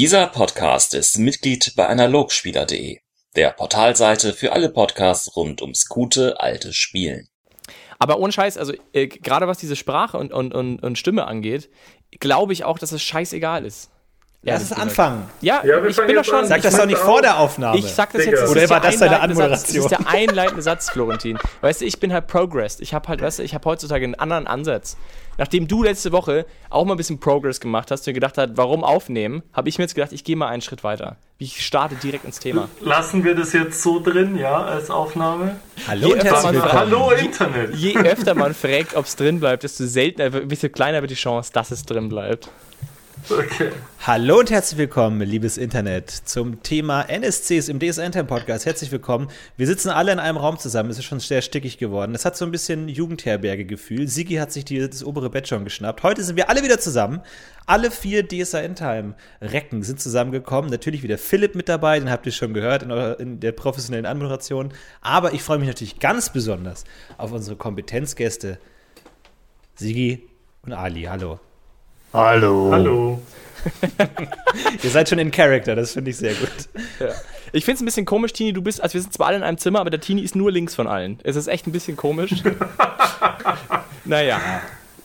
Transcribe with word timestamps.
Dieser 0.00 0.28
Podcast 0.28 0.94
ist 0.94 1.18
Mitglied 1.18 1.74
bei 1.76 1.86
Analogspieler.de, 1.86 3.00
der 3.36 3.50
Portalseite 3.50 4.32
für 4.32 4.52
alle 4.52 4.70
Podcasts 4.70 5.36
rund 5.36 5.60
ums 5.60 5.88
gute 5.88 6.40
alte 6.40 6.72
Spielen. 6.72 7.28
Aber 7.98 8.18
ohne 8.18 8.32
Scheiß, 8.32 8.56
also 8.56 8.72
äh, 8.94 9.08
gerade 9.08 9.46
was 9.46 9.58
diese 9.58 9.76
Sprache 9.76 10.16
und, 10.16 10.32
und, 10.32 10.54
und, 10.54 10.82
und 10.82 10.96
Stimme 10.96 11.26
angeht, 11.26 11.68
glaube 12.18 12.54
ich 12.54 12.64
auch, 12.64 12.78
dass 12.78 12.92
es 12.92 13.02
scheißegal 13.02 13.66
ist. 13.66 13.90
Lass 14.42 14.62
es 14.62 14.72
anfangen. 14.72 15.28
Ja, 15.42 15.62
Ja, 15.66 15.82
wir 15.82 15.90
ich 15.90 15.96
bin 15.98 16.16
doch 16.16 16.24
schon. 16.24 16.46
Sag 16.46 16.62
das 16.62 16.74
doch 16.74 16.86
nicht 16.86 16.96
vor 16.98 17.20
der 17.20 17.38
Aufnahme. 17.38 17.76
Ich 17.78 17.84
sag 17.92 18.10
das 18.12 18.22
Digga. 18.22 18.30
jetzt. 18.32 18.42
das 18.44 18.50
Oder 18.50 18.62
ist 18.62 18.70
war 18.70 18.80
das 18.80 18.96
deine 18.98 19.10
Satz, 19.10 19.20
das 19.20 19.70
ist 19.70 19.76
Anmoderation? 19.76 19.88
der 19.90 20.08
einleitende 20.08 20.62
Satz, 20.62 20.90
Florentin. 20.90 21.38
Weißt 21.60 21.82
du, 21.82 21.84
ich 21.84 22.00
bin 22.00 22.10
halt 22.10 22.26
progressed. 22.26 22.80
Ich 22.80 22.94
habe 22.94 23.06
halt, 23.08 23.20
weißt 23.20 23.40
du, 23.40 23.42
ich 23.42 23.52
habe 23.52 23.66
heutzutage 23.68 24.02
einen 24.02 24.14
anderen 24.14 24.46
Ansatz. 24.46 24.96
Nachdem 25.36 25.68
du 25.68 25.82
letzte 25.82 26.12
Woche 26.12 26.46
auch 26.70 26.86
mal 26.86 26.94
ein 26.94 26.96
bisschen 26.96 27.20
Progress 27.20 27.60
gemacht 27.60 27.90
hast 27.90 28.08
und 28.08 28.14
gedacht 28.14 28.38
hast, 28.38 28.52
warum 28.54 28.82
aufnehmen, 28.82 29.42
habe 29.52 29.68
ich 29.68 29.76
mir 29.76 29.84
jetzt 29.84 29.94
gedacht, 29.94 30.12
ich 30.12 30.24
gehe 30.24 30.36
mal 30.36 30.48
einen 30.48 30.62
Schritt 30.62 30.84
weiter. 30.84 31.16
Ich 31.36 31.62
starte 31.64 31.96
direkt 31.96 32.24
ins 32.24 32.38
Thema. 32.38 32.68
Lassen 32.80 33.24
wir 33.24 33.34
das 33.34 33.52
jetzt 33.52 33.82
so 33.82 34.00
drin, 34.00 34.36
ja, 34.38 34.62
als 34.62 34.88
Aufnahme? 34.88 35.56
Hallo 35.86 36.08
Je 36.08 36.14
willkommen. 36.14 36.62
Hallo 36.72 37.10
Internet! 37.10 37.74
Je 37.74 37.94
öfter 37.94 38.34
man 38.34 38.54
fragt, 38.54 38.96
ob 38.96 39.04
es 39.04 39.16
drin 39.16 39.38
bleibt, 39.38 39.64
desto 39.64 39.84
seltener, 39.84 40.30
desto 40.30 40.70
kleiner 40.70 41.02
wird 41.02 41.10
die 41.10 41.14
Chance, 41.16 41.50
dass 41.52 41.70
es 41.70 41.84
drin 41.84 42.08
bleibt. 42.08 42.48
Okay. 43.28 43.70
Hallo 44.06 44.38
und 44.38 44.50
herzlich 44.50 44.78
willkommen, 44.78 45.20
liebes 45.20 45.58
Internet, 45.58 46.10
zum 46.10 46.62
Thema 46.62 47.02
NSCs 47.02 47.68
im 47.68 47.78
DSN 47.78 48.12
Time 48.12 48.24
Podcast. 48.24 48.66
Herzlich 48.66 48.90
willkommen. 48.90 49.28
Wir 49.56 49.66
sitzen 49.66 49.90
alle 49.90 50.12
in 50.12 50.18
einem 50.18 50.38
Raum 50.38 50.58
zusammen. 50.58 50.90
Es 50.90 50.98
ist 50.98 51.04
schon 51.04 51.20
sehr 51.20 51.42
stickig 51.42 51.78
geworden. 51.78 52.14
Es 52.14 52.24
hat 52.24 52.36
so 52.36 52.44
ein 52.44 52.50
bisschen 52.50 52.88
Jugendherberge-Gefühl. 52.88 54.08
Sigi 54.08 54.36
hat 54.36 54.52
sich 54.52 54.64
die, 54.64 54.78
das 54.78 55.04
obere 55.04 55.28
Bett 55.28 55.48
schon 55.48 55.64
geschnappt. 55.64 56.02
Heute 56.02 56.24
sind 56.24 56.36
wir 56.36 56.48
alle 56.48 56.62
wieder 56.62 56.78
zusammen. 56.80 57.20
Alle 57.66 57.90
vier 57.90 58.26
DSN 58.26 58.74
Time 58.74 59.14
Recken 59.42 59.82
sind 59.82 60.00
zusammengekommen. 60.00 60.70
Natürlich 60.70 61.02
wieder 61.02 61.18
Philipp 61.18 61.54
mit 61.54 61.68
dabei, 61.68 61.98
den 61.98 62.10
habt 62.10 62.26
ihr 62.26 62.32
schon 62.32 62.54
gehört 62.54 62.82
in, 62.82 62.90
eurer, 62.90 63.20
in 63.20 63.40
der 63.40 63.52
professionellen 63.52 64.06
Anmoderation. 64.06 64.72
Aber 65.02 65.34
ich 65.34 65.42
freue 65.42 65.58
mich 65.58 65.68
natürlich 65.68 65.98
ganz 65.98 66.32
besonders 66.32 66.84
auf 67.18 67.32
unsere 67.32 67.56
Kompetenzgäste 67.56 68.58
Sigi 69.74 70.26
und 70.62 70.72
Ali. 70.72 71.02
Hallo. 71.02 71.40
Hallo. 72.12 72.70
Hallo. 72.72 73.22
Ihr 74.82 74.90
seid 74.90 75.08
schon 75.08 75.18
in 75.18 75.30
Character, 75.30 75.76
das 75.76 75.92
finde 75.92 76.10
ich 76.10 76.16
sehr 76.16 76.34
gut. 76.34 76.50
Ja. 76.98 77.08
Ich 77.52 77.64
finde 77.64 77.76
es 77.76 77.82
ein 77.82 77.84
bisschen 77.84 78.06
komisch, 78.06 78.32
Tini, 78.32 78.52
du 78.52 78.62
bist, 78.62 78.82
also 78.82 78.94
wir 78.94 79.02
sind 79.02 79.12
zwar 79.12 79.28
alle 79.28 79.36
in 79.36 79.42
einem 79.42 79.58
Zimmer, 79.58 79.80
aber 79.80 79.90
der 79.90 80.00
Tini 80.00 80.22
ist 80.22 80.34
nur 80.34 80.50
links 80.50 80.74
von 80.74 80.86
allen. 80.86 81.18
Es 81.22 81.36
ist 81.36 81.46
echt 81.46 81.66
ein 81.66 81.72
bisschen 81.72 81.96
komisch. 81.96 82.42
naja. 84.04 84.40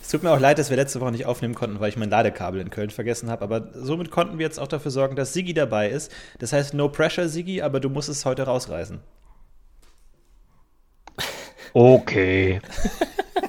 Es 0.02 0.08
tut 0.08 0.22
mir 0.22 0.30
auch 0.30 0.38
leid, 0.38 0.58
dass 0.58 0.70
wir 0.70 0.76
letzte 0.76 1.00
Woche 1.00 1.10
nicht 1.10 1.26
aufnehmen 1.26 1.54
konnten, 1.54 1.80
weil 1.80 1.88
ich 1.88 1.96
mein 1.96 2.10
Ladekabel 2.10 2.60
in 2.60 2.70
Köln 2.70 2.90
vergessen 2.90 3.28
habe. 3.28 3.42
Aber 3.42 3.68
somit 3.74 4.12
konnten 4.12 4.38
wir 4.38 4.46
jetzt 4.46 4.60
auch 4.60 4.68
dafür 4.68 4.92
sorgen, 4.92 5.16
dass 5.16 5.32
Sigi 5.32 5.52
dabei 5.52 5.90
ist. 5.90 6.12
Das 6.38 6.52
heißt, 6.52 6.74
no 6.74 6.88
pressure, 6.88 7.28
Sigi, 7.28 7.60
aber 7.60 7.80
du 7.80 7.88
musst 7.88 8.08
es 8.08 8.24
heute 8.24 8.44
rausreißen. 8.44 9.00
Okay. 11.72 12.60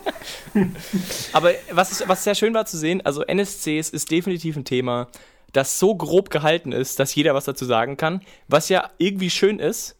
Aber 1.33 1.51
was, 1.71 1.91
ist, 1.91 2.07
was 2.07 2.23
sehr 2.23 2.35
schön 2.35 2.53
war 2.53 2.65
zu 2.65 2.77
sehen, 2.77 3.05
also 3.05 3.23
NSCs 3.23 3.89
ist 3.89 4.11
definitiv 4.11 4.55
ein 4.55 4.65
Thema, 4.65 5.07
das 5.53 5.79
so 5.79 5.95
grob 5.95 6.29
gehalten 6.29 6.71
ist, 6.71 6.99
dass 6.99 7.15
jeder 7.15 7.33
was 7.33 7.45
dazu 7.45 7.65
sagen 7.65 7.97
kann, 7.97 8.21
was 8.47 8.69
ja 8.69 8.89
irgendwie 8.97 9.29
schön 9.29 9.59
ist, 9.59 9.95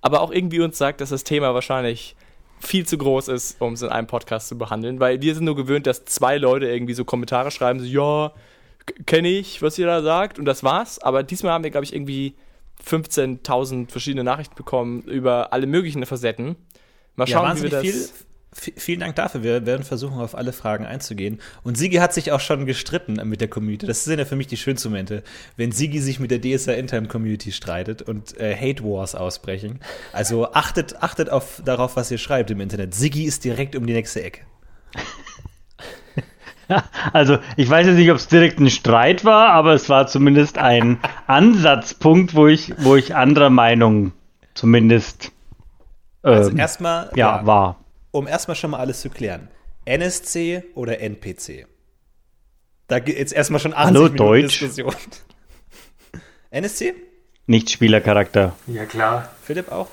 aber 0.00 0.20
auch 0.20 0.30
irgendwie 0.30 0.60
uns 0.60 0.78
sagt, 0.78 1.00
dass 1.00 1.10
das 1.10 1.24
Thema 1.24 1.54
wahrscheinlich 1.54 2.16
viel 2.60 2.86
zu 2.86 2.96
groß 2.96 3.28
ist, 3.28 3.60
um 3.60 3.74
es 3.74 3.82
in 3.82 3.88
einem 3.88 4.06
Podcast 4.06 4.48
zu 4.48 4.56
behandeln, 4.56 5.00
weil 5.00 5.20
wir 5.20 5.34
sind 5.34 5.44
nur 5.44 5.56
gewöhnt, 5.56 5.86
dass 5.86 6.04
zwei 6.04 6.38
Leute 6.38 6.66
irgendwie 6.66 6.94
so 6.94 7.04
Kommentare 7.04 7.50
schreiben, 7.50 7.80
so, 7.80 7.86
ja, 7.86 8.32
kenne 9.06 9.28
ich, 9.28 9.62
was 9.62 9.78
ihr 9.78 9.86
da 9.86 10.02
sagt, 10.02 10.38
und 10.38 10.44
das 10.44 10.62
war's. 10.62 10.98
Aber 10.98 11.22
diesmal 11.22 11.52
haben 11.52 11.64
wir, 11.64 11.70
glaube 11.70 11.84
ich, 11.84 11.94
irgendwie 11.94 12.34
15.000 12.86 13.90
verschiedene 13.90 14.24
Nachrichten 14.24 14.54
bekommen 14.54 15.02
über 15.02 15.52
alle 15.52 15.66
möglichen 15.66 16.04
Facetten. 16.06 16.56
Mal 17.16 17.26
schauen, 17.26 17.56
wie 17.58 17.62
wir 17.62 17.70
das... 17.70 17.82
viel. 17.82 18.08
Vielen 18.54 19.00
Dank 19.00 19.16
dafür. 19.16 19.42
Wir 19.42 19.66
werden 19.66 19.82
versuchen, 19.82 20.20
auf 20.20 20.36
alle 20.36 20.52
Fragen 20.52 20.86
einzugehen. 20.86 21.40
Und 21.64 21.76
Sigi 21.76 21.96
hat 21.96 22.14
sich 22.14 22.30
auch 22.30 22.40
schon 22.40 22.66
gestritten 22.66 23.14
mit 23.28 23.40
der 23.40 23.48
Community. 23.48 23.86
Das 23.86 24.04
sind 24.04 24.20
ja 24.20 24.24
für 24.24 24.36
mich 24.36 24.46
die 24.46 24.56
schönsten 24.56 24.90
Momente, 24.90 25.24
wenn 25.56 25.72
Sigi 25.72 26.00
sich 26.00 26.20
mit 26.20 26.30
der 26.30 26.40
DSA 26.40 26.72
Intime 26.72 27.08
Community 27.08 27.50
streitet 27.50 28.02
und 28.02 28.38
äh, 28.38 28.54
Hate 28.54 28.84
Wars 28.84 29.16
ausbrechen. 29.16 29.80
Also 30.12 30.52
achtet, 30.52 31.02
achtet 31.02 31.30
auf, 31.30 31.62
darauf, 31.64 31.96
was 31.96 32.10
ihr 32.10 32.18
schreibt 32.18 32.50
im 32.52 32.60
Internet. 32.60 32.94
Sigi 32.94 33.24
ist 33.24 33.44
direkt 33.44 33.74
um 33.74 33.86
die 33.86 33.92
nächste 33.92 34.22
Ecke. 34.22 34.42
Also, 37.12 37.38
ich 37.58 37.68
weiß 37.68 37.86
jetzt 37.86 37.96
nicht, 37.96 38.10
ob 38.10 38.16
es 38.16 38.26
direkt 38.26 38.58
ein 38.58 38.70
Streit 38.70 39.22
war, 39.22 39.50
aber 39.50 39.74
es 39.74 39.90
war 39.90 40.06
zumindest 40.06 40.56
ein 40.56 40.98
Ansatzpunkt, 41.26 42.34
wo 42.34 42.46
ich, 42.46 42.72
wo 42.78 42.96
ich 42.96 43.14
anderer 43.14 43.50
Meinung 43.50 44.12
zumindest 44.54 45.30
Also 46.22 46.50
ähm, 46.50 46.58
erstmal, 46.58 47.10
ja, 47.16 47.44
war. 47.44 47.83
Um 48.14 48.28
erstmal 48.28 48.54
schon 48.54 48.70
mal 48.70 48.78
alles 48.78 49.00
zu 49.00 49.10
klären. 49.10 49.48
NSC 49.86 50.62
oder 50.74 51.00
NPC? 51.00 51.66
Da 52.86 53.00
geht 53.00 53.18
jetzt 53.18 53.32
erstmal 53.32 53.60
schon 53.60 53.72
80 53.74 53.86
Hallo, 53.86 54.00
Minuten 54.02 54.16
Deutsch. 54.16 54.58
Diskussion. 54.60 54.94
NSC? 56.50 56.94
Nicht 57.46 57.70
Spielercharakter. 57.70 58.54
Ja 58.68 58.84
klar. 58.86 59.30
Philipp 59.42 59.70
auch? 59.72 59.88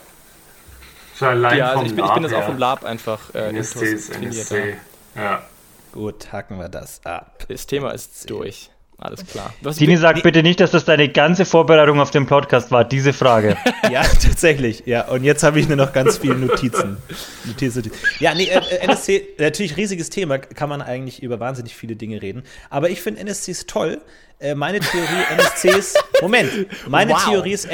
Schon 1.17 1.29
allein 1.29 1.57
Ja, 1.57 1.69
also 1.69 1.79
vom 1.79 1.87
ich 1.87 1.95
bin, 1.95 2.05
ich 2.05 2.13
bin 2.13 2.23
jetzt 2.23 2.33
auch 2.33 2.45
vom 2.45 2.57
Lab 2.57 2.83
einfach 2.85 3.33
äh, 3.33 3.49
NSC 3.49 3.85
ist. 3.85 4.15
NSC. 4.15 4.75
Ja. 5.15 5.43
Gut, 5.91 6.31
hacken 6.31 6.59
wir 6.59 6.69
das 6.69 7.03
ab. 7.03 7.45
Das 7.49 7.65
Thema 7.65 7.91
ist 7.91 8.29
durch. 8.29 8.69
Alles 9.01 9.25
klar. 9.25 9.51
Was, 9.61 9.77
Tini, 9.77 9.97
sag 9.97 10.17
nee. 10.17 10.21
bitte 10.21 10.43
nicht, 10.43 10.59
dass 10.59 10.69
das 10.69 10.85
deine 10.85 11.09
ganze 11.09 11.43
Vorbereitung 11.43 11.99
auf 11.99 12.11
den 12.11 12.27
Podcast 12.27 12.69
war, 12.69 12.85
diese 12.85 13.13
Frage. 13.13 13.57
Ja, 13.91 14.03
tatsächlich. 14.03 14.83
Ja, 14.85 15.09
und 15.09 15.25
jetzt 15.25 15.43
habe 15.43 15.59
ich 15.59 15.67
nur 15.67 15.75
noch 15.75 15.91
ganz 15.91 16.19
viele 16.19 16.35
Notizen. 16.35 16.97
Notizen. 17.45 17.91
Ja, 18.19 18.33
nee, 18.33 18.45
äh, 18.45 18.59
äh, 18.59 18.77
NSC, 18.85 19.27
natürlich 19.37 19.75
riesiges 19.75 20.09
Thema, 20.09 20.37
kann 20.37 20.69
man 20.69 20.81
eigentlich 20.81 21.21
über 21.21 21.41
wahnsinnig 21.41 21.75
viele 21.75 21.97
Dinge 21.97 22.21
reden. 22.21 22.43
Aber 22.69 22.89
ich 22.89 23.01
finde 23.01 23.19
NSCs 23.21 23.65
toll. 23.65 23.99
Äh, 24.39 24.55
meine 24.55 24.79
Theorie, 24.79 25.23
NSCs, 25.35 25.95
Moment, 26.21 26.51
meine 26.87 27.11
Wow. 27.13 27.25
Theorie 27.25 27.51
ist, 27.51 27.67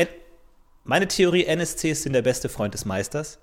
meine 0.85 1.07
Theorie, 1.07 1.45
NSCs 1.45 2.03
sind 2.03 2.13
der 2.13 2.23
beste 2.23 2.49
Freund 2.49 2.73
des 2.73 2.85
Meisters. 2.85 3.37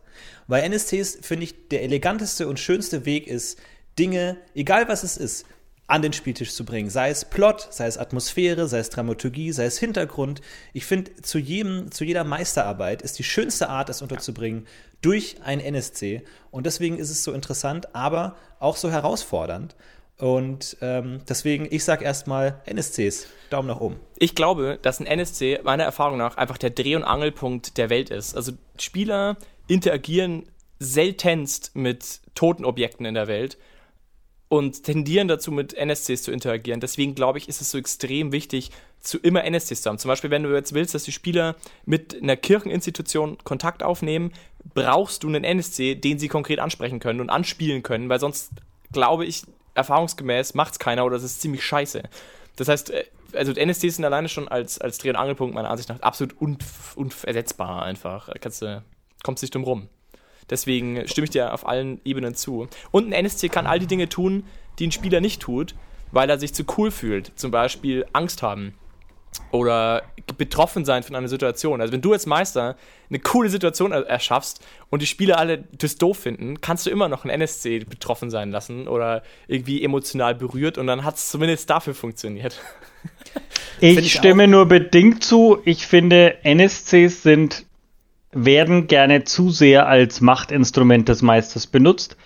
Weil 0.49 0.69
NSCs, 0.69 1.19
finde 1.21 1.45
ich, 1.45 1.69
der 1.69 1.83
eleganteste 1.83 2.49
und 2.49 2.59
schönste 2.59 3.05
Weg 3.05 3.29
ist, 3.29 3.59
Dinge, 3.99 4.39
egal 4.55 4.89
was 4.89 5.05
es 5.05 5.17
ist, 5.17 5.47
an 5.87 6.03
den 6.03 6.13
Spieltisch 6.13 6.53
zu 6.53 6.65
bringen. 6.65 6.89
Sei 6.89 7.11
es 7.11 7.25
Plot, 7.25 7.69
sei 7.71 7.87
es 7.87 7.99
Atmosphäre, 7.99 8.69
sei 8.69 8.79
es 8.79 8.91
Dramaturgie, 8.91 9.53
sei 9.53 9.67
es 9.67 9.79
Hintergrund. 9.79 10.41
Ich 10.73 10.87
finde, 10.87 11.15
zu 11.17 11.39
jedem, 11.39 11.91
zu 11.91 12.05
jeder 12.05 12.25
Meisterarbeit 12.25 13.03
ist 13.03 13.19
die 13.19 13.25
schönste 13.25 13.69
Art, 13.69 13.91
es 13.91 14.01
unterzubringen, 14.01 14.67
durch 15.03 15.37
ein 15.45 15.61
NSC. 15.61 16.23
Und 16.51 16.65
deswegen 16.65 16.99
ist 16.99 17.11
es 17.11 17.23
so 17.23 17.33
interessant, 17.33 17.95
aber 17.95 18.37
auch 18.61 18.77
so 18.77 18.91
herausfordernd. 18.91 19.77
Und 20.17 20.77
ähm, 20.81 21.21
deswegen, 21.29 21.67
ich 21.71 21.85
sag 21.85 22.01
erstmal 22.01 22.63
NSCs. 22.67 23.27
Daumen 23.51 23.69
nach 23.69 23.81
oben. 23.81 23.97
Ich 24.17 24.35
glaube, 24.35 24.79
dass 24.81 25.01
ein 25.01 25.07
NSC 25.07 25.61
meiner 25.65 25.85
Erfahrung 25.85 26.19
nach 26.19 26.37
einfach 26.37 26.57
der 26.57 26.71
Dreh- 26.71 26.97
und 26.97 27.03
Angelpunkt 27.03 27.77
der 27.77 27.91
Welt 27.91 28.11
ist. 28.11 28.35
Also 28.35 28.53
Spieler 28.79 29.37
interagieren 29.67 30.45
seltenst 30.79 31.75
mit 31.75 32.21
toten 32.35 32.65
Objekten 32.65 33.07
in 33.07 33.15
der 33.15 33.27
Welt 33.27 33.59
und 34.55 34.85
tendieren 34.85 35.27
dazu, 35.27 35.51
mit 35.51 35.75
NSCs 35.75 36.23
zu 36.23 36.31
interagieren. 36.31 36.79
Deswegen 36.79 37.17
glaube 37.17 37.39
ich, 37.39 37.49
ist 37.49 37.61
es 37.61 37.73
so 37.73 37.79
extrem 37.79 38.31
wichtig, 38.31 38.71
zu 39.01 39.19
immer 39.19 39.43
NSCs 39.43 39.83
zu 39.83 39.91
haben. 39.91 39.99
Zum 39.99 40.09
Beispiel, 40.09 40.31
wenn 40.31 40.45
du 40.45 40.55
jetzt 40.55 40.75
willst, 40.75 40.95
dass 40.95 41.03
die 41.03 41.11
Spieler 41.11 41.57
mit 41.87 42.23
einer 42.23 42.37
Kircheninstitution 42.37 43.37
Kontakt 43.43 43.83
aufnehmen, 43.83 44.33
brauchst 44.73 45.25
du 45.25 45.29
einen 45.29 45.43
NSC, 45.43 45.97
den 45.97 46.21
sie 46.21 46.29
konkret 46.29 46.61
ansprechen 46.61 47.01
können 47.01 47.21
und 47.21 47.31
anspielen 47.31 47.83
können, 47.83 48.09
weil 48.09 48.21
sonst, 48.21 48.53
glaube 48.93 49.25
ich, 49.25 49.43
erfahrungsgemäß 49.75 50.55
macht 50.55 50.75
es 50.75 50.79
keiner 50.79 51.05
oder 51.05 51.17
es 51.17 51.25
ist 51.25 51.41
ziemlich 51.41 51.65
scheiße. 51.65 52.05
Das 52.55 52.69
heißt, 52.69 52.91
äh, 52.91 53.07
also 53.33 53.51
NSCs 53.51 53.97
sind 53.97 54.05
alleine 54.05 54.29
schon 54.29 54.47
als, 54.47 54.81
als 54.81 54.99
Dreh- 54.99 55.11
und 55.11 55.17
Angelpunkt 55.17 55.57
meiner 55.57 55.69
Ansicht 55.69 55.89
nach 55.89 56.01
absolut 56.01 56.41
unf 56.41 56.97
unersetzbar 56.97 57.83
einfach. 57.83 58.29
Kannst 58.41 58.63
du, 58.63 58.85
kommst 59.25 59.43
nicht 59.43 59.53
drum 59.53 59.65
rum. 59.65 59.89
Deswegen 60.51 61.07
stimme 61.09 61.25
ich 61.25 61.31
dir 61.31 61.53
auf 61.53 61.67
allen 61.67 62.01
Ebenen 62.05 62.35
zu. 62.35 62.69
Und 62.91 63.09
ein 63.09 63.13
NSC 63.13 63.49
kann 63.49 63.67
all 63.67 63.79
die 63.79 63.87
Dinge 63.87 64.09
tun, 64.09 64.45
die 64.79 64.87
ein 64.87 64.93
Spieler 64.93 65.21
nicht 65.21 65.41
tut, 65.41 65.75
weil 66.13 66.29
er 66.31 66.39
sich 66.39 66.55
zu 66.55 66.65
cool 66.77 66.91
fühlt. 66.91 67.33
Zum 67.37 67.51
Beispiel 67.51 68.07
Angst 68.13 68.43
haben 68.43 68.75
oder 69.51 70.03
betroffen 70.39 70.85
sein 70.85 71.03
von 71.03 71.17
einer 71.17 71.29
Situation. 71.29 71.81
Also 71.81 71.93
wenn 71.93 72.01
du 72.01 72.13
als 72.13 72.27
Meister 72.27 72.77
eine 73.09 73.19
coole 73.19 73.49
Situation 73.49 73.93
er 73.93 74.07
erschaffst 74.07 74.65
und 74.91 75.03
die 75.03 75.07
Spieler 75.07 75.39
alle 75.39 75.65
das 75.73 75.97
doof 75.97 76.19
finden, 76.19 76.61
kannst 76.61 76.87
du 76.87 76.91
immer 76.91 77.09
noch 77.09 77.25
einen 77.25 77.31
NSC 77.31 77.81
betroffen 77.81 78.31
sein 78.31 78.51
lassen 78.51 78.89
oder 78.89 79.23
irgendwie 79.47 79.83
emotional 79.83 80.35
berührt 80.35 80.79
und 80.79 80.87
dann 80.87 81.05
hat 81.05 81.17
es 81.17 81.31
zumindest 81.31 81.69
dafür 81.71 81.95
funktioniert. 81.95 82.61
Ich, 83.81 83.99
ich 83.99 84.13
stimme 84.13 84.47
nur 84.47 84.67
bedingt 84.67 85.25
zu. 85.25 85.59
Ich 85.65 85.87
finde, 85.87 86.37
NSCs 86.45 87.25
sind, 87.25 87.67
werden 88.35 88.87
gerne 88.87 89.25
zu 89.25 89.51
sehr 89.51 89.87
als 89.87 90.21
Machtinstrument 90.21 91.09
des 91.09 91.23
Meisters 91.23 91.67
benutzt. 91.67 92.17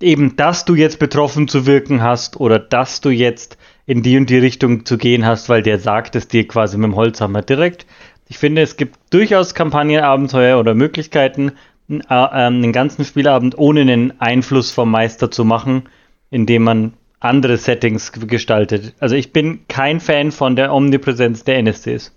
Eben, 0.00 0.36
dass 0.36 0.64
du 0.64 0.74
jetzt 0.74 0.98
betroffen 0.98 1.46
zu 1.46 1.66
wirken 1.66 2.02
hast 2.02 2.38
oder 2.38 2.58
dass 2.58 3.00
du 3.00 3.10
jetzt 3.10 3.56
in 3.86 4.02
die 4.02 4.16
und 4.16 4.30
die 4.30 4.38
Richtung 4.38 4.84
zu 4.84 4.98
gehen 4.98 5.24
hast, 5.24 5.48
weil 5.48 5.62
der 5.62 5.78
sagt 5.78 6.16
es 6.16 6.28
dir 6.28 6.46
quasi 6.46 6.76
mit 6.76 6.90
dem 6.90 6.96
Holzhammer 6.96 7.42
direkt. 7.42 7.86
Ich 8.28 8.38
finde, 8.38 8.62
es 8.62 8.76
gibt 8.76 8.98
durchaus 9.10 9.54
Kampagnenabenteuer 9.54 10.58
oder 10.58 10.74
Möglichkeiten, 10.74 11.52
äh, 11.88 11.94
ähm, 12.08 12.08
einen 12.08 12.72
ganzen 12.72 13.04
Spielabend 13.04 13.58
ohne 13.58 13.82
einen 13.82 14.20
Einfluss 14.20 14.70
vom 14.70 14.90
Meister 14.90 15.30
zu 15.30 15.44
machen, 15.44 15.88
indem 16.30 16.64
man 16.64 16.94
andere 17.20 17.56
Settings 17.56 18.12
gestaltet. 18.12 18.94
Also 18.98 19.14
ich 19.14 19.32
bin 19.32 19.66
kein 19.68 20.00
Fan 20.00 20.32
von 20.32 20.56
der 20.56 20.72
Omnipräsenz 20.72 21.44
der 21.44 21.58
NSCs 21.58 22.12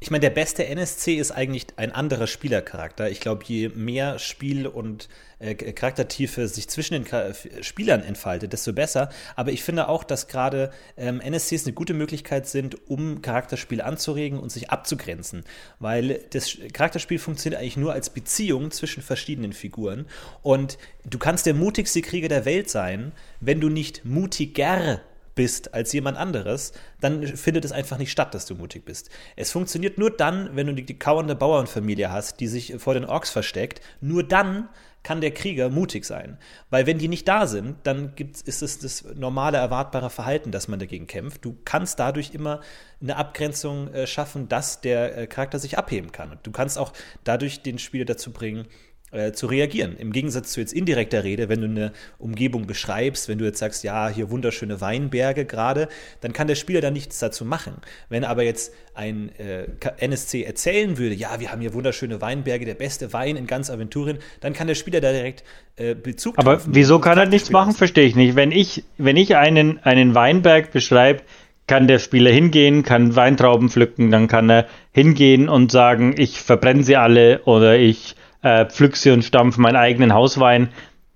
ich 0.00 0.12
meine, 0.12 0.20
der 0.20 0.30
beste 0.30 0.66
NSC 0.66 1.14
ist 1.14 1.32
eigentlich 1.32 1.66
ein 1.76 1.90
anderer 1.90 2.28
Spielercharakter. 2.28 3.10
Ich 3.10 3.20
glaube, 3.20 3.44
je 3.44 3.68
mehr 3.70 4.20
Spiel 4.20 4.68
und 4.68 5.08
äh, 5.40 5.54
Charaktertiefe 5.54 6.46
sich 6.46 6.68
zwischen 6.68 6.94
den 6.94 7.04
Char 7.04 7.32
Spielern 7.62 8.02
entfaltet, 8.02 8.52
desto 8.52 8.72
besser. 8.72 9.08
Aber 9.34 9.50
ich 9.50 9.64
finde 9.64 9.88
auch, 9.88 10.04
dass 10.04 10.28
gerade 10.28 10.70
ähm, 10.96 11.20
NSCs 11.20 11.64
eine 11.64 11.72
gute 11.72 11.94
Möglichkeit 11.94 12.46
sind, 12.46 12.88
um 12.88 13.22
Charakterspiel 13.22 13.80
anzuregen 13.80 14.38
und 14.38 14.52
sich 14.52 14.70
abzugrenzen. 14.70 15.44
Weil 15.80 16.20
das 16.30 16.56
Charakterspiel 16.72 17.18
funktioniert 17.18 17.60
eigentlich 17.60 17.76
nur 17.76 17.92
als 17.92 18.10
Beziehung 18.10 18.70
zwischen 18.70 19.02
verschiedenen 19.02 19.52
Figuren. 19.52 20.06
Und 20.42 20.78
du 21.04 21.18
kannst 21.18 21.44
der 21.46 21.54
mutigste 21.54 22.02
Krieger 22.02 22.28
der 22.28 22.44
Welt 22.44 22.70
sein, 22.70 23.10
wenn 23.40 23.60
du 23.60 23.68
nicht 23.68 24.04
mutiger 24.04 25.00
bist 25.38 25.72
als 25.72 25.92
jemand 25.92 26.18
anderes, 26.18 26.72
dann 27.00 27.24
findet 27.24 27.64
es 27.64 27.70
einfach 27.70 27.96
nicht 27.96 28.10
statt, 28.10 28.34
dass 28.34 28.44
du 28.44 28.56
mutig 28.56 28.84
bist. 28.84 29.08
Es 29.36 29.52
funktioniert 29.52 29.96
nur 29.96 30.10
dann, 30.10 30.56
wenn 30.56 30.66
du 30.66 30.74
die, 30.74 30.82
die 30.82 30.98
kauernde 30.98 31.36
Bauernfamilie 31.36 32.10
hast, 32.10 32.40
die 32.40 32.48
sich 32.48 32.74
vor 32.78 32.94
den 32.94 33.04
Orks 33.04 33.30
versteckt. 33.30 33.80
Nur 34.00 34.24
dann 34.24 34.68
kann 35.04 35.20
der 35.20 35.30
Krieger 35.30 35.70
mutig 35.70 36.04
sein. 36.04 36.38
Weil 36.70 36.86
wenn 36.86 36.98
die 36.98 37.06
nicht 37.06 37.28
da 37.28 37.46
sind, 37.46 37.76
dann 37.84 38.14
ist 38.16 38.62
es 38.62 38.80
das 38.80 39.04
normale, 39.14 39.58
erwartbare 39.58 40.10
Verhalten, 40.10 40.50
dass 40.50 40.66
man 40.66 40.80
dagegen 40.80 41.06
kämpft. 41.06 41.44
Du 41.44 41.56
kannst 41.64 42.00
dadurch 42.00 42.34
immer 42.34 42.60
eine 43.00 43.14
Abgrenzung 43.14 43.94
äh, 43.94 44.08
schaffen, 44.08 44.48
dass 44.48 44.80
der 44.80 45.16
äh, 45.16 45.26
Charakter 45.28 45.60
sich 45.60 45.78
abheben 45.78 46.10
kann. 46.10 46.32
Und 46.32 46.44
du 46.44 46.50
kannst 46.50 46.78
auch 46.78 46.92
dadurch 47.22 47.62
den 47.62 47.78
Spieler 47.78 48.06
dazu 48.06 48.32
bringen, 48.32 48.66
äh, 49.10 49.32
zu 49.32 49.46
reagieren. 49.46 49.96
Im 49.96 50.12
Gegensatz 50.12 50.52
zu 50.52 50.60
jetzt 50.60 50.72
indirekter 50.72 51.24
Rede, 51.24 51.48
wenn 51.48 51.60
du 51.60 51.66
eine 51.66 51.92
Umgebung 52.18 52.66
beschreibst, 52.66 53.28
wenn 53.28 53.38
du 53.38 53.44
jetzt 53.44 53.58
sagst, 53.58 53.84
ja, 53.84 54.08
hier 54.08 54.30
wunderschöne 54.30 54.80
Weinberge 54.80 55.44
gerade, 55.44 55.88
dann 56.20 56.32
kann 56.32 56.46
der 56.46 56.54
Spieler 56.54 56.80
da 56.80 56.90
nichts 56.90 57.18
dazu 57.18 57.44
machen. 57.44 57.74
Wenn 58.08 58.24
aber 58.24 58.42
jetzt 58.42 58.72
ein 58.94 59.30
äh, 59.38 59.66
NSC 59.98 60.42
erzählen 60.42 60.98
würde, 60.98 61.14
ja, 61.14 61.40
wir 61.40 61.52
haben 61.52 61.60
hier 61.60 61.72
wunderschöne 61.72 62.20
Weinberge, 62.20 62.64
der 62.64 62.74
beste 62.74 63.12
Wein 63.12 63.36
in 63.36 63.46
ganz 63.46 63.70
Aventurien, 63.70 64.18
dann 64.40 64.52
kann 64.52 64.66
der 64.66 64.74
Spieler 64.74 65.00
da 65.00 65.12
direkt 65.12 65.44
äh, 65.76 65.94
Bezug 65.94 66.38
Aber 66.38 66.60
wieso 66.66 66.98
kann 66.98 67.16
er 67.18 67.26
nichts 67.26 67.50
machen, 67.50 67.72
verstehe 67.72 68.06
ich 68.06 68.16
nicht. 68.16 68.36
Wenn 68.36 68.52
ich, 68.52 68.84
wenn 68.98 69.16
ich 69.16 69.36
einen, 69.36 69.78
einen 69.78 70.14
Weinberg 70.14 70.72
beschreibe, 70.72 71.22
kann 71.68 71.86
der 71.86 71.98
Spieler 71.98 72.30
hingehen, 72.30 72.82
kann 72.82 73.14
Weintrauben 73.14 73.68
pflücken, 73.68 74.10
dann 74.10 74.26
kann 74.26 74.50
er 74.50 74.66
hingehen 74.92 75.48
und 75.48 75.70
sagen, 75.70 76.14
ich 76.16 76.40
verbrenne 76.40 76.82
sie 76.82 76.96
alle 76.96 77.42
oder 77.44 77.78
ich 77.78 78.16
äh, 78.42 78.66
pflück 78.66 78.96
sie 78.96 79.10
und 79.10 79.24
stampf 79.24 79.56
meinen 79.56 79.76
eigenen 79.76 80.14
Hauswein. 80.14 80.68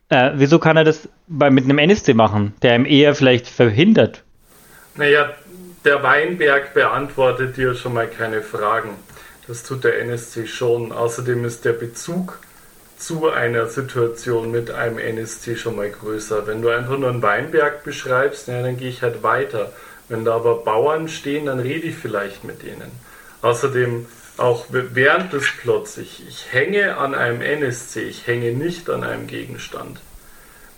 Äh, 0.08 0.32
wieso 0.34 0.58
kann 0.58 0.76
er 0.76 0.84
das 0.84 1.08
bei, 1.28 1.50
mit 1.50 1.64
einem 1.64 1.78
NSC 1.78 2.14
machen, 2.14 2.54
der 2.62 2.76
ihm 2.76 2.84
eher 2.84 3.14
vielleicht 3.14 3.48
verhindert? 3.48 4.22
Naja, 4.96 5.30
der 5.84 6.02
Weinberg 6.02 6.74
beantwortet 6.74 7.56
dir 7.56 7.74
schon 7.74 7.94
mal 7.94 8.06
keine 8.06 8.42
Fragen. 8.42 8.90
Das 9.48 9.62
tut 9.64 9.84
der 9.84 10.00
NSC 10.00 10.46
schon. 10.46 10.92
Außerdem 10.92 11.44
ist 11.44 11.64
der 11.64 11.72
Bezug 11.72 12.38
zu 12.96 13.30
einer 13.30 13.66
Situation 13.66 14.52
mit 14.52 14.70
einem 14.70 14.98
NSC 14.98 15.56
schon 15.56 15.76
mal 15.76 15.90
größer. 15.90 16.46
Wenn 16.46 16.62
du 16.62 16.68
einfach 16.68 16.96
nur 16.98 17.08
einen 17.08 17.22
Weinberg 17.22 17.82
beschreibst, 17.82 18.46
ja, 18.46 18.62
dann 18.62 18.76
gehe 18.76 18.88
ich 18.88 19.02
halt 19.02 19.22
weiter. 19.24 19.72
Wenn 20.08 20.24
da 20.24 20.36
aber 20.36 20.58
Bauern 20.58 21.08
stehen, 21.08 21.46
dann 21.46 21.58
rede 21.58 21.88
ich 21.88 21.96
vielleicht 21.96 22.44
mit 22.44 22.62
denen. 22.62 22.92
Außerdem 23.40 24.06
auch 24.36 24.66
während 24.70 25.32
des 25.32 25.46
Plots, 25.60 25.98
ich, 25.98 26.26
ich 26.26 26.52
hänge 26.52 26.96
an 26.96 27.14
einem 27.14 27.42
NSC, 27.42 28.02
ich 28.02 28.26
hänge 28.26 28.52
nicht 28.52 28.88
an 28.88 29.04
einem 29.04 29.26
Gegenstand. 29.26 30.00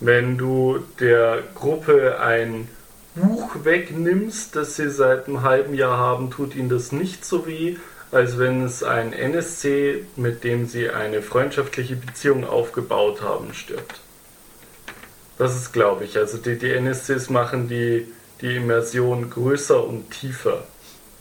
Wenn 0.00 0.36
du 0.36 0.84
der 0.98 1.42
Gruppe 1.54 2.18
ein 2.20 2.68
Buch 3.14 3.50
wegnimmst, 3.62 4.56
das 4.56 4.76
sie 4.76 4.90
seit 4.90 5.28
einem 5.28 5.42
halben 5.42 5.74
Jahr 5.74 5.96
haben, 5.96 6.30
tut 6.30 6.56
ihnen 6.56 6.68
das 6.68 6.90
nicht 6.90 7.24
so 7.24 7.46
weh, 7.46 7.76
als 8.10 8.38
wenn 8.38 8.64
es 8.64 8.82
ein 8.82 9.12
NSC, 9.12 10.04
mit 10.16 10.44
dem 10.44 10.66
sie 10.66 10.90
eine 10.90 11.22
freundschaftliche 11.22 11.96
Beziehung 11.96 12.44
aufgebaut 12.44 13.22
haben, 13.22 13.54
stirbt. 13.54 14.00
Das 15.38 15.56
ist, 15.56 15.72
glaube 15.72 16.04
ich, 16.04 16.16
also 16.16 16.38
die, 16.38 16.58
die 16.58 16.70
NSCs 16.70 17.30
machen 17.30 17.68
die, 17.68 18.06
die 18.40 18.56
Immersion 18.56 19.30
größer 19.30 19.84
und 19.84 20.10
tiefer. 20.10 20.64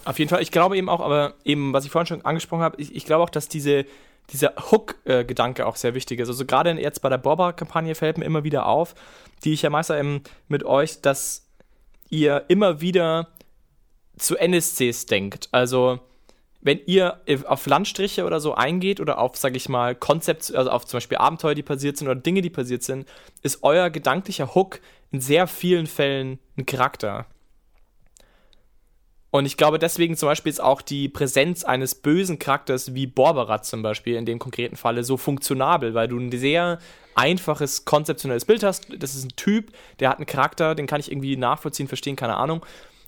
Auf 0.06 0.20
jeden 0.20 0.30
Fall. 0.30 0.42
Ich 0.42 0.52
glaube 0.52 0.78
eben 0.78 0.90
auch, 0.90 1.00
aber 1.00 1.36
eben, 1.46 1.74
was 1.74 1.86
ich 1.86 1.92
vorhin 1.92 2.08
schon 2.08 2.26
angesprochen 2.26 2.62
habe, 2.62 2.82
ich, 2.82 2.96
ich 2.96 3.06
glaube 3.06 3.24
auch, 3.24 3.30
dass 3.30 3.48
diese, 3.48 3.86
dieser 4.32 4.54
Hook-Gedanke 4.72 5.66
auch 5.66 5.76
sehr 5.76 5.94
wichtig 5.94 6.20
ist. 6.20 6.28
Also 6.30 6.46
gerade 6.46 6.72
jetzt 6.72 7.02
bei 7.02 7.10
der 7.10 7.18
Boba-Kampagne 7.18 7.96
fällt 7.96 8.18
mir 8.18 8.26
immer 8.26 8.44
wieder 8.44 8.66
auf, 8.66 8.96
die 9.44 9.54
ich 9.54 9.62
ja 9.62 9.70
meist 9.70 9.90
eben 9.90 10.22
mit 10.48 10.64
euch, 10.64 11.02
dass 11.02 11.48
ihr 12.10 12.46
immer 12.48 12.82
wieder 12.82 13.30
zu 14.18 14.38
NSCs 14.38 15.06
denkt. 15.06 15.50
Also 15.52 16.00
wenn 16.62 16.80
ihr 16.86 17.20
auf 17.46 17.66
Landstriche 17.66 18.24
oder 18.24 18.40
so 18.40 18.56
eingeht 18.56 19.02
oder 19.02 19.20
auf, 19.20 19.36
sag 19.36 19.56
ich 19.56 19.68
mal, 19.68 19.96
Konzept, 19.96 20.56
also 20.56 20.70
auf 20.70 20.86
zum 20.86 20.98
Beispiel 20.98 21.18
Abenteuer, 21.18 21.56
die 21.56 21.64
passiert 21.64 21.98
sind 21.98 22.08
oder 22.08 22.20
Dinge, 22.20 22.42
die 22.42 22.50
passiert 22.50 22.84
sind, 22.84 23.08
ist 23.42 23.64
euer 23.64 23.90
gedanklicher 23.90 24.56
Hook 24.56 24.80
in 25.12 25.20
sehr 25.20 25.48
vielen 25.48 25.88
Fällen 25.88 26.40
ein 26.58 26.66
Charakter. 26.66 27.26
Und 29.34 29.48
ich 29.48 29.58
glaube, 29.58 29.80
deswegen 29.80 30.16
zum 30.16 30.30
Beispiel 30.30 30.52
ist 30.52 30.62
auch 30.62 30.84
die 30.84 31.10
Präsenz 31.10 31.64
eines 31.64 31.96
bösen 31.96 32.38
Charakters 32.38 32.94
wie 32.94 33.08
Borberat 33.08 33.66
zum 33.66 33.82
Beispiel 33.82 34.16
in 34.16 34.28
dem 34.28 34.38
konkreten 34.38 34.76
Falle 34.76 35.04
so 35.04 35.18
funktionabel, 35.18 35.96
weil 35.96 36.08
du 36.08 36.20
ein 36.20 36.32
sehr 36.32 36.78
einfaches, 37.16 37.84
konzeptionelles 37.84 38.46
Bild 38.46 38.62
hast. 38.62 38.86
Das 38.96 39.16
ist 39.16 39.26
ein 39.26 39.36
Typ, 39.36 39.72
der 40.00 40.10
hat 40.10 40.18
einen 40.18 40.28
Charakter, 40.28 40.76
den 40.76 40.86
kann 40.86 41.00
ich 41.00 41.12
irgendwie 41.12 41.36
nachvollziehen, 41.36 41.88
verstehen, 41.88 42.16
keine 42.16 42.36
Ahnung. 42.36 42.64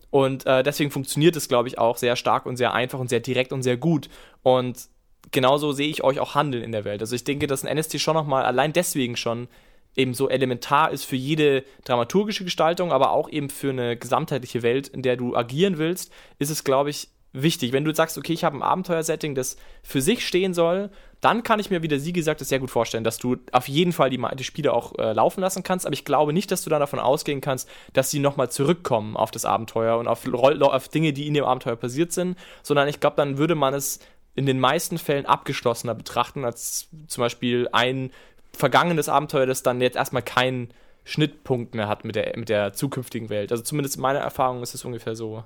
Und 0.10 0.48
äh, 0.48 0.64
deswegen 0.64 0.90
funktioniert 0.90 1.36
es, 1.36 1.48
glaube 1.48 1.68
ich, 1.68 1.78
auch 1.78 1.96
sehr 1.96 2.16
stark 2.16 2.48
und 2.48 2.58
sehr 2.58 2.74
einfach 2.74 2.98
und 2.98 3.10
sehr 3.10 3.20
direkt 3.20 3.54
und 3.54 3.62
sehr 3.62 3.78
gut. 3.78 4.10
Und 4.42 4.88
genauso 5.30 5.74
sehe 5.74 5.90
ich 5.90 6.04
euch 6.04 6.20
auch 6.20 6.34
handeln 6.34 6.64
in 6.64 6.72
der 6.72 6.86
Welt. 6.86 7.02
Also 7.02 7.14
ich 7.14 7.24
denke, 7.24 7.46
dass 7.46 7.64
ein 7.64 7.78
NST 7.78 8.02
schon 8.02 8.16
nochmal 8.16 8.46
allein 8.46 8.74
deswegen 8.74 9.16
schon 9.16 9.48
eben 9.96 10.14
so 10.14 10.30
elementar 10.30 10.92
ist 10.92 11.06
für 11.06 11.16
jede 11.16 11.64
dramaturgische 11.84 12.44
Gestaltung, 12.44 12.92
aber 12.92 13.12
auch 13.12 13.30
eben 13.30 13.50
für 13.50 13.70
eine 13.70 13.98
gesamtheitliche 13.98 14.64
Welt, 14.64 14.88
in 14.88 15.02
der 15.02 15.16
du 15.16 15.36
agieren 15.36 15.78
willst, 15.78 16.12
ist 16.40 16.50
es, 16.50 16.64
glaube 16.64 16.90
ich, 16.90 17.10
wichtig. 17.36 17.74
Wenn 17.74 17.86
du 17.86 17.94
sagst, 17.94 18.18
okay, 18.18 18.34
ich 18.34 18.44
habe 18.44 18.58
ein 18.58 18.64
Abenteuersetting, 18.64 19.36
das 19.36 19.58
für 19.84 20.02
sich 20.02 20.26
stehen 20.26 20.54
soll, 20.54 20.90
dann 21.22 21.44
kann 21.44 21.60
ich 21.60 21.70
mir, 21.70 21.82
wie 21.82 21.88
der 21.88 22.00
Sie 22.00 22.14
gesagt 22.14 22.40
hat, 22.40 22.48
sehr 22.48 22.60
gut 22.60 22.72
vorstellen, 22.72 23.04
dass 23.04 23.18
du 23.18 23.38
auf 23.52 23.68
jeden 23.68 23.94
Fall 23.94 24.10
die, 24.10 24.22
die 24.38 24.44
Spiele 24.44 24.74
auch 24.74 24.98
äh, 24.98 25.14
laufen 25.14 25.42
lassen 25.42 25.64
kannst. 25.64 25.86
Aber 25.86 25.94
ich 25.94 26.06
glaube 26.06 26.34
nicht, 26.34 26.52
dass 26.52 26.64
du 26.64 26.70
dann 26.70 26.80
davon 26.80 27.00
ausgehen 27.00 27.42
kannst, 27.42 27.70
dass 27.94 28.12
sie 28.12 28.20
nochmal 28.20 28.52
zurückkommen 28.52 29.18
auf 29.18 29.32
das 29.32 29.46
Abenteuer 29.46 29.98
und 29.98 30.08
auf, 30.08 30.28
auf 30.32 30.88
Dinge, 30.90 31.14
die 31.14 31.28
in 31.28 31.34
dem 31.34 31.46
Abenteuer 31.46 31.76
passiert 31.76 32.12
sind, 32.12 32.38
sondern 32.64 32.88
ich 32.88 33.00
glaube, 33.00 33.16
dann 33.18 33.38
würde 33.38 33.56
man 33.56 33.74
es 33.74 34.00
in 34.36 34.46
den 34.46 34.60
meisten 34.60 34.98
Fällen 34.98 35.26
abgeschlossener 35.26 35.96
betrachten, 35.96 36.44
als 36.44 36.90
zum 37.08 37.22
Beispiel 37.22 37.70
ein 37.72 38.12
vergangenes 38.56 39.10
Abenteuer, 39.10 39.46
das 39.46 39.64
dann 39.64 39.82
jetzt 39.82 39.96
erstmal 39.96 40.22
keinen 40.22 40.70
Schnittpunkt 41.04 41.76
mehr 41.76 41.88
hat 41.88 42.04
mit 42.04 42.16
der, 42.16 42.38
mit 42.38 42.50
der 42.50 42.74
zukünftigen 42.74 43.30
Welt. 43.30 43.52
Also 43.52 43.64
zumindest 43.64 43.96
in 43.96 44.02
meiner 44.02 44.20
Erfahrung 44.20 44.64
ist 44.64 44.74
es 44.74 44.86
ungefähr 44.86 45.16
so. 45.16 45.44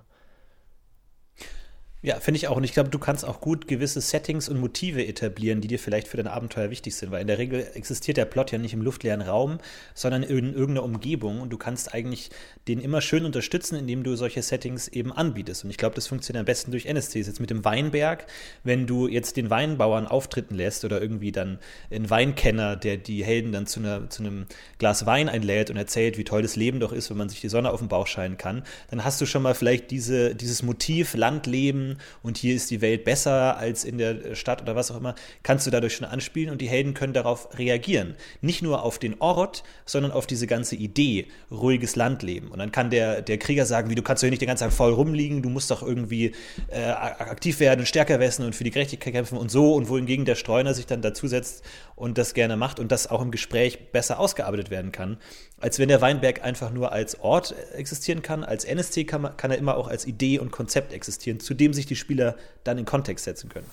Ja, 2.01 2.18
finde 2.22 2.38
ich 2.38 2.48
auch. 2.48 2.56
Und 2.56 2.63
ich 2.63 2.72
glaube, 2.72 2.89
du 2.89 2.98
kannst 2.98 3.25
auch 3.25 3.41
gut 3.41 3.68
gewisse 3.68 4.00
Settings 4.00 4.48
und 4.48 4.58
Motive 4.58 5.06
etablieren, 5.06 5.60
die 5.60 5.68
dir 5.68 5.79
vielleicht 5.79 6.08
für 6.08 6.15
dein 6.15 6.27
Abenteuer 6.27 6.70
wichtig 6.70 6.96
sind. 6.96 7.12
Weil 7.12 7.20
in 7.20 7.27
der 7.27 7.39
Regel 7.39 7.68
existiert 7.74 8.15
der 8.15 8.24
Plot 8.24 8.53
ja 8.53 8.58
nicht 8.58 8.74
im 8.74 8.82
luftleeren 8.82 9.22
Raum, 9.22 9.58
sondern 9.94 10.24
in 10.24 10.53
irgendeiner 10.53 10.84
Umgebung. 10.84 11.41
Und 11.41 11.50
du 11.50 11.58
kannst 11.58 11.94
eigentlich 11.94 12.29
den 12.70 12.79
immer 12.79 13.01
schön 13.01 13.25
unterstützen, 13.25 13.75
indem 13.75 14.03
du 14.03 14.15
solche 14.15 14.41
Settings 14.41 14.88
eben 14.88 15.12
anbietest. 15.12 15.65
Und 15.65 15.72
ich 15.72 15.77
glaube, 15.77 15.94
das 15.94 16.08
funktioniert 16.08 16.39
am 16.39 16.46
besten 16.46 16.72
durch 16.72 16.86
NSCs. 16.86 17.27
Jetzt 17.27 17.41
mit 17.41 17.50
dem 17.50 17.65
Weinberg, 17.65 18.27
wenn 18.63 18.88
du 18.88 19.10
jetzt 19.10 19.36
den 19.36 19.50
Weinbauern 19.50 20.08
auftreten 20.08 20.56
lässt 20.56 20.86
oder 20.86 21.01
irgendwie 21.01 21.34
dann 21.34 21.60
einen 21.91 22.10
Weinkenner, 22.10 22.77
der 22.77 22.96
die 22.96 23.25
Helden 23.25 23.51
dann 23.51 23.68
zu, 23.68 23.82
einer, 23.82 24.10
zu 24.10 24.24
einem 24.24 24.46
Glas 24.77 25.06
Wein 25.06 25.27
einlädt 25.27 25.70
und 25.70 25.75
erzählt, 25.75 26.18
wie 26.18 26.24
toll 26.24 26.44
das 26.44 26.56
Leben 26.56 26.79
doch 26.79 26.94
ist, 26.94 27.10
wenn 27.10 27.18
man 27.18 27.27
sich 27.27 27.41
die 27.41 27.50
Sonne 27.50 27.72
auf 27.72 27.79
den 27.82 27.89
Bauch 27.89 28.08
scheinen 28.08 28.38
kann, 28.38 28.63
dann 28.89 29.03
hast 29.03 29.20
du 29.20 29.25
schon 29.25 29.41
mal 29.41 29.53
vielleicht 29.53 29.91
diese, 29.91 30.34
dieses 30.34 30.63
Motiv 30.63 31.13
Landleben 31.13 31.88
und 32.24 32.38
hier 32.38 32.55
ist 32.55 32.72
die 32.72 32.81
Welt 32.81 33.03
besser 33.03 33.58
als 33.58 33.84
in 33.84 33.98
der 33.98 34.36
Stadt 34.36 34.62
oder 34.62 34.75
was 34.75 34.91
auch 34.91 34.98
immer, 34.98 35.15
kannst 35.43 35.67
du 35.67 35.72
dadurch 35.72 35.96
schon 35.96 36.08
anspielen 36.08 36.51
und 36.51 36.62
die 36.62 36.69
Helden 36.69 36.93
können 36.93 37.13
darauf 37.13 37.58
reagieren. 37.58 38.15
Nicht 38.41 38.62
nur 38.62 38.84
auf 38.84 39.00
den 39.00 39.19
Ort, 39.19 39.63
sondern 39.86 40.12
auf 40.12 40.27
diese 40.27 40.48
ganze 40.48 40.75
Idee, 40.75 41.27
ruhiges 41.51 41.96
Landleben. 41.96 42.50
Und 42.50 42.60
dann 42.60 42.72
kann 42.72 42.89
der, 42.89 43.22
der 43.22 43.38
Krieger 43.38 43.65
sagen, 43.65 43.89
wie 43.89 43.96
du 43.96 44.01
kannst 44.01 44.24
doch 44.24 44.29
nicht 44.29 44.41
den 44.41 44.48
ganzen 44.48 44.65
Tag 44.65 44.74
voll 44.74 44.93
rumliegen, 44.93 45.41
du 45.41 45.50
musst 45.50 45.72
doch 45.72 45.84
irgendwie 45.84 46.34
äh, 46.69 46.84
aktiv 46.84 47.60
werden 47.60 47.81
und 47.81 47.86
stärker 47.86 48.19
werden 48.19 48.46
und 48.46 48.55
für 48.55 48.63
die 48.63 48.72
Gerechtigkeit 48.72 49.13
kämpfen 49.13 49.38
und 49.38 49.50
so 49.50 49.74
und 49.74 49.89
wohingegen 49.89 50.25
der 50.25 50.36
Streuner 50.36 50.74
sich 50.74 50.86
dann 50.86 51.01
dazusetzt 51.01 51.63
und 51.96 52.17
das 52.17 52.34
gerne 52.34 52.55
macht 52.55 52.79
und 52.79 52.91
das 52.91 53.08
auch 53.08 53.22
im 53.22 53.31
Gespräch 53.31 53.91
besser 53.91 54.19
ausgearbeitet 54.19 54.69
werden 54.69 54.91
kann, 54.91 55.17
als 55.60 55.79
wenn 55.79 55.89
der 55.89 56.01
Weinberg 56.01 56.43
einfach 56.43 56.72
nur 56.72 56.91
als 56.91 57.19
Ort 57.19 57.53
existieren 57.74 58.22
kann. 58.22 58.43
Als 58.43 58.63
NSC 58.63 59.03
kann, 59.03 59.22
man, 59.22 59.38
kann 59.38 59.51
er 59.51 59.58
immer 59.58 59.75
auch 59.75 59.88
als 59.88 60.05
Idee 60.05 60.39
und 60.39 60.51
Konzept 60.51 60.93
existieren, 60.93 61.39
zu 61.39 61.53
dem 61.53 61.74
sich 61.74 61.78
die 61.86 61.95
Spieler 61.95 62.36
dann 62.63 62.77
in 62.77 62.86
Kontext 62.86 63.25
setzen 63.25 63.50
können. 63.50 63.67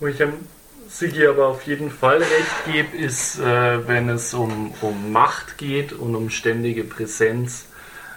Wo 0.00 0.06
ich 0.06 0.16
dem 0.16 0.32
Sigi 0.88 1.26
aber 1.26 1.48
auf 1.48 1.62
jeden 1.66 1.90
Fall 1.90 2.18
recht 2.18 2.64
gebe, 2.72 2.96
ist, 2.96 3.38
äh, 3.38 3.88
wenn 3.88 4.08
es 4.08 4.34
um, 4.34 4.74
um 4.80 5.12
Macht 5.12 5.58
geht 5.58 5.92
und 5.92 6.14
um 6.14 6.30
ständige 6.30 6.84
Präsenz. 6.84 7.66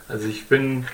Also 0.07 0.27
ich 0.27 0.47
bin 0.47 0.85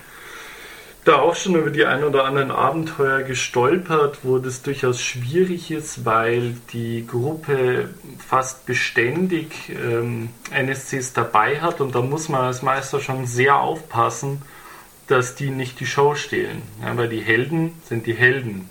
da 1.05 1.20
auch 1.20 1.36
schon 1.36 1.55
über 1.55 1.70
die 1.70 1.86
ein 1.86 2.03
oder 2.03 2.25
anderen 2.25 2.51
Abenteuer 2.51 3.24
gestolpert, 3.24 4.20
wo 4.24 4.38
das 4.38 4.62
durchaus 4.62 5.01
schwierig 5.01 5.72
ist, 5.72 6.05
weil 6.05 6.55
die 6.72 7.05
Gruppe 7.05 7.89
fast 8.25 8.65
beständig 8.65 9.51
ähm, 9.70 10.29
NSCs 10.51 11.13
dabei 11.13 11.60
hat 11.60 11.82
und 11.82 11.93
da 11.96 12.01
muss 12.01 12.29
man 12.29 12.41
als 12.41 12.62
Meister 12.62 13.01
schon 13.01 13.25
sehr 13.25 13.60
aufpassen, 13.60 14.41
dass 15.08 15.36
die 15.36 15.50
nicht 15.50 15.80
die 15.80 15.86
Show 15.86 16.16
stehlen. 16.16 16.62
Ja, 16.82 16.96
weil 16.98 17.10
die 17.10 17.22
Helden 17.22 17.74
sind 17.86 18.08
die 18.08 18.14
Helden, 18.14 18.70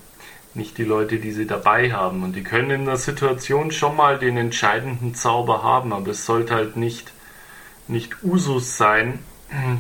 nicht 0.55 0.79
die 0.79 0.85
Leute, 0.85 1.19
die 1.19 1.33
sie 1.33 1.47
dabei 1.47 1.93
haben. 1.93 2.23
Und 2.23 2.35
die 2.35 2.43
können 2.43 2.71
in 2.71 2.85
der 2.87 2.97
Situation 2.97 3.71
schon 3.71 3.97
mal 3.97 4.19
den 4.19 4.37
entscheidenden 4.37 5.15
Zauber 5.15 5.63
haben, 5.63 5.93
aber 5.93 6.11
es 6.11 6.27
sollte 6.27 6.55
halt 6.55 6.77
nicht, 6.77 7.13
nicht 7.89 8.23
Usus 8.23 8.77
sein, 8.77 9.19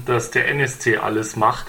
dass 0.07 0.31
der 0.31 0.49
NSC 0.49 0.99
alles 0.99 1.37
macht 1.37 1.67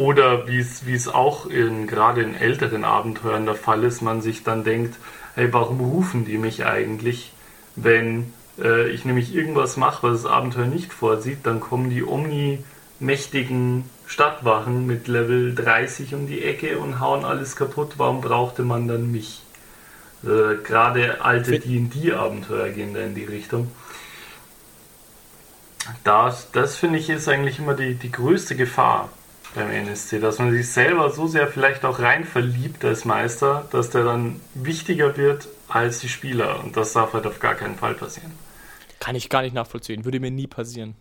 oder 0.00 0.48
wie 0.48 0.94
es 0.94 1.08
auch 1.08 1.44
in, 1.44 1.86
gerade 1.86 2.22
in 2.22 2.34
älteren 2.34 2.84
Abenteuern 2.84 3.44
der 3.44 3.54
Fall 3.54 3.84
ist, 3.84 4.00
man 4.00 4.22
sich 4.22 4.42
dann 4.42 4.64
denkt, 4.64 4.96
hey, 5.34 5.52
warum 5.52 5.78
rufen 5.78 6.24
die 6.24 6.38
mich 6.38 6.64
eigentlich, 6.64 7.34
wenn 7.76 8.32
äh, 8.58 8.88
ich 8.88 9.04
nämlich 9.04 9.34
irgendwas 9.34 9.76
mache, 9.76 10.08
was 10.08 10.22
das 10.22 10.30
Abenteuer 10.30 10.68
nicht 10.68 10.94
vorsieht, 10.94 11.40
dann 11.42 11.60
kommen 11.60 11.90
die 11.90 12.02
Omni-mächtigen 13.00 13.84
Stadtwachen 14.06 14.86
mit 14.86 15.08
Level 15.08 15.54
30 15.54 16.14
um 16.14 16.26
die 16.26 16.44
Ecke 16.44 16.78
und 16.78 17.00
hauen 17.00 17.24
alles 17.24 17.56
kaputt. 17.56 17.94
Warum 17.96 18.20
brauchte 18.20 18.62
man 18.62 18.88
dann 18.88 19.10
mich? 19.10 19.42
Äh, 20.22 20.56
gerade 20.62 21.22
alte 21.24 21.58
D&D-Abenteuer 21.58 22.68
gehen 22.70 22.94
da 22.94 23.00
in 23.00 23.14
die 23.14 23.24
Richtung. 23.24 23.70
Das, 26.04 26.50
das 26.52 26.76
finde 26.76 26.98
ich 26.98 27.08
ist 27.08 27.28
eigentlich 27.28 27.58
immer 27.58 27.74
die, 27.74 27.94
die 27.94 28.12
größte 28.12 28.54
Gefahr 28.54 29.08
beim 29.54 29.70
NSC, 29.70 30.20
dass 30.20 30.38
man 30.38 30.52
sich 30.52 30.70
selber 30.70 31.10
so 31.10 31.26
sehr 31.26 31.48
vielleicht 31.48 31.84
auch 31.84 31.98
rein 31.98 32.24
verliebt 32.24 32.84
als 32.84 33.04
Meister, 33.04 33.66
dass 33.72 33.90
der 33.90 34.04
dann 34.04 34.40
wichtiger 34.54 35.16
wird 35.16 35.48
als 35.68 36.00
die 36.00 36.08
Spieler. 36.08 36.62
Und 36.62 36.76
das 36.76 36.92
darf 36.92 37.14
halt 37.14 37.26
auf 37.26 37.40
gar 37.40 37.54
keinen 37.54 37.76
Fall 37.76 37.94
passieren. 37.94 38.32
Kann 39.00 39.16
ich 39.16 39.30
gar 39.30 39.42
nicht 39.42 39.54
nachvollziehen. 39.54 40.04
Würde 40.04 40.20
mir 40.20 40.30
nie 40.30 40.46
passieren. 40.46 40.94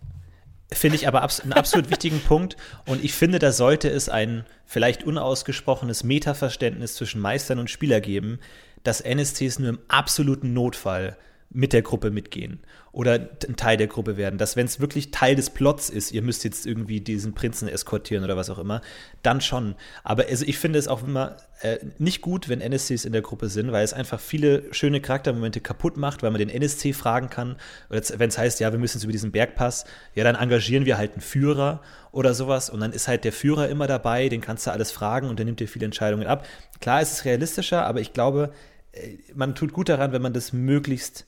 Finde 0.72 0.96
ich 0.98 1.08
aber 1.08 1.22
einen 1.22 1.54
absolut 1.54 1.90
wichtigen 1.92 2.22
Punkt. 2.22 2.56
Und 2.86 3.04
ich 3.04 3.14
finde, 3.14 3.40
da 3.40 3.52
sollte 3.52 3.90
es 3.90 4.10
ein 4.10 4.46
vielleicht 4.66 5.04
unausgesprochenes 5.04 6.04
Metaverständnis 6.04 6.96
zwischen 6.96 7.22
Meistern 7.22 7.60
und 7.60 7.70
Spieler 7.70 8.02
geben, 8.02 8.40
dass 8.84 9.02
NSCs 9.02 9.60
nur 9.60 9.70
im 9.70 9.80
absoluten 9.88 10.54
Notfall 10.54 11.18
mit 11.50 11.74
der 11.74 11.82
Gruppe 11.82 12.12
mitgehen 12.12 12.60
oder 12.92 13.30
ein 13.48 13.56
Teil 13.56 13.78
der 13.78 13.88
Gruppe 13.88 14.18
werden. 14.18 14.38
Dass, 14.38 14.56
wenn 14.56 14.66
es 14.66 14.80
wirklich 14.80 15.12
Teil 15.12 15.36
des 15.36 15.50
Plots 15.50 15.90
ist, 15.90 16.12
ihr 16.12 16.22
müsst 16.22 16.44
jetzt 16.44 16.66
irgendwie 16.66 17.02
diesen 17.02 17.34
Prinzen 17.34 17.68
eskortieren 17.68 18.24
oder 18.24 18.36
was 18.36 18.50
auch 18.50 18.58
immer, 18.58 18.82
dann 19.22 19.42
schon. 19.42 19.76
Aber 20.04 20.26
also 20.28 20.46
ich 20.46 20.58
finde 20.58 20.80
es 20.80 20.88
auch 20.88 21.04
immer 21.04 21.38
äh, 21.62 21.78
nicht 22.00 22.22
gut, 22.22 22.50
wenn 22.50 22.62
NSCs 22.62 23.06
in 23.06 23.12
der 23.12 23.22
Gruppe 23.22 23.50
sind, 23.50 23.72
weil 23.72 23.84
es 23.84 23.94
einfach 23.94 24.20
viele 24.20 24.74
schöne 24.74 25.02
Charaktermomente 25.02 25.62
kaputt 25.62 25.98
macht, 25.98 26.24
weil 26.24 26.32
man 26.32 26.40
den 26.40 26.50
NSC 26.50 26.94
fragen 26.94 27.30
kann. 27.30 27.58
Oder 27.90 28.02
wenn 28.18 28.30
es 28.30 28.38
heißt, 28.38 28.60
ja, 28.60 28.72
wir 28.72 28.80
müssen 28.80 28.98
jetzt 28.98 29.04
über 29.04 29.14
diesen 29.14 29.32
Bergpass, 29.32 29.86
ja, 30.16 30.24
dann 30.24 30.36
engagieren 30.36 30.86
wir 30.86 30.98
halt 30.98 31.14
einen 31.14 31.22
Führer 31.22 31.82
oder 32.12 32.34
sowas 32.34 32.70
und 32.70 32.80
dann 32.80 32.92
ist 32.92 33.08
halt 33.08 33.24
der 33.24 33.34
Führer 33.34 33.70
immer 33.70 33.86
dabei, 33.86 34.30
den 34.30 34.42
kannst 34.42 34.66
du 34.66 34.72
alles 34.72 34.92
fragen 34.92 35.30
und 35.30 35.38
der 35.38 35.46
nimmt 35.46 35.60
dir 35.60 35.68
viele 35.68 35.86
Entscheidungen 35.86 36.28
ab. 36.28 36.46
Klar 36.82 37.02
ist 37.02 37.12
es 37.12 37.26
realistischer, 37.26 37.86
aber 37.86 38.00
ich 38.00 38.14
glaube, 38.14 38.52
äh, 38.94 39.18
man 39.36 39.54
tut 39.54 39.74
gut 39.74 39.90
daran, 39.90 40.12
wenn 40.12 40.22
man 40.22 40.34
das 40.34 40.54
möglichst 40.54 41.26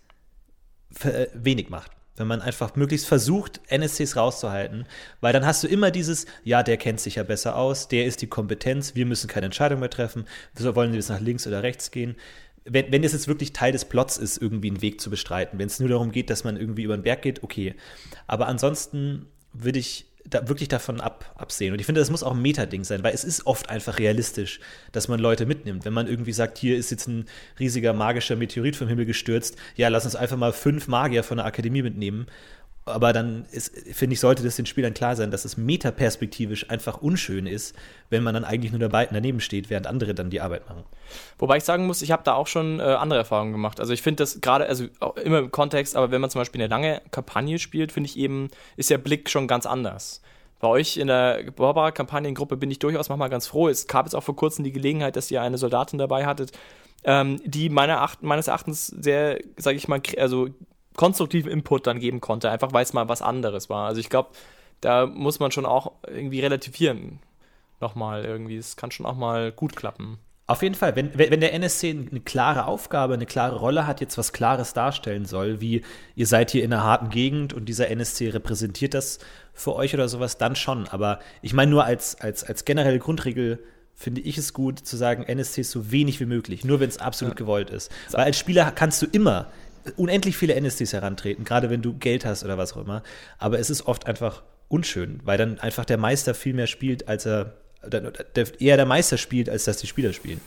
wenig 1.33 1.69
macht. 1.69 1.91
Wenn 2.17 2.27
man 2.27 2.41
einfach 2.41 2.75
möglichst 2.75 3.07
versucht, 3.07 3.62
NSCs 3.69 4.15
rauszuhalten, 4.15 4.86
weil 5.21 5.33
dann 5.33 5.45
hast 5.45 5.63
du 5.63 5.67
immer 5.67 5.91
dieses, 5.91 6.25
ja, 6.43 6.62
der 6.62 6.77
kennt 6.77 7.00
sich 7.00 7.15
ja 7.15 7.24
besser 7.24 7.55
aus, 7.55 7.88
der 7.88 8.05
ist 8.05 8.21
die 8.21 8.27
Kompetenz, 8.27 8.95
wir 8.95 9.05
müssen 9.05 9.27
keine 9.27 9.45
Entscheidung 9.45 9.79
mehr 9.79 9.89
treffen, 9.89 10.25
wir 10.53 10.75
wollen 10.75 10.93
jetzt 10.93 11.10
nach 11.10 11.21
links 11.21 11.48
oder 11.48 11.63
rechts 11.63 11.89
gehen. 11.89 12.15
Wenn, 12.63 12.91
wenn 12.91 13.03
es 13.03 13.13
jetzt 13.13 13.27
wirklich 13.27 13.53
Teil 13.53 13.71
des 13.71 13.86
Plots 13.86 14.17
ist, 14.17 14.38
irgendwie 14.38 14.69
einen 14.69 14.81
Weg 14.81 15.01
zu 15.01 15.10
bestreiten, 15.10 15.57
wenn 15.57 15.67
es 15.67 15.79
nur 15.79 15.89
darum 15.89 16.12
geht, 16.12 16.29
dass 16.29 16.43
man 16.43 16.57
irgendwie 16.57 16.83
über 16.83 16.95
den 16.95 17.03
Berg 17.03 17.24
geht, 17.24 17.41
okay. 17.41 17.74
Aber 18.27 18.48
ansonsten 18.48 19.25
würde 19.53 19.79
ich 19.79 20.10
da 20.25 20.47
wirklich 20.47 20.69
davon 20.69 21.01
ab, 21.01 21.33
absehen. 21.35 21.73
Und 21.73 21.79
ich 21.79 21.85
finde, 21.85 21.99
das 21.99 22.09
muss 22.09 22.23
auch 22.23 22.33
ein 22.33 22.41
Metading 22.41 22.83
sein, 22.83 23.03
weil 23.03 23.13
es 23.13 23.23
ist 23.23 23.45
oft 23.47 23.69
einfach 23.69 23.99
realistisch, 23.99 24.59
dass 24.91 25.07
man 25.07 25.19
Leute 25.19 25.45
mitnimmt. 25.45 25.85
Wenn 25.85 25.93
man 25.93 26.07
irgendwie 26.07 26.33
sagt, 26.33 26.57
hier 26.57 26.77
ist 26.77 26.91
jetzt 26.91 27.07
ein 27.07 27.25
riesiger 27.59 27.93
magischer 27.93 28.35
Meteorit 28.35 28.75
vom 28.75 28.87
Himmel 28.87 29.05
gestürzt, 29.05 29.57
ja, 29.75 29.87
lass 29.87 30.05
uns 30.05 30.15
einfach 30.15 30.37
mal 30.37 30.53
fünf 30.53 30.87
Magier 30.87 31.23
von 31.23 31.37
der 31.37 31.45
Akademie 31.45 31.81
mitnehmen 31.81 32.27
aber 32.91 33.13
dann 33.13 33.45
ist, 33.51 33.75
finde 33.93 34.13
ich, 34.13 34.19
sollte 34.19 34.43
das 34.43 34.55
den 34.55 34.65
Spielern 34.65 34.93
klar 34.93 35.15
sein, 35.15 35.31
dass 35.31 35.45
es 35.45 35.57
metaperspektivisch 35.57 36.69
einfach 36.69 37.01
unschön 37.01 37.48
ist, 37.48 37.75
wenn 38.10 38.24
man 38.24 38.33
dann 38.33 38.43
eigentlich 38.43 38.71
nur 38.71 38.79
dabei, 38.79 39.07
daneben 39.12 39.39
steht, 39.39 39.69
während 39.69 39.88
andere 39.88 40.13
dann 40.13 40.29
die 40.29 40.41
Arbeit 40.41 40.67
machen. 40.69 40.83
Wobei 41.39 41.57
ich 41.57 41.63
sagen 41.63 41.88
muss, 41.88 42.01
ich 42.01 42.12
habe 42.12 42.24
da 42.24 42.33
auch 42.33 42.48
schon 42.48 42.79
äh, 42.79 42.83
andere 42.83 43.19
Erfahrungen 43.19 43.51
gemacht. 43.51 43.79
Also 43.79 43.93
ich 43.93 44.01
finde 44.01 44.24
das 44.24 44.41
gerade, 44.41 44.67
also 44.67 44.86
immer 45.24 45.39
im 45.39 45.51
Kontext, 45.51 45.95
aber 45.95 46.12
wenn 46.12 46.21
man 46.21 46.29
zum 46.29 46.39
Beispiel 46.39 46.62
eine 46.62 46.69
lange 46.69 47.01
Kampagne 47.12 47.60
spielt, 47.60 47.91
finde 47.91 48.10
ich 48.10 48.17
eben, 48.17 48.50
ist 48.77 48.89
der 48.89 48.98
Blick 48.98 49.29
schon 49.29 49.48
ganz 49.48 49.65
anders. 49.65 50.21
Bei 50.60 50.67
euch 50.67 50.98
in 50.98 51.07
der 51.07 51.51
Barbara-Kampagnengruppe 51.55 52.55
bin 52.55 52.69
ich 52.69 52.77
durchaus 52.77 53.10
manchmal 53.10 53.29
ganz 53.29 53.48
froh. 53.48 53.67
Es 53.67 53.88
gab 53.88 54.05
jetzt 54.05 54.13
auch 54.13 54.24
vor 54.24 54.36
kurzem 54.36 54.63
die 54.63 54.71
Gelegenheit, 54.71 55.15
dass 55.15 55.31
ihr 55.31 55.41
eine 55.41 55.57
Soldatin 55.57 55.98
dabei 55.98 56.27
hattet, 56.27 56.51
ähm, 57.03 57.41
die 57.43 57.69
meiner 57.69 58.01
Acht 58.01 58.21
meines 58.21 58.48
Erachtens 58.48 58.88
sehr, 58.88 59.39
sage 59.57 59.77
ich 59.77 59.88
mal, 59.88 60.01
also 60.17 60.50
konstruktiven 60.95 61.51
Input 61.51 61.88
dann 61.88 62.00
geben 62.00 62.21
konnte, 62.21 62.50
einfach 62.50 62.74
weil 62.74 62.83
es 62.83 62.93
mal 62.93 63.10
was 63.10 63.21
anderes 63.21 63.69
war. 63.69 63.88
Also 63.88 64.00
ich 64.00 64.10
glaube, 64.10 64.29
da 64.81 65.05
muss 65.05 65.39
man 65.39 65.51
schon 65.51 65.65
auch 65.65 65.91
irgendwie 66.07 66.39
relativieren. 66.39 67.19
Nochmal 67.79 68.25
irgendwie. 68.25 68.57
Es 68.57 68.75
kann 68.75 68.91
schon 68.91 69.05
auch 69.05 69.15
mal 69.15 69.51
gut 69.51 69.75
klappen. 69.75 70.19
Auf 70.48 70.63
jeden 70.63 70.75
Fall, 70.75 70.95
wenn, 70.98 71.17
wenn 71.17 71.39
der 71.39 71.53
NSC 71.53 71.91
eine 71.91 72.19
klare 72.19 72.65
Aufgabe, 72.65 73.13
eine 73.13 73.25
klare 73.25 73.55
Rolle 73.55 73.88
hat, 73.88 74.01
jetzt 74.01 74.17
was 74.17 74.33
Klares 74.33 74.74
darstellen 74.74 75.24
soll, 75.24 75.62
wie 75.62 75.81
ihr 76.15 76.27
seid 76.27 76.51
hier 76.51 76.63
in 76.63 76.74
einer 76.74 76.83
harten 76.83 77.10
Gegend 77.10 77.53
und 77.53 77.69
dieser 77.69 77.89
NSC 77.89 78.29
repräsentiert 78.29 78.93
das 78.93 79.19
für 79.53 79.75
euch 79.75 79.93
oder 79.93 80.10
sowas, 80.10 80.38
dann 80.38 80.57
schon. 80.57 80.89
Aber 80.89 81.19
ich 81.41 81.53
meine 81.53 81.71
nur 81.71 81.86
als, 81.86 82.19
als, 82.19 82.43
als 82.43 82.65
generelle 82.65 83.00
Grundregel 83.00 83.63
finde 83.95 84.19
ich 84.21 84.38
es 84.38 84.53
gut 84.53 84.79
zu 84.79 84.98
sagen, 84.98 85.24
NSC 85.24 85.62
ist 85.62 85.71
so 85.71 85.91
wenig 85.91 86.19
wie 86.19 86.25
möglich, 86.25 86.65
nur 86.65 86.81
wenn 86.81 86.89
es 86.89 86.98
absolut 86.98 87.36
ja. 87.36 87.38
gewollt 87.38 87.69
ist. 87.69 87.89
Weil 88.12 88.25
als 88.25 88.38
Spieler 88.38 88.71
kannst 88.71 89.01
du 89.01 89.05
immer 89.05 89.48
unendlich 89.95 90.38
viele 90.38 90.55
NSCs 90.55 90.93
herantreten, 90.93 91.43
gerade 91.43 91.69
wenn 91.69 91.81
du 91.81 91.93
Geld 91.93 92.25
hast 92.25 92.43
oder 92.43 92.57
was 92.57 92.73
auch 92.73 92.81
immer. 92.81 93.03
Aber 93.38 93.59
es 93.59 93.69
ist 93.69 93.85
oft 93.85 94.07
einfach 94.07 94.43
unschön, 94.67 95.19
weil 95.23 95.38
dann 95.38 95.59
einfach 95.59 95.85
der 95.85 95.97
Meister 95.97 96.33
viel 96.33 96.53
mehr 96.53 96.67
spielt, 96.67 97.07
als 97.07 97.25
er 97.25 97.53
eher 98.59 98.77
der 98.77 98.85
Meister 98.85 99.17
spielt, 99.17 99.50
als 99.50 99.65
dass 99.65 99.77
die 99.77 99.88
Spieler 99.88 100.13
spielen. 100.13 100.39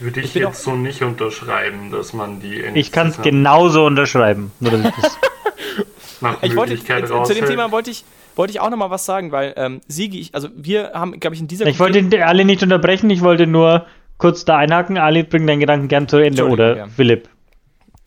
Würde 0.00 0.20
ich, 0.20 0.26
ich 0.26 0.34
jetzt 0.34 0.62
so 0.62 0.76
nicht 0.76 1.02
unterschreiben, 1.02 1.90
dass 1.90 2.12
man 2.12 2.40
die 2.40 2.60
NSCs 2.60 2.76
Ich 2.76 2.92
kann 2.92 3.08
es 3.08 3.20
genauso 3.20 3.84
unterschreiben. 3.84 4.52
Nur 4.60 4.72
dass 4.72 4.84
ich 4.84 4.94
das 4.94 5.18
nach 6.20 6.42
ich 6.42 6.54
wollte, 6.54 6.76
zu 6.78 7.34
dem 7.34 7.46
Thema 7.46 7.72
wollte 7.72 7.90
ich, 7.90 8.04
wollte 8.36 8.52
ich 8.52 8.60
auch 8.60 8.70
noch 8.70 8.76
mal 8.76 8.90
was 8.90 9.04
sagen, 9.04 9.32
weil 9.32 9.54
ähm, 9.56 9.80
Sigi, 9.88 10.20
ich, 10.20 10.34
also 10.34 10.48
wir 10.54 10.92
haben, 10.94 11.18
glaube 11.18 11.34
ich, 11.34 11.40
in 11.40 11.48
dieser. 11.48 11.66
Ich 11.66 11.80
wollte 11.80 12.24
alle 12.24 12.44
nicht 12.44 12.62
unterbrechen, 12.62 13.10
ich 13.10 13.22
wollte 13.22 13.46
nur 13.46 13.86
kurz 14.18 14.44
da 14.44 14.56
einhaken. 14.56 14.98
Ali, 14.98 15.24
bring 15.24 15.46
deinen 15.46 15.60
Gedanken 15.60 15.88
gern 15.88 16.08
zu 16.08 16.18
Ende 16.18 16.46
oder 16.48 16.76
ja. 16.76 16.86
Philipp. 16.86 17.28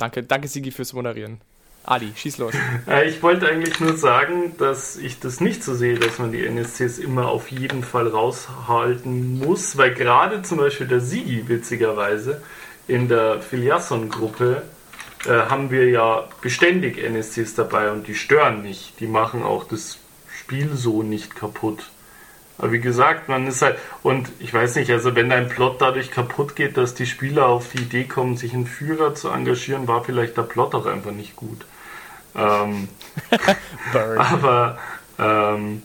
Danke, 0.01 0.24
danke 0.24 0.48
Sigi 0.48 0.72
fürs 0.72 0.93
Moderieren. 0.93 1.39
Ali, 1.84 2.12
schieß 2.15 2.39
los. 2.39 2.53
Ich 3.08 3.22
wollte 3.22 3.48
eigentlich 3.48 3.79
nur 3.79 3.96
sagen, 3.98 4.55
dass 4.58 4.98
ich 4.98 5.20
das 5.20 5.41
nicht 5.41 5.63
so 5.63 5.75
sehe, 5.75 6.00
dass 6.00 6.17
man 6.17 6.31
die 6.31 6.43
NSCs 6.43 6.98
immer 6.98 7.27
auf 7.27 7.51
jeden 7.51 7.84
Fall 7.84 8.08
raushalten 8.08 9.38
muss, 9.38 9.77
weil 9.77 9.93
gerade 9.93 10.41
zum 10.41 10.58
Beispiel 10.58 10.88
der 10.88 11.01
Sigi, 11.01 11.48
witzigerweise, 11.48 12.41
in 12.88 13.10
der 13.10 13.41
Filiasson-Gruppe 13.41 14.63
äh, 15.25 15.29
haben 15.29 15.70
wir 15.70 15.88
ja 15.88 16.27
beständig 16.41 16.98
NSCs 16.98 17.53
dabei 17.53 17.91
und 17.91 18.08
die 18.08 18.15
stören 18.15 18.63
nicht. 18.63 19.00
Die 19.00 19.08
machen 19.08 19.43
auch 19.43 19.65
das 19.65 20.00
Spiel 20.36 20.75
so 20.75 21.03
nicht 21.03 21.36
kaputt. 21.36 21.91
Aber 22.62 22.72
wie 22.72 22.80
gesagt, 22.80 23.27
man 23.27 23.48
ist 23.48 23.63
halt, 23.63 23.80
und 24.03 24.32
ich 24.39 24.53
weiß 24.53 24.75
nicht, 24.75 24.91
also 24.91 25.15
wenn 25.15 25.32
dein 25.32 25.50
Plot 25.50 25.82
dadurch 25.82 26.12
kaputt 26.12 26.56
geht, 26.56 26.77
dass 26.77 26.94
die 26.94 27.08
Spieler 27.08 27.48
auf 27.48 27.72
die 27.72 27.80
Idee 27.80 28.03
kommen, 28.03 28.38
sich 28.38 28.53
einen 28.53 28.68
Führer 28.68 29.15
zu 29.15 29.30
engagieren, 29.30 29.88
war 29.88 30.03
vielleicht 30.03 30.38
der 30.38 30.44
Plot 30.44 30.75
auch 30.75 30.86
einfach 30.86 31.12
nicht 31.12 31.36
gut. 31.36 31.65
Ähm, 32.36 32.88
aber, 34.15 34.77
ähm, 35.18 35.82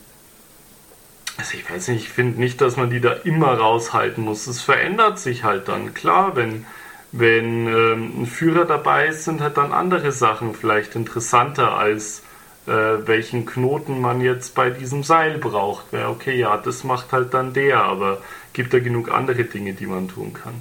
also 1.39 1.55
ich 1.55 1.71
weiß 1.71 1.89
nicht, 1.89 2.03
ich 2.03 2.09
finde 2.11 2.39
nicht, 2.39 2.61
dass 2.61 2.77
man 2.77 2.91
die 2.91 3.01
da 3.01 3.13
immer 3.13 3.55
raushalten 3.55 4.23
muss. 4.23 4.47
Es 4.47 4.61
verändert 4.61 5.19
sich 5.19 5.45
halt 5.45 5.69
dann. 5.69 5.95
Klar, 5.95 6.37
wenn, 6.37 6.67
wenn 7.11 7.67
ähm, 7.69 8.23
ein 8.23 8.27
Führer 8.27 8.67
dabei 8.67 9.07
ist, 9.07 9.25
sind 9.25 9.41
halt 9.41 9.57
dann 9.57 9.73
andere 9.73 10.13
Sachen 10.13 10.55
vielleicht 10.55 10.95
interessanter 10.95 11.79
als 11.79 12.23
äh, 12.67 13.07
welchen 13.07 13.47
Knoten 13.47 14.01
man 14.01 14.21
jetzt 14.21 14.55
bei 14.55 14.71
diesem 14.71 15.03
Seil 15.03 15.39
braucht. 15.39 15.93
Ja, 15.93 16.09
okay, 16.09 16.37
ja, 16.37 16.57
das 16.57 16.85
macht 16.85 17.13
halt 17.13 17.35
dann 17.35 17.53
der, 17.53 17.83
aber 17.83 18.21
gibt 18.53 18.73
da 18.75 18.79
genug 18.79 19.11
andere 19.11 19.45
Dinge, 19.45 19.75
die 19.75 19.87
man 19.87 20.09
tun 20.09 20.33
kann. 20.33 20.55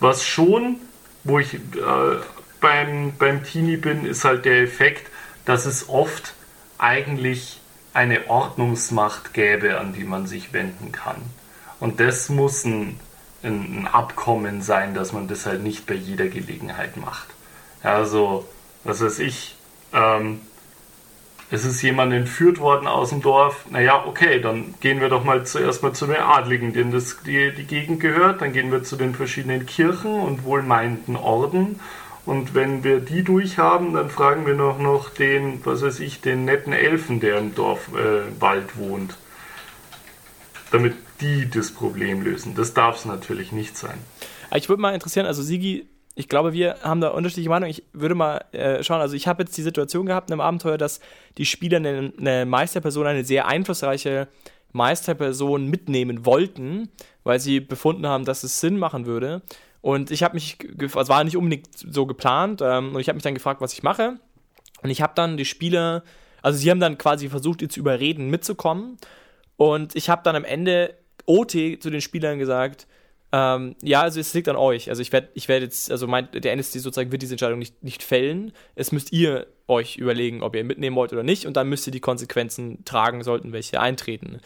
Was 0.00 0.24
schon, 0.24 0.76
wo 1.24 1.38
ich 1.38 1.54
äh, 1.54 1.58
beim, 2.60 3.12
beim 3.18 3.42
Teenie 3.44 3.76
bin, 3.76 4.04
ist 4.04 4.24
halt 4.24 4.44
der 4.44 4.62
Effekt, 4.62 5.10
dass 5.44 5.66
es 5.66 5.88
oft 5.88 6.34
eigentlich 6.78 7.60
eine 7.94 8.28
Ordnungsmacht 8.28 9.34
gäbe, 9.34 9.78
an 9.78 9.92
die 9.92 10.04
man 10.04 10.26
sich 10.26 10.52
wenden 10.52 10.92
kann. 10.92 11.22
Und 11.80 12.00
das 12.00 12.28
muss 12.28 12.64
ein, 12.64 13.00
ein, 13.42 13.80
ein 13.80 13.86
Abkommen 13.88 14.62
sein, 14.62 14.94
dass 14.94 15.12
man 15.12 15.26
das 15.26 15.46
halt 15.46 15.62
nicht 15.62 15.86
bei 15.86 15.94
jeder 15.94 16.28
Gelegenheit 16.28 16.96
macht. 16.96 17.28
Also, 17.82 18.46
was 18.84 19.00
weiß 19.00 19.20
ich, 19.20 19.56
ähm, 19.92 20.40
es 21.50 21.64
ist 21.64 21.80
jemand 21.82 22.12
entführt 22.12 22.58
worden 22.58 22.86
aus 22.86 23.10
dem 23.10 23.22
Dorf, 23.22 23.64
naja, 23.70 24.04
okay, 24.06 24.40
dann 24.40 24.74
gehen 24.80 25.00
wir 25.00 25.08
doch 25.08 25.24
mal 25.24 25.46
zuerst 25.46 25.82
mal 25.82 25.92
zu 25.92 26.06
den 26.06 26.16
Adligen, 26.16 26.72
denen 26.72 26.92
das, 26.92 27.18
die, 27.24 27.52
die 27.52 27.64
Gegend 27.64 28.00
gehört, 28.00 28.42
dann 28.42 28.52
gehen 28.52 28.70
wir 28.70 28.82
zu 28.82 28.96
den 28.96 29.14
verschiedenen 29.14 29.64
Kirchen 29.66 30.12
und 30.12 30.44
wohlmeinenden 30.44 31.16
Orden 31.16 31.80
und 32.28 32.54
wenn 32.54 32.84
wir 32.84 33.00
die 33.00 33.22
durchhaben, 33.22 33.94
dann 33.94 34.10
fragen 34.10 34.46
wir 34.46 34.52
noch, 34.52 34.78
noch 34.78 35.08
den, 35.08 35.64
was 35.64 35.80
weiß 35.80 36.00
ich, 36.00 36.20
den 36.20 36.44
netten 36.44 36.74
Elfen, 36.74 37.20
der 37.20 37.38
im 37.38 37.54
Dorfwald 37.54 38.68
äh, 38.68 38.78
wohnt, 38.78 39.16
damit 40.70 40.94
die 41.22 41.48
das 41.48 41.70
Problem 41.70 42.20
lösen. 42.22 42.54
Das 42.54 42.74
darf 42.74 42.96
es 42.96 43.06
natürlich 43.06 43.50
nicht 43.52 43.78
sein. 43.78 43.98
Ich 44.54 44.68
würde 44.68 44.82
mal 44.82 44.92
interessieren, 44.92 45.24
also 45.24 45.42
Sigi 45.42 45.86
ich 46.18 46.28
glaube, 46.28 46.52
wir 46.52 46.78
haben 46.82 47.00
da 47.00 47.10
unterschiedliche 47.10 47.48
Meinungen. 47.48 47.70
Ich 47.70 47.84
würde 47.92 48.16
mal 48.16 48.44
äh, 48.50 48.82
schauen, 48.82 49.00
also 49.00 49.14
ich 49.14 49.28
habe 49.28 49.44
jetzt 49.44 49.56
die 49.56 49.62
Situation 49.62 50.04
gehabt 50.04 50.30
in 50.30 50.32
einem 50.32 50.40
Abenteuer, 50.40 50.76
dass 50.76 50.98
die 51.38 51.46
Spieler 51.46 51.76
eine, 51.76 52.12
eine 52.18 52.44
Meisterperson, 52.44 53.06
eine 53.06 53.24
sehr 53.24 53.46
einflussreiche 53.46 54.26
Meisterperson 54.72 55.68
mitnehmen 55.68 56.26
wollten, 56.26 56.90
weil 57.22 57.38
sie 57.38 57.60
befunden 57.60 58.08
haben, 58.08 58.24
dass 58.24 58.42
es 58.42 58.58
Sinn 58.58 58.80
machen 58.80 59.06
würde. 59.06 59.42
Und 59.80 60.10
ich 60.10 60.24
habe 60.24 60.34
mich, 60.34 60.58
es 60.80 60.96
also 60.96 61.08
war 61.08 61.22
nicht 61.22 61.36
unbedingt 61.36 61.68
so 61.72 62.04
geplant, 62.04 62.62
ähm, 62.62 62.96
und 62.96 63.00
ich 63.00 63.08
habe 63.08 63.14
mich 63.14 63.22
dann 63.22 63.34
gefragt, 63.34 63.60
was 63.60 63.72
ich 63.72 63.84
mache. 63.84 64.18
Und 64.82 64.90
ich 64.90 65.00
habe 65.00 65.12
dann 65.14 65.36
die 65.36 65.44
Spieler, 65.44 66.02
also 66.42 66.58
sie 66.58 66.68
haben 66.68 66.80
dann 66.80 66.98
quasi 66.98 67.28
versucht, 67.28 67.60
die 67.60 67.68
zu 67.68 67.78
überreden, 67.78 68.28
mitzukommen. 68.28 68.96
Und 69.56 69.94
ich 69.94 70.10
habe 70.10 70.22
dann 70.24 70.34
am 70.34 70.44
Ende 70.44 70.96
OT 71.26 71.52
zu 71.52 71.90
den 71.90 72.00
Spielern 72.00 72.40
gesagt, 72.40 72.88
ähm, 73.30 73.76
ja, 73.82 74.02
also 74.02 74.20
es 74.20 74.32
liegt 74.32 74.48
an 74.48 74.56
euch. 74.56 74.88
Also 74.88 75.02
ich 75.02 75.12
werde 75.12 75.28
ich 75.34 75.48
werd 75.48 75.62
jetzt, 75.62 75.90
also 75.90 76.06
mein, 76.06 76.28
der 76.32 76.52
NSC 76.52 76.78
sozusagen 76.78 77.12
wird 77.12 77.22
diese 77.22 77.34
Entscheidung 77.34 77.58
nicht, 77.58 77.82
nicht 77.82 78.02
fällen. 78.02 78.52
Es 78.74 78.90
müsst 78.90 79.12
ihr 79.12 79.46
euch 79.66 79.96
überlegen, 79.96 80.42
ob 80.42 80.56
ihr 80.56 80.64
mitnehmen 80.64 80.96
wollt 80.96 81.12
oder 81.12 81.22
nicht 81.22 81.46
und 81.46 81.56
dann 81.56 81.68
müsst 81.68 81.86
ihr 81.86 81.90
die 81.90 82.00
Konsequenzen 82.00 82.84
tragen, 82.86 83.22
sollten 83.22 83.52
welche 83.52 83.80
eintreten. 83.80 84.40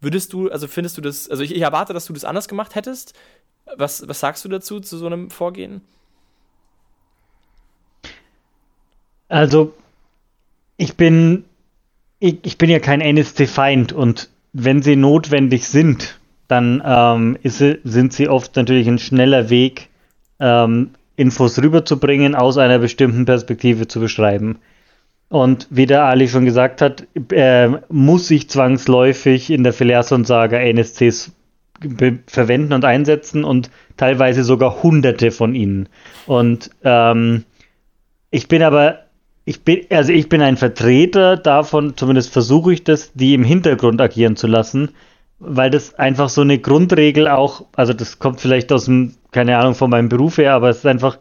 Würdest 0.00 0.34
du, 0.34 0.50
also 0.50 0.68
findest 0.68 0.98
du 0.98 1.00
das, 1.00 1.30
also 1.30 1.42
ich, 1.42 1.54
ich 1.54 1.62
erwarte, 1.62 1.94
dass 1.94 2.04
du 2.04 2.12
das 2.12 2.24
anders 2.24 2.48
gemacht 2.48 2.74
hättest. 2.74 3.14
Was, 3.76 4.06
was 4.06 4.20
sagst 4.20 4.44
du 4.44 4.48
dazu, 4.48 4.80
zu 4.80 4.98
so 4.98 5.06
einem 5.06 5.30
Vorgehen? 5.30 5.80
Also, 9.28 9.74
ich 10.76 10.96
bin, 10.96 11.44
ich, 12.20 12.38
ich 12.42 12.58
bin 12.58 12.70
ja 12.70 12.78
kein 12.78 13.00
NSC-Feind 13.00 13.92
und 13.92 14.28
wenn 14.52 14.82
sie 14.82 14.94
notwendig 14.94 15.66
sind, 15.66 16.20
dann 16.48 16.82
ähm, 16.84 17.36
ist, 17.42 17.58
sind 17.58 18.12
sie 18.12 18.28
oft 18.28 18.56
natürlich 18.56 18.88
ein 18.88 18.98
schneller 18.98 19.50
Weg, 19.50 19.88
ähm, 20.40 20.90
Infos 21.16 21.58
rüberzubringen, 21.58 22.34
aus 22.34 22.58
einer 22.58 22.78
bestimmten 22.78 23.24
Perspektive 23.24 23.88
zu 23.88 24.00
beschreiben. 24.00 24.58
Und 25.28 25.66
wie 25.70 25.86
der 25.86 26.04
Ali 26.04 26.28
schon 26.28 26.44
gesagt 26.44 26.80
hat, 26.80 27.06
äh, 27.32 27.68
muss 27.88 28.30
ich 28.30 28.48
zwangsläufig 28.48 29.50
in 29.50 29.64
der 29.64 29.72
Phileason-Saga 29.72 30.58
NSCs 30.58 31.32
verwenden 32.26 32.72
und 32.72 32.84
einsetzen 32.84 33.44
und 33.44 33.70
teilweise 33.96 34.44
sogar 34.44 34.82
hunderte 34.82 35.30
von 35.30 35.54
ihnen. 35.54 35.88
Und 36.26 36.70
ähm, 36.84 37.44
ich 38.30 38.48
bin 38.48 38.62
aber, 38.62 39.00
ich 39.44 39.62
bin, 39.62 39.80
also 39.90 40.12
ich 40.12 40.28
bin 40.28 40.42
ein 40.42 40.56
Vertreter 40.56 41.36
davon, 41.36 41.96
zumindest 41.96 42.32
versuche 42.32 42.72
ich 42.72 42.84
das, 42.84 43.12
die 43.14 43.34
im 43.34 43.44
Hintergrund 43.44 44.00
agieren 44.00 44.36
zu 44.36 44.46
lassen, 44.46 44.90
weil 45.38 45.70
das 45.70 45.94
einfach 45.94 46.28
so 46.28 46.40
eine 46.40 46.58
Grundregel 46.58 47.28
auch, 47.28 47.66
also 47.74 47.92
das 47.92 48.18
kommt 48.18 48.40
vielleicht 48.40 48.72
aus 48.72 48.86
dem, 48.86 49.14
keine 49.32 49.58
Ahnung, 49.58 49.74
von 49.74 49.90
meinem 49.90 50.08
Beruf 50.08 50.38
her, 50.38 50.54
aber 50.54 50.70
es 50.70 50.78
ist 50.78 50.86
einfach 50.86 51.18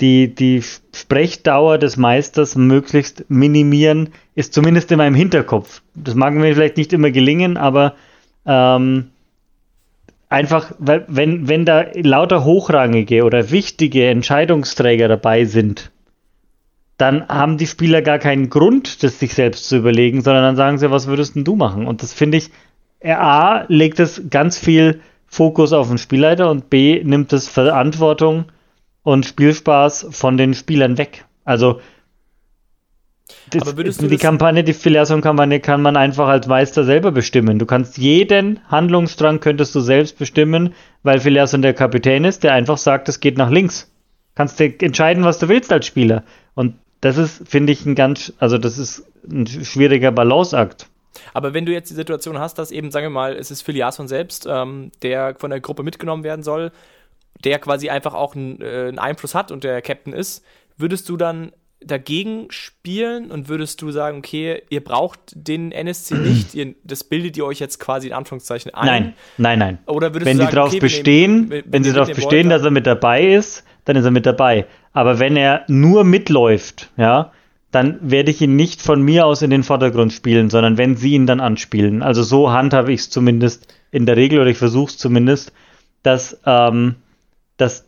die, 0.00 0.32
die 0.32 0.62
Sprechdauer 0.94 1.78
des 1.78 1.96
Meisters 1.96 2.54
möglichst 2.54 3.24
minimieren, 3.28 4.10
ist 4.36 4.54
zumindest 4.54 4.92
in 4.92 4.98
meinem 4.98 5.16
Hinterkopf. 5.16 5.82
Das 5.94 6.14
mag 6.14 6.34
mir 6.34 6.54
vielleicht 6.54 6.76
nicht 6.76 6.92
immer 6.92 7.10
gelingen, 7.10 7.56
aber 7.56 7.94
ähm, 8.46 9.10
einfach, 10.28 10.72
weil, 10.78 11.04
wenn, 11.08 11.48
wenn 11.48 11.64
da 11.64 11.86
lauter 11.94 12.44
hochrangige 12.44 13.24
oder 13.24 13.50
wichtige 13.50 14.06
Entscheidungsträger 14.06 15.08
dabei 15.08 15.44
sind, 15.46 15.90
dann 16.96 17.26
haben 17.28 17.58
die 17.58 17.66
Spieler 17.66 18.02
gar 18.02 18.18
keinen 18.18 18.50
Grund, 18.50 19.02
das 19.02 19.18
sich 19.18 19.34
selbst 19.34 19.68
zu 19.68 19.76
überlegen, 19.76 20.20
sondern 20.20 20.42
dann 20.42 20.56
sagen 20.56 20.78
sie, 20.78 20.90
was 20.90 21.06
würdest 21.06 21.36
denn 21.36 21.44
du 21.44 21.56
machen? 21.56 21.86
Und 21.86 22.02
das 22.02 22.12
finde 22.12 22.38
ich, 22.38 22.50
A 23.04 23.64
legt 23.68 24.00
es 24.00 24.22
ganz 24.30 24.58
viel 24.58 25.00
Fokus 25.26 25.72
auf 25.72 25.88
den 25.88 25.98
Spielleiter 25.98 26.50
und 26.50 26.70
B 26.70 27.02
nimmt 27.04 27.32
es 27.32 27.48
Verantwortung 27.48 28.46
und 29.02 29.26
Spielspaß 29.26 30.08
von 30.10 30.36
den 30.36 30.54
Spielern 30.54 30.98
weg. 30.98 31.24
Also 31.44 31.80
das, 33.50 33.74
die 33.74 34.16
Kampagne, 34.16 34.64
die 34.64 34.72
Filiation-Kampagne 34.72 35.60
kann 35.60 35.82
man 35.82 35.96
einfach 35.96 36.28
als 36.28 36.46
Meister 36.46 36.84
selber 36.84 37.12
bestimmen. 37.12 37.58
Du 37.58 37.66
kannst 37.66 37.98
jeden 37.98 38.60
Handlungsstrang 38.68 39.40
könntest 39.40 39.74
du 39.74 39.80
selbst 39.80 40.18
bestimmen, 40.18 40.74
weil 41.02 41.20
Filiation 41.20 41.62
der 41.62 41.74
Kapitän 41.74 42.24
ist, 42.24 42.42
der 42.42 42.52
einfach 42.52 42.78
sagt, 42.78 43.08
es 43.08 43.20
geht 43.20 43.38
nach 43.38 43.50
links. 43.50 43.90
Kannst 44.34 44.60
du 44.60 44.64
entscheiden, 44.64 45.24
was 45.24 45.38
du 45.38 45.48
willst 45.48 45.72
als 45.72 45.86
Spieler. 45.86 46.24
Und 46.54 46.74
das 47.00 47.16
ist, 47.16 47.48
finde 47.48 47.72
ich, 47.72 47.84
ein 47.86 47.94
ganz, 47.94 48.32
also 48.38 48.58
das 48.58 48.78
ist 48.78 49.04
ein 49.30 49.46
schwieriger 49.46 50.12
Balanceakt. 50.12 50.88
Aber 51.34 51.54
wenn 51.54 51.66
du 51.66 51.72
jetzt 51.72 51.90
die 51.90 51.94
Situation 51.94 52.38
hast, 52.38 52.58
dass 52.58 52.70
eben, 52.70 52.90
sagen 52.90 53.06
wir 53.06 53.10
mal, 53.10 53.36
es 53.36 53.50
ist 53.50 53.62
Filiason 53.62 54.08
selbst, 54.08 54.46
ähm, 54.48 54.92
der 55.02 55.34
von 55.38 55.50
der 55.50 55.60
Gruppe 55.60 55.82
mitgenommen 55.82 56.24
werden 56.24 56.42
soll, 56.42 56.72
der 57.44 57.58
quasi 57.58 57.88
einfach 57.90 58.14
auch 58.14 58.34
einen, 58.34 58.60
äh, 58.60 58.88
einen 58.88 58.98
Einfluss 58.98 59.34
hat 59.34 59.50
und 59.50 59.64
der 59.64 59.82
Captain 59.82 60.12
ist, 60.12 60.44
würdest 60.76 61.08
du 61.08 61.16
dann 61.16 61.52
dagegen 61.80 62.46
spielen 62.50 63.30
und 63.30 63.48
würdest 63.48 63.80
du 63.82 63.92
sagen, 63.92 64.18
okay, 64.18 64.62
ihr 64.68 64.82
braucht 64.82 65.20
den 65.34 65.70
NSC 65.70 66.14
nicht, 66.18 66.54
ihr, 66.54 66.74
das 66.82 67.04
bildet 67.04 67.36
ihr 67.36 67.44
euch 67.44 67.60
jetzt 67.60 67.78
quasi 67.78 68.08
in 68.08 68.12
Anführungszeichen 68.12 68.74
ein? 68.74 68.86
Nein, 68.86 69.14
nein, 69.36 69.58
nein. 69.58 69.78
Oder 69.86 70.14
würdest 70.14 70.26
wenn 70.26 70.38
du 70.38 70.46
sie 70.46 70.50
darauf 70.50 70.70
okay, 70.70 70.80
bestehen, 70.80 71.50
wenn, 71.50 71.64
wenn 71.66 71.84
sie 71.84 71.92
darauf 71.92 72.08
bestehen, 72.08 72.48
wollt, 72.48 72.52
dass 72.52 72.64
er 72.64 72.70
mit 72.70 72.86
dabei 72.86 73.26
ist, 73.28 73.64
dann 73.84 73.96
ist 73.96 74.04
er 74.04 74.10
mit 74.10 74.26
dabei. 74.26 74.66
Aber 74.92 75.18
wenn 75.18 75.36
er 75.36 75.64
nur 75.68 76.04
mitläuft, 76.04 76.90
ja, 76.96 77.32
dann 77.70 77.98
werde 78.00 78.30
ich 78.30 78.40
ihn 78.40 78.56
nicht 78.56 78.80
von 78.80 79.02
mir 79.02 79.26
aus 79.26 79.42
in 79.42 79.50
den 79.50 79.62
Vordergrund 79.62 80.12
spielen, 80.12 80.48
sondern 80.48 80.78
wenn 80.78 80.96
sie 80.96 81.12
ihn 81.12 81.26
dann 81.26 81.40
anspielen. 81.40 82.02
Also 82.02 82.22
so 82.22 82.50
handhabe 82.50 82.92
ich 82.92 83.00
es 83.00 83.10
zumindest 83.10 83.72
in 83.90 84.06
der 84.06 84.16
Regel 84.16 84.40
oder 84.40 84.50
ich 84.50 84.58
versuche 84.58 84.90
es 84.90 84.98
zumindest, 84.98 85.52
dass, 86.02 86.40
ähm, 86.46 86.96
dass 87.58 87.84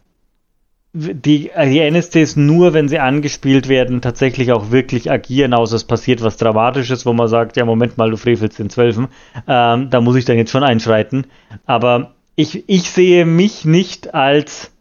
die, 0.92 1.50
die 1.54 1.78
NSCs 1.78 2.36
nur, 2.36 2.74
wenn 2.74 2.88
sie 2.88 2.98
angespielt 2.98 3.68
werden, 3.68 4.00
tatsächlich 4.00 4.52
auch 4.52 4.70
wirklich 4.70 5.10
agieren, 5.10 5.54
außer 5.54 5.76
es 5.76 5.84
passiert 5.84 6.22
was 6.22 6.36
Dramatisches, 6.36 7.06
wo 7.06 7.12
man 7.12 7.28
sagt, 7.28 7.56
ja, 7.56 7.64
Moment 7.64 7.96
mal, 7.96 8.10
du 8.10 8.16
frevelst 8.16 8.58
den 8.58 8.70
Zwölfen. 8.70 9.08
Ähm, 9.46 9.88
da 9.88 10.00
muss 10.00 10.16
ich 10.16 10.24
dann 10.24 10.36
jetzt 10.36 10.50
schon 10.50 10.64
einschreiten. 10.64 11.26
Aber 11.64 12.14
ich, 12.34 12.68
ich 12.68 12.90
sehe 12.90 13.24
mich 13.24 13.64
nicht 13.64 14.14
als 14.14 14.72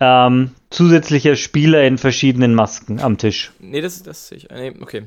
ähm, 0.00 0.52
zusätzlicher 0.70 1.36
Spieler 1.36 1.84
in 1.84 1.98
verschiedenen 1.98 2.54
Masken 2.54 3.00
am 3.00 3.18
Tisch. 3.18 3.52
Nee, 3.58 3.80
das, 3.80 4.02
das 4.02 4.28
sehe 4.28 4.38
ich. 4.38 4.48
Nee, 4.48 4.74
okay. 4.80 5.04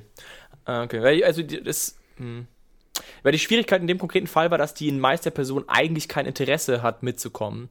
Ah, 0.66 0.84
okay. 0.84 1.24
Also 1.24 1.42
das. 1.44 1.98
Hm. 2.18 2.48
Weil 3.24 3.32
die 3.32 3.40
Schwierigkeit 3.40 3.82
in 3.82 3.88
dem 3.88 3.98
konkreten 3.98 4.28
Fall 4.28 4.52
war, 4.52 4.58
dass 4.58 4.74
die 4.74 4.92
Meisterperson 4.92 5.64
eigentlich 5.68 6.08
kein 6.08 6.26
Interesse 6.26 6.84
hat, 6.84 7.04
mitzukommen. 7.04 7.70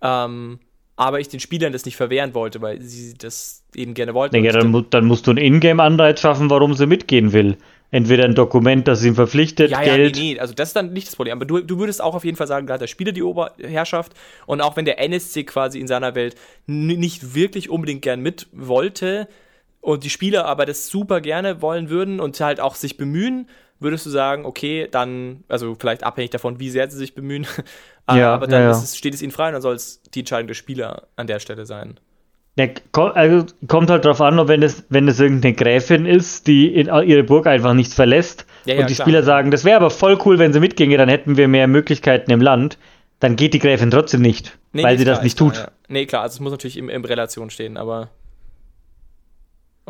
Ähm, 0.00 0.58
aber 0.96 1.20
ich 1.20 1.28
den 1.28 1.40
Spielern 1.40 1.72
das 1.72 1.84
nicht 1.84 1.96
verwehren 1.96 2.34
wollte, 2.34 2.62
weil 2.62 2.80
sie 2.80 3.14
das 3.14 3.64
eben 3.74 3.94
gerne 3.94 4.14
wollten. 4.14 4.42
Ja, 4.42 4.52
dann, 4.52 4.86
dann, 4.90 5.04
musst 5.04 5.26
du 5.26 5.32
einen 5.32 5.38
Ingame-Anreiz 5.38 6.20
schaffen, 6.20 6.50
warum 6.50 6.74
sie 6.74 6.86
mitgehen 6.86 7.32
will. 7.32 7.56
Entweder 7.94 8.24
ein 8.24 8.34
Dokument, 8.34 8.88
das 8.88 9.04
ihn 9.04 9.14
verpflichtet, 9.14 9.70
Ja, 9.70 9.80
ja, 9.80 9.96
Geld. 9.96 10.16
nee, 10.16 10.34
nee, 10.34 10.40
also 10.40 10.52
das 10.52 10.70
ist 10.70 10.76
dann 10.76 10.92
nicht 10.92 11.06
das 11.06 11.14
Problem. 11.14 11.38
Aber 11.38 11.44
du, 11.44 11.60
du 11.60 11.78
würdest 11.78 12.02
auch 12.02 12.16
auf 12.16 12.24
jeden 12.24 12.36
Fall 12.36 12.48
sagen, 12.48 12.66
da 12.66 12.74
hat 12.74 12.80
der 12.80 12.88
Spieler 12.88 13.12
die 13.12 13.22
Oberherrschaft. 13.22 14.14
Und 14.46 14.60
auch 14.60 14.76
wenn 14.76 14.84
der 14.84 14.98
NSC 14.98 15.44
quasi 15.44 15.78
in 15.78 15.86
seiner 15.86 16.16
Welt 16.16 16.34
nicht 16.66 17.36
wirklich 17.36 17.70
unbedingt 17.70 18.02
gern 18.02 18.20
mit 18.20 18.48
wollte 18.52 19.28
und 19.80 20.02
die 20.02 20.10
Spieler 20.10 20.44
aber 20.46 20.66
das 20.66 20.88
super 20.88 21.20
gerne 21.20 21.62
wollen 21.62 21.88
würden 21.88 22.18
und 22.18 22.40
halt 22.40 22.58
auch 22.58 22.74
sich 22.74 22.96
bemühen, 22.96 23.48
würdest 23.78 24.06
du 24.06 24.10
sagen, 24.10 24.44
okay, 24.44 24.88
dann, 24.90 25.44
also 25.46 25.76
vielleicht 25.78 26.02
abhängig 26.02 26.30
davon, 26.30 26.58
wie 26.58 26.70
sehr 26.70 26.90
sie 26.90 26.96
sich 26.96 27.14
bemühen, 27.14 27.46
aber, 28.06 28.18
Ja, 28.18 28.34
aber 28.34 28.46
dann 28.48 28.62
ja, 28.62 28.70
es, 28.70 28.96
steht 28.96 29.14
es 29.14 29.22
ihnen 29.22 29.30
frei 29.30 29.48
und 29.48 29.52
dann 29.52 29.62
soll 29.62 29.76
es 29.76 30.02
die 30.02 30.20
Entscheidung 30.20 30.48
der 30.48 30.54
Spieler 30.54 31.06
an 31.14 31.28
der 31.28 31.38
Stelle 31.38 31.64
sein. 31.64 32.00
Ko- 32.92 33.08
also 33.08 33.46
kommt 33.66 33.90
halt 33.90 34.04
drauf 34.04 34.20
an, 34.20 34.38
ob 34.38 34.46
wenn 34.48 34.62
es, 34.62 34.84
wenn 34.88 35.08
es 35.08 35.18
irgendeine 35.18 35.54
Gräfin 35.54 36.06
ist, 36.06 36.46
die 36.46 36.68
in 36.72 36.86
ihre 36.86 37.24
Burg 37.24 37.46
einfach 37.48 37.74
nicht 37.74 37.92
verlässt 37.92 38.46
Ja, 38.64 38.74
ja, 38.74 38.80
und 38.80 38.90
die 38.90 38.94
klar. 38.94 39.06
Spieler 39.06 39.22
sagen, 39.24 39.50
das 39.50 39.64
wäre 39.64 39.76
aber 39.76 39.90
voll 39.90 40.18
cool, 40.24 40.38
wenn 40.38 40.52
sie 40.52 40.60
mitginge, 40.60 40.96
dann 40.96 41.08
hätten 41.08 41.36
wir 41.36 41.48
mehr 41.48 41.66
Möglichkeiten 41.66 42.30
im 42.30 42.40
Land, 42.40 42.78
dann 43.18 43.34
geht 43.36 43.54
die 43.54 43.58
Gräfin 43.58 43.90
trotzdem 43.90 44.22
nicht, 44.22 44.56
Nee, 44.72 44.84
weil 44.84 44.92
nee, 44.92 44.98
sie 44.98 45.02
ist 45.02 45.08
das 45.08 45.16
klar, 45.18 45.24
nicht 45.24 45.36
klar, 45.36 45.48
tut. 45.50 45.58
Ja. 45.58 45.68
Nee, 45.88 46.06
klar, 46.06 46.22
also 46.22 46.34
es 46.34 46.40
muss 46.40 46.52
natürlich 46.52 46.76
in, 46.78 46.88
in 46.88 47.04
Relation 47.04 47.50
stehen, 47.50 47.76
aber. 47.76 48.10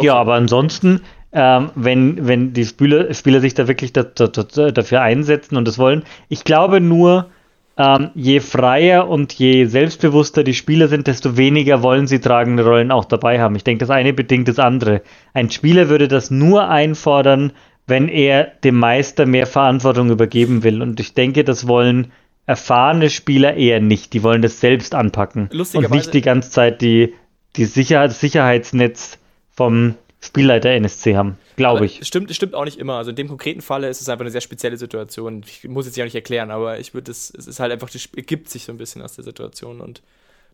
Ja, 0.00 0.14
aber 0.14 0.34
ansonsten, 0.34 1.02
ähm, 1.32 1.70
wenn, 1.74 2.26
wenn 2.26 2.52
die 2.52 2.64
Spieler, 2.64 3.12
Spieler 3.14 3.40
sich 3.40 3.54
da 3.54 3.68
wirklich 3.68 3.92
da, 3.92 4.02
da, 4.02 4.26
da, 4.26 4.70
dafür 4.70 5.02
einsetzen 5.02 5.56
und 5.56 5.68
das 5.68 5.78
wollen, 5.78 6.04
ich 6.28 6.44
glaube 6.44 6.80
nur, 6.80 7.30
ähm, 7.76 8.10
je 8.14 8.40
freier 8.40 9.08
und 9.08 9.32
je 9.32 9.66
selbstbewusster 9.66 10.44
die 10.44 10.54
Spieler 10.54 10.88
sind, 10.88 11.06
desto 11.06 11.36
weniger 11.36 11.82
wollen 11.82 12.06
sie 12.06 12.20
tragende 12.20 12.64
Rollen 12.64 12.92
auch 12.92 13.04
dabei 13.04 13.40
haben. 13.40 13.56
Ich 13.56 13.64
denke, 13.64 13.80
das 13.80 13.90
eine 13.90 14.12
bedingt 14.12 14.48
das 14.48 14.58
andere. 14.58 15.02
Ein 15.32 15.50
Spieler 15.50 15.88
würde 15.88 16.06
das 16.06 16.30
nur 16.30 16.68
einfordern, 16.68 17.52
wenn 17.86 18.08
er 18.08 18.44
dem 18.62 18.78
Meister 18.78 19.26
mehr 19.26 19.46
Verantwortung 19.46 20.10
übergeben 20.10 20.62
will. 20.62 20.82
Und 20.82 21.00
ich 21.00 21.14
denke, 21.14 21.44
das 21.44 21.66
wollen 21.66 22.12
erfahrene 22.46 23.10
Spieler 23.10 23.54
eher 23.54 23.80
nicht. 23.80 24.12
Die 24.12 24.22
wollen 24.22 24.42
das 24.42 24.60
selbst 24.60 24.94
anpacken. 24.94 25.48
Und 25.88 25.90
nicht 25.90 26.14
die 26.14 26.20
ganze 26.22 26.50
Zeit 26.50 26.80
die, 26.80 27.14
die 27.56 27.64
Sicherheit, 27.64 28.10
das 28.10 28.20
Sicherheitsnetz 28.20 29.18
vom 29.50 29.94
Spielleiter 30.24 30.70
NSC 30.70 31.16
haben. 31.16 31.36
Glaube 31.56 31.84
ich. 31.84 32.00
es 32.00 32.08
Stimmt, 32.08 32.30
es 32.30 32.36
stimmt 32.36 32.54
auch 32.54 32.64
nicht 32.64 32.78
immer. 32.78 32.94
Also 32.94 33.10
in 33.10 33.16
dem 33.16 33.28
konkreten 33.28 33.60
Falle 33.60 33.88
ist 33.88 34.00
es 34.00 34.08
einfach 34.08 34.22
eine 34.22 34.30
sehr 34.30 34.40
spezielle 34.40 34.76
Situation. 34.76 35.44
Ich 35.46 35.64
muss 35.68 35.86
jetzt 35.86 35.96
ja 35.96 36.04
nicht 36.04 36.14
erklären, 36.14 36.50
aber 36.50 36.78
ich 36.78 36.94
würde 36.94 37.10
es, 37.10 37.32
es 37.36 37.46
ist 37.46 37.60
halt 37.60 37.72
einfach, 37.72 37.90
das 37.90 38.08
ergibt 38.16 38.48
sich 38.48 38.64
so 38.64 38.72
ein 38.72 38.78
bisschen 38.78 39.02
aus 39.02 39.14
der 39.14 39.24
Situation 39.24 39.80
und 39.80 40.02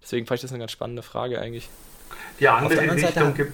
deswegen 0.03 0.27
fand 0.27 0.39
ich 0.39 0.43
das 0.43 0.51
eine 0.51 0.59
ganz 0.59 0.73
spannende 0.73 1.03
Frage 1.03 1.41
eigentlich. 1.41 1.69
Die 2.41 2.49
andere 2.49 2.75
der 2.75 2.83
anderen 2.83 2.99
Seite 2.99 3.17
Richtung 3.17 3.35
gibt. 3.35 3.53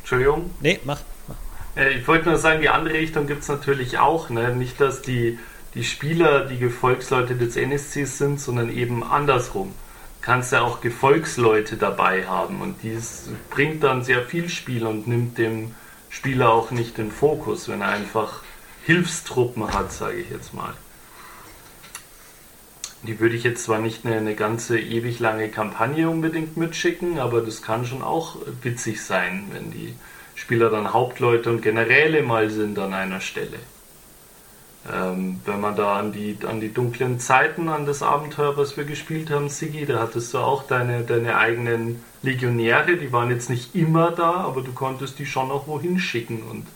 Entschuldigung. 0.00 0.50
Nee, 0.60 0.78
mach. 0.84 1.00
mach. 1.26 1.36
Äh, 1.80 1.98
Ich 1.98 2.06
wollte 2.06 2.28
nur 2.28 2.38
sagen, 2.38 2.60
die 2.60 2.68
andere 2.68 2.94
Richtung 2.94 3.26
gibt 3.26 3.42
es 3.42 3.48
natürlich 3.48 3.98
auch. 3.98 4.28
Ne? 4.28 4.54
Nicht, 4.54 4.80
dass 4.80 5.02
die, 5.02 5.38
die 5.74 5.84
Spieler 5.84 6.44
die 6.46 6.58
Gefolgsleute 6.58 7.34
des 7.34 7.56
NSCs 7.56 8.18
sind, 8.18 8.40
sondern 8.40 8.70
eben 8.70 9.02
andersrum. 9.02 9.72
Kannst 10.22 10.52
ja 10.52 10.60
auch 10.60 10.80
Gefolgsleute 10.80 11.76
dabei 11.76 12.26
haben 12.26 12.60
und 12.60 12.82
dies 12.82 13.30
bringt 13.48 13.82
dann 13.82 14.04
sehr 14.04 14.22
viel 14.22 14.48
Spiel 14.48 14.86
und 14.86 15.06
nimmt 15.06 15.38
dem 15.38 15.74
Spieler 16.10 16.50
auch 16.50 16.70
nicht 16.70 16.98
den 16.98 17.10
Fokus, 17.10 17.68
wenn 17.68 17.80
er 17.80 17.88
einfach 17.88 18.42
Hilfstruppen 18.84 19.72
hat, 19.72 19.92
sage 19.92 20.18
ich 20.18 20.30
jetzt 20.30 20.52
mal. 20.52 20.74
Die 23.02 23.18
würde 23.18 23.34
ich 23.34 23.44
jetzt 23.44 23.64
zwar 23.64 23.78
nicht 23.78 24.04
eine, 24.04 24.16
eine 24.16 24.34
ganze 24.34 24.78
ewig 24.78 25.20
lange 25.20 25.48
Kampagne 25.48 26.10
unbedingt 26.10 26.58
mitschicken, 26.58 27.18
aber 27.18 27.40
das 27.40 27.62
kann 27.62 27.86
schon 27.86 28.02
auch 28.02 28.36
witzig 28.62 29.02
sein, 29.02 29.48
wenn 29.52 29.70
die 29.70 29.94
Spieler 30.34 30.68
dann 30.68 30.92
Hauptleute 30.92 31.48
und 31.48 31.62
Generäle 31.62 32.22
mal 32.22 32.50
sind 32.50 32.78
an 32.78 32.92
einer 32.92 33.20
Stelle. 33.20 33.58
Ähm, 34.90 35.40
wenn 35.44 35.60
man 35.60 35.76
da 35.76 35.98
an 35.98 36.12
die, 36.12 36.38
an 36.46 36.60
die 36.60 36.72
dunklen 36.72 37.20
Zeiten, 37.20 37.68
an 37.68 37.84
das 37.84 38.02
Abenteuer, 38.02 38.56
was 38.56 38.76
wir 38.76 38.84
gespielt 38.84 39.30
haben, 39.30 39.48
Sigi, 39.48 39.84
da 39.84 40.00
hattest 40.00 40.32
du 40.32 40.38
auch 40.38 40.62
deine, 40.62 41.02
deine 41.02 41.36
eigenen 41.36 42.02
Legionäre, 42.22 42.96
die 42.96 43.12
waren 43.12 43.30
jetzt 43.30 43.50
nicht 43.50 43.74
immer 43.74 44.10
da, 44.10 44.32
aber 44.32 44.62
du 44.62 44.72
konntest 44.72 45.18
die 45.18 45.26
schon 45.26 45.50
auch 45.50 45.66
wohin 45.66 45.98
schicken 45.98 46.42
und 46.42 46.66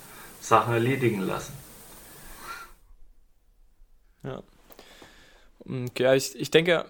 Sachen 0.40 0.74
erledigen 0.74 1.20
lassen. 1.20 1.54
Okay, 5.66 6.02
ja, 6.02 6.14
ich, 6.14 6.38
ich 6.38 6.50
denke, 6.50 6.84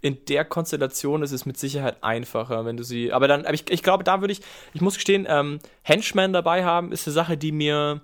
in 0.00 0.24
der 0.26 0.44
Konstellation 0.44 1.22
ist 1.22 1.32
es 1.32 1.44
mit 1.44 1.58
Sicherheit 1.58 2.02
einfacher, 2.02 2.64
wenn 2.64 2.76
du 2.76 2.82
sie. 2.82 3.12
Aber 3.12 3.28
dann, 3.28 3.44
aber 3.44 3.54
ich, 3.54 3.70
ich 3.70 3.82
glaube, 3.82 4.04
da 4.04 4.20
würde 4.20 4.32
ich, 4.32 4.40
ich 4.72 4.80
muss 4.80 4.94
gestehen, 4.94 5.26
ähm, 5.28 5.58
Henchmen 5.82 6.32
dabei 6.32 6.64
haben, 6.64 6.92
ist 6.92 7.06
eine 7.06 7.12
Sache, 7.12 7.36
die 7.36 7.52
mir 7.52 8.00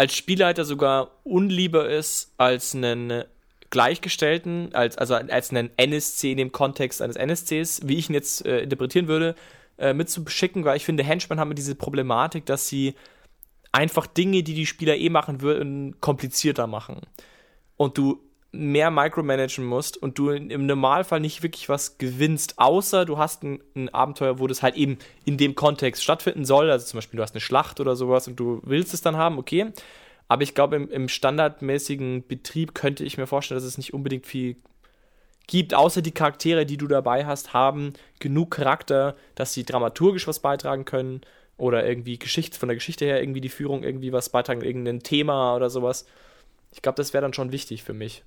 als 0.00 0.16
Spielleiter 0.16 0.64
sogar 0.64 1.10
unlieber 1.24 1.86
ist 1.90 2.32
als 2.38 2.74
einen 2.74 3.22
Gleichgestellten, 3.68 4.74
als, 4.74 4.96
also 4.96 5.14
als 5.14 5.50
einen 5.50 5.68
NSC 5.76 6.32
in 6.32 6.38
dem 6.38 6.52
Kontext 6.52 7.02
eines 7.02 7.16
NSCs, 7.16 7.86
wie 7.86 7.98
ich 7.98 8.08
ihn 8.08 8.14
jetzt 8.14 8.46
äh, 8.46 8.60
interpretieren 8.60 9.08
würde, 9.08 9.34
äh, 9.76 9.92
mitzuschicken, 9.92 10.64
weil 10.64 10.78
ich 10.78 10.86
finde, 10.86 11.02
Henchmen 11.02 11.38
haben 11.38 11.54
diese 11.54 11.74
Problematik, 11.74 12.46
dass 12.46 12.66
sie 12.66 12.94
einfach 13.72 14.06
Dinge, 14.06 14.42
die 14.42 14.54
die 14.54 14.64
Spieler 14.64 14.96
eh 14.96 15.10
machen 15.10 15.42
würden, 15.42 16.00
komplizierter 16.00 16.66
machen. 16.66 17.02
Und 17.76 17.98
du 17.98 18.22
mehr 18.52 18.90
micromanagen 18.90 19.64
musst 19.64 19.96
und 19.96 20.18
du 20.18 20.30
im 20.30 20.66
Normalfall 20.66 21.20
nicht 21.20 21.42
wirklich 21.42 21.68
was 21.68 21.98
gewinnst, 21.98 22.58
außer 22.58 23.04
du 23.04 23.16
hast 23.16 23.44
ein, 23.44 23.62
ein 23.76 23.88
Abenteuer, 23.90 24.40
wo 24.40 24.46
das 24.46 24.62
halt 24.62 24.76
eben 24.76 24.98
in 25.24 25.36
dem 25.36 25.54
Kontext 25.54 26.02
stattfinden 26.02 26.44
soll. 26.44 26.70
Also 26.70 26.86
zum 26.86 26.98
Beispiel, 26.98 27.18
du 27.18 27.22
hast 27.22 27.34
eine 27.34 27.40
Schlacht 27.40 27.78
oder 27.78 27.94
sowas 27.94 28.26
und 28.26 28.36
du 28.40 28.60
willst 28.64 28.92
es 28.92 29.02
dann 29.02 29.16
haben, 29.16 29.38
okay. 29.38 29.72
Aber 30.26 30.42
ich 30.42 30.54
glaube, 30.54 30.76
im, 30.76 30.88
im 30.90 31.08
standardmäßigen 31.08 32.26
Betrieb 32.26 32.74
könnte 32.74 33.04
ich 33.04 33.18
mir 33.18 33.26
vorstellen, 33.26 33.56
dass 33.56 33.66
es 33.66 33.78
nicht 33.78 33.94
unbedingt 33.94 34.26
viel 34.26 34.56
gibt, 35.46 35.74
außer 35.74 36.02
die 36.02 36.12
Charaktere, 36.12 36.66
die 36.66 36.76
du 36.76 36.86
dabei 36.86 37.26
hast, 37.26 37.52
haben 37.52 37.92
genug 38.20 38.52
Charakter, 38.52 39.16
dass 39.34 39.52
sie 39.52 39.64
dramaturgisch 39.64 40.26
was 40.28 40.38
beitragen 40.38 40.84
können 40.84 41.20
oder 41.56 41.86
irgendwie 41.86 42.18
Geschichte, 42.18 42.58
von 42.58 42.68
der 42.68 42.76
Geschichte 42.76 43.04
her 43.04 43.20
irgendwie 43.20 43.40
die 43.40 43.48
Führung 43.48 43.82
irgendwie 43.82 44.12
was 44.12 44.28
beitragen, 44.28 44.62
irgendein 44.62 45.00
Thema 45.00 45.54
oder 45.56 45.68
sowas. 45.68 46.06
Ich 46.72 46.82
glaube, 46.82 46.96
das 46.96 47.12
wäre 47.12 47.22
dann 47.22 47.34
schon 47.34 47.52
wichtig 47.52 47.82
für 47.82 47.92
mich. 47.92 48.22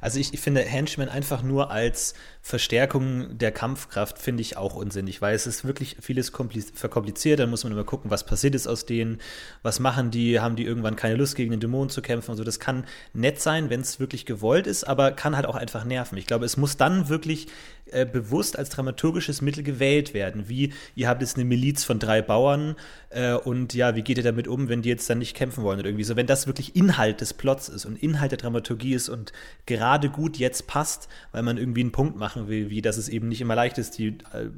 Also 0.00 0.18
ich, 0.18 0.34
ich 0.34 0.40
finde 0.40 0.60
Henchmen 0.60 1.08
einfach 1.08 1.42
nur 1.42 1.70
als 1.70 2.14
Verstärkung 2.40 3.36
der 3.36 3.52
Kampfkraft 3.52 4.18
finde 4.18 4.40
ich 4.40 4.56
auch 4.56 4.74
unsinnig, 4.74 5.20
weil 5.20 5.34
es 5.34 5.46
ist 5.46 5.66
wirklich 5.66 5.96
vieles 6.00 6.32
kompli- 6.32 6.72
verkompliziert. 6.74 7.40
Dann 7.40 7.50
muss 7.50 7.64
man 7.64 7.72
immer 7.72 7.84
gucken, 7.84 8.10
was 8.10 8.24
passiert 8.24 8.54
ist 8.54 8.66
aus 8.66 8.86
denen, 8.86 9.20
was 9.62 9.80
machen 9.80 10.10
die, 10.10 10.40
haben 10.40 10.56
die 10.56 10.64
irgendwann 10.64 10.96
keine 10.96 11.16
Lust 11.16 11.36
gegen 11.36 11.50
den 11.50 11.60
Dämon 11.60 11.90
zu 11.90 12.00
kämpfen 12.00 12.30
und 12.30 12.36
so. 12.36 12.44
Das 12.44 12.58
kann 12.60 12.84
nett 13.12 13.40
sein, 13.40 13.70
wenn 13.70 13.80
es 13.80 14.00
wirklich 14.00 14.24
gewollt 14.24 14.66
ist, 14.66 14.84
aber 14.84 15.12
kann 15.12 15.36
halt 15.36 15.46
auch 15.46 15.56
einfach 15.56 15.84
nerven. 15.84 16.16
Ich 16.16 16.26
glaube, 16.26 16.46
es 16.46 16.56
muss 16.56 16.76
dann 16.76 17.08
wirklich 17.08 17.48
äh, 17.90 18.06
bewusst 18.06 18.58
als 18.58 18.70
dramaturgisches 18.70 19.42
Mittel 19.42 19.62
gewählt 19.62 20.14
werden. 20.14 20.48
Wie 20.48 20.72
ihr 20.94 21.08
habt 21.08 21.20
jetzt 21.20 21.36
eine 21.36 21.44
Miliz 21.44 21.84
von 21.84 21.98
drei 21.98 22.22
Bauern 22.22 22.76
äh, 23.10 23.32
und 23.34 23.74
ja, 23.74 23.94
wie 23.94 24.02
geht 24.02 24.18
ihr 24.18 24.24
damit 24.24 24.48
um, 24.48 24.68
wenn 24.68 24.82
die 24.82 24.88
jetzt 24.88 25.08
dann 25.10 25.18
nicht 25.18 25.34
kämpfen 25.34 25.64
wollen 25.64 25.80
oder 25.80 25.88
irgendwie 25.88 26.04
so. 26.04 26.16
Wenn 26.16 26.26
das 26.26 26.46
wirklich 26.46 26.76
Inhalt 26.76 27.20
des 27.20 27.34
Plots 27.34 27.68
ist 27.68 27.84
und 27.84 28.02
Inhalt 28.02 28.32
der 28.32 28.38
Dramaturgie 28.38 28.94
ist 28.94 29.08
und 29.08 29.32
gerade 29.68 30.08
gut 30.08 30.38
jetzt 30.38 30.66
passt, 30.66 31.08
weil 31.30 31.42
man 31.42 31.58
irgendwie 31.58 31.82
einen 31.82 31.92
Punkt 31.92 32.16
machen 32.16 32.48
will, 32.48 32.70
wie 32.70 32.82
dass 32.82 32.96
es 32.96 33.08
eben 33.08 33.28
nicht 33.28 33.40
immer 33.40 33.54
leicht 33.54 33.78
ist, 33.78 33.98
die 33.98 34.08
äh, 34.32 34.48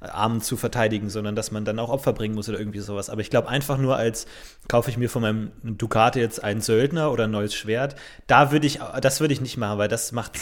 Armen 0.00 0.40
zu 0.40 0.56
verteidigen, 0.56 1.10
sondern 1.10 1.36
dass 1.36 1.52
man 1.52 1.64
dann 1.64 1.78
auch 1.78 1.90
Opfer 1.90 2.12
bringen 2.12 2.34
muss 2.34 2.48
oder 2.48 2.58
irgendwie 2.58 2.80
sowas. 2.80 3.10
Aber 3.10 3.20
ich 3.20 3.30
glaube 3.30 3.48
einfach 3.48 3.78
nur 3.78 3.96
als 3.96 4.26
kaufe 4.66 4.90
ich 4.90 4.96
mir 4.96 5.08
von 5.08 5.22
meinem 5.22 5.52
Ducate 5.62 6.18
jetzt 6.18 6.42
einen 6.42 6.62
Söldner 6.62 7.12
oder 7.12 7.24
ein 7.24 7.30
neues 7.30 7.54
Schwert, 7.54 7.94
da 8.26 8.50
würde 8.50 8.66
ich, 8.66 8.80
das 9.00 9.20
würde 9.20 9.34
ich 9.34 9.40
nicht 9.40 9.58
machen, 9.58 9.78
weil 9.78 9.88
das 9.88 10.12
macht 10.12 10.32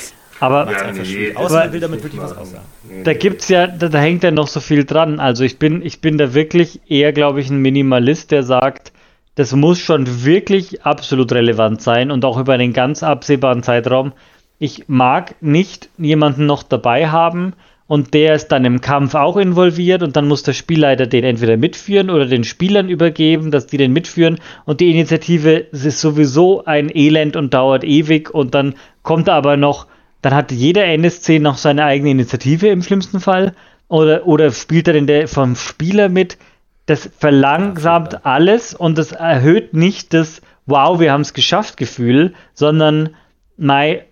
Aber 0.40 0.64
macht's 0.64 0.80
Ja, 0.80 0.88
einfach 0.88 1.02
nee, 1.04 1.12
schwierig. 1.12 1.36
Außer 1.36 1.58
man 1.58 1.72
will 1.72 1.80
damit 1.80 2.02
wirklich 2.02 2.22
was 2.22 2.36
aussagen. 2.36 2.64
Da 3.04 3.12
gibt's 3.12 3.48
ja, 3.48 3.66
da, 3.66 3.88
da 3.88 3.98
hängt 3.98 4.22
ja 4.22 4.30
noch 4.30 4.48
so 4.48 4.60
viel 4.60 4.84
dran. 4.84 5.18
Also 5.20 5.42
ich 5.42 5.58
bin, 5.58 5.84
ich 5.84 6.00
bin 6.00 6.16
da 6.16 6.32
wirklich 6.32 6.80
eher, 6.88 7.12
glaube 7.12 7.40
ich, 7.40 7.50
ein 7.50 7.58
Minimalist, 7.58 8.30
der 8.30 8.44
sagt, 8.44 8.91
das 9.34 9.54
muss 9.54 9.78
schon 9.78 10.24
wirklich 10.24 10.82
absolut 10.82 11.32
relevant 11.32 11.80
sein 11.80 12.10
und 12.10 12.24
auch 12.24 12.38
über 12.38 12.52
einen 12.54 12.72
ganz 12.72 13.02
absehbaren 13.02 13.62
Zeitraum. 13.62 14.12
Ich 14.58 14.88
mag 14.88 15.34
nicht 15.40 15.88
jemanden 15.98 16.46
noch 16.46 16.62
dabei 16.62 17.08
haben 17.08 17.54
und 17.86 18.14
der 18.14 18.34
ist 18.34 18.48
dann 18.48 18.64
im 18.64 18.80
Kampf 18.80 19.14
auch 19.14 19.36
involviert 19.36 20.02
und 20.02 20.16
dann 20.16 20.28
muss 20.28 20.42
der 20.42 20.52
Spielleiter 20.52 21.06
den 21.06 21.24
entweder 21.24 21.56
mitführen 21.56 22.10
oder 22.10 22.26
den 22.26 22.44
Spielern 22.44 22.88
übergeben, 22.88 23.50
dass 23.50 23.66
die 23.66 23.78
den 23.78 23.92
mitführen 23.92 24.38
und 24.64 24.80
die 24.80 24.90
Initiative 24.90 25.56
ist 25.56 26.00
sowieso 26.00 26.64
ein 26.64 26.94
Elend 26.94 27.36
und 27.36 27.54
dauert 27.54 27.84
ewig 27.84 28.32
und 28.32 28.54
dann 28.54 28.74
kommt 29.02 29.28
aber 29.28 29.56
noch 29.56 29.86
dann 30.22 30.34
hat 30.34 30.52
jeder 30.52 30.84
NSC 30.84 31.40
noch 31.40 31.58
seine 31.58 31.84
eigene 31.84 32.12
Initiative 32.12 32.68
im 32.68 32.82
schlimmsten 32.82 33.20
Fall. 33.20 33.54
Oder, 33.88 34.26
oder 34.26 34.50
spielt 34.52 34.86
er 34.86 34.94
denn 34.94 35.08
der 35.08 35.28
vom 35.28 35.56
Spieler 35.56 36.08
mit? 36.08 36.38
Das 36.86 37.08
verlangsamt 37.18 38.26
alles 38.26 38.74
und 38.74 38.98
das 38.98 39.12
erhöht 39.12 39.74
nicht 39.74 40.12
das 40.14 40.42
Wow, 40.66 41.00
wir 41.00 41.12
haben 41.12 41.22
es 41.22 41.32
geschafft 41.34 41.76
Gefühl, 41.76 42.34
sondern 42.54 43.10
mei, 43.56 44.04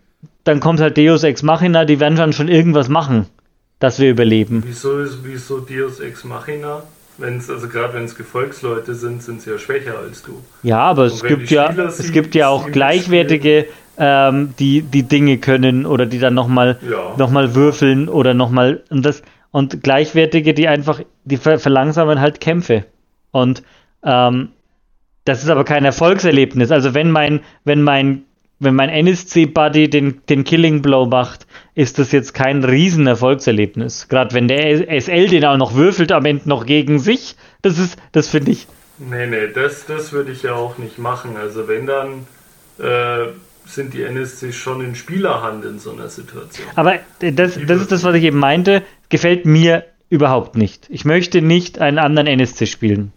dann 0.44 0.59
kommt 0.61 0.80
halt 0.80 0.98
Deus 0.98 1.22
Ex 1.22 1.42
Machina, 1.42 1.85
die 1.85 2.00
werden 2.00 2.16
dann 2.16 2.33
schon 2.33 2.48
irgendwas 2.48 2.88
machen, 2.88 3.26
dass 3.78 4.00
wir 4.00 4.11
überleben. 4.11 4.62
Wieso 4.66 4.98
ist 4.98 5.18
wieso 5.22 5.61
Deus 5.61 6.00
Ex 6.00 6.24
Machina? 6.24 6.83
Wenn's, 7.18 7.50
also 7.50 7.68
gerade 7.68 7.94
wenn 7.94 8.04
es 8.04 8.16
Gefolgsleute 8.16 8.94
sind, 8.94 9.22
sind 9.22 9.42
sie 9.42 9.50
ja 9.50 9.59
schwächer 9.59 9.98
als 9.98 10.22
du. 10.22 10.42
Ja, 10.62 10.78
aber 10.80 11.04
es 11.04 11.22
gibt 11.22 11.50
ja, 11.50 11.70
es 11.70 12.12
gibt 12.12 12.35
ja 12.35 12.48
auch 12.48 12.70
gleichwertige, 12.70 13.66
ähm, 13.98 14.54
die 14.59 14.80
die 14.83 15.02
Dinge 15.02 15.38
können 15.38 15.85
oder 15.87 16.06
die 16.06 16.18
dann 16.18 16.35
nochmal 16.35 16.78
Ja. 16.90 17.14
noch 17.18 17.30
mal 17.30 17.54
würfeln 17.54 18.09
oder 18.09 18.33
nochmal 18.33 18.83
und 18.88 19.04
das 19.04 19.22
und 19.53 19.83
gleichwertige, 19.83 20.55
die 20.55 20.69
einfach, 20.69 21.01
die 21.25 21.37
ver 21.37 21.59
verlangsamen 21.59 22.21
halt 22.21 22.41
Kämpfe. 22.41 22.85
Und 23.31 23.63
ähm, 24.05 24.51
das 25.25 25.43
ist 25.43 25.51
aber 25.51 25.65
kein 25.65 25.85
Erfolgserlebnis. 25.85 26.71
Also 26.71 26.95
wenn 26.95 27.11
mein, 27.11 27.41
wenn 27.65 27.83
mein, 27.83 28.25
wenn 28.59 28.75
mein 28.75 28.91
NSC-Buddy 28.91 29.89
den, 29.89 30.21
den 30.29 30.45
Killing 30.45 30.83
Blow 30.83 31.07
macht, 31.07 31.47
ist 31.75 31.99
das 31.99 32.13
jetzt 32.13 32.35
kein 32.35 32.65
riesen 32.65 33.07
Erfolgserlebnis. 33.07 34.09
Gerade 34.09 34.35
wenn 34.35 34.49
der 34.49 35.01
SL 35.01 35.29
den 35.29 35.45
auch 35.45 35.57
noch 35.57 35.75
würfelt 35.75 36.13
am 36.13 36.25
Ende 36.25 36.49
noch 36.49 36.67
gegen 36.67 36.99
sich, 36.99 37.37
das 37.63 37.79
ist, 37.79 37.99
das 38.13 38.29
finde 38.29 38.53
ich. 38.53 38.67
Nee, 38.99 39.27
nee, 39.27 39.49
das, 39.55 39.87
das 39.87 40.13
würde 40.13 40.33
ich 40.33 40.43
ja 40.43 40.55
auch 40.55 40.79
nicht 40.79 40.99
machen. 40.99 41.37
Also 41.39 41.69
wenn 41.69 41.87
dann 41.87 42.27
äh, 42.79 43.33
sind 43.67 43.95
die 43.95 44.03
NSC 44.03 44.53
schon 44.53 44.85
in 44.85 44.95
Spielerhand 44.95 45.65
in 45.65 45.79
so 45.79 45.93
einer 45.93 46.09
Situation. 46.09 46.67
Aber 46.75 46.97
das, 47.21 47.59
das 47.67 47.81
ist 47.81 47.93
das, 47.93 48.05
was 48.05 48.15
ich 48.15 48.25
eben 48.25 48.39
meinte. 48.39 48.83
Gefällt 49.11 49.44
mir 49.44 49.85
überhaupt 50.09 50.57
nicht. 50.57 50.87
Ich 50.88 51.05
möchte 51.05 51.42
nicht 51.42 51.79
einen 51.79 51.99
anderen 51.99 52.27
NSC 52.27 52.66
spielen. 52.66 53.12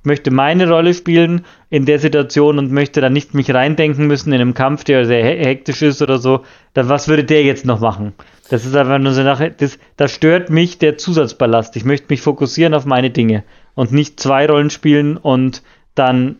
Ich 0.00 0.06
möchte 0.06 0.30
meine 0.30 0.68
Rolle 0.68 0.92
spielen 0.92 1.46
in 1.70 1.86
der 1.86 1.98
Situation 1.98 2.58
und 2.58 2.70
möchte 2.70 3.00
dann 3.00 3.14
nicht 3.14 3.32
mich 3.32 3.52
reindenken 3.52 4.06
müssen 4.06 4.32
in 4.34 4.40
einem 4.40 4.52
Kampf, 4.54 4.84
der 4.84 5.06
sehr 5.06 5.24
he- 5.24 5.42
hektisch 5.44 5.80
ist 5.80 6.02
oder 6.02 6.18
so. 6.18 6.44
Dann 6.74 6.90
was 6.90 7.08
würde 7.08 7.24
der 7.24 7.42
jetzt 7.42 7.64
noch 7.64 7.80
machen? 7.80 8.12
Das 8.50 8.66
ist 8.66 8.76
einfach 8.76 8.98
nur 8.98 9.12
so 9.12 9.22
nachher, 9.22 9.48
das, 9.50 9.78
das 9.96 10.12
stört 10.14 10.50
mich 10.50 10.76
der 10.78 10.98
Zusatzballast. 10.98 11.74
Ich 11.76 11.86
möchte 11.86 12.08
mich 12.10 12.20
fokussieren 12.20 12.74
auf 12.74 12.84
meine 12.84 13.08
Dinge 13.10 13.44
und 13.74 13.92
nicht 13.92 14.20
zwei 14.20 14.46
Rollen 14.46 14.68
spielen 14.68 15.16
und 15.16 15.62
dann 15.94 16.36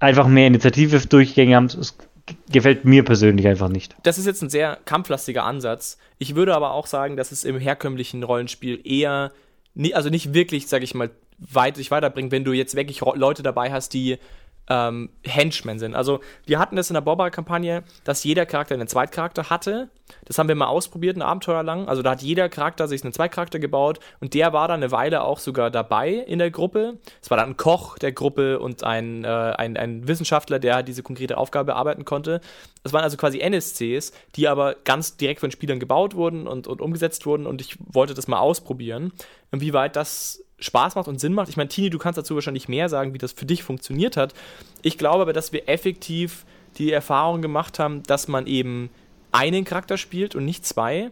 einfach 0.00 0.26
mehr 0.26 0.46
Initiative 0.46 0.98
Durchgänge 1.06 1.56
haben. 1.56 1.68
Das 1.68 1.96
gefällt 2.50 2.84
mir 2.84 3.04
persönlich 3.04 3.46
einfach 3.46 3.68
nicht. 3.68 3.96
Das 4.02 4.18
ist 4.18 4.26
jetzt 4.26 4.42
ein 4.42 4.50
sehr 4.50 4.78
kampflastiger 4.84 5.44
Ansatz. 5.44 5.98
Ich 6.18 6.34
würde 6.34 6.54
aber 6.54 6.72
auch 6.72 6.86
sagen, 6.86 7.16
dass 7.16 7.32
es 7.32 7.44
im 7.44 7.58
herkömmlichen 7.58 8.22
Rollenspiel 8.22 8.80
eher, 8.84 9.32
nie, 9.74 9.94
also 9.94 10.10
nicht 10.10 10.34
wirklich, 10.34 10.66
sag 10.66 10.82
ich 10.82 10.94
mal, 10.94 11.10
weit 11.38 11.76
sich 11.76 11.90
weiterbringt, 11.90 12.32
wenn 12.32 12.44
du 12.44 12.52
jetzt 12.52 12.74
wirklich 12.74 13.00
Leute 13.00 13.42
dabei 13.42 13.72
hast, 13.72 13.94
die 13.94 14.18
ähm, 14.68 15.10
Henchmen 15.24 15.78
sind. 15.78 15.94
Also 15.94 16.20
wir 16.46 16.58
hatten 16.58 16.76
das 16.76 16.90
in 16.90 16.94
der 16.94 17.00
Bobber-Kampagne, 17.00 17.82
dass 18.04 18.24
jeder 18.24 18.46
Charakter 18.46 18.74
einen 18.74 18.88
Zweitcharakter 18.88 19.50
hatte. 19.50 19.88
Das 20.24 20.38
haben 20.38 20.48
wir 20.48 20.54
mal 20.54 20.66
ausprobiert, 20.66 21.16
ein 21.16 21.22
Abenteuer 21.22 21.62
lang. 21.62 21.88
Also 21.88 22.02
da 22.02 22.12
hat 22.12 22.22
jeder 22.22 22.48
Charakter 22.48 22.88
sich 22.88 23.02
einen 23.02 23.12
Zweitcharakter 23.12 23.58
gebaut 23.58 24.00
und 24.20 24.34
der 24.34 24.52
war 24.52 24.68
dann 24.68 24.82
eine 24.82 24.90
Weile 24.90 25.22
auch 25.22 25.38
sogar 25.38 25.70
dabei 25.70 26.10
in 26.10 26.38
der 26.38 26.50
Gruppe. 26.50 26.98
Es 27.22 27.30
war 27.30 27.38
dann 27.38 27.50
ein 27.50 27.56
Koch 27.56 27.98
der 27.98 28.12
Gruppe 28.12 28.58
und 28.58 28.84
ein, 28.84 29.24
äh, 29.24 29.28
ein, 29.28 29.76
ein 29.76 30.08
Wissenschaftler, 30.08 30.58
der 30.58 30.82
diese 30.82 31.02
konkrete 31.02 31.36
Aufgabe 31.36 31.66
bearbeiten 31.66 32.04
konnte. 32.04 32.40
Das 32.82 32.92
waren 32.92 33.02
also 33.02 33.16
quasi 33.16 33.40
NSCs, 33.40 34.12
die 34.36 34.48
aber 34.48 34.76
ganz 34.84 35.16
direkt 35.16 35.40
von 35.40 35.50
Spielern 35.50 35.80
gebaut 35.80 36.14
wurden 36.14 36.46
und, 36.46 36.66
und 36.66 36.80
umgesetzt 36.80 37.26
wurden 37.26 37.46
und 37.46 37.60
ich 37.60 37.76
wollte 37.78 38.14
das 38.14 38.28
mal 38.28 38.38
ausprobieren, 38.38 39.12
inwieweit 39.52 39.96
das 39.96 40.42
Spaß 40.60 40.94
macht 40.94 41.08
und 41.08 41.20
Sinn 41.20 41.34
macht. 41.34 41.48
Ich 41.48 41.56
meine, 41.56 41.68
Tini, 41.68 41.90
du 41.90 41.98
kannst 41.98 42.18
dazu 42.18 42.34
wahrscheinlich 42.34 42.68
mehr 42.68 42.88
sagen, 42.88 43.14
wie 43.14 43.18
das 43.18 43.32
für 43.32 43.46
dich 43.46 43.62
funktioniert 43.62 44.16
hat. 44.16 44.34
Ich 44.82 44.98
glaube 44.98 45.22
aber, 45.22 45.32
dass 45.32 45.52
wir 45.52 45.68
effektiv 45.68 46.44
die 46.76 46.92
Erfahrung 46.92 47.42
gemacht 47.42 47.78
haben, 47.78 48.02
dass 48.04 48.28
man 48.28 48.46
eben 48.46 48.90
einen 49.32 49.64
Charakter 49.64 49.96
spielt 49.96 50.34
und 50.34 50.44
nicht 50.44 50.66
zwei. 50.66 51.10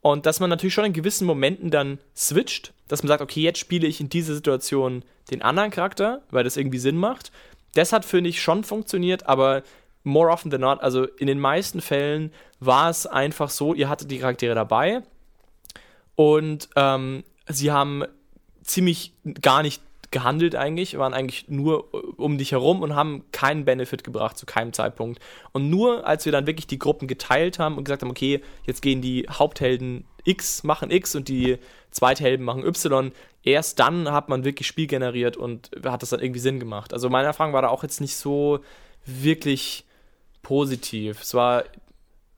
Und 0.00 0.26
dass 0.26 0.40
man 0.40 0.50
natürlich 0.50 0.74
schon 0.74 0.84
in 0.84 0.92
gewissen 0.92 1.26
Momenten 1.26 1.70
dann 1.70 1.98
switcht, 2.16 2.72
dass 2.86 3.02
man 3.02 3.08
sagt, 3.08 3.22
okay, 3.22 3.40
jetzt 3.40 3.58
spiele 3.58 3.86
ich 3.86 4.00
in 4.00 4.08
dieser 4.08 4.34
Situation 4.34 5.02
den 5.30 5.42
anderen 5.42 5.70
Charakter, 5.70 6.22
weil 6.30 6.44
das 6.44 6.56
irgendwie 6.56 6.78
Sinn 6.78 6.96
macht. 6.96 7.32
Das 7.74 7.92
hat, 7.92 8.04
finde 8.04 8.30
ich, 8.30 8.40
schon 8.40 8.64
funktioniert, 8.64 9.26
aber 9.26 9.62
more 10.04 10.30
often 10.30 10.50
than 10.50 10.60
not, 10.60 10.80
also 10.80 11.04
in 11.04 11.26
den 11.26 11.40
meisten 11.40 11.80
Fällen 11.80 12.32
war 12.60 12.90
es 12.90 13.06
einfach 13.06 13.50
so, 13.50 13.74
ihr 13.74 13.88
hattet 13.88 14.10
die 14.10 14.18
Charaktere 14.18 14.54
dabei 14.54 15.02
und 16.14 16.68
ähm, 16.76 17.24
sie 17.48 17.70
haben 17.70 18.04
ziemlich 18.62 19.12
gar 19.40 19.62
nicht 19.62 19.82
gehandelt 20.10 20.56
eigentlich, 20.56 20.96
waren 20.96 21.12
eigentlich 21.12 21.48
nur 21.48 21.88
äh, 21.92 21.98
um 22.16 22.38
dich 22.38 22.52
herum 22.52 22.82
und 22.82 22.94
haben 22.94 23.24
keinen 23.32 23.64
Benefit 23.64 24.04
gebracht 24.04 24.38
zu 24.38 24.46
keinem 24.46 24.72
Zeitpunkt. 24.72 25.20
Und 25.52 25.68
nur 25.68 26.06
als 26.06 26.24
wir 26.24 26.32
dann 26.32 26.46
wirklich 26.46 26.66
die 26.66 26.78
Gruppen 26.78 27.08
geteilt 27.08 27.58
haben 27.58 27.76
und 27.76 27.84
gesagt 27.84 28.02
haben, 28.02 28.10
okay, 28.10 28.40
jetzt 28.64 28.80
gehen 28.80 29.02
die 29.02 29.26
Haupthelden 29.30 30.04
X 30.24 30.62
machen 30.62 30.90
X 30.90 31.14
und 31.14 31.28
die 31.28 31.58
Zweithelden 31.90 32.44
machen 32.44 32.64
Y, 32.64 33.12
erst 33.42 33.78
dann 33.78 34.10
hat 34.10 34.28
man 34.28 34.44
wirklich 34.44 34.66
Spiel 34.66 34.86
generiert 34.86 35.36
und 35.36 35.70
hat 35.84 36.02
das 36.02 36.10
dann 36.10 36.20
irgendwie 36.20 36.40
Sinn 36.40 36.60
gemacht. 36.60 36.92
Also 36.92 37.08
meine 37.08 37.26
Erfahrung 37.26 37.52
war 37.52 37.62
da 37.62 37.68
auch 37.68 37.82
jetzt 37.82 38.00
nicht 38.00 38.16
so 38.16 38.60
wirklich 39.04 39.84
positiv. 40.48 41.20
Es 41.20 41.34
war 41.34 41.64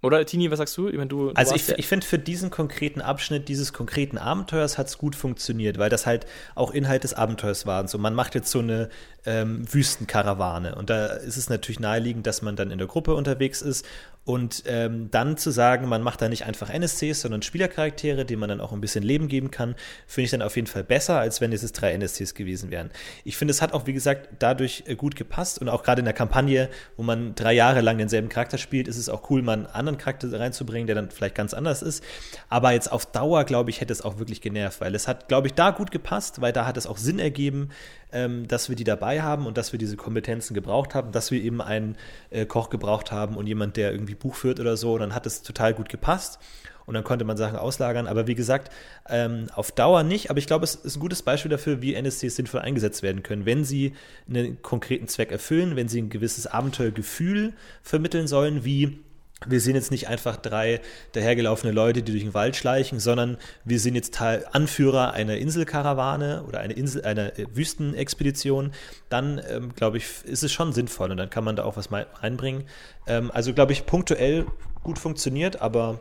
oder 0.03 0.25
Tini, 0.25 0.51
was 0.51 0.59
sagst 0.59 0.77
du? 0.79 0.89
Ich 0.89 0.97
meine, 0.97 1.09
du, 1.09 1.29
du 1.29 1.37
Also 1.37 1.55
ich, 1.55 1.69
ich 1.69 1.87
finde, 1.87 2.07
für 2.07 2.19
diesen 2.19 2.51
konkreten 2.51 3.03
Abschnitt 3.03 3.49
dieses 3.49 3.75
konkreten 3.75 4.17
Abenteuers 4.17 4.79
hat 4.79 4.87
es 4.89 4.97
gut 4.97 5.15
funktioniert, 5.15 5.79
weil 5.79 5.91
das 5.91 6.07
halt 6.07 6.27
auch 6.55 6.71
Inhalt 6.71 7.05
des 7.05 7.13
Abenteuers 7.13 7.67
war. 7.67 7.83
Und 7.83 7.91
so, 7.91 7.99
man 7.99 8.15
macht 8.15 8.35
jetzt 8.35 8.51
so 8.51 8.61
eine 8.61 8.89
ähm, 9.27 9.63
Wüstenkarawane 9.71 10.75
und 10.75 10.89
da 10.89 11.07
ist 11.07 11.37
es 11.37 11.51
natürlich 11.51 11.81
naheliegend, 11.81 12.27
dass 12.27 12.41
man 12.41 12.57
dann 12.57 12.71
in 12.71 12.79
der 12.79 12.87
Gruppe 12.87 13.15
unterwegs 13.15 13.61
ist 13.61 13.85
und 14.25 14.65
ähm, 14.67 15.11
dann 15.11 15.37
zu 15.37 15.51
sagen, 15.51 15.89
man 15.89 16.03
macht 16.03 16.21
da 16.21 16.29
nicht 16.29 16.45
einfach 16.45 16.69
NSCs, 16.69 17.23
sondern 17.23 17.43
Spielercharaktere, 17.43 18.25
denen 18.25 18.41
man 18.41 18.51
dann 18.51 18.61
auch 18.61 18.73
ein 18.73 18.81
bisschen 18.81 19.03
Leben 19.03 19.29
geben 19.29 19.51
kann, 19.51 19.75
finde 20.07 20.25
ich 20.27 20.31
dann 20.31 20.43
auf 20.43 20.57
jeden 20.57 20.69
Fall 20.69 20.85
besser, 20.85 21.19
als 21.19 21.41
wenn 21.41 21.53
es 21.53 21.73
drei 21.73 21.93
NSCs 21.93 22.35
gewesen 22.35 22.71
wären. 22.71 22.91
Ich 23.25 23.37
finde, 23.37 23.53
es 23.53 23.63
hat 23.63 23.73
auch, 23.73 23.87
wie 23.87 23.93
gesagt, 23.93 24.29
dadurch 24.39 24.85
äh, 24.87 24.95
gut 24.95 25.17
gepasst 25.17 25.59
und 25.61 25.69
auch 25.69 25.83
gerade 25.83 26.01
in 26.01 26.05
der 26.05 26.15
Kampagne, 26.15 26.69
wo 26.97 27.03
man 27.03 27.35
drei 27.35 27.55
Jahre 27.55 27.81
lang 27.81 27.97
denselben 27.97 28.29
Charakter 28.29 28.59
spielt, 28.59 28.89
ist 28.89 28.99
es 28.99 29.09
auch 29.09 29.31
cool, 29.31 29.43
mal 29.43 29.55
einen 29.55 29.67
anderen 29.67 29.99
Charakter 29.99 30.31
reinzubringen, 30.39 30.87
der 30.87 30.97
dann 30.97 31.11
vielleicht 31.11 31.35
ganz 31.35 31.55
anders 31.55 31.81
ist. 31.81 32.05
Aber 32.49 32.73
jetzt 32.73 32.93
auf 32.93 33.07
Dauer, 33.07 33.45
glaube 33.45 33.71
ich, 33.71 33.81
hätte 33.81 33.93
es 33.93 34.03
auch 34.03 34.19
wirklich 34.19 34.43
genervt, 34.43 34.81
weil 34.81 34.95
es 34.95 35.09
hat, 35.09 35.29
glaube 35.29 35.49
ich, 35.49 35.55
da 35.55 35.71
gut 35.71 35.91
gepasst, 35.91 36.41
weil 36.41 36.53
da 36.53 36.67
hat 36.67 36.77
es 36.77 36.87
auch 36.87 36.99
Sinn 36.99 37.19
ergeben, 37.19 37.71
ähm, 38.13 38.49
dass 38.49 38.69
wir 38.69 38.77
die 38.77 38.85
dabei 38.85 39.23
haben 39.23 39.47
und 39.47 39.59
dass 39.59 39.73
wir 39.73 39.79
diese 39.79 39.97
Kompetenzen 39.97 40.55
gebraucht 40.55 40.95
haben, 40.95 41.13
dass 41.13 41.31
wir 41.31 41.43
eben 41.43 41.61
einen 41.61 41.97
äh, 42.31 42.47
Koch 42.47 42.71
gebraucht 42.71 43.13
haben 43.13 43.37
und 43.37 43.47
jemand, 43.47 43.77
der 43.77 43.93
irgendwie 43.93 44.15
Buch 44.15 44.35
führt 44.35 44.61
oder 44.61 44.77
so. 44.77 44.99
Dann 44.99 45.15
hat 45.15 45.27
es 45.27 45.43
total 45.43 45.75
gut 45.75 45.89
gepasst. 45.89 46.39
Und 46.87 46.95
dann 46.95 47.05
konnte 47.05 47.25
man 47.25 47.37
Sachen 47.37 47.57
auslagern. 47.57 48.09
Aber 48.09 48.27
wie 48.27 48.35
gesagt, 48.35 48.73
ähm, 49.09 49.47
auf 49.55 49.71
Dauer 49.71 50.03
nicht. 50.03 50.29
Aber 50.29 50.41
ich 50.41 50.49
glaube, 50.49 50.65
es 50.65 50.75
ist 50.75 50.97
ein 50.97 51.01
gutes 51.01 51.23
Beispiel 51.23 51.49
dafür, 51.51 51.83
wie 51.83 51.95
NSCs 51.95 52.35
sinnvoll 52.35 52.63
eingesetzt 52.63 53.05
werden 53.05 53.23
können. 53.23 53.47
Wenn 53.47 53.65
sie 53.65 53.93
einen 54.29 54.61
konkreten 54.61 55.07
Zweck 55.07 55.31
erfüllen, 55.31 55.77
wenn 55.77 55.87
sie 55.87 56.03
ein 56.03 56.11
gewisses 56.11 56.49
Abenteuergefühl 56.49 57.53
vermitteln 57.83 58.27
sollen, 58.27 58.65
wie 58.65 58.99
wir 59.47 59.61
sind 59.61 59.75
jetzt 59.75 59.91
nicht 59.91 60.09
einfach 60.09 60.37
drei 60.37 60.81
dahergelaufene 61.13 61.73
Leute, 61.73 62.03
die 62.03 62.13
durch 62.13 62.25
den 62.25 62.35
Wald 62.35 62.57
schleichen, 62.57 63.01
sondern 63.01 63.39
wir 63.65 63.81
sind 63.81 63.95
jetzt 63.95 64.15
Teil 64.15 64.45
Anführer 64.53 65.13
einer 65.13 65.37
Inselkarawane 65.37 66.45
oder 66.47 66.61
einer, 66.61 66.77
Insel, 66.77 67.05
einer 67.05 67.39
äh, 67.39 67.47
Wüstenexpedition, 67.55 68.73
dann 69.09 69.41
ähm, 69.49 69.75
glaube 69.75 69.97
ich, 69.97 70.07
ist 70.25 70.43
es 70.43 70.53
schon 70.53 70.73
sinnvoll 70.73 71.11
und 71.11 71.17
dann 71.17 71.31
kann 71.31 71.45
man 71.45 71.57
da 71.57 71.65
auch 71.65 71.77
was 71.77 71.91
reinbringen. 71.93 72.65
Ähm, 73.07 73.31
also 73.33 73.55
glaube 73.55 73.73
ich, 73.73 73.87
punktuell 73.87 74.47
gut 74.83 74.99
funktioniert, 74.99 75.61
aber 75.61 76.01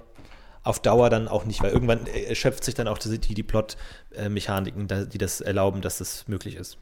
auf 0.64 0.82
Dauer 0.82 1.10
dann 1.10 1.28
auch 1.28 1.46
nicht, 1.46 1.64
weil 1.64 1.72
irgendwann 1.72 2.06
erschöpft 2.08 2.64
sich 2.64 2.76
dann 2.76 2.88
auch 2.88 2.98
die, 2.98 3.18
die, 3.18 3.34
die 3.34 3.44
Plot-Mechaniken, 3.44 4.88
die 5.10 5.18
das 5.18 5.40
erlauben, 5.40 5.82
dass 5.82 6.00
das 6.00 6.28
möglich 6.28 6.56
ist. 6.56 6.78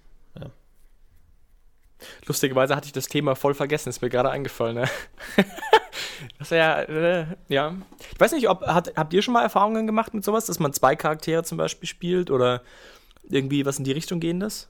Lustigerweise 2.26 2.76
hatte 2.76 2.88
ich 2.88 2.94
das 2.94 3.08
Thema 3.08 3.36
voll 3.36 3.54
vergessen, 3.54 3.90
ist 3.90 4.02
mir 4.02 4.10
gerade 4.10 4.30
eingefallen. 4.30 4.76
Ne? 4.76 4.86
das 6.40 6.50
ja, 6.52 6.82
äh, 6.82 7.26
ja. 7.48 7.76
Ich 8.14 8.20
weiß 8.20 8.34
nicht, 8.34 8.50
ob, 8.50 8.62
hat, 8.62 8.94
habt 8.96 9.14
ihr 9.14 9.22
schon 9.22 9.34
mal 9.34 9.44
Erfahrungen 9.44 9.88
gemacht 9.88 10.14
mit 10.14 10.24
sowas, 10.24 10.46
dass 10.46 10.60
man 10.60 10.74
zwei 10.74 10.96
Charaktere 10.96 11.44
zum 11.44 11.58
Beispiel 11.58 11.88
spielt 11.88 12.30
oder 12.30 12.62
irgendwie 13.24 13.66
was 13.66 13.78
in 13.78 13.84
die 13.84 13.92
Richtung 13.92 14.20
gehendes? 14.20 14.70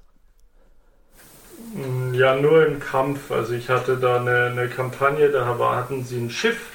Ja, 2.13 2.35
nur 2.35 2.65
im 2.65 2.79
Kampf. 2.79 3.31
Also 3.31 3.53
ich 3.53 3.69
hatte 3.69 3.97
da 3.97 4.17
eine, 4.17 4.45
eine 4.45 4.67
Kampagne, 4.67 5.29
da 5.29 5.45
hatten 5.45 6.03
sie 6.03 6.17
ein 6.17 6.29
Schiff, 6.29 6.69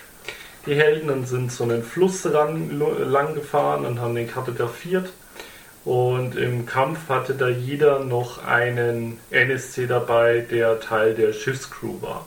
die 0.67 0.75
Helden, 0.75 1.11
und 1.11 1.27
sind 1.27 1.51
so 1.51 1.65
einen 1.65 1.83
Fluss 1.83 2.27
ran, 2.33 2.79
lang 2.79 3.35
gefahren 3.35 3.87
und 3.87 4.01
haben 4.01 4.15
den 4.15 4.29
kartografiert. 4.29 5.12
Und 5.85 6.37
im 6.37 6.64
Kampf 6.64 7.09
hatte 7.09 7.35
da 7.35 7.49
jeder 7.49 8.01
noch 8.01 8.45
einen 8.45 9.18
NSC 9.31 9.87
dabei, 9.87 10.38
der 10.38 10.81
Teil 10.81 11.14
der 11.14 11.33
Schiffscrew 11.33 12.01
war. 12.01 12.25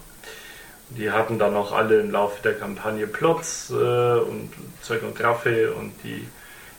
Die 0.89 1.12
hatten 1.12 1.39
dann 1.39 1.56
auch 1.56 1.72
alle 1.72 2.00
im 2.00 2.12
Laufe 2.12 2.41
der 2.44 2.54
Kampagne 2.54 3.08
Plots 3.08 3.72
äh, 3.72 3.74
und 3.74 4.52
Zeug 4.82 5.04
und 5.04 5.15
Graffe 5.15 5.74
und 5.74 5.94
die 6.04 6.28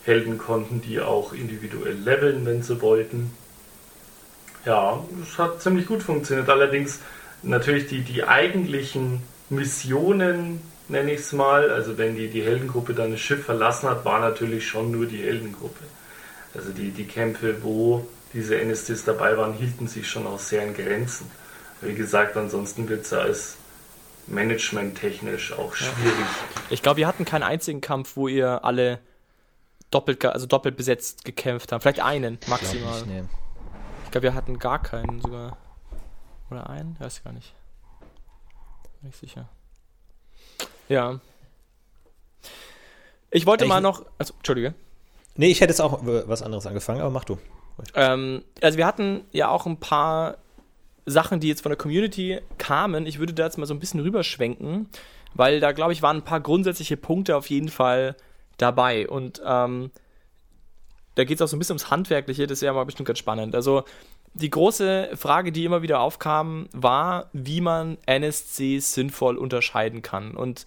Helden 0.05 0.39
konnten 0.39 0.81
die 0.81 1.01
auch 1.01 1.33
individuell 1.33 1.95
leveln, 1.97 2.47
wenn 2.47 2.63
sie 2.63 2.81
wollten. 2.81 3.33
Ja, 4.65 5.03
es 5.23 5.39
hat 5.39 5.63
ziemlich 5.63 5.87
gut 5.87 6.03
funktioniert. 6.03 6.49
Allerdings 6.49 7.01
natürlich 7.43 7.89
die, 7.89 8.03
die 8.03 8.25
eigentlichen 8.25 9.23
Missionen, 9.49 10.61
nenne 10.89 11.13
ich 11.13 11.21
es 11.21 11.33
mal, 11.33 11.71
also 11.71 11.99
wenn 11.99 12.17
die, 12.17 12.29
die 12.29 12.43
Heldengruppe 12.43 12.95
dann 12.95 13.13
das 13.13 13.21
Schiff 13.21 13.45
verlassen 13.45 13.89
hat, 13.89 14.05
war 14.05 14.21
natürlich 14.21 14.69
schon 14.69 14.93
nur 14.93 15.07
die 15.07 15.23
Heldengruppe. 15.23 15.85
Also 16.57 16.73
die, 16.73 16.91
die 16.91 17.05
Kämpfe, 17.05 17.63
wo 17.63 18.07
diese 18.33 18.57
NSTs 18.57 19.05
dabei 19.05 19.37
waren, 19.37 19.53
hielten 19.53 19.89
sich 19.89 20.09
schon 20.09 20.27
auch 20.27 20.39
sehr 20.39 20.65
in 20.65 20.75
Grenzen. 20.75 21.31
Wie 21.81 21.95
gesagt, 21.95 22.37
ansonsten 22.37 22.89
wird 22.89 23.03
es 23.03 23.11
ja 23.11 23.19
als 23.19 23.57
managementtechnisch 24.27 25.53
auch 25.53 25.75
schwierig. 25.75 26.27
Ich 26.71 26.83
glaube, 26.83 26.99
wir 26.99 27.07
hatten 27.07 27.25
keinen 27.25 27.43
einzigen 27.43 27.81
Kampf, 27.81 28.17
wo 28.17 28.29
ihr 28.29 28.65
alle 28.65 28.99
doppelt, 29.91 30.25
also 30.25 30.47
doppelt 30.47 30.77
besetzt 30.77 31.25
gekämpft 31.25 31.73
habt. 31.73 31.83
Vielleicht 31.83 32.01
einen 32.01 32.39
maximal. 32.47 33.01
Ich, 33.01 33.07
nee. 33.07 33.23
ich 34.05 34.11
glaube, 34.11 34.23
wir 34.23 34.35
hatten 34.35 34.59
gar 34.59 34.83
keinen 34.83 35.21
sogar. 35.21 35.57
Oder 36.51 36.69
einen? 36.71 36.97
Weiß 36.99 37.19
ich 37.19 37.25
gar 37.25 37.33
nicht. 37.33 37.55
Bin 39.01 39.11
ich 39.11 39.17
sicher. 39.17 39.49
Ja. 40.89 41.21
Ich 43.31 43.47
wollte 43.47 43.65
ich, 43.65 43.69
mal 43.69 43.81
noch. 43.81 44.05
Also, 44.19 44.35
Entschuldige. 44.35 44.75
Nee, 45.37 45.51
ich 45.51 45.61
hätte 45.61 45.71
jetzt 45.71 45.81
auch 45.81 46.01
was 46.03 46.43
anderes 46.43 46.67
angefangen, 46.67 47.01
aber 47.01 47.11
mach 47.11 47.25
du. 47.25 47.39
Ähm, 47.95 48.43
also 48.63 48.79
wir 48.79 48.87
hatten 48.87 49.25
ja 49.33 49.49
auch 49.49 49.67
ein 49.67 49.79
paar 49.79 50.39
Sachen, 51.05 51.41
die 51.41 51.49
jetzt 51.49 51.63
von 51.63 51.71
der 51.71 51.77
Community 51.77 52.41
kamen. 52.59 53.07
Ich 53.07 53.19
würde 53.19 53.33
da 53.33 53.45
jetzt 53.45 53.59
mal 53.59 53.67
so 53.67 53.75
ein 53.75 53.81
bisschen 53.81 54.01
rüberschwenken, 54.01 54.89
weil 55.35 55.61
da, 55.61 55.73
glaube 55.73 55.93
ich, 55.93 56.03
waren 56.03 56.19
ein 56.19 56.25
paar 56.25 56.41
grundsätzliche 56.41 56.97
Punkte 56.97 57.37
auf 57.37 57.49
jeden 57.49 57.69
Fall 57.69 58.17
dabei. 58.59 59.09
Und 59.09 59.41
ähm, 59.45 59.91
da 61.15 61.25
geht 61.25 61.37
es 61.37 61.43
auch 61.43 61.49
so 61.49 61.57
ein 61.57 61.59
bisschen 61.59 61.75
ums 61.75 61.91
Handwerkliche, 61.91 62.47
das 62.47 62.59
ist 62.59 62.63
ja 62.63 62.73
mal 62.73 62.85
bestimmt 62.85 63.07
ganz 63.07 63.19
spannend. 63.19 63.55
Also 63.55 63.85
die 64.35 64.51
große 64.51 65.11
Frage, 65.15 65.53
die 65.53 65.65
immer 65.65 65.83
wieder 65.83 66.01
aufkam, 66.01 66.69
war, 66.73 67.31
wie 67.33 67.61
man 67.61 67.97
NSCs 68.07 68.93
sinnvoll 68.93 69.37
unterscheiden 69.37 70.03
kann. 70.03 70.37
Und 70.37 70.67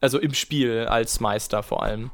also 0.00 0.18
im 0.18 0.34
Spiel 0.34 0.86
als 0.86 1.20
Meister 1.20 1.62
vor 1.62 1.82
allem. 1.82 2.10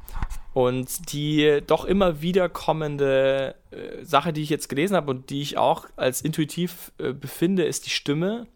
Und 0.53 1.11
die 1.11 1.61
doch 1.65 1.85
immer 1.85 2.21
wieder 2.21 2.49
kommende 2.49 3.55
äh, 3.71 4.03
Sache, 4.03 4.33
die 4.33 4.41
ich 4.41 4.49
jetzt 4.49 4.67
gelesen 4.67 4.95
habe 4.95 5.11
und 5.11 5.29
die 5.29 5.41
ich 5.41 5.57
auch 5.57 5.85
als 5.95 6.21
intuitiv 6.21 6.91
äh, 6.97 7.13
befinde, 7.13 7.63
ist 7.63 7.85
die 7.85 7.91
Stimme. 7.91 8.47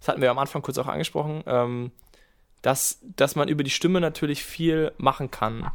Das 0.00 0.08
hatten 0.08 0.22
wir 0.22 0.30
am 0.30 0.38
Anfang 0.38 0.62
kurz 0.62 0.78
auch 0.78 0.86
angesprochen, 0.86 1.42
ähm, 1.46 1.90
dass, 2.62 3.00
dass 3.16 3.36
man 3.36 3.48
über 3.48 3.62
die 3.62 3.70
Stimme 3.70 4.00
natürlich 4.00 4.42
viel 4.42 4.92
machen 4.96 5.30
kann. 5.30 5.70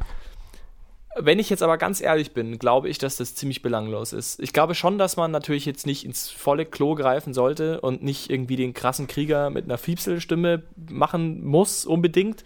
Wenn 1.16 1.38
ich 1.38 1.48
jetzt 1.48 1.62
aber 1.62 1.78
ganz 1.78 2.00
ehrlich 2.00 2.32
bin, 2.32 2.58
glaube 2.58 2.88
ich, 2.88 2.98
dass 2.98 3.16
das 3.16 3.36
ziemlich 3.36 3.62
belanglos 3.62 4.12
ist. 4.12 4.40
Ich 4.40 4.52
glaube 4.52 4.74
schon, 4.74 4.98
dass 4.98 5.16
man 5.16 5.30
natürlich 5.30 5.64
jetzt 5.64 5.86
nicht 5.86 6.04
ins 6.04 6.28
volle 6.28 6.66
Klo 6.66 6.96
greifen 6.96 7.32
sollte 7.32 7.80
und 7.80 8.02
nicht 8.02 8.30
irgendwie 8.30 8.56
den 8.56 8.74
krassen 8.74 9.06
Krieger 9.06 9.50
mit 9.50 9.64
einer 9.64 9.78
Fiepselstimme 9.78 10.64
machen 10.90 11.44
muss, 11.44 11.86
unbedingt. 11.86 12.44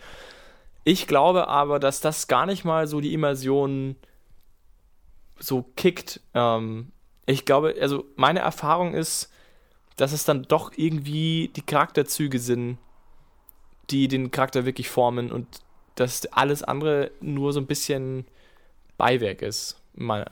Ich 0.88 1.07
glaube 1.07 1.48
aber, 1.48 1.79
dass 1.81 2.01
das 2.01 2.29
gar 2.29 2.46
nicht 2.46 2.64
mal 2.64 2.87
so 2.87 3.03
die 3.03 3.12
Immersion 3.12 3.94
so 5.38 5.62
kickt. 5.77 6.22
Ähm, 6.33 6.92
ich 7.27 7.44
glaube, 7.44 7.74
also 7.79 8.07
meine 8.16 8.40
Erfahrung 8.40 8.94
ist, 8.94 9.31
dass 9.96 10.12
es 10.12 10.24
dann 10.24 10.44
doch 10.44 10.72
irgendwie 10.77 11.51
die 11.55 11.61
Charakterzüge 11.61 12.38
sind, 12.38 12.79
die 13.90 14.09
den 14.09 14.31
Charakter 14.31 14.64
wirklich 14.64 14.88
formen 14.88 15.31
und 15.31 15.46
dass 15.94 16.24
alles 16.33 16.62
andere 16.62 17.11
nur 17.20 17.53
so 17.53 17.61
ein 17.61 17.66
bisschen 17.66 18.24
Beiwerk 18.96 19.42
ist. 19.42 19.79
Meine. 19.92 20.31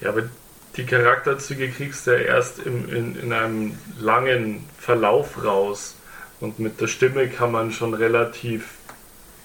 Ja, 0.00 0.08
aber 0.08 0.28
die 0.76 0.84
Charakterzüge 0.84 1.70
kriegst 1.70 2.08
du 2.08 2.10
ja 2.10 2.24
erst 2.24 2.58
im, 2.58 2.92
in, 2.92 3.14
in 3.14 3.32
einem 3.32 3.78
langen 4.00 4.68
Verlauf 4.76 5.44
raus. 5.44 5.94
Und 6.40 6.58
mit 6.58 6.80
der 6.80 6.88
Stimme 6.88 7.28
kann 7.28 7.52
man 7.52 7.70
schon 7.70 7.94
relativ 7.94 8.77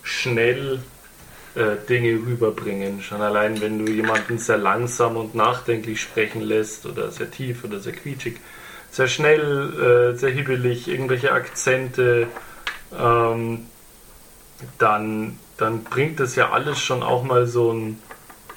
schnell 0.04 0.80
äh, 1.56 1.76
Dinge 1.88 2.14
rüberbringen. 2.26 3.02
Schon 3.02 3.22
allein, 3.22 3.62
wenn 3.62 3.84
du 3.84 3.92
jemanden 3.92 4.38
sehr 4.38 4.58
langsam 4.58 5.18
und 5.18 5.36
nachdenklich 5.36 6.02
sprechen 6.02 6.42
lässt 6.42 6.86
oder 6.86 7.12
sehr 7.12 7.32
tief 7.32 7.64
oder 7.64 7.80
sehr 7.80 7.94
quietschig, 7.94 8.38
sehr 8.92 9.08
schnell, 9.08 10.14
äh, 10.14 10.18
sehr 10.18 10.32
hibbelig, 10.32 10.88
irgendwelche 10.88 11.32
Akzente, 11.32 12.28
ähm, 12.98 13.68
dann, 14.78 15.40
dann 15.58 15.84
bringt 15.84 16.20
das 16.20 16.36
ja 16.36 16.52
alles 16.52 16.80
schon 16.80 17.04
auch 17.04 17.24
mal 17.24 17.48
so 17.48 17.72
ein, 17.72 18.00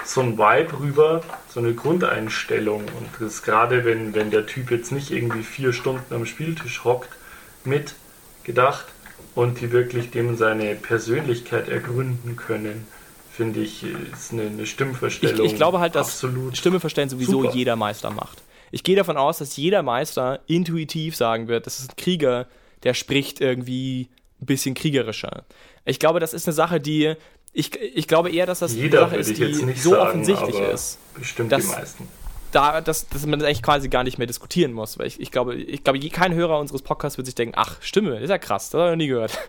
so 0.05 0.21
ein 0.21 0.39
Vibe 0.39 0.81
rüber, 0.81 1.23
so 1.49 1.61
eine 1.61 1.75
Grundeinstellung. 1.75 2.83
Und 2.83 3.09
das 3.21 3.43
gerade, 3.43 3.85
wenn, 3.85 4.15
wenn 4.15 4.31
der 4.31 4.47
Typ 4.47 4.71
jetzt 4.71 4.93
nicht 4.93 5.11
irgendwie 5.11 5.43
vier 5.43 5.73
Stunden 5.73 6.15
am 6.15 6.27
Spieltisch 6.27 6.85
hockt, 6.85 7.11
mit 7.65 7.95
gedacht, 8.45 8.87
und 9.35 9.61
die 9.61 9.73
wirklich 9.73 10.11
dem 10.11 10.37
seine 10.37 10.75
Persönlichkeit 10.75 11.69
ergründen 11.69 12.37
können, 12.37 12.87
finde 13.31 13.61
ich, 13.61 13.85
ist 13.85 14.33
eine, 14.33 14.43
eine 14.43 14.67
Stimmverstellung. 14.67 15.45
Ich, 15.45 15.53
ich, 15.53 15.57
glaube 15.57 15.79
halt, 15.79 15.95
dass 15.95 16.25
Stimme 16.55 16.81
verstellen 16.81 17.09
sowieso 17.09 17.43
super. 17.43 17.55
jeder 17.55 17.77
Meister 17.77 18.11
macht. 18.11 18.43
Ich 18.71 18.83
gehe 18.83 18.97
davon 18.97 19.17
aus, 19.17 19.39
dass 19.39 19.57
jeder 19.57 19.83
Meister 19.83 20.41
intuitiv 20.47 21.17
sagen 21.17 21.49
wird, 21.49 21.67
das 21.67 21.79
ist 21.79 21.93
ein 21.93 21.97
Krieger, 21.97 22.47
der 22.83 22.95
spricht 22.95 23.41
irgendwie 23.41 24.09
ein 24.41 24.47
bisschen 24.47 24.75
kriegerischer. 24.75 25.45
Ich 25.85 25.99
glaube, 25.99 26.19
das 26.19 26.35
ist 26.35 26.47
eine 26.47 26.55
Sache, 26.55 26.81
die 26.81 27.15
ich, 27.53 27.75
ich 27.81 28.07
glaube 28.07 28.31
eher, 28.31 28.45
dass 28.45 28.59
das 28.59 28.75
Jeder 28.75 29.07
eine 29.07 29.23
Sache 29.25 29.33
ist, 29.33 29.39
die 29.39 29.73
so 29.73 29.91
sagen, 29.91 30.09
offensichtlich 30.09 30.59
ist. 30.59 30.99
Bestimmt 31.15 31.53
die 31.53 31.63
meisten 31.63 32.09
da, 32.53 32.81
dass, 32.81 33.09
dass 33.09 33.27
man 33.27 33.39
das 33.39 33.49
eigentlich 33.49 33.63
quasi 33.63 33.89
gar 33.89 34.05
nicht 34.05 34.19
mehr 34.19 34.27
diskutieren 34.27 34.73
muss. 34.73 34.99
Weil 34.99 35.07
ich, 35.07 35.21
ich 35.21 35.31
glaube, 35.31 35.57
ich 35.57 35.85
glaube, 35.85 35.99
kein 36.11 36.35
Hörer 36.35 36.59
unseres 36.59 36.83
Podcasts 36.83 37.19
wird 37.19 37.27
sich 37.27 37.35
denken, 37.35 37.55
ach, 37.57 37.81
Stimme, 37.83 38.19
ist 38.19 38.31
ja 38.31 38.39
krass, 38.39 38.71
das 38.71 38.79
habe 38.79 38.91
ich 38.91 38.93
noch 38.93 39.05
nie 39.05 39.09
gehört. 39.09 39.39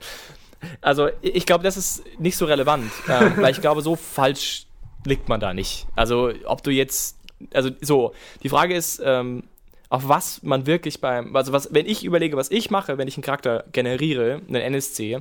Also 0.81 1.09
ich 1.21 1.45
glaube, 1.45 1.63
das 1.63 1.77
ist 1.77 2.03
nicht 2.17 2.35
so 2.35 2.45
relevant, 2.45 2.91
ähm, 3.07 3.33
weil 3.37 3.51
ich 3.51 3.61
glaube, 3.61 3.83
so 3.83 3.95
falsch 3.95 4.65
liegt 5.05 5.29
man 5.29 5.39
da 5.39 5.53
nicht. 5.53 5.85
Also 5.95 6.31
ob 6.45 6.63
du 6.63 6.71
jetzt, 6.71 7.19
also 7.53 7.69
so, 7.79 8.15
die 8.41 8.49
Frage 8.49 8.75
ist, 8.75 8.99
ähm, 9.05 9.43
auf 9.89 10.07
was 10.07 10.41
man 10.41 10.65
wirklich 10.65 10.99
beim, 10.99 11.35
also 11.35 11.53
was, 11.53 11.73
wenn 11.75 11.85
ich 11.85 12.03
überlege, 12.03 12.37
was 12.37 12.49
ich 12.49 12.71
mache, 12.71 12.97
wenn 12.97 13.07
ich 13.07 13.17
einen 13.17 13.23
Charakter 13.23 13.65
generiere, 13.71 14.41
einen 14.47 14.55
NSC, 14.73 15.19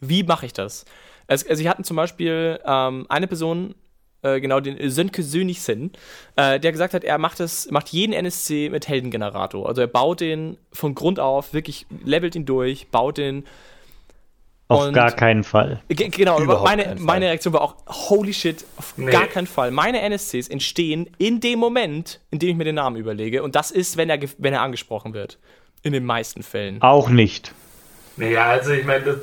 wie 0.00 0.22
mache 0.22 0.46
ich 0.46 0.54
das? 0.54 0.84
Also, 1.26 1.48
also, 1.48 1.62
ich 1.62 1.68
hatte 1.68 1.82
zum 1.82 1.96
Beispiel 1.96 2.58
ähm, 2.64 3.06
eine 3.08 3.26
Person, 3.26 3.74
äh, 4.22 4.40
genau, 4.40 4.60
den 4.60 4.90
Sönke 4.90 5.22
Sönigsen, 5.22 5.92
äh, 6.36 6.58
der 6.58 6.72
gesagt 6.72 6.94
hat, 6.94 7.04
er 7.04 7.18
macht 7.18 7.40
es, 7.40 7.70
macht 7.70 7.88
jeden 7.90 8.12
NSC 8.12 8.68
mit 8.70 8.88
Heldengenerator. 8.88 9.68
Also 9.68 9.80
er 9.80 9.86
baut 9.86 10.20
den 10.20 10.56
von 10.72 10.94
Grund 10.94 11.20
auf, 11.20 11.52
wirklich 11.52 11.86
levelt 12.04 12.34
ihn 12.34 12.44
durch, 12.44 12.88
baut 12.88 13.18
den. 13.18 13.44
Auf 14.66 14.92
gar 14.92 15.12
keinen 15.12 15.44
Fall. 15.44 15.80
Genau, 15.88 16.40
meine, 16.40 16.96
meine 16.98 17.26
Reaktion 17.26 17.54
war 17.54 17.62
auch, 17.62 17.76
holy 17.86 18.34
shit, 18.34 18.66
auf 18.76 18.98
nee. 18.98 19.10
gar 19.10 19.26
keinen 19.26 19.46
Fall. 19.46 19.70
Meine 19.70 20.02
NSCs 20.02 20.48
entstehen 20.48 21.08
in 21.16 21.40
dem 21.40 21.58
Moment, 21.58 22.20
in 22.30 22.38
dem 22.38 22.50
ich 22.50 22.56
mir 22.56 22.64
den 22.64 22.74
Namen 22.74 22.96
überlege. 22.96 23.42
Und 23.42 23.56
das 23.56 23.70
ist, 23.70 23.96
wenn 23.96 24.10
er, 24.10 24.18
wenn 24.36 24.52
er 24.52 24.60
angesprochen 24.60 25.14
wird. 25.14 25.38
In 25.82 25.92
den 25.92 26.04
meisten 26.04 26.42
Fällen. 26.42 26.82
Auch 26.82 27.08
nicht. 27.08 27.54
Naja, 28.16 28.46
also 28.46 28.72
ich 28.72 28.84
meine, 28.84 29.04
das, 29.04 29.16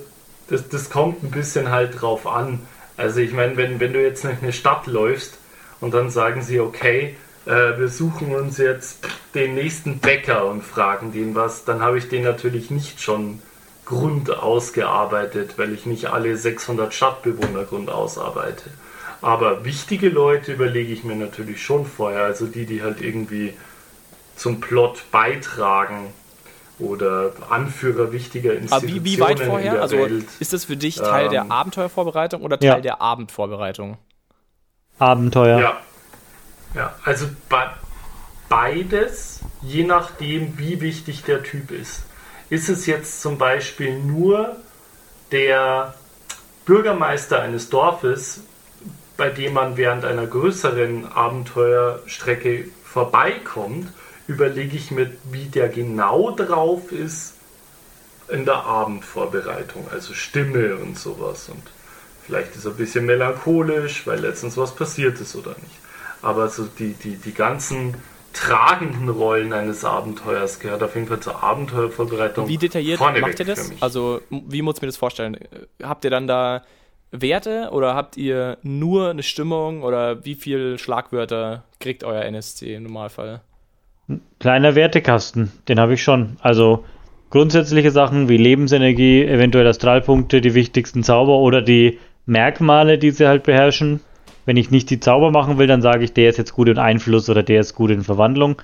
das, 0.48 0.70
das 0.70 0.90
kommt 0.90 1.22
ein 1.22 1.30
bisschen 1.30 1.70
halt 1.70 2.02
drauf 2.02 2.26
an. 2.26 2.62
Also 2.98 3.20
ich 3.20 3.34
meine, 3.34 3.58
wenn, 3.58 3.80
wenn 3.80 3.94
du 3.94 4.02
jetzt 4.02 4.24
in 4.24 4.32
eine 4.42 4.54
Stadt 4.54 4.88
läufst 4.88 5.38
und 5.82 5.94
dann 5.94 6.10
sagen 6.10 6.42
sie, 6.42 6.60
okay, 6.60 7.16
äh, 7.46 7.78
wir 7.78 7.90
suchen 7.90 8.34
uns 8.34 8.58
jetzt 8.58 9.08
den 9.34 9.56
nächsten 9.56 10.00
Bäcker 10.00 10.46
und 10.46 10.64
fragen 10.64 11.12
den 11.12 11.36
was, 11.36 11.66
dann 11.66 11.82
habe 11.82 11.98
ich 11.98 12.10
den 12.10 12.24
natürlich 12.24 12.72
nicht 12.72 13.02
schon 13.02 13.42
Grund 13.86 14.32
ausgearbeitet, 14.32 15.58
weil 15.58 15.74
ich 15.74 15.86
nicht 15.86 16.08
alle 16.08 16.36
600 16.38 16.94
Stadtbewohner 16.94 17.66
Grund 17.66 17.90
ausarbeite. 17.90 18.72
Aber 19.22 19.64
wichtige 19.64 20.10
Leute 20.10 20.54
überlege 20.54 20.92
ich 20.92 21.04
mir 21.04 21.16
natürlich 21.16 21.64
schon 21.64 21.86
vorher, 21.86 22.24
also 22.24 22.48
die, 22.48 22.66
die 22.66 22.82
halt 22.82 23.02
irgendwie 23.02 23.54
zum 24.36 24.60
Plot 24.60 25.04
beitragen 25.12 26.14
oder 26.80 27.32
Anführer 27.50 28.12
wichtiger 28.12 28.54
Institutionen. 28.54 28.98
Aber 28.98 29.06
wie, 29.06 29.18
wie 29.18 29.20
weit 29.20 29.40
vorher? 29.40 29.82
Also 29.82 29.98
Welt. 29.98 30.26
ist 30.40 30.54
das 30.54 30.66
für 30.66 30.78
dich 30.78 30.96
Teil 30.96 31.26
ähm, 31.26 31.32
der 31.32 31.52
Abenteuervorbereitung 31.52 32.42
oder 32.42 32.60
Teil 32.60 32.70
ja. 32.70 32.80
der 32.80 33.02
Abendvorbereitung? 33.02 33.98
Abenteuer. 35.00 35.60
Ja. 35.60 35.78
Ja, 36.74 36.94
also 37.06 37.28
be 37.50 37.70
beides, 38.50 39.40
je 39.62 39.84
nachdem, 39.84 40.58
wie 40.60 40.82
wichtig 40.82 41.24
der 41.24 41.42
Typ 41.42 41.72
ist. 41.72 42.04
Ist 42.50 42.70
es 42.70 42.86
jetzt 42.86 43.22
zum 43.22 43.38
Beispiel 43.38 43.98
nur 43.98 44.58
der 45.32 45.96
Bürgermeister 46.66 47.42
eines 47.42 47.70
Dorfes, 47.70 48.42
bei 49.18 49.30
dem 49.30 49.54
man 49.54 49.78
während 49.78 50.06
einer 50.06 50.28
größeren 50.28 51.12
Abenteuerstrecke 51.12 52.66
vorbeikommt 52.84 53.92
überlege 54.28 54.76
ich 54.76 54.92
mir, 54.92 55.12
wie 55.32 55.46
der 55.46 55.70
genau 55.70 56.32
drauf 56.32 56.92
ist 56.92 57.36
in 58.30 58.46
der 58.46 58.64
Abendvorbereitung, 58.64 59.88
also 59.92 60.14
Stimme 60.14 60.76
und 60.78 60.98
sowas. 60.98 61.50
Und 61.50 61.62
vielleicht 62.26 62.56
ist 62.56 62.66
er 62.66 62.72
ein 62.72 62.78
bisschen 62.78 63.06
melancholisch, 63.06 64.08
weil 64.08 64.20
letztens 64.20 64.58
was 64.58 64.76
passiert 64.76 65.20
ist 65.20 65.36
oder 65.36 65.52
nicht. 65.52 65.76
Aber 66.22 66.50
so 66.50 66.66
die, 66.66 66.94
die, 66.94 67.18
die 67.18 67.34
ganzen 67.34 67.96
tragenden 68.34 69.10
Rollen 69.10 69.54
eines 69.54 69.86
Abenteuers 69.86 70.60
gehört 70.60 70.84
auf 70.84 70.96
jeden 70.96 71.08
Fall 71.08 71.20
zur 71.20 71.42
Abenteuervorbereitung. 71.42 72.48
Wie 72.48 72.58
detailliert 72.58 73.00
macht 73.00 73.40
ihr 73.40 73.46
das? 73.46 73.72
Also, 73.80 74.22
wie 74.30 74.62
muss 74.62 74.78
ich 74.78 74.82
mir 74.82 74.88
das 74.88 74.98
vorstellen? 74.98 75.38
Habt 75.82 76.04
ihr 76.04 76.12
dann 76.12 76.28
da 76.28 76.64
Werte 77.12 77.70
oder 77.72 77.96
habt 77.96 78.18
ihr 78.18 78.58
nur 78.62 79.12
eine 79.12 79.24
Stimmung 79.24 79.84
oder 79.84 80.26
wie 80.26 80.36
viel 80.36 80.78
Schlagwörter 80.78 81.64
kriegt 81.80 82.04
euer 82.04 82.24
NSC 82.24 82.76
im 82.76 82.84
Normalfall? 82.84 83.42
Kleiner 84.40 84.76
Wertekasten, 84.76 85.52
den 85.68 85.80
habe 85.80 85.96
ich 85.96 86.04
schon. 86.04 86.38
Also 86.42 86.86
grundsätzliche 87.30 87.92
Sachen 87.92 88.30
wie 88.30 88.38
Lebensenergie, 88.38 89.24
eventuell 89.24 89.68
Astralpunkte, 89.68 90.42
die 90.42 90.54
wichtigsten 90.54 91.04
Zauber 91.04 91.38
oder 91.40 91.62
die 91.62 92.00
Merkmale, 92.26 92.98
die 92.98 93.12
sie 93.12 93.28
halt 93.28 93.44
beherrschen. 93.44 94.00
Wenn 94.46 94.58
ich 94.58 94.70
nicht 94.70 94.90
die 94.90 95.00
Zauber 95.00 95.32
machen 95.32 95.58
will, 95.58 95.68
dann 95.68 95.82
sage 95.82 96.04
ich, 96.04 96.14
der 96.14 96.30
ist 96.30 96.38
jetzt 96.38 96.54
gut 96.54 96.70
in 96.70 96.78
Einfluss 96.78 97.30
oder 97.30 97.42
der 97.42 97.62
ist 97.62 97.74
gut 97.74 97.90
in 97.90 98.04
Verwandlung. 98.04 98.62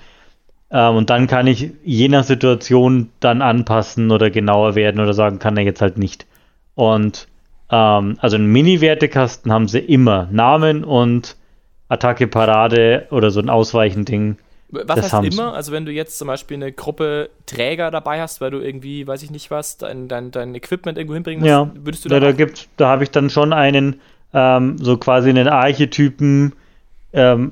Ähm, 0.72 0.96
und 0.96 1.10
dann 1.10 1.28
kann 1.28 1.48
ich 1.48 1.72
je 1.84 2.08
nach 2.08 2.24
Situation 2.24 3.10
dann 3.20 3.42
anpassen 3.42 4.12
oder 4.12 4.30
genauer 4.30 4.76
werden 4.76 5.02
oder 5.02 5.14
sagen, 5.14 5.40
kann 5.40 5.58
er 5.58 5.64
jetzt 5.64 5.82
halt 5.82 5.98
nicht. 5.98 6.28
Und 6.76 7.28
ähm, 7.72 8.18
also 8.20 8.36
einen 8.36 8.52
Mini-Wertekasten 8.52 9.52
haben 9.52 9.68
sie 9.68 9.80
immer. 9.80 10.28
Namen 10.32 10.84
und 10.84 11.36
Attacke, 11.90 12.28
Parade 12.28 13.08
oder 13.10 13.32
so 13.32 13.42
ein 13.42 13.50
Ausweichending. 13.50 14.38
Was 14.72 14.86
das 14.86 15.14
heißt 15.14 15.34
immer? 15.34 15.54
Also 15.54 15.72
wenn 15.72 15.86
du 15.86 15.92
jetzt 15.92 16.18
zum 16.18 16.28
Beispiel 16.28 16.56
eine 16.56 16.72
Gruppe 16.72 17.30
Träger 17.46 17.92
dabei 17.92 18.22
hast, 18.22 18.40
weil 18.42 18.52
du 18.52 18.60
irgendwie, 18.60 19.06
weiß 19.06 19.22
ich 19.24 19.32
nicht 19.32 19.52
was, 19.52 19.78
dein, 19.78 20.08
dein, 20.08 20.32
dein 20.32 20.56
Equipment 20.56 20.98
irgendwo 20.98 21.14
hinbringen 21.16 21.42
musst, 21.42 21.50
ja. 21.50 21.70
würdest 21.76 22.06
du 22.06 22.10
da. 22.10 22.16
Ja, 22.16 22.20
da 22.22 22.32
gibt, 22.32 22.70
da 22.78 22.88
habe 22.88 23.04
ich 23.04 23.12
dann 23.12 23.30
schon 23.30 23.54
einen, 23.54 24.00
ähm, 24.34 24.78
so 24.80 24.98
quasi 24.98 25.30
einen 25.30 25.50
Archetypen, 25.50 26.54
ähm, 27.14 27.52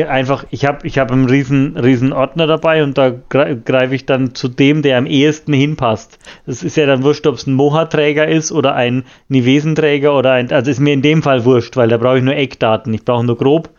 einfach, 0.00 0.46
ich 0.50 0.64
habe 0.64 0.86
ich 0.86 0.98
hab 0.98 1.10
einen 1.10 1.28
riesen, 1.28 1.76
riesen 1.76 2.12
Ordner 2.12 2.46
dabei 2.46 2.82
und 2.82 2.96
da 2.96 3.10
greife 3.10 3.94
ich 3.94 4.06
dann 4.06 4.34
zu 4.34 4.48
dem, 4.48 4.80
der 4.80 4.96
am 4.96 5.06
ehesten 5.06 5.52
hinpasst. 5.52 6.18
Das 6.46 6.62
ist 6.62 6.76
ja 6.76 6.86
dann 6.86 7.02
wurscht, 7.02 7.26
ob 7.26 7.34
es 7.34 7.46
ein 7.46 7.54
Moha-Träger 7.54 8.26
ist 8.26 8.52
oder 8.52 8.74
ein 8.74 9.04
Nivesenträger 9.28 10.16
oder 10.16 10.32
ein, 10.32 10.50
also 10.50 10.70
ist 10.70 10.80
mir 10.80 10.94
in 10.94 11.02
dem 11.02 11.22
Fall 11.22 11.44
wurscht, 11.44 11.76
weil 11.76 11.88
da 11.88 11.98
brauche 11.98 12.18
ich 12.18 12.24
nur 12.24 12.36
Eckdaten. 12.36 12.94
Ich 12.94 13.04
brauche 13.04 13.24
nur 13.24 13.36
grob. 13.36 13.70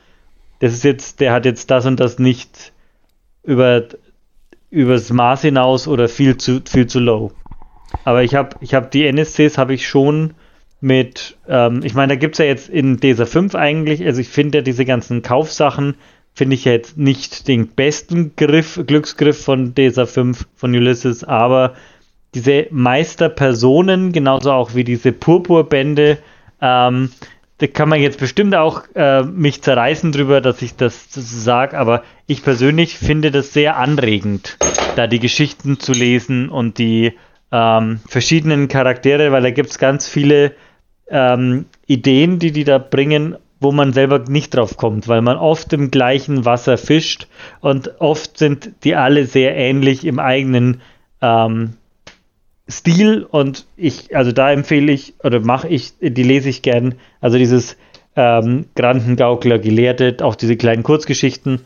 Das 0.63 0.71
ist 0.71 0.85
jetzt, 0.85 1.19
der 1.19 1.33
hat 1.33 1.43
jetzt 1.43 1.69
das 1.71 1.85
und 1.85 1.99
das 1.99 2.19
nicht 2.19 2.71
über 3.43 3.83
übers 4.69 5.11
Maß 5.11 5.41
hinaus 5.41 5.89
oder 5.89 6.07
viel 6.07 6.37
zu 6.37 6.61
viel 6.65 6.87
zu 6.87 7.01
low. 7.01 7.33
Aber 8.05 8.23
ich 8.23 8.33
habe 8.33 8.55
ich 8.61 8.73
habe 8.73 8.87
die 8.87 9.05
NSCs 9.05 9.57
habe 9.57 9.73
ich 9.73 9.85
schon 9.85 10.35
mit, 10.79 11.35
ähm, 11.49 11.81
ich 11.83 11.95
meine, 11.95 12.13
da 12.13 12.15
gibt 12.15 12.35
es 12.35 12.39
ja 12.39 12.45
jetzt 12.45 12.69
in 12.69 12.95
DESA 12.95 13.25
5 13.25 13.55
eigentlich, 13.55 14.05
also 14.05 14.21
ich 14.21 14.29
finde 14.29 14.59
ja 14.59 14.61
diese 14.61 14.85
ganzen 14.85 15.21
Kaufsachen, 15.21 15.95
finde 16.33 16.55
ich 16.55 16.63
ja 16.63 16.71
jetzt 16.71 16.97
nicht 16.97 17.49
den 17.49 17.67
besten 17.67 18.31
Griff, 18.37 18.81
Glücksgriff 18.87 19.43
von 19.43 19.75
DESA 19.75 20.05
5 20.05 20.47
von 20.55 20.73
Ulysses, 20.73 21.25
aber 21.25 21.73
diese 22.35 22.67
Meisterpersonen, 22.71 24.13
genauso 24.13 24.53
auch 24.53 24.75
wie 24.75 24.85
diese 24.85 25.11
Purpurbände, 25.11 26.19
ähm, 26.61 27.09
da 27.59 27.67
kann 27.67 27.89
man 27.89 28.01
jetzt 28.01 28.19
bestimmt 28.19 28.55
auch 28.55 28.83
äh, 28.95 29.23
mich 29.23 29.61
zerreißen 29.61 30.11
drüber, 30.11 30.41
dass 30.41 30.61
ich 30.61 30.75
das 30.75 31.07
sage, 31.11 31.77
aber 31.77 32.03
ich 32.27 32.43
persönlich 32.43 32.97
finde 32.97 33.31
das 33.31 33.53
sehr 33.53 33.77
anregend, 33.77 34.57
da 34.95 35.07
die 35.07 35.19
Geschichten 35.19 35.79
zu 35.79 35.91
lesen 35.91 36.49
und 36.49 36.77
die 36.77 37.13
ähm, 37.51 37.99
verschiedenen 38.07 38.67
Charaktere, 38.67 39.31
weil 39.31 39.43
da 39.43 39.51
gibt 39.51 39.69
es 39.69 39.77
ganz 39.77 40.07
viele 40.07 40.53
ähm, 41.07 41.65
Ideen, 41.85 42.39
die 42.39 42.51
die 42.51 42.63
da 42.63 42.79
bringen, 42.79 43.37
wo 43.59 43.71
man 43.71 43.93
selber 43.93 44.19
nicht 44.27 44.55
drauf 44.55 44.75
kommt, 44.75 45.07
weil 45.07 45.21
man 45.21 45.37
oft 45.37 45.71
im 45.73 45.91
gleichen 45.91 46.45
Wasser 46.45 46.77
fischt 46.77 47.27
und 47.61 48.01
oft 48.01 48.37
sind 48.37 48.71
die 48.83 48.95
alle 48.95 49.25
sehr 49.25 49.55
ähnlich 49.55 50.05
im 50.05 50.19
eigenen 50.19 50.81
ähm, 51.21 51.75
Stil 52.77 53.23
und 53.29 53.65
ich, 53.77 54.15
also 54.15 54.31
da 54.31 54.51
empfehle 54.51 54.91
ich 54.91 55.13
oder 55.23 55.39
mache 55.39 55.67
ich, 55.67 55.93
die 55.99 56.23
lese 56.23 56.49
ich 56.49 56.61
gern, 56.61 56.95
also 57.21 57.37
dieses 57.37 57.77
ähm, 58.15 58.65
Grandengaukler, 58.75 59.59
Gelehrte, 59.59 60.17
auch 60.21 60.35
diese 60.35 60.57
kleinen 60.57 60.83
Kurzgeschichten. 60.83 61.61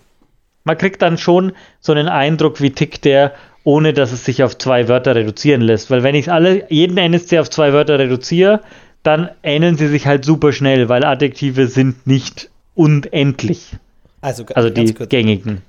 Man 0.63 0.77
kriegt 0.77 1.01
dann 1.01 1.17
schon 1.17 1.53
so 1.79 1.93
einen 1.93 2.07
Eindruck, 2.07 2.61
wie 2.61 2.71
tickt 2.71 3.05
der, 3.05 3.33
ohne 3.63 3.93
dass 3.93 4.11
es 4.11 4.25
sich 4.25 4.43
auf 4.43 4.57
zwei 4.57 4.87
Wörter 4.87 5.15
reduzieren 5.15 5.61
lässt. 5.61 5.89
Weil 5.89 6.03
wenn 6.03 6.15
ich 6.15 6.31
alle, 6.31 6.71
jeden 6.71 6.97
NSC 6.97 7.39
auf 7.39 7.49
zwei 7.49 7.73
Wörter 7.73 7.99
reduziere, 7.99 8.61
dann 9.03 9.29
ähneln 9.43 9.77
sie 9.77 9.87
sich 9.87 10.07
halt 10.07 10.25
super 10.25 10.51
schnell, 10.51 10.89
weil 10.89 11.05
Adjektive 11.05 11.67
sind 11.67 12.05
nicht 12.07 12.49
unendlich. 12.75 13.75
Also, 14.21 14.45
also 14.53 14.69
die 14.69 14.93
gängigen. 14.93 15.61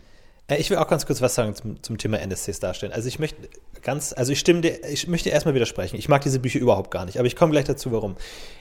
Äh, 0.48 0.56
ich 0.56 0.70
will 0.70 0.78
auch 0.78 0.88
ganz 0.88 1.06
kurz 1.06 1.20
was 1.20 1.34
sagen 1.34 1.54
zum, 1.54 1.82
zum 1.82 1.98
Thema 1.98 2.18
NSCs 2.18 2.60
darstellen. 2.60 2.92
Also 2.92 3.08
ich 3.08 3.18
möchte 3.18 3.48
ganz, 3.82 4.12
also 4.12 4.32
ich 4.32 4.40
stimme 4.40 4.62
dir, 4.62 4.84
ich 4.90 5.06
möchte 5.06 5.30
erstmal 5.30 5.54
widersprechen. 5.54 5.96
Ich 5.96 6.08
mag 6.08 6.22
diese 6.22 6.40
Bücher 6.40 6.58
überhaupt 6.58 6.90
gar 6.90 7.04
nicht, 7.04 7.18
aber 7.18 7.26
ich 7.26 7.36
komme 7.36 7.52
gleich 7.52 7.66
dazu, 7.66 7.92
warum. 7.92 8.16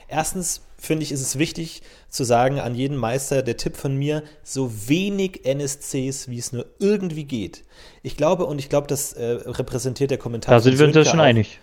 Erstens 0.06 0.62
finde 0.78 1.02
ich, 1.02 1.12
ist 1.12 1.20
es 1.20 1.38
wichtig 1.38 1.82
zu 2.08 2.24
sagen 2.24 2.60
an 2.60 2.74
jeden 2.74 2.96
Meister, 2.96 3.42
der 3.42 3.56
Tipp 3.56 3.76
von 3.76 3.96
mir, 3.96 4.22
so 4.42 4.88
wenig 4.88 5.44
NSCs, 5.44 6.28
wie 6.28 6.38
es 6.38 6.52
nur 6.52 6.66
irgendwie 6.78 7.24
geht. 7.24 7.64
Ich 8.02 8.16
glaube, 8.16 8.46
und 8.46 8.58
ich 8.58 8.68
glaube, 8.68 8.86
das 8.86 9.12
äh, 9.14 9.24
repräsentiert 9.24 10.10
der 10.10 10.18
Kommentar. 10.18 10.54
Da 10.54 10.60
sind 10.60 10.78
wir 10.78 10.86
uns 10.86 11.08
schon 11.08 11.20
einig 11.20 11.58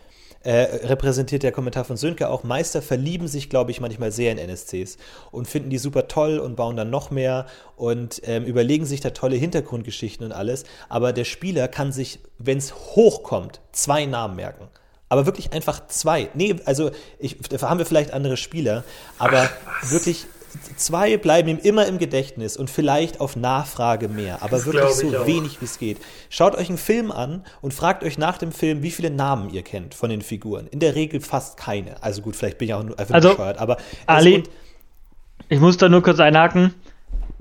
äh, 0.45 0.85
repräsentiert 0.85 1.41
der 1.41 1.51
Kommentar 1.51 1.85
von 1.85 1.97
Sönke 1.97 2.29
auch. 2.29 2.43
Meister 2.43 2.83
verlieben 2.83 3.27
sich, 3.27 3.49
glaube 3.49 3.71
ich, 3.71 3.81
manchmal 3.81 4.11
sehr 4.11 4.31
in 4.31 4.37
NSCs 4.37 4.97
und 5.31 5.47
finden 5.47 5.71
die 5.71 5.79
super 5.79 6.07
toll 6.07 6.37
und 6.37 6.55
bauen 6.55 6.77
dann 6.77 6.91
noch 6.91 7.09
mehr 7.09 7.47
und 7.75 8.21
ähm, 8.25 8.45
überlegen 8.45 8.85
sich 8.85 9.01
da 9.01 9.09
tolle 9.09 9.35
Hintergrundgeschichten 9.37 10.23
und 10.23 10.31
alles. 10.31 10.63
Aber 10.87 11.13
der 11.13 11.23
Spieler 11.23 11.67
kann 11.67 11.91
sich, 11.91 12.19
wenn 12.37 12.59
es 12.59 12.73
hochkommt, 12.73 13.59
zwei 13.71 14.05
Namen 14.05 14.35
merken. 14.35 14.67
Aber 15.09 15.25
wirklich 15.25 15.51
einfach 15.51 15.87
zwei. 15.87 16.29
Nee, 16.35 16.55
also 16.65 16.91
ich, 17.17 17.37
da 17.39 17.61
haben 17.67 17.79
wir 17.79 17.85
vielleicht 17.85 18.11
andere 18.11 18.37
Spieler, 18.37 18.83
aber 19.17 19.49
Ach, 19.67 19.91
wirklich 19.91 20.27
zwei 20.75 21.17
bleiben 21.17 21.49
ihm 21.49 21.57
immer 21.57 21.85
im 21.87 21.97
Gedächtnis 21.97 22.57
und 22.57 22.69
vielleicht 22.69 23.19
auf 23.19 23.35
Nachfrage 23.35 24.07
mehr, 24.07 24.41
aber 24.41 24.57
das 24.57 24.65
wirklich 24.65 24.91
so 24.91 25.17
auch. 25.17 25.27
wenig 25.27 25.61
wie 25.61 25.65
es 25.65 25.79
geht. 25.79 25.97
Schaut 26.29 26.55
euch 26.55 26.69
einen 26.69 26.77
Film 26.77 27.11
an 27.11 27.43
und 27.61 27.73
fragt 27.73 28.03
euch 28.03 28.17
nach 28.17 28.37
dem 28.37 28.51
Film, 28.51 28.83
wie 28.83 28.91
viele 28.91 29.09
Namen 29.09 29.49
ihr 29.49 29.63
kennt 29.63 29.93
von 29.93 30.09
den 30.09 30.21
Figuren. 30.21 30.67
In 30.67 30.79
der 30.79 30.95
Regel 30.95 31.21
fast 31.21 31.57
keine. 31.57 32.01
Also 32.03 32.21
gut, 32.21 32.35
vielleicht 32.35 32.57
bin 32.57 32.67
ich 32.67 32.73
auch 32.73 32.81
einfach 32.81 33.13
also, 33.13 33.29
bescheuert, 33.29 33.57
aber 33.57 33.77
Ali, 34.05 34.43
ich 35.49 35.59
muss 35.59 35.77
da 35.77 35.89
nur 35.89 36.03
kurz 36.03 36.19
einhaken. 36.19 36.73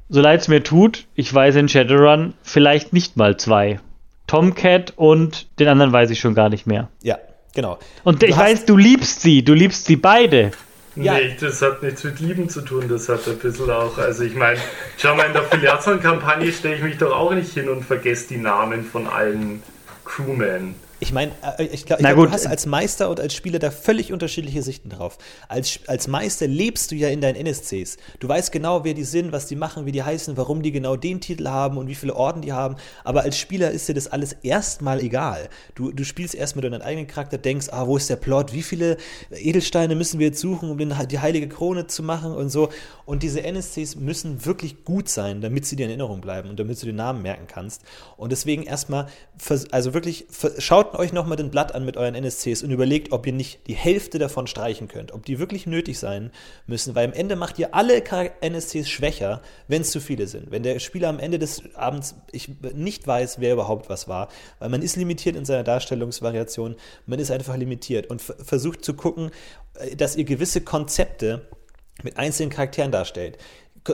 So 0.08 0.20
leid 0.20 0.42
es 0.42 0.48
mir 0.48 0.62
tut, 0.62 1.06
ich 1.14 1.32
weiß 1.32 1.56
in 1.56 1.68
Shadowrun 1.68 2.34
vielleicht 2.42 2.92
nicht 2.92 3.16
mal 3.16 3.36
zwei. 3.36 3.80
Tomcat 4.26 4.92
und 4.96 5.58
den 5.58 5.68
anderen 5.68 5.92
weiß 5.92 6.10
ich 6.10 6.20
schon 6.20 6.34
gar 6.34 6.48
nicht 6.48 6.66
mehr. 6.66 6.88
Ja, 7.02 7.18
genau. 7.54 7.78
Und 8.04 8.22
du 8.22 8.26
ich 8.26 8.36
weiß, 8.36 8.64
du 8.66 8.76
liebst 8.76 9.22
sie, 9.22 9.42
du 9.44 9.54
liebst 9.54 9.86
sie 9.86 9.96
beide. 9.96 10.52
Ja. 10.96 11.14
Nee, 11.14 11.36
das 11.40 11.60
hat 11.60 11.82
nichts 11.82 12.04
mit 12.04 12.20
Lieben 12.20 12.48
zu 12.48 12.60
tun, 12.60 12.88
das 12.88 13.08
hat 13.08 13.26
ein 13.26 13.38
bisschen 13.38 13.70
auch, 13.70 13.98
also 13.98 14.22
ich 14.22 14.36
meine, 14.36 14.60
schau 14.96 15.16
mal, 15.16 15.26
in 15.26 15.32
der 15.32 15.42
Filiazon-Kampagne 15.42 16.52
stelle 16.52 16.76
ich 16.76 16.82
mich 16.82 16.98
doch 16.98 17.12
auch 17.12 17.32
nicht 17.32 17.52
hin 17.52 17.68
und 17.68 17.84
vergesse 17.84 18.28
die 18.28 18.36
Namen 18.36 18.84
von 18.84 19.08
allen 19.08 19.62
Crewmen. 20.04 20.76
Ich 21.04 21.12
meine, 21.12 21.32
äh, 21.58 21.64
ich 21.64 21.84
glaube, 21.84 22.02
glaub, 22.02 22.16
du 22.16 22.30
hast 22.30 22.46
als 22.46 22.64
Meister 22.64 23.10
und 23.10 23.20
als 23.20 23.34
Spieler 23.34 23.58
da 23.58 23.70
völlig 23.70 24.10
unterschiedliche 24.10 24.62
Sichten 24.62 24.88
drauf. 24.88 25.18
Als, 25.48 25.80
als 25.86 26.08
Meister 26.08 26.46
lebst 26.46 26.90
du 26.90 26.94
ja 26.94 27.10
in 27.10 27.20
deinen 27.20 27.36
NSCs. 27.36 27.98
Du 28.20 28.28
weißt 28.28 28.50
genau, 28.52 28.84
wer 28.84 28.94
die 28.94 29.04
sind, 29.04 29.30
was 29.30 29.46
die 29.46 29.54
machen, 29.54 29.84
wie 29.84 29.92
die 29.92 30.02
heißen, 30.02 30.38
warum 30.38 30.62
die 30.62 30.72
genau 30.72 30.96
den 30.96 31.20
Titel 31.20 31.46
haben 31.46 31.76
und 31.76 31.88
wie 31.88 31.94
viele 31.94 32.16
Orden 32.16 32.40
die 32.40 32.54
haben. 32.54 32.76
Aber 33.04 33.22
als 33.22 33.38
Spieler 33.38 33.70
ist 33.70 33.86
dir 33.86 33.92
das 33.92 34.08
alles 34.08 34.32
erstmal 34.42 35.00
egal. 35.00 35.50
Du, 35.74 35.92
du 35.92 36.04
spielst 36.04 36.34
erstmal 36.34 36.62
deinen 36.62 36.80
eigenen 36.80 37.06
Charakter, 37.06 37.36
denkst, 37.36 37.68
ah, 37.70 37.86
wo 37.86 37.98
ist 37.98 38.08
der 38.08 38.16
Plot? 38.16 38.54
Wie 38.54 38.62
viele 38.62 38.96
Edelsteine 39.30 39.96
müssen 39.96 40.18
wir 40.18 40.28
jetzt 40.28 40.40
suchen, 40.40 40.70
um 40.70 40.78
den, 40.78 40.94
die 41.10 41.18
heilige 41.18 41.48
Krone 41.48 41.86
zu 41.86 42.02
machen 42.02 42.32
und 42.32 42.48
so. 42.48 42.70
Und 43.04 43.22
diese 43.22 43.42
NSCs 43.42 43.96
müssen 43.96 44.46
wirklich 44.46 44.84
gut 44.84 45.10
sein, 45.10 45.42
damit 45.42 45.66
sie 45.66 45.76
dir 45.76 45.84
in 45.84 45.90
Erinnerung 45.90 46.22
bleiben 46.22 46.48
und 46.48 46.58
damit 46.58 46.80
du 46.80 46.86
den 46.86 46.96
Namen 46.96 47.20
merken 47.20 47.46
kannst. 47.46 47.82
Und 48.16 48.32
deswegen 48.32 48.62
erstmal, 48.62 49.08
also 49.70 49.92
wirklich, 49.92 50.26
schaut 50.58 50.93
euch 50.94 51.12
nochmal 51.12 51.36
den 51.36 51.50
Blatt 51.50 51.74
an 51.74 51.84
mit 51.84 51.96
euren 51.96 52.14
NSCs 52.14 52.62
und 52.62 52.70
überlegt, 52.70 53.12
ob 53.12 53.26
ihr 53.26 53.32
nicht 53.32 53.66
die 53.66 53.74
Hälfte 53.74 54.18
davon 54.18 54.46
streichen 54.46 54.88
könnt, 54.88 55.12
ob 55.12 55.24
die 55.24 55.38
wirklich 55.38 55.66
nötig 55.66 55.98
sein 55.98 56.30
müssen, 56.66 56.94
weil 56.94 57.06
am 57.06 57.12
Ende 57.12 57.36
macht 57.36 57.58
ihr 57.58 57.74
alle 57.74 58.02
NSCs 58.40 58.88
schwächer, 58.88 59.42
wenn 59.68 59.82
es 59.82 59.90
zu 59.90 60.00
viele 60.00 60.26
sind. 60.26 60.50
Wenn 60.50 60.62
der 60.62 60.78
Spieler 60.78 61.08
am 61.08 61.18
Ende 61.18 61.38
des 61.38 61.62
Abends 61.74 62.16
ich 62.32 62.50
nicht 62.74 63.06
weiß, 63.06 63.40
wer 63.40 63.52
überhaupt 63.52 63.88
was 63.88 64.08
war, 64.08 64.28
weil 64.58 64.68
man 64.68 64.82
ist 64.82 64.96
limitiert 64.96 65.36
in 65.36 65.44
seiner 65.44 65.64
Darstellungsvariation, 65.64 66.76
man 67.06 67.18
ist 67.18 67.30
einfach 67.30 67.56
limitiert 67.56 68.08
und 68.08 68.22
versucht 68.22 68.84
zu 68.84 68.94
gucken, 68.94 69.30
äh, 69.74 69.96
dass 69.96 70.16
ihr 70.16 70.24
gewisse 70.24 70.60
Konzepte 70.60 71.48
mit 72.02 72.16
einzelnen 72.16 72.50
Charakteren 72.50 72.90
darstellt 72.90 73.38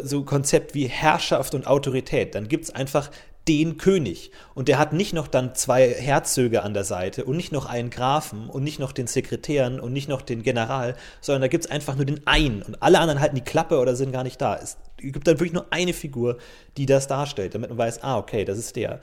so 0.05 0.25
Konzept 0.25 0.75
wie 0.75 0.87
Herrschaft 0.87 1.55
und 1.55 1.67
Autorität, 1.67 2.35
dann 2.35 2.49
gibt 2.49 2.65
es 2.65 2.71
einfach 2.75 3.11
den 3.49 3.79
König. 3.79 4.31
Und 4.55 4.69
der 4.69 4.79
hat 4.79 4.93
nicht 4.93 5.13
noch 5.13 5.29
dann 5.29 5.55
zwei 5.55 5.89
Herzöge 5.89 6.63
an 6.63 6.75
der 6.75 6.85
Seite 6.85 7.25
und 7.25 7.37
nicht 7.37 7.53
noch 7.53 7.67
einen 7.67 7.91
Grafen 7.91 8.49
und 8.49 8.63
nicht 8.63 8.79
noch 8.79 8.93
den 8.93 9.07
Sekretären 9.07 9.81
und 9.81 9.93
nicht 9.93 10.09
noch 10.09 10.23
den 10.23 10.43
General, 10.43 10.95
sondern 11.21 11.43
da 11.43 11.49
gibt 11.49 11.65
es 11.65 11.71
einfach 11.71 11.97
nur 11.97 12.05
den 12.05 12.27
einen 12.27 12.63
und 12.63 12.83
alle 12.83 12.99
anderen 13.01 13.21
halten 13.21 13.37
die 13.37 13.41
Klappe 13.43 13.79
oder 13.79 13.97
sind 13.97 14.13
gar 14.13 14.25
nicht 14.25 14.41
da. 14.41 14.57
Es 14.57 14.77
gibt 14.99 15.27
dann 15.27 15.39
wirklich 15.39 15.53
nur 15.53 15.67
eine 15.71 15.93
Figur, 15.93 16.37
die 16.77 16.87
das 16.87 17.07
darstellt, 17.07 17.55
damit 17.55 17.71
man 17.71 17.79
weiß, 17.79 18.03
ah, 18.03 18.19
okay, 18.19 18.45
das 18.45 18.59
ist 18.59 18.77
der. 18.77 19.01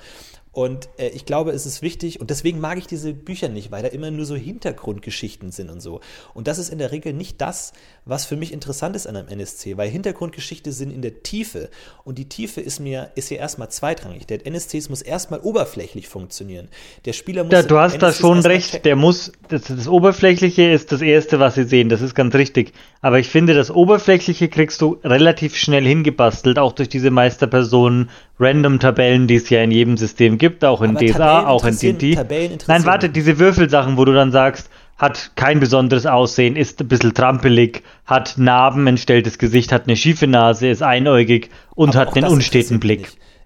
Und 0.58 0.90
äh, 0.98 1.10
ich 1.10 1.28
glaube, 1.28 1.52
es 1.52 1.68
ist 1.68 1.84
wichtig, 1.84 2.20
und 2.20 2.32
deswegen 2.32 2.60
mag 2.60 2.80
ich 2.80 2.88
diese 2.88 3.14
Bücher 3.14 3.48
nicht, 3.48 3.70
weil 3.70 3.84
da 3.84 3.90
immer 3.90 4.10
nur 4.10 4.26
so 4.26 4.36
Hintergrundgeschichten 4.36 5.52
sind 5.52 5.70
und 5.70 5.82
so. 5.82 6.02
Und 6.34 6.48
das 6.48 6.58
ist 6.58 6.70
in 6.70 6.80
der 6.80 6.92
Regel 6.92 7.14
nicht 7.14 7.40
das, 7.42 7.74
was 8.06 8.26
für 8.26 8.38
mich 8.38 8.52
interessant 8.52 8.96
ist 8.96 9.06
an 9.06 9.16
einem 9.16 9.28
NSC, 9.28 9.78
weil 9.78 9.88
Hintergrundgeschichte 9.88 10.72
sind 10.72 10.90
in 10.90 11.04
der 11.04 11.22
Tiefe. 11.22 11.70
Und 12.06 12.18
die 12.18 12.28
Tiefe 12.28 12.60
ist 12.60 12.80
mir, 12.80 13.12
ist 13.14 13.30
ja 13.30 13.38
erstmal 13.38 13.70
zweitrangig. 13.70 14.26
Der 14.26 14.48
NSCs 14.48 14.90
muss 14.90 15.04
erstmal 15.04 15.42
oberflächlich 15.42 16.08
funktionieren. 16.08 16.70
Der 17.06 17.14
Spieler 17.14 17.44
muss. 17.44 17.54
Ja, 17.54 17.62
du 17.62 17.78
hast 17.78 18.00
da 18.00 18.12
schon 18.12 18.40
recht. 18.40 18.84
Der 18.84 18.96
muss, 18.96 19.32
das, 19.50 19.66
das 19.66 19.88
Oberflächliche 19.88 20.72
ist 20.72 20.92
das 20.92 21.04
Erste, 21.04 21.40
was 21.40 21.54
sie 21.54 21.66
sehen. 21.66 21.90
Das 21.90 22.02
ist 22.02 22.16
ganz 22.16 22.34
richtig. 22.34 22.74
Aber 23.02 23.20
ich 23.20 23.30
finde, 23.30 23.54
das 23.54 23.70
Oberflächliche 23.70 24.48
kriegst 24.50 24.82
du 24.82 24.98
relativ 25.04 25.56
schnell 25.56 25.86
hingebastelt, 25.86 26.58
auch 26.58 26.72
durch 26.72 26.90
diese 26.90 27.12
Meisterpersonen, 27.12 28.10
Random-Tabellen, 28.40 29.28
die 29.28 29.36
es 29.36 29.50
ja 29.50 29.64
in 29.64 29.72
jedem 29.72 29.98
System 29.98 30.38
gibt, 30.38 30.64
auch 30.64 30.82
in 30.82 30.92
Aber 30.92 31.06
DSA, 31.06 31.18
Tabellen 31.18 31.46
auch 31.48 31.66
in 31.66 31.78
D&D. 31.78 32.58
Nein, 32.68 32.86
warte, 32.86 33.10
diese 33.10 33.40
Würfelsachen, 33.40 33.98
wo 33.98 34.06
du 34.06 34.14
dann 34.14 34.32
sagst, 34.32 34.70
hat 34.98 35.32
kein 35.36 35.60
besonderes 35.60 36.06
Aussehen, 36.06 36.56
ist 36.56 36.82
ein 36.82 36.88
bisschen 36.88 37.14
trampelig, 37.14 37.84
hat 38.06 38.38
Narben, 38.38 38.88
entstelltes 38.88 39.38
Gesicht, 39.38 39.72
hat 39.72 39.84
eine 39.84 39.96
schiefe 39.96 40.28
Nase, 40.28 40.68
ist 40.68 40.82
einäugig 40.82 41.50
und 41.76 41.96
Aber 41.96 42.10
hat 42.10 42.18
einen 42.18 42.28
unsteten 42.32 42.80
Blick. 42.80 43.02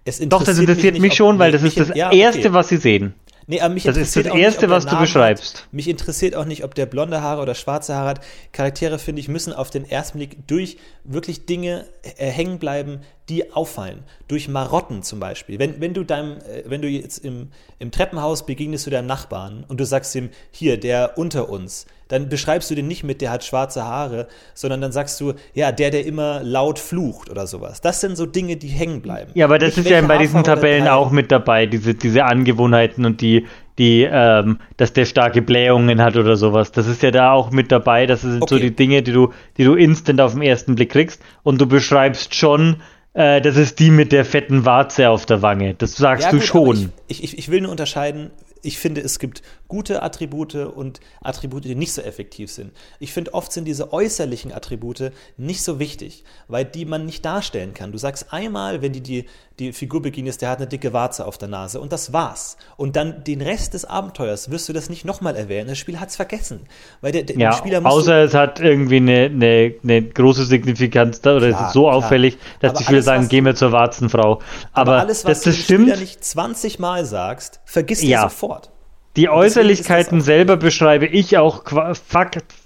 nicht. 0.06 0.32
Doch, 0.32 0.44
das 0.44 0.58
interessiert 0.58 0.94
mich, 0.94 1.02
nicht, 1.02 1.16
schon, 1.16 1.38
weil 1.40 1.52
das 1.52 1.62
ist 1.62 1.80
das 1.80 1.92
ja, 1.94 2.08
okay. 2.08 2.20
Erste, 2.20 2.54
was 2.54 2.70
sie 2.70 2.78
sehen. 2.78 3.14
Nee, 3.48 3.60
aber 3.60 3.74
mich 3.74 3.84
Das 3.84 3.98
ist 3.98 4.16
interessiert 4.16 4.26
das 4.28 4.34
nicht, 4.34 4.44
Erste, 4.44 4.60
der 4.62 4.70
was 4.70 4.86
du 4.86 4.98
beschreibst. 4.98 5.58
Hat. 5.58 5.74
Mich 5.74 5.88
interessiert 5.88 6.36
auch 6.36 6.46
nicht, 6.46 6.64
ob 6.64 6.74
der 6.74 6.86
blonde 6.86 7.22
Haare 7.22 7.42
oder 7.42 7.54
schwarze 7.54 7.96
Haare 7.96 8.10
hat. 8.10 8.22
Charaktere, 8.52 8.98
finde 8.98 9.20
ich, 9.20 9.28
müssen 9.28 9.52
auf 9.52 9.70
den 9.70 9.84
ersten 9.90 10.20
Blick 10.20 10.48
durch 10.48 10.78
wirklich 11.04 11.46
Dinge 11.46 11.86
äh, 12.18 12.28
hängen 12.28 12.60
bleiben, 12.60 13.02
die 13.32 13.54
auffallen. 13.54 14.00
Durch 14.28 14.50
Marotten 14.50 15.04
zum 15.04 15.20
Beispiel. 15.20 15.58
Wenn, 15.58 15.80
wenn 15.80 15.94
du 15.94 16.04
deinem, 16.04 16.38
äh, 16.38 16.64
wenn 16.66 16.82
du 16.82 16.90
jetzt 16.90 17.20
im, 17.20 17.48
im 17.80 17.92
Treppenhaus 17.92 18.46
begegnest 18.46 18.86
du 18.86 18.92
deinem 18.92 19.08
Nachbarn 19.08 19.64
und 19.68 19.80
du 19.80 19.86
sagst 19.86 20.14
ihm, 20.16 20.30
hier, 20.52 20.78
der 20.78 21.18
unter 21.18 21.50
uns, 21.50 21.88
dann 22.10 22.28
beschreibst 22.28 22.70
du 22.70 22.76
den 22.76 22.88
nicht 22.88 23.06
mit, 23.06 23.22
der 23.22 23.32
hat 23.32 23.46
schwarze 23.46 23.86
Haare, 23.86 24.28
sondern 24.54 24.82
dann 24.82 24.92
sagst 24.92 25.20
du, 25.22 25.34
ja, 25.54 25.72
der, 25.72 25.92
der 25.92 26.06
immer 26.06 26.44
laut 26.44 26.78
flucht 26.78 27.30
oder 27.30 27.48
sowas. 27.48 27.80
Das 27.80 28.02
sind 28.02 28.18
so 28.18 28.26
Dinge, 28.26 28.58
die 28.58 28.68
hängen 28.68 29.02
bleiben. 29.02 29.32
Ja, 29.34 29.46
aber 29.46 29.58
das 29.58 29.78
Nicht 29.78 29.86
ist 29.86 29.92
ja 29.92 30.02
bei 30.02 30.18
diesen 30.18 30.44
Tabellen 30.44 30.90
auch 30.90 31.10
mit 31.12 31.32
dabei, 31.32 31.68
diese, 31.68 31.96
diese 31.96 32.26
Angewohnheiten 32.26 33.06
und 33.06 33.22
die, 33.22 33.48
die, 33.78 34.06
ähm, 34.12 34.60
dass 34.76 34.92
der 34.92 35.06
starke 35.06 35.42
Blähungen 35.42 36.02
hat 36.02 36.18
oder 36.18 36.36
sowas. 36.36 36.74
Das 36.74 36.86
ist 36.86 37.02
ja 37.02 37.12
da 37.12 37.32
auch 37.32 37.52
mit 37.52 37.72
dabei. 37.72 38.06
Das 38.08 38.22
sind 38.22 38.40
so 38.50 38.56
Okay. 38.56 38.60
die 38.60 38.76
Dinge, 38.76 39.04
die 39.04 39.14
du, 39.14 39.32
die 39.58 39.64
du 39.64 39.76
instant 39.76 40.20
auf 40.20 40.34
den 40.34 40.42
ersten 40.42 40.76
Blick 40.76 40.92
kriegst. 40.92 41.22
Und 41.44 41.62
du 41.62 41.66
beschreibst 41.66 42.36
schon, 42.36 42.76
äh, 43.14 43.42
das 43.42 43.58
ist 43.58 43.80
die 43.80 43.92
mit 43.92 44.12
der 44.12 44.24
fetten 44.24 44.66
Warze 44.66 45.10
auf 45.10 45.26
der 45.26 45.42
Wange. 45.42 45.74
Das 45.74 45.96
sagst 45.96 46.32
du 46.32 46.38
gut, 46.38 46.46
schon. 46.46 46.94
Ich, 47.08 47.24
ich, 47.24 47.38
ich 47.38 47.50
will 47.50 47.62
nur 47.62 47.72
unterscheiden. 47.72 48.32
Ich 48.64 48.78
finde, 48.78 49.02
es 49.02 49.18
gibt 49.18 49.42
gute 49.68 50.04
Attribute 50.04 50.54
und 50.54 51.00
Attribute, 51.20 51.66
die 51.66 51.74
nicht 51.74 51.94
so 51.94 52.02
effektiv 52.02 52.52
sind. 52.52 52.72
Ich 53.00 53.12
finde, 53.12 53.34
oft 53.34 53.52
sind 53.52 53.66
diese 53.66 53.92
äußerlichen 53.92 54.52
Attribute 54.52 55.12
nicht 55.36 55.64
so 55.64 55.80
wichtig, 55.80 56.24
weil 56.48 56.64
die 56.64 56.86
man 56.86 57.06
nicht 57.06 57.26
darstellen 57.26 57.74
kann. 57.74 57.92
Du 57.92 57.98
sagst 57.98 58.32
einmal, 58.32 58.84
wenn 58.84 58.94
die, 58.94 59.02
die, 59.02 59.26
die 59.62 59.74
Figur 59.74 60.02
beginnst, 60.02 60.42
der 60.42 60.50
hat 60.50 60.58
eine 60.58 60.68
dicke 60.68 60.92
Warze 60.92 61.26
auf 61.26 61.38
der 61.38 61.48
Nase 61.48 61.80
und 61.80 61.94
das 61.94 62.12
war's. 62.12 62.58
Und 62.78 62.96
dann 62.96 63.24
den 63.24 63.42
Rest 63.42 63.74
des 63.74 63.86
Abenteuers 63.86 64.52
wirst 64.52 64.68
du 64.68 64.74
das 64.74 64.90
nicht 64.90 65.06
nochmal 65.06 65.36
erwähnen. 65.36 65.68
Das 65.70 65.78
Spiel 65.78 66.00
hat's 66.00 66.16
vergessen. 66.16 66.62
Weil 67.02 67.12
der, 67.14 67.24
der 67.24 67.38
Ja, 67.38 67.54
Spieler 67.54 67.80
muss 67.82 67.94
außer 67.94 68.24
es 68.24 68.34
hat 68.34 68.60
irgendwie 68.60 68.98
eine, 68.98 69.26
eine, 69.26 69.76
eine 69.84 70.02
große 70.02 70.46
Signifikanz 70.46 71.22
da 71.22 71.36
oder 71.38 71.48
es 71.48 71.56
Klar, 71.56 71.68
ist 71.68 71.74
so 71.74 71.84
klar. 71.84 71.96
auffällig, 71.96 72.38
dass 72.60 72.72
Aber 72.72 72.78
die 72.80 72.84
Spieler 72.86 73.02
sagen, 73.04 73.28
geh 73.30 73.42
mir 73.42 73.54
zur 73.56 73.72
Warzenfrau. 73.72 74.42
Aber, 74.74 75.00
alles, 75.00 75.24
was 75.26 75.42
das, 75.42 75.44
du 75.44 75.50
das 75.52 75.60
Spieler 75.60 75.96
stimmt. 75.96 76.00
nicht 76.00 76.24
20 76.26 76.80
Mal 76.80 77.06
sagst, 77.06 77.62
vergisst 77.66 78.04
Ja. 78.04 78.24
er 78.24 78.30
sofort. 78.30 78.72
Die 79.16 79.28
Und 79.28 79.36
Äußerlichkeiten 79.36 80.22
selber 80.22 80.58
beschreibe 80.58 81.06
ich 81.06 81.38
auch 81.38 81.64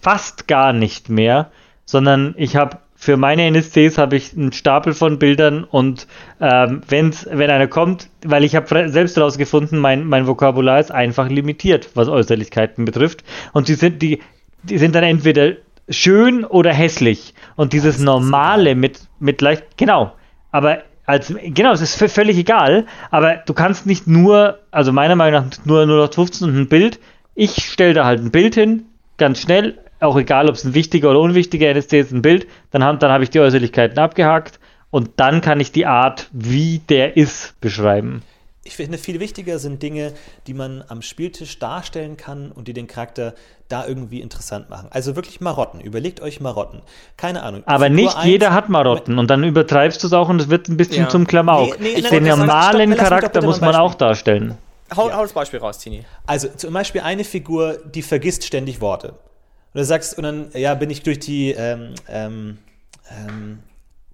fast 0.02 0.48
gar 0.48 0.74
nicht 0.74 1.10
mehr, 1.10 1.52
sondern 1.86 2.36
ich 2.38 2.56
habe 2.56 2.78
für 3.06 3.18
meine 3.18 3.44
NSCs 3.44 4.00
habe 4.00 4.16
ich 4.16 4.36
einen 4.36 4.52
Stapel 4.52 4.96
von 4.96 5.20
Bildern 5.20 5.64
und 5.64 6.08
ähm, 6.42 6.82
wenn's, 6.88 7.28
wenn 7.32 7.52
einer 7.52 7.68
kommt, 7.68 8.10
weil 8.26 8.44
ich 8.44 8.56
habe 8.56 8.90
selbst 8.90 9.16
herausgefunden, 9.16 9.78
mein, 9.78 10.08
mein 10.08 10.26
Vokabular 10.26 10.80
ist 10.80 10.92
einfach 10.92 11.30
limitiert, 11.30 11.90
was 11.94 12.10
Äußerlichkeiten 12.10 12.84
betrifft. 12.84 13.24
Und 13.54 13.68
die 13.68 13.76
sind, 13.76 14.02
die, 14.02 14.24
die 14.64 14.80
sind 14.80 14.96
dann 14.96 15.04
entweder 15.04 15.52
schön 15.88 16.46
oder 16.46 16.74
hässlich. 16.74 17.36
Und 17.56 17.74
dieses 17.74 18.00
Normale 18.00 18.74
mit, 18.74 19.02
mit 19.20 19.40
leicht, 19.40 19.78
genau, 19.78 20.14
aber 20.50 20.80
als, 21.06 21.32
genau, 21.44 21.74
es 21.74 21.82
ist 21.82 22.12
völlig 22.12 22.40
egal, 22.40 22.88
aber 23.12 23.36
du 23.36 23.54
kannst 23.54 23.86
nicht 23.86 24.08
nur, 24.08 24.58
also 24.72 24.92
meiner 24.92 25.16
Meinung 25.16 25.46
nach 25.46 25.66
nur 25.66 25.84
0815 25.84 26.50
und 26.50 26.58
ein 26.58 26.68
Bild. 26.68 27.00
Ich 27.36 27.72
stelle 27.72 27.94
da 27.94 28.06
halt 28.06 28.22
ein 28.22 28.32
Bild 28.32 28.56
hin, 28.56 28.86
ganz 29.18 29.42
schnell, 29.42 29.78
auch 30.00 30.18
egal, 30.18 30.50
ob 30.50 30.56
es 30.56 30.64
ein 30.64 30.74
wichtiger 30.74 31.10
oder 31.12 31.20
unwichtiger 31.20 31.70
NSC 31.70 32.00
ist, 32.00 32.12
ein 32.12 32.22
Bild, 32.22 32.48
dann 32.72 32.84
habe 32.84 32.98
dann 32.98 33.12
hab 33.12 33.22
ich 33.22 33.30
die 33.30 33.40
Äußerlichkeiten 33.40 33.98
abgehakt 34.00 34.60
und 34.92 35.12
dann 35.18 35.42
kann 35.42 35.60
ich 35.60 35.72
die 35.72 35.86
Art, 35.86 36.30
wie 36.32 36.80
der 36.90 37.18
ist, 37.18 37.60
beschreiben. 37.62 38.22
Ich 38.68 38.78
finde, 38.78 38.98
viel 38.98 39.20
wichtiger 39.20 39.60
sind 39.60 39.84
Dinge, 39.84 40.14
die 40.48 40.56
man 40.56 40.84
am 40.88 41.04
Spieltisch 41.04 41.60
darstellen 41.60 42.18
kann 42.18 42.52
und 42.52 42.68
die 42.68 42.74
den 42.74 42.88
Charakter 42.88 43.36
da 43.68 43.86
irgendwie 43.86 44.22
interessant 44.22 44.72
machen. 44.72 44.88
Also 44.90 45.16
wirklich 45.16 45.40
Marotten. 45.40 45.80
Überlegt 45.82 46.20
euch 46.20 46.40
Marotten. 46.40 46.82
Keine 47.16 47.44
Ahnung. 47.44 47.62
Aber 47.68 47.86
Figur 47.86 47.96
nicht 47.96 48.16
eins- 48.18 48.26
jeder 48.26 48.54
hat 48.54 48.70
Marotten 48.70 49.20
und 49.20 49.30
dann 49.30 49.44
übertreibst 49.44 50.02
du 50.02 50.08
es 50.08 50.14
auch 50.14 50.30
und 50.30 50.42
es 50.42 50.50
wird 50.50 50.68
ein 50.68 50.78
bisschen 50.78 51.04
Ja. 51.04 51.10
zum 51.10 51.28
Klamauk. 51.28 51.80
Nee, 51.80 51.94
nee, 51.96 52.02
Den 52.02 52.24
nein, 52.24 52.40
normalen 52.40 52.94
stopp, 52.94 53.04
Charakter 53.08 53.44
muss 53.44 53.62
man 53.62 53.76
auch 53.76 53.94
darstellen. 53.94 54.58
Hau, 54.96 55.12
hau 55.12 55.22
das 55.22 55.34
Beispiel 55.34 55.60
raus, 55.60 55.78
Tini. 55.78 56.04
Also 56.26 56.48
zum 56.56 56.74
Beispiel 56.74 57.02
eine 57.02 57.24
Figur, 57.24 57.78
die 57.94 58.02
vergisst 58.02 58.44
ständig 58.46 58.82
Worte. 58.82 59.14
Und 59.76 59.80
du 59.80 59.86
sagst, 59.86 60.18
und 60.18 60.24
dann, 60.24 60.52
ja, 60.54 60.74
bin 60.74 60.90
ich 60.90 61.04
durch 61.04 61.20
die, 61.20 61.52
ähm, 61.52 61.96
ähm, 62.08 62.60
ähm, 63.12 63.60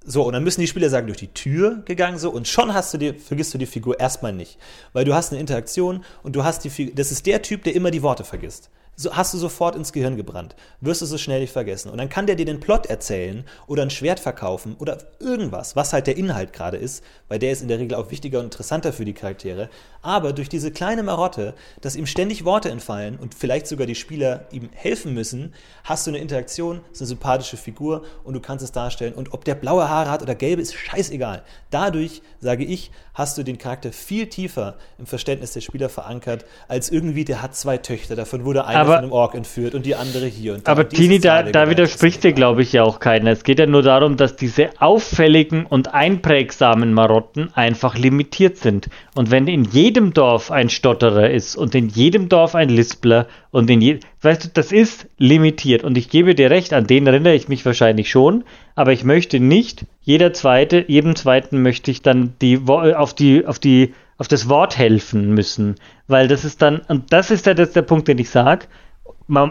so, 0.04 0.24
und 0.24 0.34
dann 0.34 0.44
müssen 0.44 0.60
die 0.60 0.66
Spieler 0.66 0.90
sagen, 0.90 1.06
durch 1.06 1.20
die 1.20 1.28
Tür 1.28 1.84
gegangen, 1.86 2.18
so, 2.18 2.32
und 2.32 2.48
schon 2.48 2.74
hast 2.74 2.96
du 2.96 2.98
die, 2.98 3.14
vergisst 3.14 3.54
du 3.54 3.60
die 3.60 3.68
Figur 3.68 4.00
erstmal 4.00 4.34
nicht. 4.34 4.58
Weil 4.92 5.06
du 5.06 5.14
hast 5.14 5.32
eine 5.32 5.40
Interaktion 5.40 6.04
und 6.24 6.36
du 6.36 6.44
hast 6.44 6.64
die 6.64 6.72
Figur, 6.72 6.96
das 6.96 7.12
ist 7.12 7.28
der 7.28 7.44
Typ, 7.44 7.64
der 7.64 7.76
immer 7.76 7.92
die 7.92 8.02
Worte 8.02 8.24
vergisst. 8.24 8.72
Hast 9.12 9.34
du 9.34 9.38
sofort 9.38 9.76
ins 9.76 9.92
Gehirn 9.94 10.16
gebrannt. 10.18 10.56
Wirst 10.82 11.02
du 11.02 11.06
so 11.06 11.18
schnell 11.18 11.42
nicht 11.42 11.54
vergessen. 11.54 11.90
Und 11.92 11.98
dann 11.98 12.10
kann 12.10 12.28
der 12.28 12.36
dir 12.36 12.46
den 12.46 12.60
Plot 12.60 12.86
erzählen 12.88 13.46
oder 13.68 13.84
ein 13.84 13.90
Schwert 13.90 14.20
verkaufen 14.20 14.76
oder 14.80 14.98
irgendwas, 15.20 15.76
was 15.76 15.94
halt 15.94 16.08
der 16.08 16.18
Inhalt 16.18 16.54
gerade 16.54 16.78
ist, 16.78 17.04
weil 17.28 17.40
der 17.40 17.52
ist 17.52 17.62
in 17.62 17.68
der 17.68 17.80
Regel 17.80 17.96
auch 17.98 18.12
wichtiger 18.12 18.40
und 18.40 18.46
interessanter 18.46 18.94
für 18.94 19.06
die 19.06 19.14
Charaktere. 19.14 19.70
Aber 20.02 20.34
durch 20.34 20.50
diese 20.50 20.72
kleine 20.72 21.04
Marotte, 21.04 21.54
dass 21.82 21.96
ihm 21.96 22.06
ständig 22.06 22.44
Worte 22.46 22.70
entfallen 22.70 23.18
und 23.20 23.36
vielleicht 23.36 23.68
sogar 23.68 23.88
die 23.88 23.96
Spieler 23.96 24.46
ihm 24.52 24.70
helfen 24.74 25.14
müssen, 25.14 25.54
hast 25.84 26.08
du 26.08 26.12
eine 26.12 26.18
Interaktion, 26.20 26.82
ist 26.92 27.02
eine 27.02 27.08
sympathische 27.08 27.58
Figur 27.58 28.04
und 28.24 28.34
du 28.34 28.40
kannst 28.40 28.64
es 28.64 28.72
darstellen. 28.72 29.14
Und 29.14 29.34
ob 29.34 29.46
der 29.46 29.56
blaue 29.56 29.88
Haare 29.90 30.10
hat 30.10 30.22
oder 30.22 30.36
gelbe, 30.36 30.62
ist 30.62 30.74
scheißegal. 30.74 31.44
Dadurch, 31.70 32.22
sage 32.40 32.64
ich, 32.66 32.92
hast 33.14 33.38
du 33.38 33.44
den 33.44 33.58
Charakter 33.58 33.92
viel 33.92 34.28
tiefer 34.28 34.76
im 34.98 35.06
Verständnis 35.06 35.54
der 35.54 35.62
Spieler 35.62 35.90
verankert, 35.90 36.46
als 36.68 36.90
irgendwie, 36.90 37.26
der 37.26 37.42
hat 37.42 37.56
zwei 37.56 37.78
Töchter, 37.78 38.16
davon 38.16 38.46
wurde 38.46 38.66
eine 38.66 38.80
Aber- 38.80 38.91
von 38.96 39.04
einem 39.04 39.12
Ork 39.12 39.36
entführt 39.36 39.76
und 39.76 39.86
die 39.86 39.96
andere 39.96 40.26
hier 40.26 40.54
und. 40.54 40.68
Aber 40.68 40.88
Tini, 40.88 41.20
da, 41.20 41.44
da 41.44 41.70
widerspricht 41.70 42.24
dir, 42.24 42.34
glaube 42.34 42.62
ich, 42.62 42.74
ja 42.74 42.84
auch 42.84 43.00
keiner. 43.00 43.32
Es 43.32 43.44
geht 43.44 43.60
ja 43.60 43.66
nur 43.66 43.84
darum, 43.84 44.18
dass 44.18 44.36
diese 44.36 44.70
auffälligen 44.80 45.66
und 45.66 45.94
einprägsamen 45.94 46.94
Marotten 46.94 47.50
einfach 47.54 47.98
limitiert 47.98 48.58
sind. 48.58 48.90
Und 49.16 49.32
wenn 49.32 49.48
in 49.48 49.66
jedem 49.66 50.14
Dorf 50.14 50.52
ein 50.52 50.70
Stotterer 50.70 51.30
ist 51.30 51.56
und 51.56 51.76
in 51.76 51.90
jedem 51.90 52.30
Dorf 52.30 52.56
ein 52.56 52.70
Lispler 52.70 53.28
und 53.52 53.70
in 53.70 53.82
je 53.82 54.00
weißt 54.22 54.46
du, 54.46 54.50
das 54.54 54.72
ist 54.72 55.08
limitiert. 55.18 55.84
Und 55.84 55.98
ich 55.98 56.10
gebe 56.10 56.36
dir 56.36 56.50
recht, 56.50 56.74
an 56.74 56.88
den 56.88 57.08
erinnere 57.08 57.34
ich 57.34 57.48
mich 57.48 57.66
wahrscheinlich 57.66 58.10
schon, 58.10 58.44
aber 58.76 58.94
ich 58.94 59.04
möchte 59.04 59.40
nicht, 59.40 59.86
jeder 60.02 60.34
zweite, 60.34 60.86
jedem 60.88 61.16
zweiten 61.16 61.62
möchte 61.62 61.92
ich 61.92 62.02
dann 62.02 62.34
die 62.42 62.62
auf 62.68 63.14
die, 63.14 63.46
auf 63.46 63.60
die, 63.60 63.94
auf 64.22 64.28
das 64.28 64.48
Wort 64.48 64.78
helfen 64.78 65.34
müssen. 65.34 65.78
Weil 66.06 66.28
das 66.28 66.46
ist 66.46 66.62
dann, 66.62 66.82
und 66.88 67.12
das 67.12 67.32
ist 67.32 67.48
ja 67.48 67.56
der 67.56 67.82
Punkt, 67.82 68.08
den 68.08 68.20
ich 68.20 68.30
sage, 68.30 68.68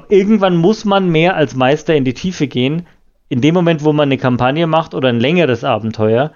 irgendwann 0.09 0.57
muss 0.57 0.85
man 0.85 1.09
mehr 1.09 1.35
als 1.35 1.57
Meister 1.57 1.97
in 1.97 2.05
die 2.05 2.15
Tiefe 2.15 2.47
gehen. 2.47 2.87
In 3.29 3.41
dem 3.41 3.53
Moment, 3.53 3.83
wo 3.83 3.93
man 3.93 4.09
eine 4.09 4.17
Kampagne 4.17 4.69
macht 4.69 4.95
oder 4.95 5.09
ein 5.09 5.19
längeres 5.19 5.65
Abenteuer, 5.65 6.31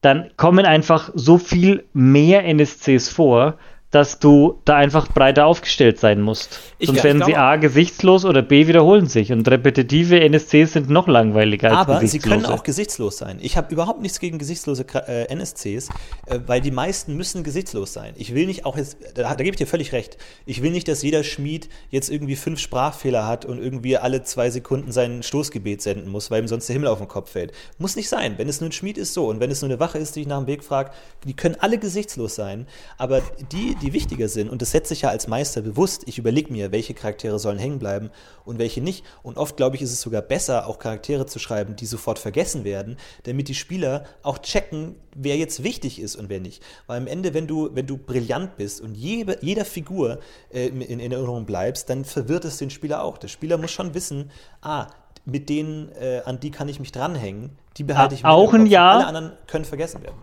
dann 0.00 0.30
kommen 0.38 0.64
einfach 0.64 1.10
so 1.12 1.36
viel 1.36 1.84
mehr 1.92 2.46
NSCs 2.46 3.10
vor, 3.10 3.58
dass 3.92 4.18
du 4.18 4.60
da 4.64 4.76
einfach 4.76 5.08
breiter 5.12 5.46
aufgestellt 5.46 5.98
sein 6.00 6.20
musst. 6.20 6.58
Ich- 6.78 6.88
Sonst 6.88 7.04
werden 7.04 7.22
sie 7.24 7.36
A 7.36 7.56
gesichtslos 7.56 8.24
oder 8.24 8.42
B 8.42 8.66
wiederholen 8.66 9.06
sich. 9.06 9.32
Und 9.32 9.48
repetitive 9.48 10.20
NSCs 10.20 10.72
sind 10.72 10.90
noch 10.90 11.06
langweiliger 11.08 11.68
als 11.70 11.78
Aber 11.78 12.06
sie 12.06 12.18
können 12.18 12.44
auch 12.46 12.62
gesichtslos 12.64 13.16
sein. 13.16 13.38
Ich 13.40 13.56
habe 13.56 13.72
überhaupt 13.72 14.02
nichts 14.02 14.18
gegen 14.18 14.38
gesichtslose 14.38 14.84
äh, 15.06 15.32
NSCs, 15.32 15.88
äh, 16.26 16.40
weil 16.46 16.60
die 16.60 16.72
meisten 16.72 17.16
müssen 17.16 17.44
gesichtslos 17.44 17.92
sein. 17.92 18.12
Ich 18.16 18.34
will 18.34 18.46
nicht 18.46 18.66
auch 18.66 18.76
jetzt, 18.76 18.98
da, 19.14 19.22
da 19.22 19.34
gebe 19.36 19.50
ich 19.50 19.56
dir 19.56 19.66
völlig 19.68 19.92
recht, 19.92 20.18
ich 20.46 20.62
will 20.62 20.72
nicht, 20.72 20.88
dass 20.88 21.02
jeder 21.02 21.22
Schmied 21.22 21.68
jetzt 21.90 22.10
irgendwie 22.10 22.36
fünf 22.36 22.58
Sprachfehler 22.58 23.26
hat 23.26 23.44
und 23.44 23.58
irgendwie 23.62 23.96
alle 23.96 24.22
zwei 24.24 24.50
Sekunden 24.50 24.90
sein 24.92 25.22
Stoßgebet 25.22 25.80
senden 25.80 26.10
muss, 26.10 26.30
weil 26.30 26.42
ihm 26.42 26.48
sonst 26.48 26.66
der 26.68 26.74
Himmel 26.74 26.88
auf 26.88 26.98
den 26.98 27.08
Kopf 27.08 27.30
fällt. 27.30 27.52
Muss 27.78 27.94
nicht 27.96 28.08
sein. 28.08 28.34
Wenn 28.36 28.48
es 28.48 28.60
nur 28.60 28.68
ein 28.68 28.72
Schmied 28.72 28.98
ist, 28.98 29.14
so. 29.14 29.28
Und 29.28 29.38
wenn 29.40 29.50
es 29.50 29.62
nur 29.62 29.70
eine 29.70 29.78
Wache 29.80 29.98
ist, 29.98 30.16
die 30.16 30.22
ich 30.22 30.26
nach 30.26 30.38
dem 30.38 30.48
Weg 30.48 30.64
frage, 30.64 30.90
die 31.24 31.34
können 31.34 31.56
alle 31.60 31.78
gesichtslos 31.78 32.34
sein. 32.34 32.66
Aber 32.98 33.22
die 33.52 33.75
die 33.82 33.92
wichtiger 33.92 34.28
sind. 34.28 34.48
Und 34.48 34.62
das 34.62 34.70
setze 34.70 34.94
ich 34.94 35.02
ja 35.02 35.10
als 35.10 35.28
Meister 35.28 35.62
bewusst. 35.62 36.04
Ich 36.06 36.18
überlege 36.18 36.52
mir, 36.52 36.72
welche 36.72 36.94
Charaktere 36.94 37.38
sollen 37.38 37.58
hängen 37.58 37.78
bleiben 37.78 38.10
und 38.44 38.58
welche 38.58 38.80
nicht. 38.80 39.04
Und 39.22 39.38
oft, 39.38 39.56
glaube 39.56 39.76
ich, 39.76 39.82
ist 39.82 39.92
es 39.92 40.00
sogar 40.00 40.22
besser, 40.22 40.66
auch 40.66 40.78
Charaktere 40.78 41.26
zu 41.26 41.38
schreiben, 41.38 41.76
die 41.76 41.86
sofort 41.86 42.18
vergessen 42.18 42.64
werden, 42.64 42.96
damit 43.24 43.48
die 43.48 43.54
Spieler 43.54 44.04
auch 44.22 44.38
checken, 44.38 44.96
wer 45.14 45.36
jetzt 45.36 45.62
wichtig 45.62 46.00
ist 46.00 46.16
und 46.16 46.28
wer 46.28 46.40
nicht. 46.40 46.62
Weil 46.86 47.00
am 47.00 47.06
Ende, 47.06 47.34
wenn 47.34 47.46
du, 47.46 47.70
wenn 47.74 47.86
du 47.86 47.96
brillant 47.96 48.56
bist 48.56 48.80
und 48.80 48.94
jede, 48.94 49.38
jeder 49.40 49.64
Figur 49.64 50.20
äh, 50.52 50.66
in 50.68 51.00
Erinnerung 51.00 51.46
bleibst, 51.46 51.90
dann 51.90 52.04
verwirrt 52.04 52.44
es 52.44 52.58
den 52.58 52.70
Spieler 52.70 53.02
auch. 53.02 53.18
Der 53.18 53.28
Spieler 53.28 53.58
muss 53.58 53.70
schon 53.70 53.94
wissen, 53.94 54.30
ah, 54.62 54.88
mit 55.24 55.48
denen, 55.48 55.90
äh, 56.00 56.22
an 56.24 56.40
die 56.40 56.50
kann 56.50 56.68
ich 56.68 56.80
mich 56.80 56.92
dranhängen, 56.92 57.50
die 57.76 57.84
behalte 57.84 58.14
ich 58.14 58.22
mir. 58.22 58.30
Auch 58.30 58.54
ein 58.54 58.66
Jahr. 58.66 58.96
Alle 58.96 59.06
anderen 59.06 59.32
können 59.46 59.64
vergessen 59.64 60.02
werden. 60.02 60.16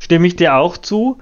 Stimme 0.00 0.26
ich 0.26 0.36
dir 0.36 0.56
auch 0.56 0.76
zu. 0.76 1.18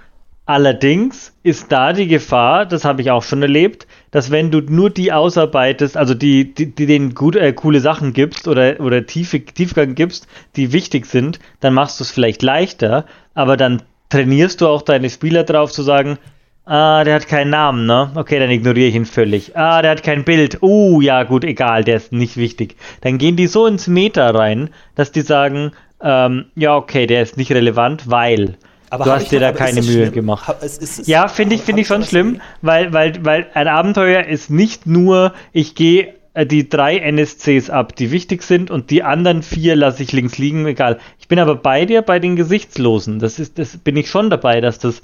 Allerdings 0.49 1.37
ist 1.43 1.73
da 1.73 1.93
die 1.93 2.07
Gefahr, 2.07 2.67
das 2.67 2.85
habe 2.85 3.03
ich 3.03 3.11
auch 3.11 3.25
schon 3.25 3.43
erlebt, 3.43 3.89
dass 4.13 4.31
wenn 4.31 4.53
du 4.53 4.61
nur 4.61 4.91
die 4.91 5.13
ausarbeitest, 5.13 5.97
also 5.97 6.15
die, 6.15 6.55
die, 6.55 6.73
die 6.73 6.87
denen 6.87 7.15
gut, 7.15 7.35
äh, 7.35 7.53
coole 7.53 7.81
Sachen 7.81 8.13
gibst 8.13 8.47
oder, 8.47 8.79
oder 8.79 9.05
tiefe, 9.07 9.45
Tiefgang 9.45 9.97
gibst, 9.97 10.29
die 10.55 10.73
wichtig 10.73 11.07
sind, 11.07 11.41
dann 11.59 11.75
machst 11.75 11.99
du 11.99 12.05
es 12.05 12.13
vielleicht 12.13 12.43
leichter, 12.43 13.07
aber 13.35 13.57
dann 13.57 13.83
trainierst 14.09 14.61
du 14.61 14.69
auch 14.69 14.83
deine 14.83 15.11
Spieler 15.11 15.43
drauf 15.43 15.73
zu 15.73 15.83
sagen, 15.83 16.17
ah, 16.65 17.03
der 17.03 17.17
hat 17.17 17.27
keinen 17.27 17.51
Namen, 17.51 17.87
ne? 17.87 18.13
Okay, 18.15 18.39
dann 18.39 18.51
ignoriere 18.51 18.89
ich 18.89 18.95
ihn 18.95 19.05
völlig. 19.05 19.57
Ah, 19.57 19.83
der 19.83 19.91
hat 19.91 20.05
kein 20.05 20.23
Bild. 20.23 20.63
Uh, 20.63 21.01
ja 21.01 21.25
gut, 21.25 21.43
egal, 21.43 21.83
der 21.83 21.97
ist 21.97 22.13
nicht 22.13 22.37
wichtig. 22.37 22.77
Dann 23.01 23.19
gehen 23.19 23.35
die 23.35 23.49
so 23.49 23.67
ins 23.67 23.89
Meta 23.89 24.31
rein, 24.31 24.71
dass 24.95 25.11
die 25.11 25.23
sagen, 25.23 25.73
ähm, 26.01 26.47
ja, 26.55 26.77
okay, 26.77 27.09
der 27.09 27.23
ist 27.23 27.37
nicht 27.37 27.51
relevant, 27.51 28.09
weil 28.09 28.57
aber 28.91 29.05
du 29.05 29.11
hast 29.11 29.31
dir 29.31 29.41
da 29.41 29.53
keine 29.53 29.83
Mühe 29.83 29.93
schlimm? 29.93 30.13
gemacht. 30.13 30.63
Ist, 30.63 30.83
ist, 30.83 30.99
ist, 31.01 31.09
ja, 31.09 31.29
finde 31.29 31.55
ich, 31.57 31.63
finde 31.63 31.83
ich 31.83 31.89
schon 31.89 32.05
schlimm, 32.05 32.41
weil, 32.63 32.93
weil, 32.93 33.25
weil 33.25 33.47
ein 33.55 33.69
Abenteuer 33.69 34.25
ist 34.25 34.51
nicht 34.51 34.87
nur, 34.87 35.33
ich 35.53 35.75
gehe 35.75 36.15
äh, 36.35 36.47
die 36.47 36.69
drei 36.69 36.99
NSCs 36.99 37.71
ab, 37.71 37.97
die 37.97 38.11
wichtig 38.11 38.43
sind, 38.43 38.71
und 38.71 38.91
die 38.91 39.03
anderen 39.03 39.43
vier 39.43 39.75
lasse 39.75 40.03
ich 40.03 40.13
links 40.13 40.39
liegen, 40.39 40.67
egal. 40.67 40.99
Ich 41.19 41.29
bin 41.29 41.39
aber 41.39 41.57
bei 41.57 41.87
dir 41.87 42.03
bei 42.03 42.19
den 42.19 42.37
Gesichtslosen. 42.37 43.19
Das 43.19 43.39
ist, 43.39 43.59
das 43.59 43.77
bin 43.79 43.97
ich 43.97 44.09
schon 44.11 44.31
dabei, 44.31 44.61
dass 44.61 44.79
das, 44.79 45.03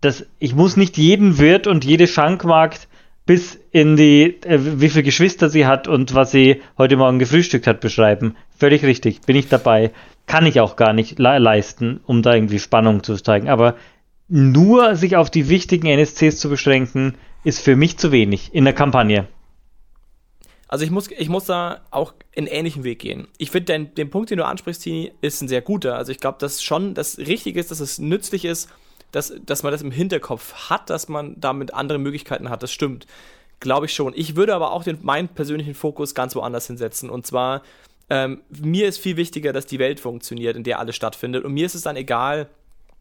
dass 0.00 0.26
ich 0.38 0.54
muss 0.54 0.76
nicht 0.76 0.98
jeden 0.98 1.38
Wirt 1.38 1.66
und 1.66 1.84
jede 1.84 2.06
Schankmarkt 2.06 2.88
bis 3.24 3.58
in 3.70 3.96
die, 3.96 4.42
äh, 4.44 4.58
wie 4.60 4.88
viele 4.88 5.04
Geschwister 5.04 5.48
sie 5.48 5.66
hat 5.66 5.88
und 5.88 6.14
was 6.14 6.32
sie 6.32 6.60
heute 6.76 6.96
Morgen 6.96 7.18
gefrühstückt 7.18 7.66
hat, 7.66 7.80
beschreiben. 7.80 8.36
Völlig 8.58 8.82
richtig, 8.84 9.20
bin 9.22 9.36
ich 9.36 9.48
dabei 9.48 9.92
kann 10.26 10.46
ich 10.46 10.60
auch 10.60 10.76
gar 10.76 10.92
nicht 10.92 11.18
le 11.18 11.38
leisten, 11.38 12.00
um 12.06 12.22
da 12.22 12.34
irgendwie 12.34 12.58
Spannung 12.58 13.02
zu 13.02 13.16
zeigen. 13.16 13.48
Aber 13.48 13.76
nur 14.28 14.96
sich 14.96 15.16
auf 15.16 15.30
die 15.30 15.48
wichtigen 15.48 15.86
NSCs 15.86 16.38
zu 16.38 16.48
beschränken, 16.48 17.16
ist 17.44 17.60
für 17.60 17.76
mich 17.76 17.98
zu 17.98 18.12
wenig 18.12 18.54
in 18.54 18.64
der 18.64 18.72
Kampagne. 18.72 19.26
Also 20.68 20.86
ich 20.86 20.90
muss, 20.90 21.10
ich 21.10 21.28
muss 21.28 21.44
da 21.44 21.82
auch 21.90 22.14
einen 22.34 22.46
ähnlichen 22.46 22.82
Weg 22.82 23.00
gehen. 23.00 23.28
Ich 23.36 23.50
finde, 23.50 23.72
den, 23.72 23.94
den 23.94 24.08
Punkt, 24.08 24.30
den 24.30 24.38
du 24.38 24.46
ansprichst, 24.46 24.82
Tini, 24.82 25.12
ist 25.20 25.42
ein 25.42 25.48
sehr 25.48 25.60
guter. 25.60 25.96
Also 25.96 26.12
ich 26.12 26.18
glaube, 26.18 26.38
dass 26.40 26.62
schon 26.62 26.94
das 26.94 27.18
Richtige 27.18 27.60
ist, 27.60 27.70
dass 27.70 27.80
es 27.80 27.98
nützlich 27.98 28.46
ist, 28.46 28.70
dass, 29.10 29.34
dass 29.44 29.62
man 29.62 29.72
das 29.72 29.82
im 29.82 29.90
Hinterkopf 29.90 30.70
hat, 30.70 30.88
dass 30.88 31.10
man 31.10 31.38
damit 31.38 31.74
andere 31.74 31.98
Möglichkeiten 31.98 32.48
hat. 32.48 32.62
Das 32.62 32.72
stimmt. 32.72 33.06
Glaube 33.60 33.84
ich 33.84 33.92
schon. 33.92 34.14
Ich 34.16 34.34
würde 34.34 34.54
aber 34.54 34.72
auch 34.72 34.82
den, 34.82 34.98
meinen 35.02 35.28
persönlichen 35.28 35.74
Fokus 35.74 36.14
ganz 36.14 36.34
woanders 36.34 36.68
hinsetzen. 36.68 37.10
Und 37.10 37.26
zwar 37.26 37.62
ähm, 38.10 38.42
mir 38.48 38.88
ist 38.88 38.98
viel 38.98 39.16
wichtiger, 39.16 39.52
dass 39.52 39.66
die 39.66 39.78
Welt 39.78 40.00
funktioniert, 40.00 40.56
in 40.56 40.64
der 40.64 40.78
alles 40.78 40.96
stattfindet. 40.96 41.44
Und 41.44 41.54
mir 41.54 41.66
ist 41.66 41.74
es 41.74 41.82
dann 41.82 41.96
egal, 41.96 42.48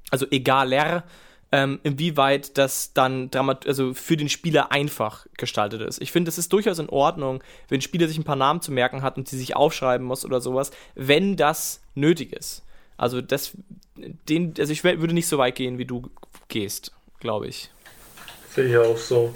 also 0.09 0.25
egaler, 0.29 1.03
ähm, 1.51 1.79
inwieweit 1.83 2.57
das 2.57 2.93
dann 2.93 3.29
Dramat 3.29 3.67
also 3.67 3.93
für 3.93 4.15
den 4.15 4.29
Spieler 4.29 4.71
einfach 4.71 5.25
gestaltet 5.37 5.81
ist. 5.81 6.01
Ich 6.01 6.11
finde, 6.11 6.29
es 6.29 6.37
ist 6.37 6.53
durchaus 6.53 6.79
in 6.79 6.87
Ordnung, 6.89 7.43
wenn 7.67 7.79
ein 7.79 7.81
Spieler 7.81 8.07
sich 8.07 8.17
ein 8.17 8.23
paar 8.23 8.37
Namen 8.37 8.61
zu 8.61 8.71
merken 8.71 9.01
hat 9.01 9.17
und 9.17 9.27
sie 9.27 9.37
sich 9.37 9.55
aufschreiben 9.55 10.07
muss 10.07 10.23
oder 10.23 10.39
sowas, 10.39 10.71
wenn 10.95 11.35
das 11.35 11.81
nötig 11.93 12.31
ist. 12.31 12.63
Also 12.95 13.19
das, 13.19 13.51
den, 13.97 14.53
also 14.57 14.71
ich 14.71 14.83
würde 14.83 15.13
nicht 15.13 15.27
so 15.27 15.37
weit 15.37 15.55
gehen, 15.55 15.77
wie 15.77 15.85
du 15.85 16.09
gehst, 16.47 16.93
glaube 17.19 17.47
ich. 17.47 17.69
Sehe 18.53 18.67
ich 18.67 18.77
auch 18.77 18.97
so 18.97 19.33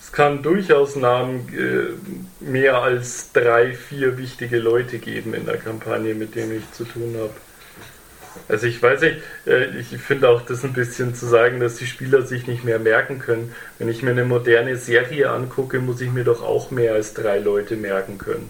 es 0.00 0.12
kann 0.12 0.42
durchaus 0.42 0.96
Namen 0.96 1.48
äh, 1.48 2.44
mehr 2.44 2.82
als 2.82 3.32
drei, 3.32 3.74
vier 3.74 4.18
wichtige 4.18 4.58
Leute 4.58 4.98
geben 4.98 5.34
in 5.34 5.46
der 5.46 5.56
Kampagne, 5.56 6.14
mit 6.14 6.34
denen 6.34 6.56
ich 6.58 6.72
zu 6.72 6.84
tun 6.84 7.14
habe. 7.18 7.32
Also 8.48 8.66
ich 8.66 8.80
weiß 8.80 9.00
nicht, 9.00 9.16
äh, 9.46 9.78
ich 9.78 9.88
finde 9.98 10.28
auch 10.28 10.42
das 10.42 10.64
ein 10.64 10.72
bisschen 10.72 11.14
zu 11.14 11.26
sagen, 11.26 11.60
dass 11.60 11.76
die 11.76 11.86
Spieler 11.86 12.22
sich 12.22 12.46
nicht 12.46 12.64
mehr 12.64 12.78
merken 12.78 13.18
können. 13.18 13.52
Wenn 13.78 13.88
ich 13.88 14.02
mir 14.02 14.10
eine 14.10 14.24
moderne 14.24 14.76
Serie 14.76 15.30
angucke, 15.30 15.80
muss 15.80 16.00
ich 16.00 16.10
mir 16.10 16.24
doch 16.24 16.42
auch 16.42 16.70
mehr 16.70 16.94
als 16.94 17.14
drei 17.14 17.38
Leute 17.38 17.76
merken 17.76 18.18
können. 18.18 18.48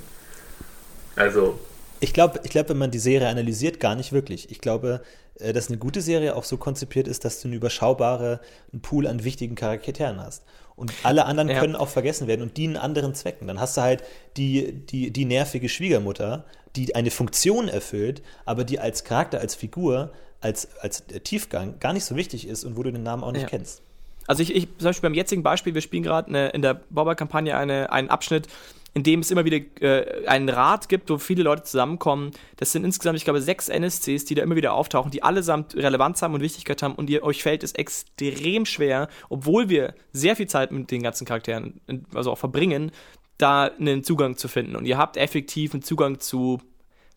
Also. 1.15 1.59
Ich 2.01 2.13
glaube, 2.13 2.41
ich 2.45 2.51
glaub, 2.51 2.69
wenn 2.69 2.77
man 2.77 2.91
die 2.91 2.99
Serie 2.99 3.29
analysiert, 3.29 3.81
gar 3.81 3.95
nicht 3.95 4.13
wirklich. 4.13 4.51
Ich 4.51 4.61
glaube, 4.61 5.01
äh, 5.39 5.53
dass 5.53 5.69
eine 5.69 5.79
gute 5.79 6.03
Serie 6.03 6.37
auch 6.37 6.45
so 6.45 6.59
konzipiert 6.59 7.09
ist, 7.09 7.25
dass 7.25 7.41
du 7.41 7.49
einen 7.49 7.57
überschaubaren 7.57 8.39
Pool 8.83 9.07
an 9.07 9.25
wichtigen 9.25 9.55
Charakteren 9.55 10.21
hast. 10.21 10.43
Und 10.77 10.93
alle 11.05 11.25
anderen 11.25 11.49
ja. 11.49 11.59
können 11.59 11.75
auch 11.75 11.89
vergessen 11.89 12.27
werden 12.29 12.43
und 12.43 12.59
dienen 12.59 12.77
anderen 12.77 13.15
Zwecken. 13.15 13.49
Dann 13.49 13.59
hast 13.59 13.79
du 13.79 13.81
halt 13.81 14.05
die, 14.37 14.73
die, 14.73 15.11
die 15.11 15.25
nervige 15.25 15.71
Schwiegermutter, 15.71 16.45
die 16.77 16.95
eine 16.95 17.11
Funktion 17.11 17.69
erfüllt, 17.69 18.23
aber 18.45 18.65
die 18.65 18.79
als 18.79 19.03
Charakter, 19.03 19.41
als 19.41 19.55
Figur, 19.55 20.13
als, 20.43 20.69
als 20.81 21.05
Tiefgang 21.25 21.81
gar 21.81 21.95
nicht 21.95 22.05
so 22.05 22.15
wichtig 22.15 22.47
ist 22.47 22.65
und 22.65 22.77
wo 22.77 22.83
du 22.83 22.93
den 22.93 23.03
Namen 23.03 23.25
auch 23.25 23.33
nicht 23.33 23.43
ja. 23.43 23.49
kennst. 23.49 23.81
Also 24.27 24.43
ich, 24.43 24.55
ich, 24.55 24.69
zum 24.79 24.87
Beispiel 24.87 25.09
beim 25.09 25.15
jetzigen 25.15 25.43
Beispiel, 25.43 25.75
wir 25.75 25.81
spielen 25.81 26.03
gerade 26.03 26.49
in 26.49 26.61
der 26.61 26.75
Bobber-Kampagne 26.91 27.57
eine, 27.57 27.91
einen 27.91 28.11
Abschnitt, 28.11 28.49
in 28.97 29.03
dem 29.03 29.21
es 29.21 29.31
immer 29.31 29.45
wieder 29.45 29.59
äh, 29.83 30.27
einen 30.27 30.49
Rat 30.49 30.89
gibt, 30.89 31.11
wo 31.11 31.19
viele 31.19 31.43
Leute 31.43 31.65
zusammenkommen. 31.65 32.31
Das 32.57 32.73
sind 32.73 32.83
insgesamt, 32.83 33.19
ich 33.19 33.25
glaube, 33.25 33.43
sechs 33.43 33.69
NSCs, 33.69 34.25
die 34.25 34.35
da 34.35 34.43
immer 34.43 34.57
wieder 34.57 34.73
auftauchen, 34.73 35.11
die 35.11 35.23
allesamt 35.23 35.77
Relevanz 35.77 36.23
haben 36.23 36.33
und 36.33 36.41
Wichtigkeit 36.41 36.83
haben 36.83 36.95
und 36.95 37.11
ihr, 37.11 37.23
euch 37.23 37.43
fällt 37.43 37.63
es 37.63 37.73
extrem 37.73 38.65
schwer, 38.65 39.09
obwohl 39.29 39.69
wir 39.69 39.95
sehr 40.15 40.35
viel 40.35 40.47
Zeit 40.47 40.73
mit 40.73 40.91
den 40.91 41.03
ganzen 41.03 41.27
Charakteren, 41.27 41.79
also 42.15 42.33
auch 42.33 42.39
verbringen, 42.39 42.91
da 43.37 43.65
einen 43.65 44.03
Zugang 44.03 44.39
zu 44.39 44.49
finden. 44.49 44.77
Und 44.77 44.87
ihr 44.87 44.97
habt 44.97 45.19
effektiv 45.19 45.75
einen 45.75 45.83
Zugang 45.83 46.19
zu, 46.19 46.63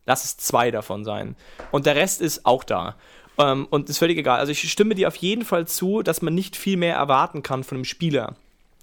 lass 0.06 0.26
es 0.26 0.36
zwei 0.36 0.72
davon 0.72 1.06
sein. 1.06 1.38
Und 1.72 1.86
der 1.86 1.96
Rest 1.96 2.20
ist 2.20 2.46
auch 2.46 2.66
da. 2.66 2.98
Ähm, 3.38 3.68
und 3.70 3.90
ist 3.90 4.00
völlig 4.00 4.18
egal. 4.18 4.40
Also 4.40 4.52
ich 4.52 4.70
stimme 4.70 4.96
dir 4.96 5.08
auf 5.08 5.16
jeden 5.16 5.46
Fall 5.46 5.66
zu, 5.66 6.02
dass 6.02 6.22
man 6.22 6.36
nicht 6.36 6.58
viel 6.58 6.76
mehr 6.76 6.98
erwarten 6.98 7.42
kann 7.42 7.64
von 7.64 7.78
einem 7.78 7.86
Spieler. 7.86 8.36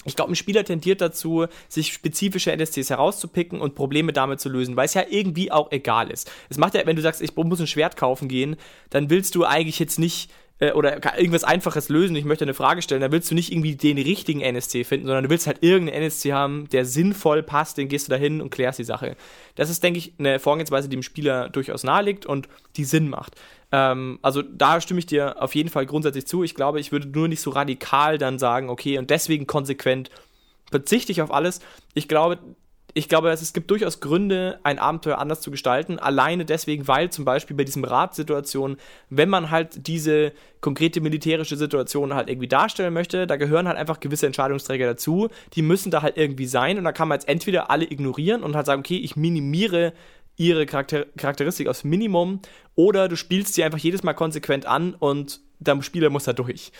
Ich 0.06 0.16
glaube, 0.16 0.32
ein 0.32 0.36
Spieler 0.36 0.64
tendiert 0.64 1.00
dazu, 1.00 1.46
sich 1.68 1.92
spezifische 1.92 2.52
NSCs 2.52 2.90
herauszupicken 2.90 3.60
und 3.60 3.74
Probleme 3.74 4.12
damit 4.12 4.40
zu 4.40 4.48
lösen, 4.48 4.76
weil 4.76 4.86
es 4.86 4.94
ja 4.94 5.04
irgendwie 5.08 5.50
auch 5.50 5.72
egal 5.72 6.10
ist. 6.10 6.30
Es 6.48 6.58
macht 6.58 6.74
ja, 6.74 6.86
wenn 6.86 6.96
du 6.96 7.02
sagst, 7.02 7.20
ich 7.20 7.34
muss 7.34 7.60
ein 7.60 7.66
Schwert 7.66 7.96
kaufen 7.96 8.28
gehen, 8.28 8.56
dann 8.90 9.10
willst 9.10 9.34
du 9.34 9.44
eigentlich 9.44 9.78
jetzt 9.78 9.98
nicht 9.98 10.30
äh, 10.58 10.72
oder 10.72 11.18
irgendwas 11.18 11.44
Einfaches 11.44 11.88
lösen, 11.88 12.16
ich 12.16 12.24
möchte 12.24 12.44
eine 12.44 12.54
Frage 12.54 12.82
stellen, 12.82 13.00
dann 13.00 13.12
willst 13.12 13.30
du 13.30 13.34
nicht 13.34 13.52
irgendwie 13.52 13.76
den 13.76 13.98
richtigen 13.98 14.40
NSC 14.40 14.84
finden, 14.84 15.06
sondern 15.06 15.24
du 15.24 15.30
willst 15.30 15.46
halt 15.46 15.62
irgendeinen 15.62 16.02
NSC 16.02 16.32
haben, 16.32 16.68
der 16.70 16.84
sinnvoll 16.84 17.42
passt, 17.42 17.78
den 17.78 17.88
gehst 17.88 18.08
du 18.08 18.10
da 18.10 18.16
hin 18.16 18.40
und 18.40 18.50
klärst 18.50 18.78
die 18.78 18.84
Sache. 18.84 19.16
Das 19.54 19.70
ist, 19.70 19.82
denke 19.82 19.98
ich, 19.98 20.14
eine 20.18 20.38
Vorgehensweise, 20.38 20.88
die 20.88 20.96
dem 20.96 21.02
Spieler 21.02 21.48
durchaus 21.48 21.84
naheliegt 21.84 22.26
und 22.26 22.48
die 22.76 22.84
Sinn 22.84 23.08
macht. 23.08 23.36
Ähm, 23.72 24.18
also 24.22 24.42
da 24.42 24.80
stimme 24.80 24.98
ich 24.98 25.06
dir 25.06 25.42
auf 25.42 25.54
jeden 25.54 25.68
Fall 25.68 25.86
grundsätzlich 25.86 26.26
zu. 26.26 26.42
Ich 26.42 26.54
glaube, 26.54 26.80
ich 26.80 26.92
würde 26.92 27.08
nur 27.08 27.28
nicht 27.28 27.40
so 27.40 27.50
radikal 27.50 28.18
dann 28.18 28.38
sagen, 28.38 28.70
okay, 28.70 28.98
und 28.98 29.10
deswegen 29.10 29.46
konsequent 29.46 30.10
verzichte 30.70 31.12
ich 31.12 31.22
auf 31.22 31.32
alles. 31.32 31.60
Ich 31.94 32.08
glaube, 32.08 32.38
ich 32.96 33.10
glaube, 33.10 33.28
es 33.28 33.52
gibt 33.52 33.70
durchaus 33.70 34.00
Gründe, 34.00 34.58
ein 34.62 34.78
Abenteuer 34.78 35.18
anders 35.18 35.42
zu 35.42 35.50
gestalten. 35.50 35.98
Alleine 35.98 36.46
deswegen, 36.46 36.88
weil 36.88 37.10
zum 37.10 37.26
Beispiel 37.26 37.54
bei 37.54 37.64
diesem 37.64 37.84
Ratsituation, 37.84 38.78
wenn 39.10 39.28
man 39.28 39.50
halt 39.50 39.86
diese 39.86 40.32
konkrete 40.62 41.02
militärische 41.02 41.58
Situation 41.58 42.14
halt 42.14 42.30
irgendwie 42.30 42.48
darstellen 42.48 42.94
möchte, 42.94 43.26
da 43.26 43.36
gehören 43.36 43.68
halt 43.68 43.76
einfach 43.76 44.00
gewisse 44.00 44.24
Entscheidungsträger 44.24 44.86
dazu. 44.86 45.28
Die 45.52 45.60
müssen 45.60 45.90
da 45.90 46.00
halt 46.00 46.16
irgendwie 46.16 46.46
sein 46.46 46.78
und 46.78 46.84
da 46.84 46.92
kann 46.92 47.08
man 47.08 47.16
jetzt 47.16 47.28
entweder 47.28 47.70
alle 47.70 47.84
ignorieren 47.84 48.42
und 48.42 48.56
halt 48.56 48.64
sagen, 48.64 48.80
okay, 48.80 48.96
ich 48.96 49.14
minimiere 49.14 49.92
ihre 50.38 50.64
Charakter 50.64 51.04
Charakteristik 51.18 51.68
aufs 51.68 51.84
Minimum 51.84 52.40
oder 52.76 53.08
du 53.08 53.16
spielst 53.16 53.52
sie 53.52 53.62
einfach 53.62 53.78
jedes 53.78 54.04
Mal 54.04 54.14
konsequent 54.14 54.64
an 54.64 54.94
und 54.94 55.40
der 55.58 55.82
Spieler 55.82 56.08
muss 56.08 56.24
da 56.24 56.32
durch. 56.32 56.72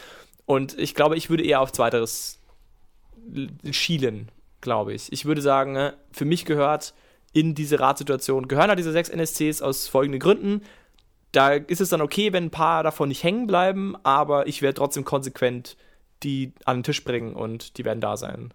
Und 0.47 0.79
ich 0.79 0.95
glaube, 0.95 1.19
ich 1.19 1.29
würde 1.29 1.45
eher 1.45 1.61
auf 1.61 1.73
zweiteres 1.73 2.41
schielen, 3.71 4.31
glaube 4.67 4.95
ich. 4.95 5.13
Ich 5.13 5.27
würde 5.27 5.41
sagen, 5.41 5.73
ne, 5.73 5.95
für 6.11 6.25
mich 6.25 6.45
gehört 6.45 6.93
in 7.33 7.55
diese 7.55 7.79
Ratsituation, 7.79 8.49
gehören 8.49 8.69
halt 8.69 8.81
diese 8.81 8.91
sechs 8.91 9.09
NSCs 9.09 9.63
aus 9.63 9.87
folgenden 9.87 10.19
Gründen. 10.19 10.63
Da 11.31 11.53
ist 11.53 11.81
es 11.81 11.91
dann 11.91 12.01
okay, 12.01 12.33
wenn 12.33 12.47
ein 12.47 12.51
paar 12.51 12.83
davon 12.83 13.09
nicht 13.09 13.23
hängen 13.23 13.47
bleiben, 13.47 13.95
aber 14.03 14.49
ich 14.49 14.63
werde 14.63 14.75
trotzdem 14.75 15.05
konsequent 15.05 15.77
die 16.25 16.53
an 16.65 16.79
den 16.79 16.83
Tisch 16.83 17.05
bringen 17.05 17.37
und 17.37 17.79
die 17.79 17.85
werden 17.85 18.01
da 18.01 18.17
sein. 18.17 18.53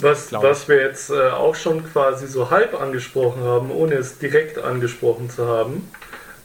Was, 0.00 0.32
was 0.32 0.66
wir 0.68 0.80
jetzt 0.80 1.10
äh, 1.10 1.30
auch 1.30 1.54
schon 1.54 1.84
quasi 1.84 2.26
so 2.26 2.50
halb 2.50 2.80
angesprochen 2.80 3.42
haben, 3.42 3.70
ohne 3.70 3.96
es 3.96 4.18
direkt 4.18 4.58
angesprochen 4.58 5.28
zu 5.28 5.46
haben, 5.46 5.90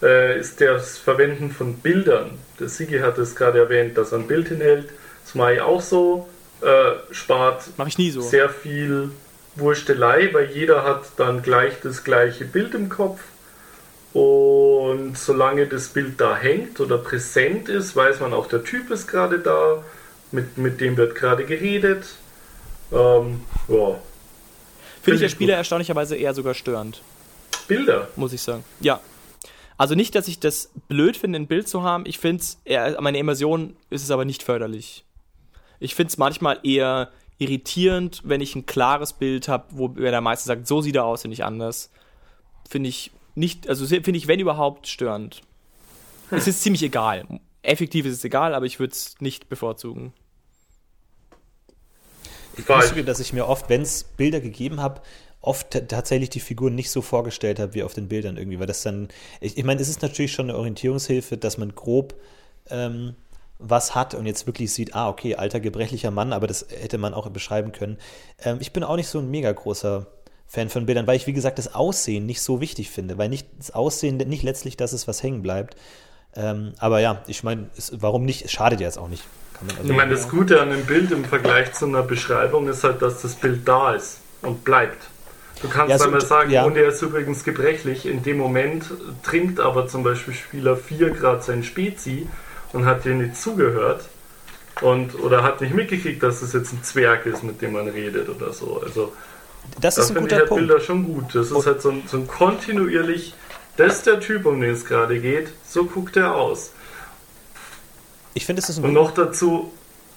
äh, 0.01 0.37
ist 0.37 0.59
das 0.59 0.97
Verwenden 0.97 1.51
von 1.51 1.75
Bildern. 1.75 2.39
Der 2.59 2.67
Sigi 2.67 2.99
hat 2.99 3.17
es 3.17 3.35
gerade 3.35 3.59
erwähnt, 3.59 3.97
dass 3.97 4.11
er 4.11 4.19
ein 4.19 4.27
Bild 4.27 4.49
hinhält. 4.49 4.89
Das 5.23 5.35
mache 5.35 5.55
ich 5.55 5.61
auch 5.61 5.81
so. 5.81 6.27
Äh, 6.62 7.14
spart 7.14 7.64
Mach 7.78 7.88
ich 7.88 7.97
nie 7.97 8.12
so. 8.12 8.22
sehr 8.22 8.49
viel 8.49 9.12
Wurstelei, 9.55 10.30
weil 10.32 10.51
jeder 10.51 10.84
hat 10.84 11.03
dann 11.18 11.41
gleich 11.41 11.74
das 11.82 12.03
gleiche 12.03 12.45
Bild 12.45 12.74
im 12.76 12.89
Kopf. 12.89 13.20
Und 14.14 15.18
solange 15.18 15.68
das 15.68 15.89
Bild 15.89 16.20
da 16.20 16.36
hängt 16.36 16.80
oder 16.80 16.97
präsent 16.97 17.70
ist, 17.70 17.95
weiß 17.95 18.20
man 18.20 18.34
auch, 18.34 18.47
der 18.47 18.64
Typ 18.64 18.91
ist 18.91 19.07
gerade 19.07 19.39
da, 19.39 19.84
mit, 20.32 20.57
mit 20.57 20.82
dem 20.82 20.97
wird 20.97 21.16
gerade 21.16 21.45
geredet. 21.45 22.05
Ähm, 22.91 23.41
ja. 23.70 23.99
Finde 25.01 25.18
ich 25.18 25.24
als 25.24 25.32
Spieler 25.32 25.55
erstaunlicherweise 25.55 26.16
eher 26.16 26.34
sogar 26.34 26.53
störend, 26.53 27.01
Bilder. 27.68 28.09
muss 28.16 28.34
ich 28.34 28.41
sagen. 28.41 28.64
Ja. 28.82 28.99
Also 29.78 29.95
nicht, 29.95 30.14
dass 30.14 30.28
ich 30.28 30.39
das 30.39 30.70
blöd 30.89 31.18
finde, 31.18 31.39
ein 31.39 31.47
Bild 31.47 31.68
zu 31.68 31.82
haben. 31.82 32.05
Ich 32.05 32.20
finde 32.20 32.43
es, 32.43 32.57
meine 32.99 33.18
Immersion 33.18 33.76
ist 33.89 34.03
es 34.03 34.12
aber 34.12 34.26
nicht 34.26 34.43
förderlich. 34.43 35.03
Ich 35.82 35.95
finde 35.95 36.11
es 36.11 36.17
manchmal 36.17 36.59
eher 36.63 37.11
irritierend, 37.39 38.21
wenn 38.23 38.39
ich 38.39 38.55
ein 38.55 38.67
klares 38.67 39.13
Bild 39.13 39.47
habe, 39.47 39.65
wo 39.71 39.88
der 39.88 40.21
Meister 40.21 40.45
sagt, 40.45 40.67
so 40.67 40.82
sieht 40.82 40.95
er 40.95 41.05
aus 41.05 41.25
und 41.25 41.32
nicht 41.32 41.43
anders. 41.43 41.89
Finde 42.69 42.88
ich 42.88 43.11
nicht, 43.34 43.67
also 43.67 43.88
finde 43.88 44.15
ich, 44.15 44.27
wenn 44.27 44.39
überhaupt, 44.39 44.88
störend. 44.88 45.41
Es 46.32 46.47
ist 46.47 46.61
ziemlich 46.61 46.84
egal. 46.84 47.25
Effektiv 47.61 48.05
ist 48.05 48.13
es 48.13 48.23
egal, 48.23 48.53
aber 48.53 48.65
ich 48.65 48.79
würde 48.79 48.93
es 48.93 49.15
nicht 49.19 49.49
bevorzugen. 49.49 50.13
Ich 52.55 52.67
muss 52.67 52.88
zugeben, 52.88 53.07
dass 53.07 53.19
ich 53.19 53.34
mir 53.34 53.47
oft, 53.47 53.67
wenn 53.69 53.82
es 53.82 54.03
Bilder 54.03 54.39
gegeben 54.39 54.79
habe, 54.79 55.01
oft 55.41 55.71
tatsächlich 55.89 56.29
die 56.29 56.39
Figuren 56.39 56.75
nicht 56.75 56.91
so 56.91 57.01
vorgestellt 57.01 57.59
habe 57.59 57.73
wie 57.73 57.84
auf 57.84 57.93
den 57.93 58.07
Bildern 58.07 58.38
irgendwie, 58.38 58.59
weil 58.59 58.67
das 58.67 58.84
dann, 58.84 59.09
ich, 59.41 59.57
ich 59.57 59.63
meine, 59.63 59.82
es 59.82 59.89
ist 59.89 60.01
natürlich 60.03 60.32
schon 60.32 60.49
eine 60.49 60.57
Orientierungshilfe, 60.57 61.38
dass 61.38 61.57
man 61.57 61.73
grob 61.73 62.15
ähm, 62.69 63.15
was 63.62 63.95
hat 63.95 64.14
und 64.16 64.26
jetzt 64.26 64.47
wirklich 64.47 64.74
sieht, 64.74 64.95
ah, 64.95 65.07
okay, 65.09 65.36
alter 65.36 65.59
gebrechlicher 65.59 66.12
Mann, 66.12 66.34
aber 66.34 66.47
das 66.47 66.66
hätte 66.70 66.97
man 66.97 67.14
auch 67.14 67.30
beschreiben 67.30 67.72
können. 67.72 67.97
Ähm, 68.43 68.57
ich 68.59 68.74
bin 68.74 68.84
auch 68.84 68.95
nicht 68.95 69.07
so 69.07 69.20
ein 69.20 69.30
mega 69.30 69.51
großer 69.51 70.07
Fan 70.47 70.70
von 70.70 70.86
Bildern, 70.86 71.07
weil 71.07 71.16
ich, 71.16 71.28
wie 71.28 71.34
gesagt, 71.34 71.57
das 71.59 71.74
Aussehen 71.74 72.26
nicht 72.26 72.41
so 72.41 72.59
wichtig 72.59 72.89
finde, 72.89 73.18
weil 73.18 73.30
nicht 73.30 73.47
das 73.57 73.72
Aussehen 73.72 74.18
nicht 74.18 74.43
letztlich 74.43 74.76
das 74.78 74.91
ist, 74.93 75.07
was 75.07 75.24
hängen 75.24 75.41
bleibt. 75.41 75.76
Ähm, 76.36 76.74
aber 76.80 76.99
ja, 76.99 77.22
ich 77.28 77.43
meine, 77.43 77.70
es- 77.78 77.91
warum 78.01 78.26
nicht? 78.26 78.43
Es 78.45 78.51
schadet 78.51 78.80
ja 78.82 78.88
jetzt 78.88 78.97
auch 78.97 79.07
nicht. 79.09 79.24
Also, 79.78 79.91
Ich 79.91 79.95
meine, 79.97 80.12
das 80.12 80.28
Gute 80.28 80.59
an 80.62 80.72
einem 80.72 80.86
Bild 80.86 81.12
im 81.12 81.24
Vergleich 81.24 81.74
zu 81.74 81.86
einer 81.86 82.03
Beschreibung 82.03 82.68
ist 82.68 82.84
halt, 82.84 83.01
dass 83.01 83.22
das 83.22 83.36
Bild 83.36 83.68
da 83.68 83.93
ist 83.93 84.20
und 84.41 84.64
bleibt. 84.64 84.97
Du 85.62 85.70
kannst 85.70 85.91
Ja, 85.91 85.97
so- 85.99 86.05
einmal 86.05 86.22
sagen, 86.22 86.49
ja. 86.49 86.64
und 86.64 86.76
er 86.76 86.88
ist 86.88 87.01
übrigens 87.03 87.43
gebrechlich. 87.43 88.05
In 88.07 88.24
dem 88.24 88.38
Moment 88.38 88.86
trinkt 89.24 89.59
aber 89.59 89.88
zum 89.88 90.03
Beispiel 90.03 90.34
Spieler 90.34 90.76
4 90.76 91.12
Grad 91.12 91.43
sein 91.43 91.64
Spezi 91.64 92.28
und 92.74 92.86
hat 92.86 93.05
dir 93.05 93.13
nicht 93.15 93.36
zugehört 93.36 94.05
und 94.82 95.19
oder 95.19 95.43
hat 95.43 95.61
nicht 95.61 95.74
mitgekriegt, 95.74 96.24
dass 96.24 96.41
es 96.41 96.53
jetzt 96.53 96.74
ein 96.74 96.84
Zwerg 96.84 97.26
ist, 97.26 97.43
mit 97.43 97.61
dem 97.61 97.74
man 97.74 97.88
redet 97.88 98.30
oder 98.30 98.53
so. 98.53 98.82
Also 98.84 99.13
das 99.80 99.95
da 99.95 100.01
ist 100.01 100.09
ein 100.09 100.15
finde 100.15 100.19
ich 100.19 100.24
guter 100.24 100.36
halt 100.38 100.49
Punkt. 100.49 100.67
Bilder 100.67 100.80
schon 100.82 101.03
gut. 101.05 101.36
Das 101.36 101.51
ist 101.51 101.65
halt 101.65 101.82
so 101.82 101.91
ein, 101.91 102.03
so 102.07 102.17
ein 102.17 102.28
kontinuierlich, 102.28 103.36
das 103.78 103.97
ist 103.97 104.07
der 104.07 104.19
Typ, 104.19 104.45
um 104.45 104.59
den 104.61 104.72
es 104.72 104.86
gerade 104.86 105.19
geht, 105.19 105.49
so 105.67 105.86
guckt 105.86 106.17
er 106.17 106.36
aus. 106.36 106.72
Ich 108.34 108.45
finde, 108.45 108.61
es 108.61 108.69
ist 108.69 108.78
ein 108.78 108.86
Und 108.86 108.93
noch 108.93 109.11
dazu, 109.11 109.72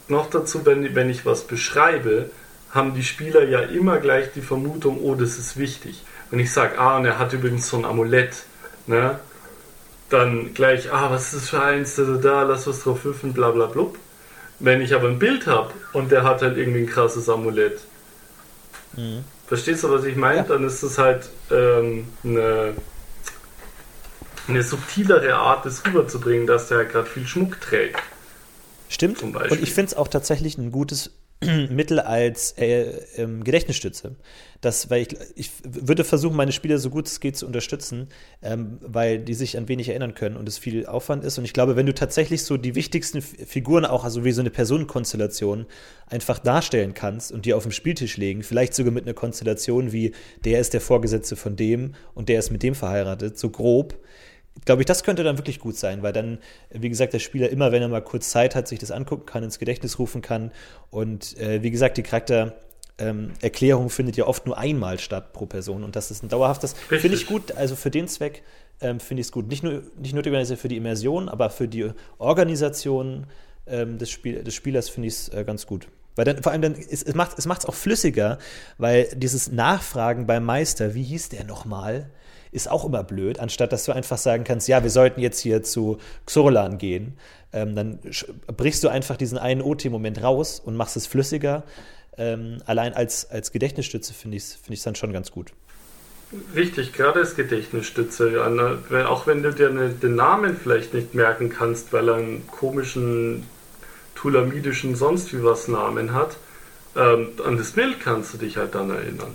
noch 0.09 0.31
dazu 0.31 0.65
wenn, 0.65 0.95
wenn 0.95 1.11
ich 1.11 1.27
was 1.27 1.45
beschreibe, 1.45 2.31
haben 2.71 2.95
die 2.95 3.05
Spieler 3.05 3.45
ja 3.45 3.61
immer 3.61 3.99
gleich 3.99 4.33
die 4.35 4.41
Vermutung, 4.41 5.01
oh, 5.01 5.15
das 5.15 5.39
ist 5.39 5.57
wichtig. 5.57 6.03
Wenn 6.31 6.41
ich 6.41 6.53
sage, 6.53 6.79
ah, 6.79 6.97
und 6.97 7.05
er 7.05 7.19
hat 7.19 7.33
übrigens 7.33 7.69
so 7.69 7.77
ein 7.77 7.85
Amulett, 7.85 8.45
ne? 8.87 9.21
Dann 10.11 10.55
gleich, 10.55 10.93
ah, 10.93 11.11
was 11.11 11.33
ist 11.33 11.35
das 11.35 11.49
für 11.51 11.63
eins, 11.63 11.97
da, 11.97 12.03
da, 12.05 12.17
da, 12.17 12.43
lass 12.43 12.67
was 12.67 12.83
drauf 12.83 13.05
hüpfen, 13.05 13.33
bla 13.33 13.51
bla 13.51 13.67
blub. 13.67 13.99
Wenn 14.61 14.81
ich 14.81 14.95
aber 14.95 15.09
ein 15.09 15.19
Bild 15.19 15.47
habe 15.47 15.73
und 15.93 16.13
der 16.13 16.23
hat 16.23 16.43
halt 16.43 16.57
irgendwie 16.57 16.81
ein 16.81 16.87
krasses 16.87 17.29
Amulett, 17.29 17.81
verstehst 19.47 19.85
du, 19.85 19.91
was 19.91 20.05
ich 20.05 20.17
meine? 20.17 20.39
Ja. 20.39 20.43
Dann 20.45 20.65
ist 20.65 20.83
es 20.83 20.99
halt 20.99 21.29
ähm, 21.51 22.07
eine, 22.23 22.75
eine 24.47 24.63
subtilere 24.63 25.35
Art, 25.35 25.67
das 25.67 25.85
rüberzubringen, 25.85 26.47
dass 26.47 26.69
der 26.69 26.85
gerade 26.85 27.09
viel 27.09 27.27
Schmuck 27.27 27.61
trägt. 27.61 28.01
Stimmt. 28.89 29.19
Zum 29.19 29.33
Beispiel. 29.33 29.59
Und 29.59 29.63
ich 29.63 29.75
finde 29.75 29.91
es 29.91 29.97
auch 29.97 30.09
tatsächlich 30.09 30.57
ein 30.57 30.71
gutes 30.71 31.11
Mittel 31.71 32.01
als 32.01 32.53
äh, 32.53 32.85
ähm, 33.17 33.45
Gedächtnisstütze. 33.45 34.17
Das, 34.61 34.89
weil 34.89 35.03
ich, 35.03 35.17
ich 35.35 35.51
würde 35.63 36.05
versuchen, 36.05 36.37
meine 36.37 36.53
Spieler 36.53 36.79
so 36.79 36.89
gut 36.89 37.07
es 37.07 37.21
geht 37.21 37.37
zu 37.37 37.47
unterstützen, 37.47 38.09
ähm, 38.43 38.79
weil 38.81 39.19
die 39.19 39.35
sich 39.35 39.59
an 39.59 39.69
wenig 39.69 39.91
erinnern 39.91 40.15
können 40.15 40.37
und 40.37 40.49
es 40.49 40.57
viel 40.57 40.87
Aufwand 40.87 41.23
ist. 41.23 41.37
Und 41.39 41.45
ich 41.45 41.53
glaube, 41.53 41.77
wenn 41.77 41.87
du 41.87 41.95
tatsächlich 41.95 42.45
so 42.45 42.57
die 42.57 42.75
wichtigsten 42.75 43.21
Figuren 43.21 43.85
auch, 43.85 44.05
also 44.05 44.25
wie 44.25 44.33
so 44.33 44.41
eine 44.41 44.51
Personenkonstellation, 44.51 45.67
einfach 46.07 46.39
darstellen 46.39 46.95
kannst 46.95 47.33
und 47.33 47.45
die 47.45 47.55
auf 47.55 47.65
dem 47.65 47.73
Spieltisch 47.73 48.17
legen, 48.17 48.43
vielleicht 48.43 48.75
sogar 48.75 48.93
mit 48.93 49.05
einer 49.05 49.15
Konstellation 49.15 49.93
wie 49.93 50.13
der 50.45 50.61
ist 50.61 50.73
der 50.73 50.81
Vorgesetzte 50.81 51.37
von 51.37 51.57
dem 51.57 51.95
und 52.15 52.29
der 52.29 52.39
ist 52.39 52.51
mit 52.51 52.63
dem 52.63 52.75
verheiratet, 52.75 53.39
so 53.39 53.51
grob, 53.51 53.99
glaube 54.65 54.83
ich, 54.83 54.87
das 54.87 55.03
könnte 55.03 55.25
dann 55.25 55.39
wirklich 55.39 55.59
gut 55.59 55.77
sein, 55.77 56.03
weil 56.03 56.13
dann, 56.13 56.39
wie 56.71 56.89
gesagt, 56.89 57.13
der 57.13 57.19
Spieler 57.19 57.51
immer, 57.51 57.73
wenn 57.73 57.83
er 57.83 57.89
mal 57.89 58.03
kurz 58.03 58.31
Zeit 58.31 58.55
hat, 58.55 58.69
sich 58.69 58.79
das 58.79 58.91
angucken 58.91 59.27
kann, 59.27 59.43
ins 59.43 59.59
Gedächtnis 59.59 59.99
rufen 59.99 60.23
kann. 60.23 60.53
Und 60.91 61.37
äh, 61.39 61.63
wie 61.63 61.71
gesagt, 61.71 61.97
die 61.97 62.03
Charaktererklärung 62.03 63.91
findet 63.91 64.17
ja 64.17 64.27
oft 64.27 64.47
nur 64.47 64.57
einmal 64.57 64.99
statt 64.99 65.33
pro 65.33 65.47
Person. 65.47 65.85
Und 65.85 65.97
das 65.97 66.11
ist 66.11 66.23
ein 66.23 66.29
dauerhaftes, 66.29 66.75
finde 66.89 67.17
ich 67.17 67.27
gut. 67.27 67.53
Also 67.53 67.77
für 67.77 67.91
den 67.91 68.09
Zweck 68.09 68.43
ähm, 68.81 69.01
finde 69.01 69.21
ich 69.21 69.29
es 69.29 69.33
gut. 69.33 69.49
Nicht 69.49 69.63
nur 69.63 69.83
nicht 69.99 70.15
notwendigerweise 70.15 70.57
für 70.57 70.69
die 70.69 70.77
Immersion, 70.77 71.29
aber 71.29 71.51
für 71.51 71.69
die 71.69 71.91
Organisation 72.19 73.27
ähm, 73.67 73.99
des, 73.99 74.11
Spiel, 74.11 74.43
des 74.43 74.55
Spielers 74.55 74.89
finde 74.89 75.09
ich 75.09 75.15
es 75.15 75.29
äh, 75.31 75.45
ganz 75.45 75.67
gut. 75.67 75.89
Weil 76.17 76.25
dann, 76.27 76.43
vor 76.43 76.53
allem 76.53 76.63
dann, 76.63 76.75
ist, 76.75 77.07
es 77.07 77.15
macht 77.15 77.39
es 77.39 77.47
macht's 77.47 77.67
auch 77.67 77.75
flüssiger, 77.75 78.39
weil 78.79 79.09
dieses 79.17 79.51
Nachfragen 79.51 80.27
beim 80.27 80.45
Meister, 80.45 80.95
wie 80.95 81.03
hieß 81.03 81.31
der 81.31 81.45
nochmal, 81.45 82.11
ist 82.55 82.71
auch 82.71 82.85
immer 82.85 83.03
blöd, 83.03 83.41
anstatt 83.41 83.73
dass 83.73 83.85
du 83.85 83.93
einfach 83.93 84.19
sagen 84.19 84.45
kannst, 84.45 84.69
ja, 84.69 84.83
wir 84.83 84.91
sollten 84.91 85.21
jetzt 85.21 85.41
hier 85.41 85.63
zu 85.63 85.99
Xorolan 86.27 86.79
gehen. 86.79 87.17
Ähm, 87.53 87.75
dann 87.75 87.99
brichst 88.57 88.83
du 88.85 88.89
einfach 88.89 89.17
diesen 89.17 89.39
einen 89.39 89.61
OT-Moment 89.61 90.23
raus 90.23 90.61
und 90.65 90.77
machst 90.77 90.97
es 90.97 91.07
flüssiger. 91.07 91.65
Ähm, 92.17 92.59
allein 92.67 92.95
als, 92.95 93.31
als 93.31 93.53
Gedächtnisstütze 93.53 94.15
finde 94.15 94.37
ich 94.37 94.45
es 94.45 94.55
find 94.55 94.87
dann 94.87 94.95
schon 94.95 95.13
ganz 95.13 95.31
gut. 95.31 95.53
Richtig, 96.55 96.93
gerade 96.93 97.21
als 97.21 97.37
Gedächtnisstütze. 97.37 98.43
Anna, 98.43 98.79
Auch 99.09 99.27
wenn 99.27 99.43
du 99.43 99.53
dir 99.53 99.71
ne, 99.71 99.91
den 99.91 100.15
Namen 100.15 100.57
vielleicht 100.57 100.95
nicht 100.95 101.15
merken 101.15 101.49
kannst, 101.49 101.93
weil 101.93 102.09
er 102.09 102.17
einen 102.17 102.47
komischen, 102.49 103.45
tulamidischen 104.15 104.97
sonst 104.97 105.33
wie 105.33 105.45
was 105.45 105.69
Namen 105.69 106.13
hat, 106.13 106.37
ähm, 106.97 107.29
an 107.45 107.57
das 107.57 107.73
Bild 107.73 108.01
kannst 108.01 108.35
du 108.35 108.39
dich 108.39 108.57
halt 108.57 108.75
dann 108.75 108.91
erinnern. 108.91 109.33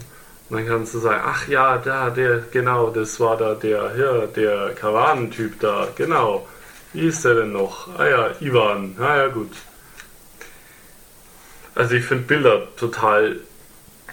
Und 0.49 0.57
dann 0.57 0.67
kannst 0.67 0.95
du 0.95 0.99
sagen, 0.99 1.21
ach 1.23 1.47
ja, 1.47 1.77
da, 1.77 2.09
der, 2.09 2.39
genau, 2.51 2.89
das 2.89 3.19
war 3.19 3.37
da 3.37 3.53
der, 3.53 3.95
ja, 3.95 4.25
der 4.25 4.73
Karawanentyp 4.73 5.59
da, 5.59 5.87
genau. 5.95 6.47
Wie 6.93 7.07
ist 7.07 7.23
der 7.23 7.35
denn 7.35 7.51
noch? 7.51 7.87
Ah 7.99 8.07
ja, 8.07 8.31
Ivan. 8.39 8.95
Ah 8.99 9.17
ja, 9.17 9.27
gut. 9.27 9.51
Also 11.75 11.93
ich 11.95 12.03
finde 12.03 12.23
Bilder 12.23 12.67
total 12.77 13.39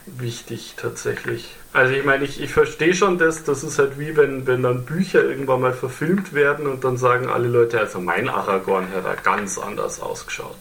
wichtig 0.05 0.75
tatsächlich. 0.77 1.57
Also 1.73 1.95
ich 1.95 2.05
meine, 2.05 2.25
ich, 2.25 2.41
ich 2.41 2.53
verstehe 2.53 2.95
schon 2.95 3.19
das, 3.19 3.45
das 3.45 3.65
ist 3.65 3.79
halt 3.79 3.99
wie 3.99 4.17
wenn, 4.17 4.47
wenn 4.47 4.63
dann 4.63 4.85
Bücher 4.85 5.25
irgendwann 5.25 5.63
mal 5.63 5.73
verfilmt 5.73 6.33
werden 6.33 6.67
und 6.67 6.85
dann 6.85 6.97
sagen 6.97 7.29
alle 7.29 7.49
Leute, 7.49 7.81
also 7.81 7.99
mein 8.01 8.29
Aragorn 8.29 8.89
hat 8.95 9.05
da 9.05 9.15
ganz 9.15 9.59
anders 9.59 10.01
ausgeschaut. 10.01 10.57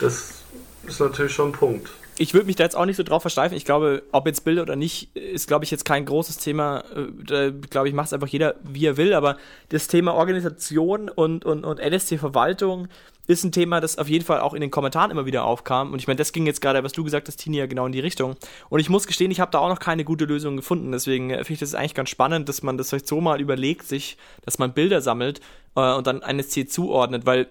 Das 0.00 0.42
ist 0.86 1.00
natürlich 1.00 1.34
schon 1.34 1.48
ein 1.48 1.52
Punkt. 1.52 1.90
Ich 2.18 2.34
würde 2.34 2.46
mich 2.46 2.56
da 2.56 2.64
jetzt 2.64 2.76
auch 2.76 2.84
nicht 2.84 2.96
so 2.96 3.02
drauf 3.02 3.22
versteifen. 3.22 3.56
Ich 3.56 3.64
glaube, 3.64 4.02
ob 4.12 4.26
jetzt 4.26 4.44
Bilder 4.44 4.62
oder 4.62 4.76
nicht, 4.76 5.14
ist, 5.16 5.46
glaube 5.46 5.64
ich, 5.64 5.70
jetzt 5.70 5.84
kein 5.84 6.04
großes 6.04 6.38
Thema. 6.38 6.84
Äh, 6.94 7.06
Da, 7.24 7.50
glaube 7.50 7.88
ich, 7.88 7.94
macht 7.94 8.08
es 8.08 8.12
einfach 8.12 8.28
jeder, 8.28 8.56
wie 8.62 8.86
er 8.86 8.96
will. 8.96 9.14
Aber 9.14 9.36
das 9.68 9.86
Thema 9.86 10.14
Organisation 10.14 11.08
und, 11.08 11.44
und, 11.44 11.64
und 11.64 11.80
LSC-Verwaltung 11.80 12.88
ist 13.28 13.44
ein 13.44 13.52
Thema, 13.52 13.80
das 13.80 13.98
auf 13.98 14.08
jeden 14.08 14.24
Fall 14.24 14.40
auch 14.40 14.54
in 14.54 14.62
den 14.62 14.70
Kommentaren 14.70 15.10
immer 15.10 15.26
wieder 15.26 15.44
aufkam. 15.44 15.92
Und 15.92 15.98
ich 15.98 16.06
meine, 16.06 16.16
das 16.16 16.32
ging 16.32 16.46
jetzt 16.46 16.60
gerade, 16.60 16.82
was 16.82 16.92
du 16.92 17.04
gesagt 17.04 17.28
hast, 17.28 17.36
Tini, 17.36 17.58
ja 17.58 17.66
genau 17.66 17.86
in 17.86 17.92
die 17.92 18.00
Richtung. 18.00 18.36
Und 18.70 18.80
ich 18.80 18.88
muss 18.88 19.06
gestehen, 19.06 19.30
ich 19.30 19.38
habe 19.38 19.50
da 19.50 19.58
auch 19.58 19.68
noch 19.68 19.80
keine 19.80 20.04
gute 20.04 20.24
Lösung 20.24 20.56
gefunden. 20.56 20.90
Deswegen 20.92 21.30
äh, 21.30 21.36
finde 21.44 21.52
ich 21.52 21.60
das 21.60 21.74
eigentlich 21.74 21.94
ganz 21.94 22.08
spannend, 22.08 22.48
dass 22.48 22.62
man 22.62 22.78
das 22.78 22.88
vielleicht 22.88 23.06
so 23.06 23.20
mal 23.20 23.40
überlegt, 23.40 23.86
sich, 23.86 24.16
dass 24.44 24.58
man 24.58 24.72
Bilder 24.72 25.02
sammelt 25.02 25.40
äh, 25.76 25.94
und 25.94 26.06
dann 26.06 26.22
ein 26.22 26.42
SC 26.42 26.68
zuordnet, 26.68 27.26
weil 27.26 27.48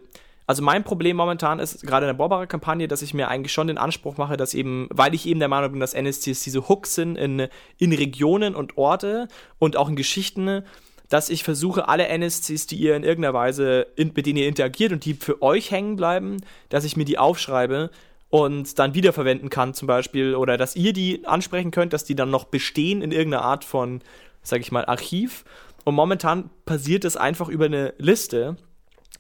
also 0.48 0.64
mein 0.64 0.86
Problem 0.86 1.18
momentan 1.18 1.60
ist 1.60 1.86
gerade 1.86 2.06
in 2.06 2.08
der 2.08 2.14
Borbarer 2.14 2.48
Kampagne, 2.48 2.88
dass 2.88 3.02
ich 3.02 3.14
mir 3.14 3.28
eigentlich 3.28 3.52
schon 3.52 3.68
den 3.68 3.78
Anspruch 3.78 4.16
mache, 4.16 4.38
dass 4.38 4.54
eben, 4.54 4.88
weil 4.90 5.14
ich 5.14 5.28
eben 5.28 5.40
der 5.40 5.50
Meinung 5.50 5.72
bin, 5.72 5.82
dass 5.82 5.94
NSCs 5.94 6.42
diese 6.42 6.70
Hooks 6.70 6.96
sind 6.96 7.18
in, 7.18 7.48
in 7.78 7.92
Regionen 7.92 8.56
und 8.56 8.78
Orte 8.78 9.28
und 9.60 9.76
auch 9.76 9.90
in 9.90 9.98
Geschichten, 9.98 10.64
dass 11.10 11.30
ich 11.30 11.44
versuche, 11.44 11.90
alle 11.90 12.08
NSCs, 12.08 12.66
die 12.66 12.78
ihr 12.78 12.96
in 12.96 13.04
irgendeiner 13.04 13.34
Weise, 13.34 13.88
in, 13.98 14.14
mit 14.16 14.26
denen 14.26 14.38
ihr 14.38 14.48
interagiert 14.48 14.94
und 14.94 15.04
die 15.04 15.16
für 15.16 15.42
euch 15.42 15.72
hängen 15.72 15.98
bleiben, 15.98 16.38
dass 16.70 16.86
ich 16.86 16.96
mir 16.96 17.06
die 17.06 17.18
aufschreibe 17.18 17.92
und 18.30 18.80
dann 18.80 18.94
wiederverwenden 18.94 19.50
kann 19.50 19.74
zum 19.74 19.88
Beispiel 19.88 20.34
oder 20.34 20.58
dass 20.58 20.78
ihr 20.78 20.94
die 20.94 21.26
ansprechen 21.26 21.72
könnt, 21.72 21.92
dass 21.92 22.06
die 22.06 22.16
dann 22.16 22.30
noch 22.30 22.46
bestehen 22.46 23.02
in 23.02 23.12
irgendeiner 23.12 23.44
Art 23.44 23.66
von, 23.66 24.02
sag 24.44 24.62
ich 24.62 24.72
mal, 24.72 24.86
Archiv. 24.86 25.44
Und 25.84 25.96
momentan 25.96 26.50
passiert 26.66 27.04
es 27.04 27.18
einfach 27.18 27.50
über 27.50 27.66
eine 27.66 27.94
Liste, 27.98 28.56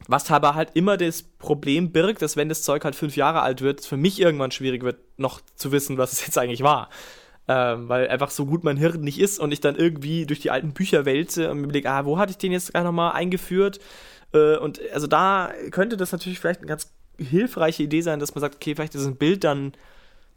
was 0.08 0.30
aber 0.32 0.56
halt 0.56 0.72
immer 0.74 0.98
das 0.98 1.24
Problem 1.24 1.91
birgt, 1.91 2.22
dass 2.22 2.38
wenn 2.38 2.50
das 2.50 2.64
Zeug 2.64 2.84
halt 2.86 2.95
fünf 2.95 3.16
Jahre 3.16 3.41
alt 3.41 3.62
wird, 3.62 3.82
es 3.82 3.88
für 3.88 3.98
mich 3.98 4.20
irgendwann 4.20 4.52
schwierig 4.52 4.84
wird, 4.84 4.98
noch 5.18 5.41
zu 5.56 5.72
wissen, 5.72 5.98
was 5.98 6.14
es 6.14 6.26
jetzt 6.26 6.38
eigentlich 6.38 6.64
war. 6.64 6.89
Ähm, 7.50 7.88
weil 7.88 8.10
einfach 8.10 8.30
so 8.30 8.45
gut 8.45 8.64
mein 8.64 8.76
Hirn 8.76 9.02
nicht 9.02 9.20
ist 9.20 9.39
und 9.39 9.54
ich 9.54 9.62
dann 9.62 9.76
irgendwie 9.76 10.26
durch 10.26 10.41
die 10.41 10.52
alten 10.52 10.74
Bücher 10.74 11.06
wälze 11.06 11.50
und 11.50 11.60
mir 11.60 11.64
überlege, 11.64 11.89
ah, 11.89 12.06
wo 12.06 12.18
hatte 12.18 12.32
ich 12.32 12.38
den 12.38 12.52
jetzt 12.52 12.74
gerade 12.74 12.86
nochmal 12.86 13.14
eingeführt? 13.14 13.80
Äh, 14.34 14.58
und 14.58 14.82
also 14.93 15.08
da 15.08 15.52
könnte 15.72 15.95
das 15.95 16.12
natürlich 16.12 16.39
vielleicht 16.39 16.60
eine 16.60 16.68
ganz 16.68 16.91
hilfreiche 17.18 17.84
Idee 17.84 18.02
sein, 18.02 18.20
dass 18.20 18.36
man 18.36 18.41
sagt, 18.41 18.56
okay, 18.56 18.76
vielleicht 18.76 18.95
ist 18.95 19.06
ein 19.06 19.16
Bild 19.16 19.43
dann 19.43 19.72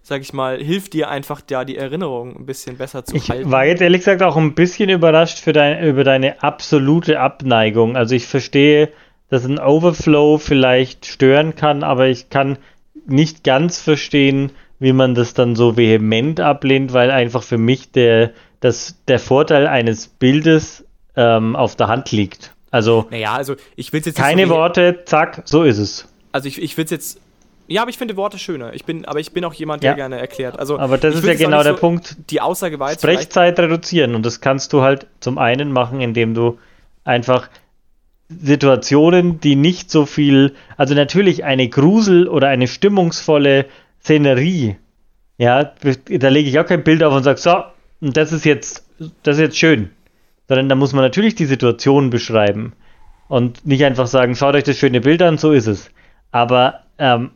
sag 0.03 0.23
ich 0.23 0.33
mal, 0.33 0.59
hilft 0.59 0.95
dir 0.95 1.11
einfach 1.11 1.41
da 1.41 1.65
die 1.65 1.77
Erinnerung 1.77 2.37
ein 2.37 2.47
bisschen 2.47 2.77
besser 2.79 3.05
zu 3.05 3.17
ich 3.17 3.29
halten. 3.29 3.45
Ich 3.45 3.51
war 3.51 3.67
jetzt 3.67 3.83
ehrlich 3.83 4.01
gesagt 4.01 4.23
auch 4.23 4.37
ein 4.37 4.55
bisschen 4.55 4.89
überrascht 4.89 5.39
für 5.39 5.53
dein, 5.53 5.85
über 5.85 6.05
deine 6.05 6.43
absolute 6.43 7.21
Abneigung. 7.21 7.97
Also 7.97 8.15
ich 8.15 8.27
verstehe, 8.27 8.91
dass 9.31 9.45
ein 9.45 9.59
Overflow 9.59 10.39
vielleicht 10.39 11.07
stören 11.07 11.55
kann, 11.55 11.83
aber 11.83 12.09
ich 12.09 12.28
kann 12.28 12.59
nicht 13.07 13.45
ganz 13.45 13.81
verstehen, 13.81 14.51
wie 14.78 14.93
man 14.93 15.14
das 15.14 15.35
dann 15.35 15.57
so 15.57 15.76
vehement 15.76 16.41
ablehnt, 16.41 16.93
weil 16.93 17.11
einfach 17.11 17.43
für 17.43 17.59
mich 17.59 17.93
der, 17.93 18.33
das, 18.61 18.97
der 19.09 19.18
Vorteil 19.18 19.66
eines 19.66 20.09
Bildes 20.09 20.85
ähm, 21.16 21.57
auf 21.57 21.76
der 21.76 21.89
Hand 21.89 22.12
liegt. 22.12 22.53
Also, 22.70 23.07
naja, 23.11 23.35
also 23.35 23.57
ich 23.76 23.93
will 23.93 24.03
jetzt 24.05 24.16
keine 24.16 24.47
so 24.47 24.55
Worte, 24.55 25.03
zack, 25.05 25.43
so 25.45 25.64
ist 25.64 25.78
es. 25.78 26.09
Also 26.33 26.49
ich, 26.49 26.61
ich 26.61 26.76
will 26.76 26.85
es 26.85 26.91
jetzt 26.91 27.20
ja, 27.66 27.83
aber 27.83 27.91
ich 27.91 27.99
finde 27.99 28.16
Worte 28.16 28.37
schöner. 28.37 28.74
Ich 28.74 28.85
bin, 28.85 29.05
aber 29.05 29.20
ich 29.20 29.31
bin 29.31 29.45
auch 29.45 29.55
jemand, 29.55 29.85
der 29.85 29.93
ja. 29.93 29.97
gerne 29.97 30.18
erklärt. 30.18 30.59
Also, 30.59 30.76
aber 30.76 30.99
das 30.99 31.14
ist 31.14 31.24
ja 31.24 31.35
genau 31.35 31.62
der 31.62 31.74
so 31.74 31.78
Punkt. 31.78 32.16
Die 32.31 32.41
Aussage 32.41 32.81
war 32.81 32.91
Sprechzeit 32.91 33.61
reduzieren 33.61 34.16
und 34.16 34.26
das 34.26 34.41
kannst 34.41 34.72
du 34.72 34.83
halt 34.83 35.07
zum 35.20 35.39
einen 35.39 35.70
machen, 35.70 36.01
indem 36.01 36.35
du 36.35 36.59
einfach 37.05 37.49
Situationen, 38.31 39.41
die 39.41 39.57
nicht 39.57 39.91
so 39.91 40.07
viel, 40.07 40.55
also 40.76 40.95
natürlich 40.95 41.45
eine 41.45 41.68
Grusel 41.68 42.28
oder 42.28 42.49
eine 42.49 42.68
stimmungsvolle 42.68 43.66
Szenerie, 44.01 44.76
ja, 45.37 45.64
da 45.64 46.28
lege 46.28 46.49
ich 46.49 46.59
auch 46.59 46.66
kein 46.66 46.85
Bild 46.85 47.03
auf 47.03 47.14
und 47.14 47.22
sage, 47.22 47.41
so, 47.41 47.62
das 48.01 48.33
ist 48.33 48.45
jetzt, 48.45 48.87
das 49.22 49.37
ist 49.37 49.43
jetzt 49.43 49.59
schön. 49.59 49.91
Sondern 50.49 50.68
da 50.68 50.74
muss 50.74 50.93
man 50.93 51.03
natürlich 51.03 51.35
die 51.35 51.47
Situation 51.47 52.11
beschreiben 52.11 52.74
und 53.28 53.66
nicht 53.66 53.85
einfach 53.85 54.07
sagen, 54.07 54.37
schaut 54.37 54.55
euch 54.55 54.64
das 54.64 54.76
schöne 54.76 55.01
Bild 55.01 55.22
an, 55.22 55.39
so 55.39 55.53
ist 55.53 55.66
es. 55.66 55.91
Aber 56.31 56.81
ähm, 56.99 57.31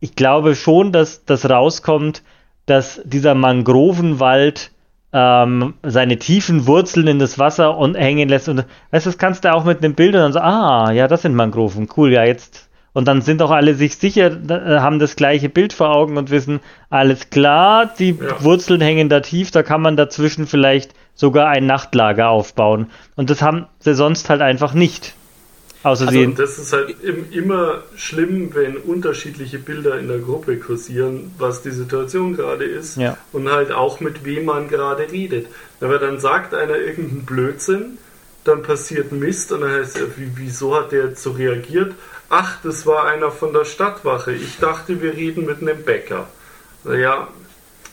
ich 0.00 0.14
glaube 0.14 0.54
schon, 0.54 0.92
dass 0.92 1.24
das 1.24 1.48
rauskommt, 1.48 2.22
dass 2.66 3.00
dieser 3.04 3.34
Mangrovenwald 3.34 4.70
ähm, 5.12 5.74
seine 5.82 6.18
tiefen 6.18 6.66
Wurzeln 6.66 7.06
in 7.06 7.18
das 7.18 7.38
Wasser 7.38 7.76
und 7.76 7.94
hängen 7.94 8.28
lässt. 8.28 8.48
Und 8.48 8.64
weißt 8.90 9.06
du, 9.06 9.10
das 9.10 9.18
kannst 9.18 9.44
du 9.44 9.52
auch 9.52 9.64
mit 9.64 9.78
einem 9.78 9.94
Bild 9.94 10.14
und 10.14 10.20
dann 10.20 10.32
so, 10.32 10.40
ah, 10.40 10.90
ja, 10.92 11.08
das 11.08 11.22
sind 11.22 11.34
Mangroven, 11.34 11.88
cool, 11.96 12.12
ja, 12.12 12.24
jetzt. 12.24 12.68
Und 12.94 13.08
dann 13.08 13.22
sind 13.22 13.40
auch 13.40 13.50
alle 13.50 13.74
sich 13.74 13.96
sicher, 13.96 14.30
äh, 14.30 14.80
haben 14.80 14.98
das 14.98 15.16
gleiche 15.16 15.48
Bild 15.48 15.72
vor 15.72 15.94
Augen 15.94 16.18
und 16.18 16.30
wissen, 16.30 16.60
alles 16.90 17.30
klar, 17.30 17.90
die 17.98 18.10
ja. 18.10 18.42
Wurzeln 18.44 18.82
hängen 18.82 19.08
da 19.08 19.20
tief, 19.20 19.50
da 19.50 19.62
kann 19.62 19.80
man 19.80 19.96
dazwischen 19.96 20.46
vielleicht 20.46 20.92
sogar 21.14 21.48
ein 21.48 21.66
Nachtlager 21.66 22.28
aufbauen. 22.28 22.90
Und 23.16 23.30
das 23.30 23.40
haben 23.40 23.66
sie 23.78 23.94
sonst 23.94 24.28
halt 24.28 24.42
einfach 24.42 24.74
nicht. 24.74 25.14
Außer 25.82 26.06
also, 26.06 26.26
das 26.26 26.58
ist 26.58 26.72
halt 26.72 26.94
immer 27.02 27.82
schlimm, 27.96 28.54
wenn 28.54 28.76
unterschiedliche 28.76 29.58
Bilder 29.58 29.98
in 29.98 30.06
der 30.06 30.18
Gruppe 30.18 30.56
kursieren, 30.58 31.32
was 31.38 31.62
die 31.62 31.72
Situation 31.72 32.36
gerade 32.36 32.64
ist 32.64 32.96
ja. 32.96 33.16
und 33.32 33.50
halt 33.50 33.72
auch 33.72 33.98
mit 33.98 34.24
wem 34.24 34.44
man 34.44 34.68
gerade 34.68 35.10
redet. 35.10 35.48
Aber 35.80 35.98
dann 35.98 36.20
sagt 36.20 36.54
einer 36.54 36.76
irgendeinen 36.76 37.24
Blödsinn, 37.24 37.98
dann 38.44 38.62
passiert 38.62 39.12
Mist 39.12 39.50
und 39.52 39.62
dann 39.62 39.72
heißt 39.72 39.98
er, 39.98 40.06
wieso 40.16 40.76
hat 40.76 40.92
der 40.92 41.06
jetzt 41.06 41.22
so 41.22 41.32
reagiert? 41.32 41.94
Ach, 42.28 42.58
das 42.62 42.86
war 42.86 43.06
einer 43.06 43.30
von 43.30 43.52
der 43.52 43.64
Stadtwache. 43.64 44.32
Ich 44.32 44.58
dachte, 44.58 45.02
wir 45.02 45.14
reden 45.14 45.46
mit 45.46 45.62
einem 45.62 45.82
Bäcker. 45.82 46.28
Naja, 46.84 47.28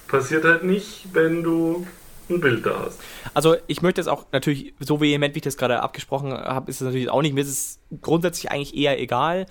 passiert 0.07 0.45
halt 0.45 0.63
nicht, 0.63 1.07
wenn 1.13 1.43
du 1.43 1.87
Bild 2.37 2.65
da 2.65 2.85
hast. 2.85 2.99
Also 3.33 3.55
ich 3.67 3.81
möchte 3.81 4.01
es 4.01 4.07
auch 4.07 4.27
natürlich, 4.31 4.73
so 4.79 5.01
vehement 5.01 5.35
wie 5.35 5.39
ich 5.39 5.43
das 5.43 5.57
gerade 5.57 5.81
abgesprochen 5.81 6.31
habe, 6.31 6.69
ist 6.69 6.81
es 6.81 6.85
natürlich 6.85 7.09
auch 7.09 7.21
nicht. 7.21 7.33
Mir 7.33 7.41
ist 7.41 7.49
es 7.49 7.79
grundsätzlich 8.01 8.51
eigentlich 8.51 8.75
eher 8.75 8.99
egal. 8.99 9.45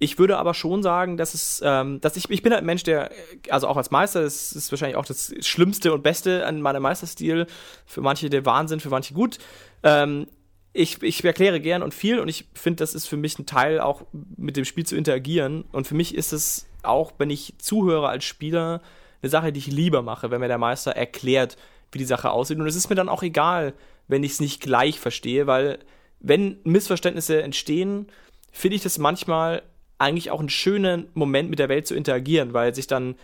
Ich 0.00 0.18
würde 0.18 0.38
aber 0.38 0.54
schon 0.54 0.82
sagen, 0.82 1.16
dass 1.16 1.34
es, 1.34 1.60
ähm, 1.64 2.00
dass 2.00 2.16
ich, 2.16 2.30
ich 2.30 2.42
bin 2.42 2.52
halt 2.52 2.62
ein 2.62 2.66
Mensch, 2.66 2.84
der, 2.84 3.10
also 3.50 3.66
auch 3.66 3.76
als 3.76 3.90
Meister, 3.90 4.22
das 4.22 4.52
ist 4.52 4.70
wahrscheinlich 4.70 4.96
auch 4.96 5.06
das 5.06 5.34
Schlimmste 5.40 5.92
und 5.92 6.02
Beste 6.02 6.46
an 6.46 6.62
meinem 6.62 6.82
Meisterstil. 6.82 7.46
Für 7.84 8.00
manche 8.00 8.30
der 8.30 8.46
Wahnsinn, 8.46 8.78
für 8.78 8.90
manche 8.90 9.14
gut. 9.14 9.38
Ähm, 9.82 10.28
ich, 10.72 11.02
ich 11.02 11.24
erkläre 11.24 11.60
gern 11.60 11.82
und 11.82 11.94
viel 11.94 12.20
und 12.20 12.28
ich 12.28 12.46
finde, 12.54 12.76
das 12.76 12.94
ist 12.94 13.06
für 13.06 13.16
mich 13.16 13.38
ein 13.38 13.46
Teil, 13.46 13.80
auch 13.80 14.02
mit 14.36 14.56
dem 14.56 14.64
Spiel 14.64 14.86
zu 14.86 14.94
interagieren. 14.94 15.64
Und 15.72 15.88
für 15.88 15.96
mich 15.96 16.14
ist 16.14 16.32
es 16.32 16.66
auch, 16.84 17.12
wenn 17.18 17.30
ich 17.30 17.54
zuhöre 17.58 18.08
als 18.08 18.24
Spieler, 18.24 18.80
eine 19.20 19.30
Sache, 19.30 19.52
die 19.52 19.58
ich 19.58 19.66
lieber 19.66 20.02
mache, 20.02 20.30
wenn 20.30 20.40
mir 20.40 20.46
der 20.46 20.58
Meister 20.58 20.92
erklärt, 20.92 21.56
wie 21.92 21.98
die 21.98 22.04
Sache 22.04 22.30
aussieht. 22.30 22.58
Und 22.58 22.66
es 22.66 22.76
ist 22.76 22.88
mir 22.90 22.96
dann 22.96 23.08
auch 23.08 23.22
egal, 23.22 23.74
wenn 24.08 24.24
ich 24.24 24.32
es 24.32 24.40
nicht 24.40 24.60
gleich 24.60 24.98
verstehe, 24.98 25.46
weil 25.46 25.78
wenn 26.20 26.58
Missverständnisse 26.64 27.42
entstehen, 27.42 28.08
finde 28.52 28.76
ich 28.76 28.82
das 28.82 28.98
manchmal 28.98 29.62
eigentlich 29.98 30.30
auch 30.30 30.40
einen 30.40 30.48
schönen 30.48 31.08
Moment 31.14 31.50
mit 31.50 31.58
der 31.58 31.68
Welt 31.68 31.86
zu 31.86 31.94
interagieren, 31.94 32.52
weil 32.52 32.74
sich 32.74 32.86
dann 32.86 33.16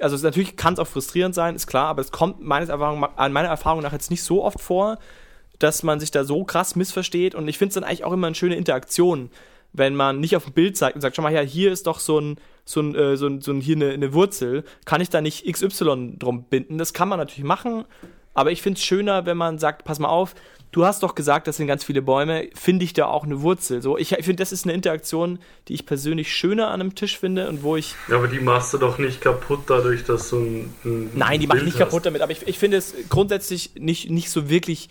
also 0.00 0.16
natürlich 0.16 0.56
kann 0.56 0.74
es 0.74 0.78
auch 0.78 0.86
frustrierend 0.86 1.34
sein, 1.34 1.56
ist 1.56 1.66
klar, 1.66 1.88
aber 1.88 2.00
es 2.00 2.10
kommt 2.10 2.40
meines 2.40 2.70
Erfahrung, 2.70 3.00
meiner 3.00 3.48
Erfahrung 3.48 3.82
nach 3.82 3.92
jetzt 3.92 4.10
nicht 4.10 4.22
so 4.22 4.42
oft 4.42 4.60
vor, 4.60 4.98
dass 5.58 5.82
man 5.82 6.00
sich 6.00 6.10
da 6.10 6.24
so 6.24 6.44
krass 6.44 6.74
missversteht 6.74 7.34
und 7.34 7.46
ich 7.48 7.58
finde 7.58 7.68
es 7.68 7.74
dann 7.74 7.84
eigentlich 7.84 8.04
auch 8.04 8.12
immer 8.12 8.28
eine 8.28 8.36
schöne 8.36 8.56
Interaktion, 8.56 9.30
wenn 9.74 9.94
man 9.94 10.20
nicht 10.20 10.36
auf 10.36 10.44
dem 10.44 10.54
Bild 10.54 10.76
zeigt 10.76 10.94
und 10.94 11.02
sagt, 11.02 11.16
schau 11.16 11.22
mal, 11.22 11.32
ja, 11.32 11.40
hier 11.40 11.70
ist 11.70 11.86
doch 11.86 11.98
so 11.98 12.18
ein, 12.18 12.36
so 12.64 12.80
ein, 12.80 12.94
äh, 12.94 13.16
so 13.16 13.26
ein, 13.26 13.42
so 13.42 13.52
ein 13.52 13.60
hier 13.60 13.76
eine, 13.76 13.90
eine 13.90 14.14
Wurzel, 14.14 14.64
kann 14.86 15.00
ich 15.00 15.10
da 15.10 15.20
nicht 15.20 15.44
XY 15.44 16.16
drum 16.18 16.44
binden? 16.44 16.78
Das 16.78 16.94
kann 16.94 17.08
man 17.08 17.18
natürlich 17.18 17.44
machen, 17.44 17.84
aber 18.32 18.52
ich 18.52 18.62
finde 18.62 18.78
es 18.78 18.84
schöner, 18.84 19.26
wenn 19.26 19.36
man 19.36 19.58
sagt, 19.58 19.84
pass 19.84 19.98
mal 19.98 20.08
auf, 20.08 20.34
du 20.72 20.84
hast 20.84 21.02
doch 21.02 21.14
gesagt, 21.14 21.46
das 21.46 21.56
sind 21.56 21.66
ganz 21.66 21.84
viele 21.84 22.02
Bäume, 22.02 22.48
finde 22.54 22.84
ich 22.84 22.92
da 22.92 23.06
auch 23.06 23.24
eine 23.24 23.42
Wurzel. 23.42 23.80
So, 23.80 23.96
ich, 23.96 24.12
ich 24.12 24.24
finde, 24.24 24.42
das 24.42 24.52
ist 24.52 24.64
eine 24.64 24.72
Interaktion, 24.72 25.38
die 25.68 25.74
ich 25.74 25.86
persönlich 25.86 26.34
schöner 26.34 26.68
an 26.68 26.80
einem 26.80 26.94
Tisch 26.94 27.18
finde 27.18 27.48
und 27.48 27.62
wo 27.62 27.76
ich. 27.76 27.94
Ja, 28.08 28.16
aber 28.16 28.28
die 28.28 28.40
machst 28.40 28.74
du 28.74 28.78
doch 28.78 28.98
nicht 28.98 29.20
kaputt 29.20 29.60
dadurch, 29.68 30.04
dass 30.04 30.30
du 30.30 30.38
ein. 30.38 30.74
ein 30.84 31.10
Nein, 31.14 31.40
die 31.40 31.46
mache 31.46 31.58
ich 31.58 31.64
nicht 31.64 31.78
kaputt 31.78 32.06
damit, 32.06 32.22
aber 32.22 32.32
ich, 32.32 32.46
ich 32.46 32.58
finde 32.58 32.76
es 32.76 32.94
grundsätzlich 33.08 33.72
nicht, 33.76 34.10
nicht 34.10 34.30
so 34.30 34.50
wirklich 34.50 34.88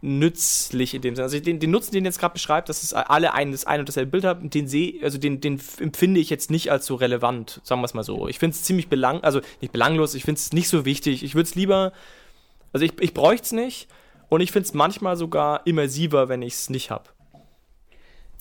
nützlich 0.00 0.94
in 0.94 1.02
dem 1.02 1.16
Sinne. 1.16 1.24
Also 1.24 1.40
den, 1.40 1.58
den 1.58 1.70
Nutzen, 1.70 1.92
den 1.92 2.04
ihr 2.04 2.08
jetzt 2.08 2.20
gerade 2.20 2.32
beschreibt, 2.32 2.68
dass 2.68 2.82
es 2.82 2.94
alle 2.94 3.34
ein, 3.34 3.50
das 3.50 3.66
ein 3.66 3.80
und 3.80 3.88
dasselbe 3.88 4.12
Bild 4.12 4.24
haben, 4.24 4.48
den 4.50 4.68
sehe, 4.68 5.02
also 5.02 5.18
den, 5.18 5.40
den 5.40 5.60
empfinde 5.80 6.20
ich 6.20 6.30
jetzt 6.30 6.50
nicht 6.50 6.70
als 6.70 6.86
so 6.86 6.94
relevant, 6.94 7.60
sagen 7.64 7.80
wir 7.80 7.86
es 7.86 7.94
mal 7.94 8.04
so. 8.04 8.28
Ich 8.28 8.38
finde 8.38 8.54
es 8.54 8.62
ziemlich 8.62 8.88
belang, 8.88 9.22
also 9.24 9.40
nicht 9.60 9.72
belanglos, 9.72 10.14
ich 10.14 10.24
finde 10.24 10.38
es 10.38 10.52
nicht 10.52 10.68
so 10.68 10.84
wichtig. 10.84 11.24
Ich 11.24 11.34
würde 11.34 11.48
es 11.48 11.54
lieber, 11.56 11.92
also 12.72 12.84
ich, 12.84 12.92
ich 13.00 13.12
bräuchte 13.12 13.44
es 13.46 13.52
nicht 13.52 13.88
und 14.28 14.40
ich 14.40 14.52
finde 14.52 14.66
es 14.66 14.74
manchmal 14.74 15.16
sogar 15.16 15.66
immersiver, 15.66 16.28
wenn 16.28 16.42
ich 16.42 16.54
es 16.54 16.70
nicht 16.70 16.90
habe. 16.90 17.04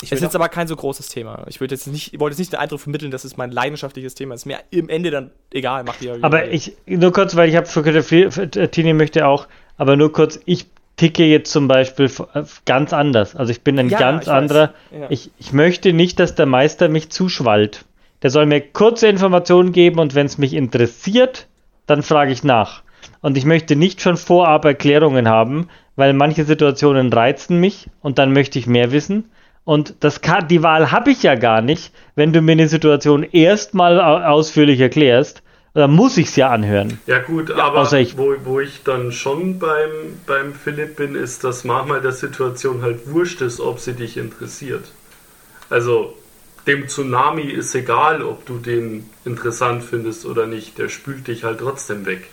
Es 0.03 0.11
ist 0.11 0.21
jetzt 0.21 0.35
aber 0.35 0.47
kein 0.47 0.67
so 0.67 0.75
großes 0.75 1.09
Thema. 1.09 1.43
Ich 1.47 1.59
würde 1.59 1.73
jetzt 1.73 1.87
nicht, 1.87 2.19
wollte 2.19 2.33
jetzt 2.33 2.39
nicht 2.39 2.53
den 2.53 2.59
Eindruck 2.59 2.81
vermitteln, 2.81 3.09
dass 3.09 3.23
es 3.23 3.35
mein 3.35 3.49
leidenschaftliches 3.49 4.13
Thema 4.13 4.35
ist. 4.35 4.45
Mir 4.45 4.59
im 4.69 4.89
Ende 4.89 5.09
dann 5.09 5.31
egal, 5.51 5.83
macht 5.85 6.03
ihr. 6.03 6.19
Aber 6.21 6.51
ich, 6.51 6.77
nur 6.85 7.11
kurz, 7.11 7.35
weil 7.35 7.49
ich 7.49 7.55
habe, 7.55 8.69
Tini 8.69 8.93
möchte 8.93 9.25
auch, 9.25 9.47
aber 9.75 9.95
nur 9.95 10.11
kurz, 10.11 10.39
ich 10.45 10.67
ticke 10.97 11.23
jetzt 11.23 11.51
zum 11.51 11.67
Beispiel 11.67 12.11
äh, 12.33 12.43
ganz 12.65 12.91
anders. 12.91 13.35
Also 13.35 13.51
ich 13.51 13.61
bin 13.61 13.79
ein 13.79 13.89
ja, 13.89 13.99
ganz 13.99 14.23
ich 14.23 14.31
anderer. 14.31 14.73
Ja. 14.91 15.07
Ich, 15.09 15.31
ich 15.39 15.53
möchte 15.53 15.93
nicht, 15.93 16.19
dass 16.19 16.35
der 16.35 16.45
Meister 16.45 16.89
mich 16.89 17.09
zuschwallt. 17.09 17.85
Der 18.23 18.31
soll 18.31 18.47
mir 18.47 18.59
kurze 18.59 19.07
Informationen 19.07 19.71
geben 19.71 19.99
und 19.99 20.15
wenn 20.15 20.25
es 20.25 20.37
mich 20.37 20.53
interessiert, 20.53 21.47
dann 21.85 22.03
frage 22.03 22.31
ich 22.31 22.43
nach. 22.43 22.81
Und 23.21 23.37
ich 23.37 23.45
möchte 23.45 23.75
nicht 23.75 24.01
schon 24.01 24.17
vorab 24.17 24.65
Erklärungen 24.65 25.29
haben, 25.29 25.69
weil 25.95 26.13
manche 26.13 26.43
Situationen 26.43 27.13
reizen 27.13 27.59
mich 27.59 27.89
und 28.01 28.17
dann 28.17 28.33
möchte 28.33 28.59
ich 28.59 28.67
mehr 28.67 28.91
wissen. 28.91 29.29
Und 29.63 29.95
das 29.99 30.21
kann, 30.21 30.47
die 30.47 30.63
Wahl 30.63 30.91
habe 30.91 31.11
ich 31.11 31.23
ja 31.23 31.35
gar 31.35 31.61
nicht, 31.61 31.91
wenn 32.15 32.33
du 32.33 32.41
mir 32.41 32.53
eine 32.53 32.67
Situation 32.67 33.23
erstmal 33.23 33.99
ausführlich 33.99 34.79
erklärst 34.79 35.43
da 35.77 35.87
muss 35.87 36.17
ich 36.17 36.29
es 36.29 36.35
ja 36.35 36.49
anhören. 36.49 36.99
Ja 37.05 37.19
gut, 37.19 37.49
ja, 37.49 37.57
aber 37.57 37.93
ich, 37.93 38.17
wo, 38.17 38.33
wo 38.45 38.59
ich 38.59 38.81
dann 38.83 39.11
schon 39.11 39.59
beim, 39.59 39.91
beim 40.25 40.55
Philipp 40.55 40.95
bin, 40.95 41.13
ist, 41.13 41.43
dass 41.43 41.65
manchmal 41.65 42.01
der 42.01 42.13
Situation 42.13 42.81
halt 42.81 43.11
wurscht 43.11 43.41
ist, 43.41 43.59
ob 43.59 43.79
sie 43.79 43.93
dich 43.93 44.17
interessiert. 44.17 44.85
Also 45.69 46.17
dem 46.65 46.87
Tsunami 46.87 47.43
ist 47.43 47.75
egal, 47.75 48.23
ob 48.23 48.43
du 48.47 48.57
den 48.57 49.07
interessant 49.23 49.83
findest 49.83 50.25
oder 50.25 50.47
nicht. 50.47 50.79
Der 50.79 50.89
spült 50.89 51.27
dich 51.27 51.43
halt 51.43 51.59
trotzdem 51.59 52.07
weg. 52.07 52.27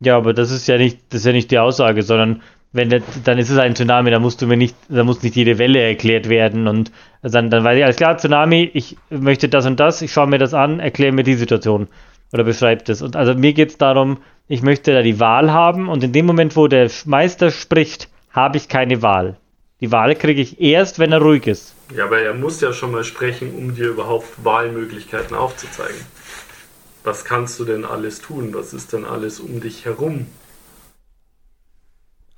Ja, 0.00 0.18
aber 0.18 0.34
das 0.34 0.50
ist 0.50 0.68
ja 0.68 0.76
nicht, 0.76 0.98
das 1.08 1.20
ist 1.20 1.26
ja 1.26 1.32
nicht 1.32 1.50
die 1.50 1.58
Aussage, 1.58 2.02
sondern 2.02 2.42
wenn 2.72 2.90
der, 2.90 3.02
dann 3.24 3.38
ist 3.38 3.50
es 3.50 3.58
ein 3.58 3.74
Tsunami, 3.74 4.10
da 4.10 4.20
musst 4.20 4.40
du 4.42 4.46
mir 4.46 4.56
nicht, 4.56 4.76
da 4.88 5.02
muss 5.02 5.22
nicht 5.22 5.34
jede 5.34 5.58
Welle 5.58 5.80
erklärt 5.80 6.28
werden 6.28 6.68
und 6.68 6.92
dann, 7.22 7.50
dann 7.50 7.64
weiß 7.64 7.76
ich, 7.76 7.84
alles 7.84 7.96
klar, 7.96 8.16
Tsunami, 8.16 8.70
ich 8.72 8.96
möchte 9.10 9.48
das 9.48 9.66
und 9.66 9.80
das, 9.80 10.02
ich 10.02 10.12
schaue 10.12 10.28
mir 10.28 10.38
das 10.38 10.54
an, 10.54 10.78
erkläre 10.78 11.12
mir 11.12 11.24
die 11.24 11.34
Situation 11.34 11.88
oder 12.32 12.44
beschreibe 12.44 12.84
das. 12.84 13.02
Und 13.02 13.16
also 13.16 13.34
mir 13.34 13.52
geht 13.52 13.70
es 13.70 13.78
darum, 13.78 14.18
ich 14.46 14.62
möchte 14.62 14.92
da 14.92 15.02
die 15.02 15.18
Wahl 15.18 15.52
haben 15.52 15.88
und 15.88 16.04
in 16.04 16.12
dem 16.12 16.26
Moment, 16.26 16.56
wo 16.56 16.68
der 16.68 16.90
Meister 17.06 17.50
spricht, 17.50 18.08
habe 18.30 18.56
ich 18.56 18.68
keine 18.68 19.02
Wahl. 19.02 19.36
Die 19.80 19.90
Wahl 19.90 20.14
kriege 20.14 20.40
ich 20.40 20.60
erst, 20.60 20.98
wenn 20.98 21.10
er 21.10 21.22
ruhig 21.22 21.46
ist. 21.46 21.74
Ja, 21.96 22.04
aber 22.04 22.20
er 22.20 22.34
muss 22.34 22.60
ja 22.60 22.72
schon 22.72 22.92
mal 22.92 23.02
sprechen, 23.02 23.52
um 23.54 23.74
dir 23.74 23.88
überhaupt 23.88 24.44
Wahlmöglichkeiten 24.44 25.34
aufzuzeigen. 25.34 26.00
Was 27.02 27.24
kannst 27.24 27.58
du 27.58 27.64
denn 27.64 27.84
alles 27.84 28.20
tun? 28.20 28.50
Was 28.52 28.74
ist 28.74 28.92
denn 28.92 29.06
alles 29.06 29.40
um 29.40 29.60
dich 29.60 29.86
herum? 29.86 30.26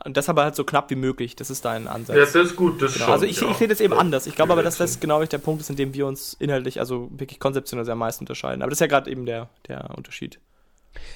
Und 0.04 0.16
das 0.16 0.28
aber 0.28 0.44
halt 0.44 0.56
so 0.56 0.64
knapp 0.64 0.90
wie 0.90 0.96
möglich. 0.96 1.36
Das 1.36 1.50
ist 1.50 1.64
dein 1.64 1.86
Ansatz. 1.86 2.16
Ja, 2.16 2.22
das 2.24 2.34
ist 2.34 2.56
gut, 2.56 2.82
das 2.82 2.94
genau. 2.94 3.04
schon. 3.06 3.12
Also 3.14 3.26
ich, 3.26 3.40
ja. 3.40 3.50
ich 3.50 3.56
sehe 3.56 3.68
das 3.68 3.80
eben 3.80 3.92
Ja. 3.94 3.98
anders. 4.00 4.26
Ich 4.26 4.34
glaube 4.34 4.52
aber, 4.52 4.62
dass 4.62 4.76
das 4.78 5.00
genau 5.00 5.24
der 5.24 5.38
Punkt 5.38 5.60
ist, 5.60 5.70
in 5.70 5.76
dem 5.76 5.94
wir 5.94 6.06
uns 6.06 6.34
inhaltlich, 6.38 6.80
also 6.80 7.08
wirklich 7.12 7.38
konzeptionell 7.40 7.84
sehr 7.84 7.92
am 7.92 7.98
meisten 7.98 8.22
unterscheiden. 8.22 8.62
Aber 8.62 8.70
das 8.70 8.76
ist 8.76 8.80
ja 8.80 8.86
gerade 8.88 9.10
eben 9.10 9.26
der, 9.26 9.48
der 9.68 9.90
Unterschied. 9.96 10.38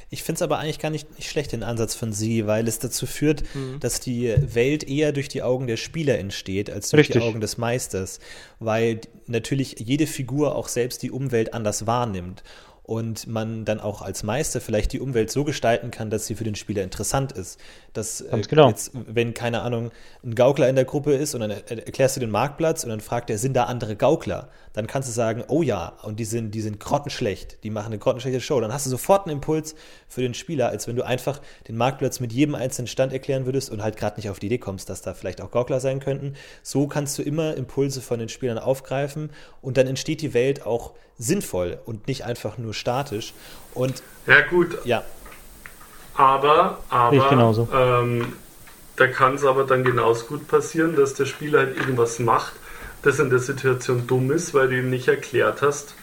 Ich 0.08 0.22
finde 0.22 0.36
es 0.36 0.42
aber 0.42 0.58
eigentlich 0.58 0.78
gar 0.78 0.88
nicht, 0.90 1.16
nicht 1.18 1.28
schlecht, 1.30 1.52
den 1.52 1.62
Ansatz 1.62 1.94
von 1.94 2.10
Sie, 2.12 2.46
weil 2.46 2.66
es 2.66 2.78
dazu 2.78 3.04
führt, 3.06 3.42
Mhm. 3.54 3.78
dass 3.80 4.00
die 4.00 4.34
Welt 4.54 4.88
eher 4.88 5.12
durch 5.12 5.28
die 5.28 5.42
Augen 5.42 5.66
der 5.66 5.76
Spieler 5.76 6.18
entsteht, 6.18 6.70
als 6.70 6.88
durch 6.90 7.00
Richtig. 7.00 7.20
die 7.20 7.28
Augen 7.28 7.40
des 7.42 7.58
Meisters. 7.58 8.20
Weil 8.58 9.00
natürlich 9.26 9.76
jede 9.78 10.06
Figur 10.06 10.54
auch 10.54 10.68
selbst 10.68 11.02
die 11.02 11.10
Umwelt 11.10 11.52
anders 11.52 11.86
wahrnimmt. 11.86 12.42
Und 12.88 13.26
man 13.26 13.64
dann 13.64 13.80
auch 13.80 14.00
als 14.00 14.22
Meister 14.22 14.60
vielleicht 14.60 14.92
die 14.92 15.00
Umwelt 15.00 15.28
so 15.32 15.42
gestalten 15.42 15.90
kann, 15.90 16.08
dass 16.08 16.26
sie 16.26 16.36
für 16.36 16.44
den 16.44 16.54
Spieler 16.54 16.84
interessant 16.84 17.32
ist. 17.32 17.58
Dass, 17.94 18.20
äh, 18.20 18.28
Ganz 18.30 18.46
genau. 18.46 18.68
jetzt, 18.68 18.92
wenn, 18.94 19.34
keine 19.34 19.62
Ahnung, 19.62 19.90
ein 20.22 20.36
Gaukler 20.36 20.68
in 20.68 20.76
der 20.76 20.84
Gruppe 20.84 21.14
ist 21.14 21.34
und 21.34 21.40
dann 21.40 21.50
er- 21.50 21.66
erklärst 21.68 22.14
du 22.14 22.20
den 22.20 22.30
Marktplatz 22.30 22.84
und 22.84 22.90
dann 22.90 23.00
fragt 23.00 23.28
er, 23.28 23.38
sind 23.38 23.54
da 23.54 23.64
andere 23.64 23.96
Gaukler? 23.96 24.50
Dann 24.72 24.86
kannst 24.86 25.08
du 25.08 25.12
sagen, 25.12 25.42
oh 25.48 25.62
ja, 25.62 25.94
und 26.04 26.20
die 26.20 26.24
sind, 26.24 26.52
die 26.52 26.60
sind 26.60 26.78
grottenschlecht, 26.78 27.64
die 27.64 27.70
machen 27.70 27.86
eine 27.86 27.98
grottenschlechte 27.98 28.40
Show. 28.40 28.60
Dann 28.60 28.72
hast 28.72 28.86
du 28.86 28.90
sofort 28.90 29.26
einen 29.26 29.38
Impuls 29.38 29.74
für 30.06 30.20
den 30.20 30.34
Spieler, 30.34 30.68
als 30.68 30.86
wenn 30.86 30.94
du 30.94 31.02
einfach 31.04 31.40
den 31.66 31.76
Marktplatz 31.76 32.20
mit 32.20 32.32
jedem 32.32 32.54
einzelnen 32.54 32.86
Stand 32.86 33.12
erklären 33.12 33.46
würdest 33.46 33.68
und 33.68 33.82
halt 33.82 33.96
gerade 33.96 34.14
nicht 34.16 34.30
auf 34.30 34.38
die 34.38 34.46
Idee 34.46 34.58
kommst, 34.58 34.90
dass 34.90 35.02
da 35.02 35.12
vielleicht 35.14 35.40
auch 35.40 35.50
Gaukler 35.50 35.80
sein 35.80 35.98
könnten. 35.98 36.34
So 36.62 36.86
kannst 36.86 37.18
du 37.18 37.22
immer 37.22 37.56
Impulse 37.56 38.00
von 38.00 38.20
den 38.20 38.28
Spielern 38.28 38.58
aufgreifen 38.58 39.30
und 39.60 39.76
dann 39.76 39.88
entsteht 39.88 40.22
die 40.22 40.34
Welt 40.34 40.64
auch 40.64 40.92
sinnvoll 41.18 41.78
und 41.86 42.08
nicht 42.08 42.26
einfach 42.26 42.58
nur 42.58 42.74
statisch. 42.76 43.34
Und 43.74 44.02
Ja, 44.26 44.40
gut, 44.42 44.78
ja, 44.84 45.04
aber, 46.16 46.78
aber 46.88 47.28
genauso. 47.28 47.68
ähm, 47.72 48.32
da 48.96 49.06
kann 49.06 49.34
es 49.34 49.44
aber 49.44 49.64
dann 49.64 49.84
genauso 49.84 50.26
gut 50.26 50.48
passieren, 50.48 50.96
dass 50.96 51.14
der 51.14 51.26
Spieler 51.26 51.60
halt 51.60 51.76
irgendwas 51.76 52.18
macht, 52.18 52.54
das 53.02 53.18
in 53.18 53.28
der 53.28 53.38
Situation 53.38 54.06
dumm 54.06 54.30
ist, 54.30 54.54
weil 54.54 54.68
du 54.68 54.78
ihm 54.78 54.88
nicht 54.88 55.08
erklärt 55.08 55.60
hast, 55.60 55.94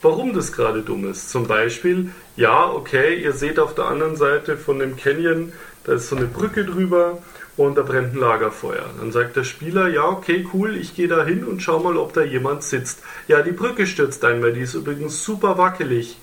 warum 0.00 0.32
das 0.32 0.52
gerade 0.52 0.80
dumm 0.80 1.08
ist. 1.10 1.30
Zum 1.30 1.46
Beispiel, 1.46 2.10
ja, 2.36 2.70
okay, 2.70 3.22
ihr 3.22 3.32
seht 3.32 3.58
auf 3.58 3.74
der 3.74 3.84
anderen 3.84 4.16
Seite 4.16 4.56
von 4.56 4.78
dem 4.78 4.96
Canyon, 4.96 5.52
da 5.84 5.92
ist 5.92 6.08
so 6.08 6.16
eine 6.16 6.26
Brücke 6.26 6.64
drüber 6.64 7.18
und 7.56 7.76
da 7.76 7.82
brennt 7.82 8.14
ein 8.14 8.18
Lagerfeuer. 8.20 8.84
Dann 8.98 9.12
sagt 9.12 9.36
der 9.36 9.44
Spieler, 9.44 9.88
ja, 9.88 10.04
okay, 10.04 10.46
cool, 10.54 10.76
ich 10.76 10.94
gehe 10.94 11.08
da 11.08 11.24
hin 11.24 11.44
und 11.44 11.62
schau 11.62 11.78
mal, 11.80 11.96
ob 11.96 12.12
da 12.12 12.22
jemand 12.22 12.62
sitzt. 12.62 13.00
Ja, 13.28 13.42
die 13.42 13.52
Brücke 13.52 13.86
stürzt 13.86 14.24
ein, 14.24 14.42
weil 14.42 14.52
die 14.52 14.60
ist 14.60 14.74
übrigens 14.74 15.24
super 15.24 15.58
wackelig. 15.58 16.16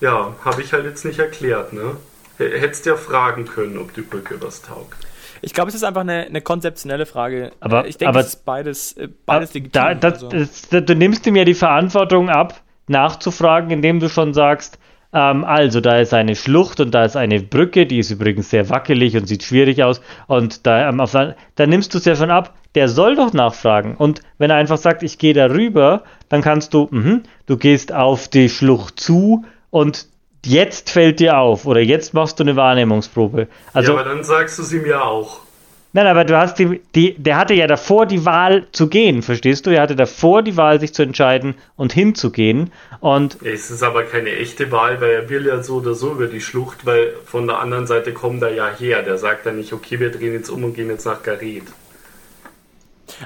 Ja, 0.00 0.34
habe 0.44 0.62
ich 0.62 0.72
halt 0.72 0.84
jetzt 0.84 1.04
nicht 1.04 1.18
erklärt, 1.18 1.72
ne? 1.72 1.96
Hättest 2.38 2.86
ja 2.86 2.96
fragen 2.96 3.46
können, 3.46 3.78
ob 3.78 3.94
die 3.94 4.00
Brücke 4.02 4.40
was 4.40 4.62
taugt. 4.62 4.96
Ich 5.42 5.54
glaube, 5.54 5.68
es 5.68 5.74
ist 5.74 5.84
einfach 5.84 6.00
eine, 6.02 6.26
eine 6.26 6.40
konzeptionelle 6.40 7.06
Frage. 7.06 7.52
Aber- 7.60 7.86
ich 7.86 7.98
denke, 7.98 8.10
aber- 8.10 8.20
es 8.20 8.28
ist 8.28 8.44
beides, 8.44 8.92
äh, 8.96 9.08
beides 9.26 9.54
legitim. 9.54 9.72
Da, 9.72 9.94
das, 9.94 10.14
also. 10.14 10.28
das, 10.28 10.68
das, 10.68 10.84
du 10.84 10.94
nimmst 10.94 11.26
ihm 11.26 11.36
ja 11.36 11.44
die 11.44 11.54
Verantwortung 11.54 12.30
ab, 12.30 12.60
nachzufragen, 12.86 13.70
indem 13.70 14.00
du 14.00 14.08
schon 14.08 14.34
sagst, 14.34 14.78
ähm, 15.12 15.44
also 15.44 15.80
da 15.80 15.98
ist 15.98 16.14
eine 16.14 16.34
Schlucht 16.34 16.80
und 16.80 16.92
da 16.92 17.04
ist 17.04 17.16
eine 17.16 17.40
Brücke, 17.40 17.86
die 17.86 17.98
ist 17.98 18.10
übrigens 18.10 18.50
sehr 18.50 18.70
wackelig 18.70 19.16
und 19.16 19.26
sieht 19.26 19.42
schwierig 19.42 19.82
aus. 19.82 20.00
Und 20.26 20.66
da, 20.66 20.88
ähm, 20.88 21.00
auf, 21.00 21.12
da 21.12 21.66
nimmst 21.66 21.92
du 21.94 21.98
es 21.98 22.04
ja 22.04 22.16
schon 22.16 22.30
ab, 22.30 22.54
der 22.74 22.88
soll 22.88 23.16
doch 23.16 23.32
nachfragen. 23.32 23.94
Und 23.96 24.22
wenn 24.38 24.50
er 24.50 24.56
einfach 24.56 24.78
sagt, 24.78 25.02
ich 25.02 25.18
gehe 25.18 25.34
da 25.34 25.46
rüber, 25.46 26.04
dann 26.28 26.40
kannst 26.40 26.72
du, 26.72 26.88
mhm, 26.90 27.22
du 27.46 27.56
gehst 27.56 27.92
auf 27.92 28.28
die 28.28 28.48
Schlucht 28.48 28.98
zu 28.98 29.44
und 29.70 30.06
jetzt 30.44 30.90
fällt 30.90 31.20
dir 31.20 31.38
auf 31.38 31.66
oder 31.66 31.80
jetzt 31.80 32.14
machst 32.14 32.38
du 32.40 32.44
eine 32.44 32.56
Wahrnehmungsprobe. 32.56 33.48
Also 33.72 33.92
ja, 33.92 34.00
aber 34.00 34.08
dann 34.08 34.24
sagst 34.24 34.58
du 34.58 34.62
es 34.62 34.72
ihm 34.72 34.86
ja 34.86 35.02
auch. 35.02 35.40
Nein, 35.94 36.06
aber 36.06 36.24
du 36.24 36.36
hast 36.36 36.58
die, 36.58 36.80
die, 36.94 37.14
der 37.18 37.36
hatte 37.36 37.52
ja 37.52 37.66
davor 37.66 38.06
die 38.06 38.24
Wahl 38.24 38.66
zu 38.72 38.88
gehen, 38.88 39.20
verstehst 39.20 39.66
du? 39.66 39.70
Er 39.70 39.82
hatte 39.82 39.94
davor 39.94 40.42
die 40.42 40.56
Wahl, 40.56 40.80
sich 40.80 40.94
zu 40.94 41.02
entscheiden 41.02 41.54
und 41.76 41.92
hinzugehen. 41.92 42.72
Und 43.00 43.36
Es 43.42 43.70
ist 43.70 43.82
aber 43.82 44.04
keine 44.04 44.30
echte 44.30 44.70
Wahl, 44.70 45.00
weil 45.02 45.10
er 45.10 45.28
will 45.28 45.46
ja 45.46 45.62
so 45.62 45.76
oder 45.76 45.94
so 45.94 46.12
über 46.12 46.28
die 46.28 46.40
Schlucht, 46.40 46.86
weil 46.86 47.12
von 47.26 47.46
der 47.46 47.58
anderen 47.58 47.86
Seite 47.86 48.12
kommt 48.12 48.42
er 48.42 48.54
ja 48.54 48.70
her. 48.74 49.02
Der 49.02 49.18
sagt 49.18 49.44
dann 49.44 49.56
nicht, 49.56 49.74
okay, 49.74 50.00
wir 50.00 50.10
drehen 50.10 50.32
jetzt 50.32 50.48
um 50.48 50.64
und 50.64 50.74
gehen 50.74 50.88
jetzt 50.88 51.04
nach 51.04 51.22
Gareth. 51.22 51.64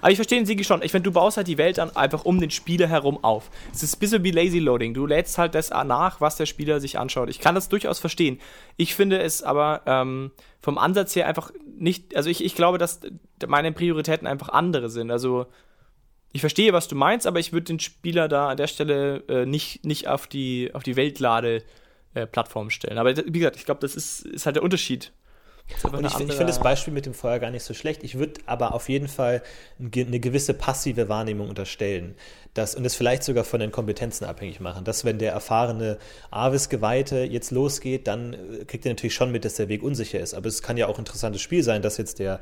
Aber 0.01 0.11
ich 0.11 0.17
verstehe 0.17 0.39
den 0.39 0.47
Sigi 0.47 0.65
schon. 0.65 0.83
Ich 0.83 0.93
finde, 0.93 1.11
du 1.11 1.13
baust 1.13 1.37
halt 1.37 1.49
die 1.49 1.59
Welt 1.59 1.79
dann 1.79 1.95
einfach 1.97 2.25
um 2.25 2.41
den 2.41 2.51
Spieler 2.51 2.87
herum 2.89 3.23
auf. 3.23 3.51
Es 3.73 3.83
ist 3.83 3.97
ein 3.97 4.01
bisschen 4.01 4.25
wie 4.25 4.31
Lazy 4.31 4.59
Loading. 4.59 4.95
Du 4.95 5.07
lädst 5.07 5.39
halt 5.39 5.55
das 5.55 5.71
nach, 5.71 6.21
was 6.21 6.37
der 6.37 6.47
Spieler 6.47 6.81
sich 6.81 6.99
anschaut. 6.99 7.31
Ich 7.31 7.41
kann 7.41 7.55
das 7.55 7.69
durchaus 7.69 7.99
verstehen. 7.99 8.41
Ich 8.77 8.95
finde 8.95 9.21
es 9.21 9.43
aber 9.43 9.83
ähm, 9.87 10.33
vom 10.61 10.79
Ansatz 10.79 11.15
her 11.17 11.27
einfach 11.27 11.53
nicht. 11.79 12.17
Also 12.17 12.31
ich, 12.31 12.45
ich 12.45 12.55
glaube, 12.55 12.79
dass 12.79 13.01
meine 13.47 13.73
Prioritäten 13.73 14.27
einfach 14.27 14.49
andere 14.49 14.89
sind. 14.91 15.11
Also 15.11 15.47
ich 16.33 16.41
verstehe, 16.41 16.73
was 16.73 16.89
du 16.89 16.97
meinst, 16.97 17.27
aber 17.27 17.39
ich 17.39 17.53
würde 17.53 17.65
den 17.65 17.81
Spieler 17.81 18.29
da 18.29 18.49
an 18.51 18.57
der 18.57 18.67
Stelle 18.67 19.25
äh, 19.29 19.47
nicht, 19.47 19.87
nicht 19.87 20.09
auf 20.09 20.27
die, 20.27 20.71
auf 20.75 20.83
die 20.83 20.97
Weltlade-Plattform 20.97 22.71
stellen. 22.71 22.99
Aber 22.99 23.17
wie 23.17 23.39
gesagt, 23.39 23.57
ich 23.57 23.65
glaube, 23.65 23.81
das 23.81 23.97
ist, 23.97 24.27
ist 24.27 24.45
halt 24.45 24.57
der 24.57 24.63
Unterschied. 24.63 25.13
Und 25.85 26.05
ich, 26.07 26.13
finde- 26.15 26.33
ich 26.33 26.37
finde 26.37 26.47
das 26.47 26.61
Beispiel 26.61 26.93
mit 26.93 27.07
dem 27.07 27.15
Feuer 27.15 27.39
gar 27.39 27.51
nicht 27.51 27.65
so 27.65 27.75
schlecht. 27.75 28.03
Ich 28.05 28.19
würde 28.19 28.41
aber 28.47 28.73
auf 28.75 28.89
jeden 28.89 29.09
Fall 29.09 29.43
eine 29.81 30.21
gewisse 30.21 30.55
passive 30.55 31.09
Wahrnehmung 31.09 31.49
unterstellen. 31.49 32.15
Das, 32.57 32.75
und 32.75 32.85
das 32.85 32.95
vielleicht 32.95 33.23
sogar 33.25 33.45
von 33.45 33.61
den 33.61 33.71
Kompetenzen 33.71 34.25
abhängig 34.25 34.61
machen. 34.61 34.85
Dass, 34.85 35.05
wenn 35.05 35.19
der 35.19 35.33
erfahrene 35.33 35.99
Avis-Geweihte 36.31 37.19
jetzt 37.25 37.51
losgeht, 37.51 38.07
dann 38.07 38.35
äh, 38.35 38.65
kriegt 38.65 38.87
er 38.87 38.93
natürlich 38.93 39.15
schon 39.15 39.31
mit, 39.33 39.45
dass 39.45 39.55
der 39.55 39.69
Weg 39.69 39.83
unsicher 39.83 40.21
ist. 40.21 40.35
Aber 40.35 40.49
es 40.49 40.63
kann 40.63 40.77
ja 40.77 40.87
auch 40.87 40.97
ein 40.97 41.01
interessantes 41.01 41.43
Spiel 41.43 41.63
sein, 41.63 41.83
dass 41.83 41.97
jetzt 41.97 42.19
der, 42.19 42.39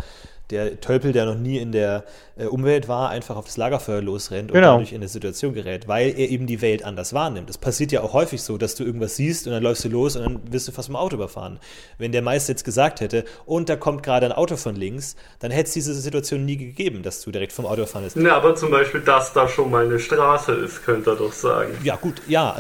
der 0.50 0.80
Tölpel, 0.80 1.12
der 1.12 1.24
noch 1.26 1.36
nie 1.36 1.58
in 1.58 1.72
der 1.72 2.04
äh, 2.36 2.44
Umwelt 2.46 2.86
war, 2.86 3.10
einfach 3.10 3.36
auf 3.36 3.46
das 3.46 3.56
Lagerfeuer 3.56 4.02
losrennt 4.02 4.50
und 4.50 4.54
Genau. 4.54 4.72
dadurch 4.72 4.92
in 4.92 4.98
eine 4.98 5.08
Situation 5.08 5.54
gerät, 5.54 5.88
weil 5.88 6.08
er 6.10 6.28
eben 6.30 6.46
die 6.46 6.60
Welt 6.60 6.84
anders 6.84 7.12
wahrnimmt. 7.14 7.48
Es 7.50 7.58
passiert 7.58 7.92
ja 7.92 8.02
auch 8.02 8.12
häufig 8.12 8.42
so, 8.42 8.58
dass 8.58 8.74
du 8.74 8.84
irgendwas 8.84 9.16
siehst 9.16 9.46
und 9.46 9.52
dann 9.52 9.62
läufst 9.62 9.84
du 9.84 9.88
los 9.88 10.16
und 10.16 10.22
dann 10.22 10.52
wirst 10.52 10.68
du 10.68 10.72
fast 10.72 10.86
vom 10.88 10.96
Auto 10.96 11.16
überfahren. 11.16 11.58
Wenn 11.98 12.12
der 12.12 12.22
Meister 12.22 12.52
jetzt 12.52 12.64
gesagt 12.64 13.00
hätte, 13.00 13.24
und 13.46 13.68
da 13.68 13.76
kommt 13.76 14.02
gerade 14.02 14.26
ein 14.26 14.32
Auto 14.32 14.56
von 14.56 14.76
links, 14.76 15.16
dann 15.38 15.50
hätte 15.50 15.68
es 15.68 15.72
diese 15.72 15.94
Situation 15.94 16.44
nie 16.44 16.56
gegeben, 16.56 17.02
dass 17.02 17.22
du 17.22 17.30
direkt 17.30 17.52
vom 17.52 17.64
Auto 17.66 17.78
überfahren 17.78 18.04
bist. 18.04 18.16
Na, 18.16 18.34
aber 18.36 18.54
zum 18.54 18.70
Beispiel, 18.70 19.00
dass 19.00 19.32
da 19.32 19.48
schon 19.48 19.70
mal 19.70 19.86
eine 19.86 19.98
Straße 20.04 20.52
ist, 20.52 20.84
könnte 20.84 21.10
er 21.10 21.16
doch 21.16 21.32
sagen. 21.32 21.72
Ja, 21.82 21.96
gut, 21.96 22.22
ja, 22.28 22.56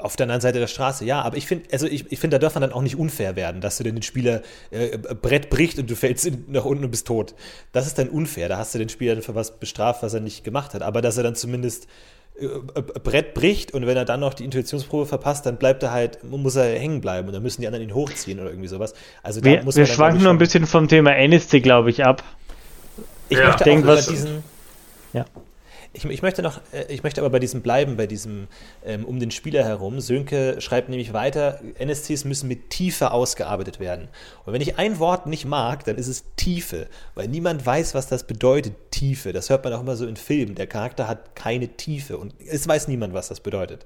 auf 0.00 0.16
der 0.16 0.24
anderen 0.24 0.40
Seite 0.40 0.58
der 0.58 0.66
Straße, 0.66 1.04
ja, 1.04 1.22
aber 1.22 1.36
ich 1.36 1.46
finde, 1.46 1.66
also 1.72 1.86
ich, 1.86 2.10
ich 2.10 2.18
finde, 2.18 2.38
da 2.38 2.46
darf 2.46 2.54
man 2.56 2.62
dann 2.62 2.72
auch 2.72 2.82
nicht 2.82 2.96
unfair 2.96 3.36
werden, 3.36 3.60
dass 3.60 3.76
du 3.78 3.84
denn 3.84 3.94
den 3.94 4.02
Spieler 4.02 4.42
äh, 4.72 4.98
Brett 4.98 5.48
bricht 5.48 5.78
und 5.78 5.88
du 5.88 5.94
fällst 5.94 6.26
in, 6.26 6.44
nach 6.48 6.64
unten 6.64 6.84
und 6.84 6.90
bist 6.90 7.06
tot. 7.06 7.34
Das 7.72 7.86
ist 7.86 7.96
dann 7.98 8.08
unfair, 8.08 8.48
da 8.48 8.56
hast 8.58 8.74
du 8.74 8.78
den 8.78 8.88
Spieler 8.88 9.20
für 9.22 9.34
was 9.36 9.58
bestraft, 9.60 10.02
was 10.02 10.12
er 10.14 10.20
nicht 10.20 10.42
gemacht 10.42 10.74
hat. 10.74 10.82
Aber 10.82 11.02
dass 11.02 11.16
er 11.18 11.22
dann 11.22 11.36
zumindest 11.36 11.86
äh, 12.40 12.46
äh, 12.46 12.58
Brett 13.04 13.32
bricht 13.34 13.74
und 13.74 13.86
wenn 13.86 13.96
er 13.96 14.04
dann 14.04 14.18
noch 14.18 14.34
die 14.34 14.44
Intuitionsprobe 14.44 15.06
verpasst, 15.06 15.46
dann 15.46 15.56
bleibt 15.56 15.84
er 15.84 15.92
halt, 15.92 16.24
muss 16.24 16.56
er 16.56 16.76
hängen 16.76 17.00
bleiben 17.00 17.28
und 17.28 17.34
dann 17.34 17.42
müssen 17.44 17.60
die 17.60 17.68
anderen 17.68 17.84
ihn 17.88 17.94
hochziehen 17.94 18.40
oder 18.40 18.50
irgendwie 18.50 18.68
sowas. 18.68 18.92
Also 19.22 19.40
da 19.40 19.50
wir, 19.50 19.62
muss 19.62 19.76
wir 19.76 19.84
dann, 19.86 19.94
schwanken 19.94 20.22
nur 20.24 20.32
ein 20.32 20.38
bisschen 20.38 20.66
vom 20.66 20.88
Thema 20.88 21.14
NSC, 21.14 21.60
glaube 21.60 21.90
ich, 21.90 22.04
ab. 22.04 22.24
Ich 23.28 23.38
Ja. 23.38 23.46
möchte 23.46 23.62
Denk, 23.64 23.80
auch 23.80 23.84
über 23.84 23.96
was- 23.98 24.06
diesen. 24.08 24.42
Ja. 25.12 25.24
Ich, 25.96 26.04
ich 26.04 26.20
möchte 26.20 26.42
noch, 26.42 26.60
äh, 26.72 26.92
ich 26.92 27.02
möchte 27.02 27.22
aber 27.22 27.30
bei 27.30 27.38
diesem 27.38 27.62
bleiben, 27.62 27.96
bei 27.96 28.06
diesem 28.06 28.48
ähm, 28.84 29.04
um 29.06 29.18
den 29.18 29.30
Spieler 29.30 29.64
herum. 29.64 30.00
Sönke 30.00 30.60
schreibt 30.60 30.90
nämlich 30.90 31.14
weiter, 31.14 31.60
NSCs 31.78 32.24
müssen 32.24 32.48
mit 32.48 32.68
Tiefe 32.68 33.12
ausgearbeitet 33.12 33.80
werden. 33.80 34.08
Und 34.44 34.52
wenn 34.52 34.60
ich 34.60 34.78
ein 34.78 34.98
Wort 34.98 35.26
nicht 35.26 35.46
mag, 35.46 35.84
dann 35.84 35.96
ist 35.96 36.08
es 36.08 36.24
Tiefe, 36.36 36.86
weil 37.14 37.28
niemand 37.28 37.64
weiß, 37.64 37.94
was 37.94 38.06
das 38.08 38.26
bedeutet, 38.26 38.74
Tiefe. 38.90 39.32
Das 39.32 39.48
hört 39.48 39.64
man 39.64 39.72
auch 39.72 39.80
immer 39.80 39.96
so 39.96 40.06
in 40.06 40.16
Filmen. 40.16 40.54
Der 40.54 40.66
Charakter 40.66 41.08
hat 41.08 41.34
keine 41.34 41.68
Tiefe 41.68 42.18
und 42.18 42.34
es 42.46 42.68
weiß 42.68 42.88
niemand, 42.88 43.14
was 43.14 43.28
das 43.28 43.40
bedeutet. 43.40 43.84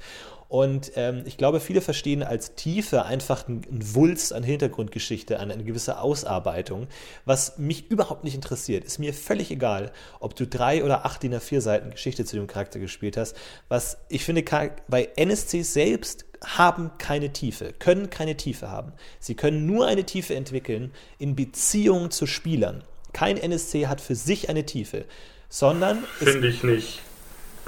Und 0.50 0.90
ähm, 0.96 1.22
ich 1.26 1.36
glaube, 1.36 1.60
viele 1.60 1.80
verstehen 1.80 2.24
als 2.24 2.56
Tiefe 2.56 3.04
einfach 3.04 3.46
ein, 3.46 3.62
ein 3.70 3.94
Wulst 3.94 4.32
an 4.32 4.42
Hintergrundgeschichte, 4.42 5.38
an 5.38 5.52
eine 5.52 5.62
gewisse 5.62 6.00
Ausarbeitung, 6.00 6.88
was 7.24 7.56
mich 7.56 7.88
überhaupt 7.88 8.24
nicht 8.24 8.34
interessiert. 8.34 8.84
Ist 8.84 8.98
mir 8.98 9.14
völlig 9.14 9.52
egal, 9.52 9.92
ob 10.18 10.34
du 10.34 10.48
drei 10.48 10.82
oder 10.82 11.06
acht 11.06 11.22
DIN 11.22 11.36
A4 11.36 11.60
Seiten 11.60 11.90
Geschichte 11.92 12.24
zu 12.24 12.34
dem 12.34 12.48
Charakter 12.48 12.80
gespielt 12.80 13.16
hast. 13.16 13.36
Was 13.68 13.98
ich 14.08 14.24
finde, 14.24 14.42
bei 14.88 15.08
NSCs 15.14 15.72
selbst 15.72 16.24
haben 16.44 16.90
keine 16.98 17.32
Tiefe, 17.32 17.72
können 17.78 18.10
keine 18.10 18.36
Tiefe 18.36 18.72
haben. 18.72 18.92
Sie 19.20 19.36
können 19.36 19.66
nur 19.66 19.86
eine 19.86 20.02
Tiefe 20.02 20.34
entwickeln 20.34 20.90
in 21.18 21.36
Beziehung 21.36 22.10
zu 22.10 22.26
Spielern. 22.26 22.82
Kein 23.12 23.36
NSC 23.36 23.86
hat 23.86 24.00
für 24.00 24.16
sich 24.16 24.48
eine 24.48 24.66
Tiefe, 24.66 25.04
sondern 25.48 26.02
Finde 26.18 26.48
ich 26.48 26.64
nicht. 26.64 27.02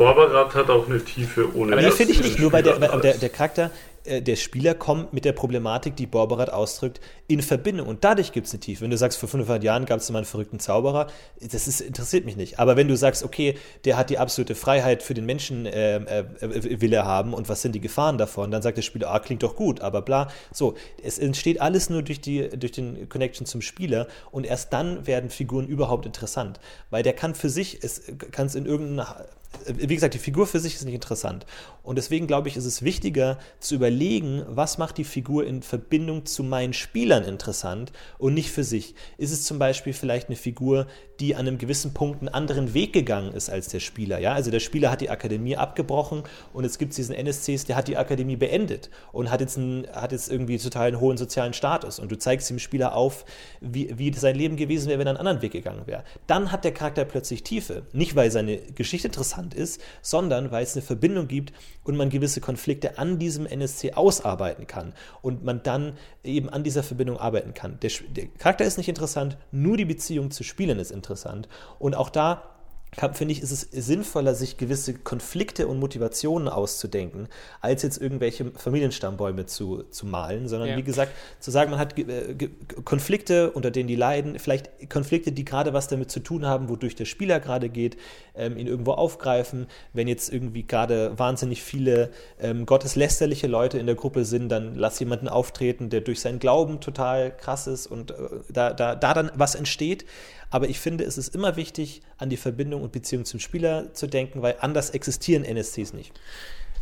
Barbarat 0.03 0.55
hat 0.55 0.71
auch 0.71 0.89
eine 0.89 1.05
Tiefe 1.05 1.55
ohne 1.55 1.73
Aber 1.73 1.83
dass 1.83 1.97
finde 1.97 2.13
ich 2.13 2.23
nicht, 2.23 2.39
nur 2.39 2.53
weil 2.53 2.63
der, 2.63 2.79
der, 2.79 3.15
der 3.15 3.29
Charakter 3.29 3.71
äh, 4.05 4.23
der 4.23 4.37
Spieler 4.37 4.75
kommt 4.75 5.13
mit 5.13 5.25
der 5.25 5.33
Problematik, 5.33 5.97
die 5.97 6.07
Borberat 6.07 6.51
ausdrückt, 6.51 7.01
in 7.29 7.41
Verbindung. 7.41 7.87
Und 7.87 8.05
dadurch 8.05 8.33
gibt 8.33 8.47
es 8.47 8.53
eine 8.53 8.61
Tiefe. 8.61 8.83
Wenn 8.83 8.91
du 8.91 8.97
sagst, 8.97 9.19
vor 9.19 9.29
500 9.29 9.63
Jahren 9.63 9.87
gab 9.87 10.01
es 10.01 10.11
mal 10.11 10.19
einen 10.19 10.27
verrückten 10.27 10.59
Zauberer, 10.59 11.07
das 11.41 11.69
ist, 11.69 11.81
interessiert 11.81 12.25
mich 12.25 12.37
nicht. 12.37 12.59
Aber 12.59 12.77
wenn 12.77 12.89
du 12.89 12.97
sagst, 12.97 13.23
okay, 13.23 13.55
der 13.85 13.97
hat 13.97 14.11
die 14.11 14.19
absolute 14.19 14.55
Freiheit 14.55 15.03
für 15.03 15.15
den 15.15 15.25
Menschen 15.25 15.67
äh, 15.67 15.97
äh, 15.97 16.81
will 16.81 16.93
er 16.93 17.05
haben 17.05 17.33
und 17.35 17.49
was 17.49 17.63
sind 17.63 17.75
die 17.75 17.81
Gefahren 17.81 18.19
davon, 18.19 18.51
dann 18.51 18.63
sagt 18.63 18.77
der 18.77 18.83
Spieler, 18.83 19.11
ah, 19.11 19.21
klingt 19.21 19.43
doch 19.43 19.57
gut, 19.57 19.81
aber 19.81 20.03
bla. 20.03 20.29
So, 20.53 20.75
es 21.03 21.19
entsteht 21.19 21.61
alles 21.61 21.91
nur 21.91 22.03
durch, 22.03 22.21
die, 22.21 22.49
durch 22.51 22.73
den 22.73 23.09
Connection 23.09 23.47
zum 23.47 23.63
Spieler 23.63 24.09
und 24.31 24.45
erst 24.45 24.73
dann 24.73 25.07
werden 25.07 25.31
Figuren 25.31 25.67
überhaupt 25.69 26.07
interessant. 26.07 26.59
Weil 26.91 27.03
der 27.03 27.13
kann 27.13 27.35
für 27.35 27.49
sich, 27.49 27.79
es 27.83 28.03
kann 28.33 28.47
es 28.47 28.55
in 28.55 28.67
irgendeiner 28.67 29.27
wie 29.67 29.95
gesagt, 29.95 30.15
die 30.15 30.19
Figur 30.19 30.47
für 30.47 30.61
sich 30.61 30.75
ist 30.75 30.85
nicht 30.85 30.95
interessant. 30.95 31.47
Und 31.83 31.97
deswegen 31.97 32.27
glaube 32.27 32.49
ich, 32.49 32.57
ist 32.57 32.65
es 32.65 32.83
wichtiger 32.83 33.39
zu 33.61 33.75
überlegen, 33.75 34.43
was 34.49 34.79
macht 34.79 34.99
die 34.99 35.05
Figur 35.05 35.47
in 35.47 35.63
Verbindung 35.63 36.27
zu 36.27 36.43
meinen 36.43 36.73
Spielern 36.73 37.25
interessant 37.25 37.93
und 38.19 38.35
nicht 38.35 38.51
für 38.51 38.65
sich. 38.65 38.95
Ist 39.19 39.33
es 39.33 39.45
zum 39.45 39.59
Beispiel 39.59 39.93
vielleicht 39.93 40.29
eine 40.29 40.37
Figur, 40.37 40.87
die 41.21 41.35
an 41.35 41.47
einem 41.47 41.59
gewissen 41.59 41.95
Punkt 41.95 42.21
einen 42.21 42.29
anderen 42.29 42.75
Weg 42.75 42.93
gegangen 42.93 43.33
ist 43.33 43.51
als 43.51 43.69
der 43.69 43.81
Spieler? 43.81 44.19
Ja, 44.19 44.33
also 44.33 44.51
der 44.51 44.61
Spieler 44.61 44.91
hat 44.91 45.01
die 45.01 45.11
Akademie 45.11 45.57
abgebrochen 45.57 46.23
und 46.53 46.65
jetzt 46.65 46.79
gibt 46.79 46.91
es 46.91 46.97
diesen 46.97 47.15
NSCs, 47.15 47.65
der 47.65 47.77
hat 47.77 47.89
die 47.89 47.97
Akademie 47.97 48.37
beendet 48.37 48.91
und 49.13 49.31
hat 49.31 49.41
jetzt, 49.41 49.59
einen, 49.59 49.87
hat 49.93 50.13
jetzt 50.13 50.31
irgendwie 50.31 50.59
total 50.59 50.89
einen 50.89 51.01
hohen 51.01 51.17
sozialen 51.17 51.53
Status 51.53 51.99
und 51.99 52.11
du 52.11 52.19
zeigst 52.19 52.49
dem 52.51 52.59
Spieler 52.59 52.95
auf, 52.95 53.25
wie, 53.61 53.97
wie 53.99 54.13
sein 54.13 54.37
Leben 54.37 54.57
gewesen 54.57 54.89
wäre, 54.89 54.99
wenn 54.99 55.07
er 55.07 55.11
einen 55.11 55.19
anderen 55.19 55.43
Weg 55.43 55.53
gegangen 55.53 55.87
wäre. 55.87 56.05
Dann 56.27 56.53
hat 56.53 56.65
der 56.65 56.73
Charakter 56.73 57.05
plötzlich 57.05 57.43
Tiefe. 57.43 57.83
Nicht, 57.93 58.17
weil 58.17 58.31
seine 58.31 58.59
Geschichte 58.59 59.09
interessant 59.09 59.42
ist, 59.55 59.81
sondern 60.01 60.51
weil 60.51 60.63
es 60.63 60.75
eine 60.75 60.83
Verbindung 60.83 61.29
gibt 61.29 61.53
und 61.85 61.97
man 61.97 62.11
gewisse 62.11 62.41
Konflikte 62.41 62.99
an 62.99 63.19
diesem 63.19 63.47
NSC 63.47 63.95
ausarbeiten 63.95 64.67
kann 64.67 64.95
und 65.21 65.45
man 65.45 65.63
dann 65.63 65.95
eben 66.25 66.49
an 66.49 66.63
dieser 66.63 66.83
Verbindung 66.83 67.19
arbeiten 67.19 67.55
kann. 67.55 67.79
Der, 67.81 67.91
der 68.11 68.27
Charakter 68.39 68.65
ist 68.65 68.79
nicht 68.79 68.89
interessant, 68.89 69.37
nur 69.51 69.77
die 69.77 69.85
Beziehung 69.85 70.31
zu 70.31 70.45
Spielen 70.45 70.79
ist 70.79 70.93
interessant. 70.93 71.49
Und 71.79 71.97
auch 71.97 72.11
da 72.11 72.52
finde 72.95 73.33
ich, 73.33 73.41
ist 73.41 73.51
es 73.51 73.63
sinnvoller, 73.71 74.35
sich 74.35 74.59
gewisse 74.59 74.93
Konflikte 74.93 75.67
und 75.67 75.79
Motivationen 75.79 76.49
auszudenken, 76.49 77.27
als 77.63 77.83
jetzt 77.83 77.97
irgendwelche 77.97 78.51
Familienstammbäume 78.51 79.47
zu, 79.47 79.85
zu 79.85 80.05
malen, 80.07 80.47
sondern 80.47 80.69
ja. 80.69 80.77
wie 80.77 80.83
gesagt, 80.83 81.13
zu 81.41 81.51
sagen, 81.51 81.71
man 81.71 81.81
hat 81.81 81.99
äh, 81.99 82.51
Konflikte, 82.85 83.51
unter 83.53 83.71
denen 83.71 83.89
die 83.89 83.97
leiden, 83.97 84.39
vielleicht 84.39 84.91
Konflikte, 84.91 85.33
die 85.33 85.45
gerade 85.45 85.73
was 85.73 85.89
damit 85.89 86.11
zu 86.11 86.21
tun 86.21 86.45
haben, 86.45 86.69
wodurch 86.69 86.95
der 86.95 87.07
Spieler 87.07 87.41
gerade 87.41 87.71
geht, 87.71 87.97
ähm, 88.35 88.59
ihn 88.59 88.67
irgendwo 88.67 88.93
aufgreifen. 88.93 89.69
Wenn 89.95 90.07
jetzt 90.07 90.31
irgendwie 90.31 90.65
gerade 90.65 91.19
wahnsinnig 91.19 91.63
viele 91.63 92.11
ähm, 92.41 92.67
gotteslästerliche 92.67 93.47
Leute 93.47 93.79
in 93.79 93.87
der 93.87 93.95
Gruppe 93.95 94.27
sind, 94.27 94.51
dann 94.51 94.75
lass 94.75 95.01
jemanden 95.01 95.29
auftreten, 95.29 95.89
der 95.89 96.03
durch 96.03 96.21
seinen 96.21 96.41
Glauben 96.41 96.81
total 96.81 97.35
krass 97.35 97.67
ist 97.67 97.87
und 97.87 98.11
äh, 98.11 98.15
da, 98.51 98.75
da, 98.75 98.95
da 98.97 99.15
dann 99.15 99.33
was 99.35 99.55
entsteht. 99.55 100.05
Aber 100.53 100.69
ich 100.69 100.79
finde, 100.79 101.05
es 101.05 101.17
ist 101.17 101.35
immer 101.35 101.57
wichtig, 101.57 102.03
an 102.19 102.29
die 102.29 102.37
Verbindung 102.37 102.83
und 102.83 102.93
Beziehung 102.93 103.25
zum 103.25 103.41
Spieler 103.41 103.95
zu 103.95 104.07
denken, 104.07 104.43
weil 104.43 104.57
anders 104.61 104.91
existieren 104.91 105.45
NSCs 105.45 105.95
nicht. 105.95 106.13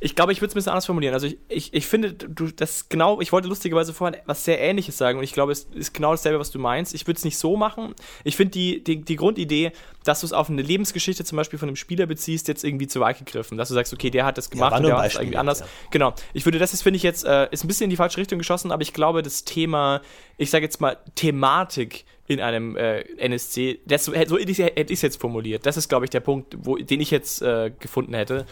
Ich 0.02 0.16
glaube, 0.16 0.32
ich 0.32 0.40
würde 0.40 0.48
es 0.48 0.54
ein 0.54 0.58
bisschen 0.58 0.72
anders 0.72 0.86
formulieren. 0.86 1.14
Also 1.14 1.26
ich, 1.28 1.38
ich, 1.48 1.74
ich 1.74 1.86
finde, 1.86 2.14
du, 2.14 2.48
das 2.48 2.88
genau, 2.88 3.20
ich 3.20 3.32
wollte 3.32 3.46
lustigerweise 3.46 3.92
vorhin 3.92 4.18
was 4.24 4.44
sehr 4.44 4.58
ähnliches 4.58 4.96
sagen 4.96 5.18
und 5.18 5.24
ich 5.24 5.34
glaube, 5.34 5.52
es 5.52 5.68
ist 5.74 5.92
genau 5.92 6.12
dasselbe, 6.12 6.40
was 6.40 6.50
du 6.50 6.58
meinst. 6.58 6.94
Ich 6.94 7.06
würde 7.06 7.18
es 7.18 7.24
nicht 7.24 7.38
so 7.38 7.56
machen. 7.56 7.94
Ich 8.24 8.34
finde 8.34 8.52
die, 8.52 8.82
die, 8.82 9.02
die 9.02 9.16
Grundidee, 9.16 9.72
dass 10.02 10.20
du 10.20 10.26
es 10.26 10.32
auf 10.32 10.48
eine 10.48 10.62
Lebensgeschichte 10.62 11.24
zum 11.24 11.36
Beispiel 11.36 11.58
von 11.58 11.68
einem 11.68 11.76
Spieler 11.76 12.06
beziehst, 12.06 12.48
jetzt 12.48 12.64
irgendwie 12.64 12.88
zu 12.88 12.98
weit 12.98 13.18
gegriffen. 13.18 13.56
Dass 13.56 13.68
du 13.68 13.74
sagst, 13.74 13.92
okay, 13.92 14.10
der 14.10 14.24
hat 14.24 14.36
das 14.36 14.50
gemacht 14.50 14.72
ja, 14.72 14.78
und 14.78 14.84
der 14.84 14.94
macht 14.94 15.06
es 15.06 15.14
irgendwie 15.14 15.36
anders. 15.36 15.60
Ja. 15.60 15.66
Genau. 15.92 16.14
Ich 16.32 16.44
würde, 16.44 16.58
das 16.58 16.72
ist, 16.72 16.82
finde 16.82 16.96
ich 16.96 17.02
jetzt, 17.02 17.24
äh, 17.24 17.48
ist 17.50 17.62
ein 17.62 17.68
bisschen 17.68 17.84
in 17.84 17.90
die 17.90 17.96
falsche 17.96 18.16
Richtung 18.16 18.38
geschossen, 18.38 18.72
aber 18.72 18.82
ich 18.82 18.94
glaube, 18.94 19.22
das 19.22 19.44
Thema, 19.44 20.00
ich 20.38 20.50
sage 20.50 20.64
jetzt 20.64 20.80
mal, 20.80 20.96
Thematik 21.14 22.06
in 22.30 22.40
einem 22.40 22.76
äh, 22.76 23.00
NSC, 23.18 23.80
das, 23.86 24.04
so 24.04 24.14
hätte 24.14 24.50
ich 24.50 24.60
es 24.60 25.02
jetzt 25.02 25.20
formuliert. 25.20 25.66
Das 25.66 25.76
ist, 25.76 25.88
glaube 25.88 26.06
ich, 26.06 26.10
der 26.10 26.20
Punkt, 26.20 26.56
wo, 26.60 26.76
den 26.76 27.00
ich 27.00 27.10
jetzt 27.10 27.42
äh, 27.42 27.72
gefunden 27.78 28.14
hätte 28.14 28.46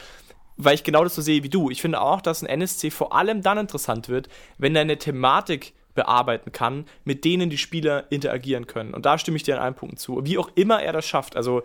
weil 0.61 0.75
ich 0.75 0.83
genau 0.83 1.05
das 1.05 1.15
so 1.15 1.23
sehe 1.23 1.45
wie 1.45 1.49
du. 1.49 1.71
Ich 1.71 1.81
finde 1.81 2.01
auch, 2.01 2.21
dass 2.21 2.43
ein 2.43 2.49
NSC 2.49 2.91
vor 2.91 3.15
allem 3.15 3.43
dann 3.43 3.59
interessant 3.59 4.09
wird, 4.09 4.29
wenn 4.59 4.75
er 4.75 4.83
eine 4.83 4.99
Thematik 4.99 5.73
bearbeiten 5.95 6.51
kann, 6.51 6.87
mit 7.05 7.25
denen 7.25 7.49
die 7.49 7.59
Spieler 7.59 8.11
interagieren 8.11 8.67
können. 8.67 8.93
Und 8.93 9.07
da 9.07 9.19
stimme 9.19 9.37
ich 9.37 9.45
dir 9.45 9.57
an 9.57 9.63
einem 9.63 9.77
Punkt 9.77 10.01
zu. 10.01 10.25
Wie 10.27 10.37
auch 10.37 10.51
immer 10.57 10.83
er 10.83 10.93
das 10.93 11.07
schafft, 11.07 11.37
also 11.37 11.63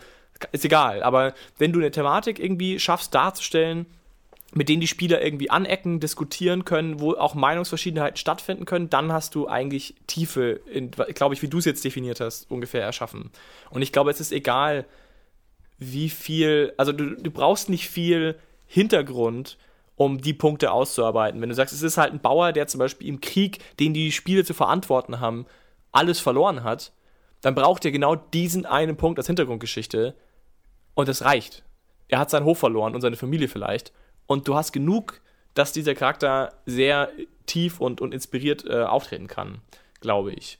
ist 0.51 0.63
egal, 0.63 1.01
aber 1.01 1.33
wenn 1.57 1.73
du 1.73 1.79
eine 1.79 1.89
Thematik 1.89 2.39
irgendwie 2.39 2.79
schaffst 2.79 3.15
darzustellen, 3.15 3.87
mit 4.53 4.69
denen 4.69 4.81
die 4.81 4.87
Spieler 4.87 5.21
irgendwie 5.23 5.49
anecken, 5.49 5.99
diskutieren 5.99 6.63
können, 6.63 6.99
wo 6.99 7.13
auch 7.13 7.33
Meinungsverschiedenheiten 7.33 8.17
stattfinden 8.17 8.65
können, 8.65 8.89
dann 8.89 9.11
hast 9.11 9.35
du 9.35 9.47
eigentlich 9.47 9.95
Tiefe, 10.07 10.61
glaube 11.15 11.33
ich, 11.33 11.41
wie 11.41 11.47
du 11.47 11.57
es 11.57 11.65
jetzt 11.65 11.83
definiert 11.83 12.19
hast, 12.19 12.49
ungefähr 12.51 12.83
erschaffen. 12.83 13.31
Und 13.71 13.81
ich 13.81 13.91
glaube, 13.91 14.11
es 14.11 14.19
ist 14.19 14.31
egal, 14.31 14.85
wie 15.79 16.09
viel, 16.09 16.73
also 16.77 16.91
du, 16.91 17.15
du 17.15 17.31
brauchst 17.31 17.69
nicht 17.69 17.89
viel 17.89 18.35
Hintergrund, 18.67 19.57
um 19.95 20.21
die 20.21 20.33
Punkte 20.33 20.71
auszuarbeiten. 20.71 21.41
Wenn 21.41 21.49
du 21.49 21.55
sagst, 21.55 21.73
es 21.73 21.81
ist 21.81 21.97
halt 21.97 22.13
ein 22.13 22.21
Bauer, 22.21 22.51
der 22.51 22.67
zum 22.67 22.79
Beispiel 22.79 23.07
im 23.07 23.21
Krieg, 23.21 23.59
den 23.79 23.93
die 23.93 24.11
Spiele 24.11 24.43
zu 24.43 24.53
verantworten 24.53 25.19
haben, 25.19 25.45
alles 25.91 26.19
verloren 26.19 26.63
hat, 26.63 26.91
dann 27.41 27.55
braucht 27.55 27.85
ihr 27.85 27.91
genau 27.91 28.15
diesen 28.15 28.65
einen 28.65 28.97
Punkt 28.97 29.19
als 29.19 29.27
Hintergrundgeschichte 29.27 30.15
und 30.95 31.09
es 31.09 31.23
reicht. 31.23 31.63
Er 32.07 32.19
hat 32.19 32.29
seinen 32.29 32.45
Hof 32.45 32.59
verloren 32.59 32.95
und 32.95 33.01
seine 33.01 33.15
Familie 33.15 33.47
vielleicht. 33.47 33.91
Und 34.27 34.47
du 34.47 34.55
hast 34.55 34.71
genug, 34.71 35.21
dass 35.53 35.71
dieser 35.71 35.95
Charakter 35.95 36.53
sehr 36.65 37.09
tief 37.45 37.79
und, 37.79 38.01
und 38.01 38.13
inspiriert 38.13 38.65
äh, 38.65 38.83
auftreten 38.83 39.27
kann, 39.27 39.61
glaube 40.01 40.33
ich. 40.33 40.59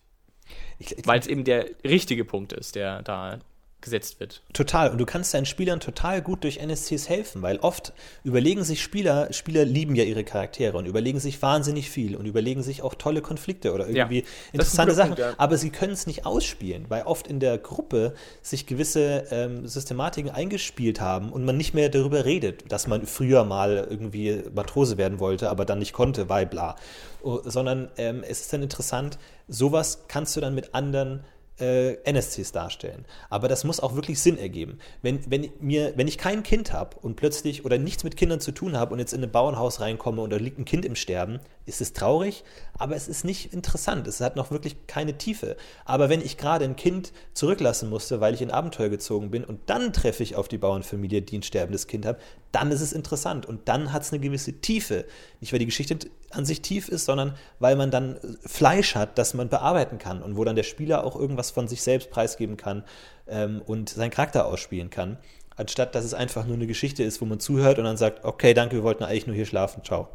ich, 0.79 0.97
ich 0.97 1.07
Weil 1.07 1.19
es 1.19 1.27
eben 1.27 1.43
der 1.43 1.69
richtige 1.83 2.25
Punkt 2.25 2.53
ist, 2.53 2.75
der 2.75 3.01
da 3.01 3.39
gesetzt 3.83 4.19
wird. 4.19 4.41
Total. 4.53 4.89
Und 4.89 4.97
du 4.97 5.05
kannst 5.05 5.33
deinen 5.33 5.45
Spielern 5.45 5.79
total 5.79 6.21
gut 6.21 6.43
durch 6.43 6.57
NSCs 6.57 7.09
helfen, 7.09 7.41
weil 7.41 7.57
oft 7.57 7.93
überlegen 8.23 8.63
sich 8.63 8.81
Spieler, 8.81 9.31
Spieler 9.31 9.65
lieben 9.65 9.95
ja 9.95 10.03
ihre 10.03 10.23
Charaktere 10.23 10.77
und 10.77 10.85
überlegen 10.85 11.19
sich 11.19 11.41
wahnsinnig 11.41 11.89
viel 11.89 12.15
und 12.15 12.25
überlegen 12.25 12.63
sich 12.63 12.81
auch 12.81 12.95
tolle 12.95 13.21
Konflikte 13.21 13.73
oder 13.73 13.87
irgendwie 13.87 14.19
ja, 14.19 14.25
interessante 14.53 14.93
Sachen. 14.93 15.15
Punkt, 15.15 15.19
ja. 15.19 15.33
Aber 15.37 15.57
sie 15.57 15.69
können 15.69 15.93
es 15.93 16.07
nicht 16.07 16.25
ausspielen, 16.25 16.85
weil 16.89 17.03
oft 17.03 17.27
in 17.27 17.39
der 17.39 17.57
Gruppe 17.57 18.15
sich 18.41 18.65
gewisse 18.65 19.25
ähm, 19.29 19.67
Systematiken 19.67 20.31
eingespielt 20.31 20.99
haben 20.99 21.31
und 21.31 21.45
man 21.45 21.57
nicht 21.57 21.73
mehr 21.73 21.89
darüber 21.89 22.25
redet, 22.25 22.71
dass 22.71 22.87
man 22.87 23.05
früher 23.05 23.43
mal 23.43 23.85
irgendwie 23.89 24.41
Matrose 24.53 24.97
werden 24.97 25.19
wollte, 25.19 25.49
aber 25.49 25.65
dann 25.65 25.79
nicht 25.79 25.93
konnte, 25.93 26.29
weil 26.29 26.45
bla. 26.45 26.75
Oh, 27.21 27.39
sondern 27.45 27.89
ähm, 27.97 28.21
es 28.27 28.41
ist 28.41 28.53
dann 28.53 28.63
interessant, 28.63 29.17
sowas 29.47 30.05
kannst 30.09 30.35
du 30.35 30.41
dann 30.41 30.55
mit 30.55 30.73
anderen 30.75 31.23
äh, 31.63 31.93
NSCs 32.03 32.51
darstellen. 32.51 33.05
Aber 33.29 33.47
das 33.47 33.63
muss 33.63 33.79
auch 33.79 33.95
wirklich 33.95 34.19
Sinn 34.19 34.37
ergeben. 34.37 34.79
Wenn, 35.01 35.19
wenn, 35.29 35.49
mir, 35.59 35.93
wenn 35.95 36.07
ich 36.07 36.17
kein 36.17 36.43
Kind 36.43 36.73
habe 36.73 36.97
und 37.01 37.15
plötzlich 37.15 37.63
oder 37.63 37.77
nichts 37.77 38.03
mit 38.03 38.17
Kindern 38.17 38.41
zu 38.41 38.51
tun 38.51 38.77
habe 38.77 38.93
und 38.93 38.99
jetzt 38.99 39.13
in 39.13 39.23
ein 39.23 39.31
Bauernhaus 39.31 39.79
reinkomme 39.79 40.21
und 40.21 40.29
da 40.29 40.37
liegt 40.37 40.59
ein 40.59 40.65
Kind 40.65 40.85
im 40.85 40.95
Sterben, 40.95 41.39
ist 41.65 41.79
es 41.79 41.93
traurig, 41.93 42.43
aber 42.77 42.95
es 42.95 43.07
ist 43.07 43.23
nicht 43.23 43.53
interessant. 43.53 44.07
Es 44.07 44.19
hat 44.19 44.35
noch 44.35 44.51
wirklich 44.51 44.87
keine 44.87 45.17
Tiefe. 45.17 45.55
Aber 45.85 46.09
wenn 46.09 46.21
ich 46.21 46.37
gerade 46.37 46.65
ein 46.65 46.75
Kind 46.75 47.13
zurücklassen 47.33 47.89
musste, 47.89 48.19
weil 48.19 48.33
ich 48.33 48.41
in 48.41 48.51
Abenteuer 48.51 48.89
gezogen 48.89 49.31
bin 49.31 49.45
und 49.45 49.61
dann 49.67 49.93
treffe 49.93 50.23
ich 50.23 50.35
auf 50.35 50.49
die 50.49 50.57
Bauernfamilie, 50.57 51.21
die 51.21 51.37
ein 51.37 51.43
sterbendes 51.43 51.87
Kind 51.87 52.05
hat, 52.05 52.19
dann 52.51 52.71
ist 52.71 52.81
es 52.81 52.93
interessant 52.93 53.45
und 53.45 53.67
dann 53.67 53.93
hat 53.93 54.03
es 54.03 54.11
eine 54.11 54.19
gewisse 54.19 54.53
Tiefe. 54.53 55.05
Nicht, 55.39 55.53
weil 55.53 55.59
die 55.59 55.65
Geschichte 55.65 55.97
an 56.35 56.45
sich 56.45 56.61
tief 56.61 56.89
ist, 56.89 57.05
sondern 57.05 57.35
weil 57.59 57.75
man 57.75 57.91
dann 57.91 58.17
Fleisch 58.45 58.95
hat, 58.95 59.17
das 59.17 59.33
man 59.33 59.49
bearbeiten 59.49 59.97
kann 59.97 60.21
und 60.21 60.37
wo 60.37 60.43
dann 60.43 60.55
der 60.55 60.63
Spieler 60.63 61.03
auch 61.03 61.15
irgendwas 61.15 61.51
von 61.51 61.67
sich 61.67 61.81
selbst 61.81 62.09
preisgeben 62.11 62.57
kann 62.57 62.83
ähm, 63.27 63.61
und 63.65 63.89
seinen 63.89 64.11
Charakter 64.11 64.45
ausspielen 64.45 64.89
kann. 64.89 65.17
Anstatt 65.55 65.93
dass 65.95 66.03
es 66.03 66.13
einfach 66.13 66.45
nur 66.45 66.55
eine 66.55 66.67
Geschichte 66.67 67.03
ist, 67.03 67.21
wo 67.21 67.25
man 67.25 67.39
zuhört 67.39 67.77
und 67.77 67.85
dann 67.85 67.97
sagt, 67.97 68.25
okay, 68.25 68.53
danke, 68.53 68.75
wir 68.75 68.83
wollten 68.83 69.03
eigentlich 69.03 69.27
nur 69.27 69.35
hier 69.35 69.45
schlafen, 69.45 69.83
ciao. 69.83 70.09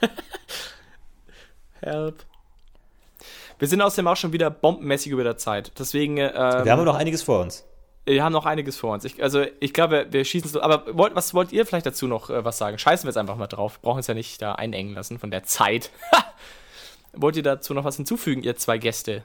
Help. 1.80 2.24
Wir 3.58 3.68
sind 3.68 3.80
außerdem 3.80 4.08
auch 4.08 4.16
schon 4.16 4.32
wieder 4.32 4.50
bombenmäßig 4.50 5.12
über 5.12 5.22
der 5.22 5.36
Zeit. 5.36 5.72
Deswegen. 5.78 6.16
Ähm, 6.18 6.32
wir 6.32 6.72
haben 6.72 6.84
noch 6.84 6.96
einiges 6.96 7.22
vor 7.22 7.40
uns. 7.40 7.64
Wir 8.06 8.22
haben 8.22 8.32
noch 8.32 8.44
einiges 8.44 8.76
vor 8.76 8.92
uns. 8.92 9.04
Ich, 9.04 9.22
also, 9.22 9.44
ich 9.60 9.72
glaube, 9.72 10.06
wir 10.10 10.24
schießen 10.24 10.50
es. 10.50 10.56
Aber 10.56 10.84
wollt, 10.96 11.14
was 11.14 11.32
wollt 11.32 11.52
ihr 11.52 11.64
vielleicht 11.64 11.86
dazu 11.86 12.06
noch 12.06 12.28
äh, 12.28 12.44
was 12.44 12.58
sagen? 12.58 12.78
Scheißen 12.78 13.06
wir 13.06 13.10
jetzt 13.10 13.16
einfach 13.16 13.36
mal 13.36 13.46
drauf. 13.46 13.78
Wir 13.80 13.82
brauchen 13.82 13.98
uns 13.98 14.06
ja 14.06 14.14
nicht 14.14 14.42
da 14.42 14.52
einengen 14.52 14.94
lassen 14.94 15.18
von 15.18 15.30
der 15.30 15.44
Zeit. 15.44 15.90
wollt 17.14 17.36
ihr 17.36 17.42
dazu 17.42 17.72
noch 17.72 17.84
was 17.84 17.96
hinzufügen, 17.96 18.42
ihr 18.42 18.56
zwei 18.56 18.78
Gäste? 18.78 19.24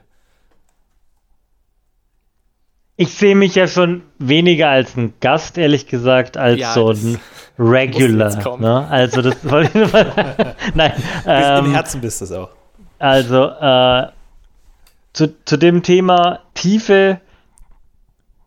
Ich 2.96 3.14
sehe 3.14 3.34
mich 3.34 3.54
ja 3.54 3.66
schon 3.66 4.02
weniger 4.18 4.68
als 4.68 4.94
ein 4.96 5.14
Gast, 5.20 5.56
ehrlich 5.56 5.86
gesagt, 5.86 6.36
als 6.36 6.60
ja, 6.60 6.74
so 6.74 6.90
ein 6.90 7.18
Regular. 7.58 8.58
Ne? 8.58 8.86
Also 8.88 9.22
das 9.22 9.36
wollte 9.50 9.82
ich 9.82 9.92
mal. 9.92 10.54
Nein. 10.74 10.92
Ähm, 11.26 11.64
Im 11.66 11.72
Herzen 11.72 12.00
bist 12.00 12.20
du 12.20 12.26
es 12.26 12.32
auch. 12.32 12.50
Also 12.98 13.46
äh, 13.46 14.08
zu, 15.14 15.34
zu 15.44 15.56
dem 15.56 15.82
Thema 15.82 16.40
Tiefe 16.52 17.20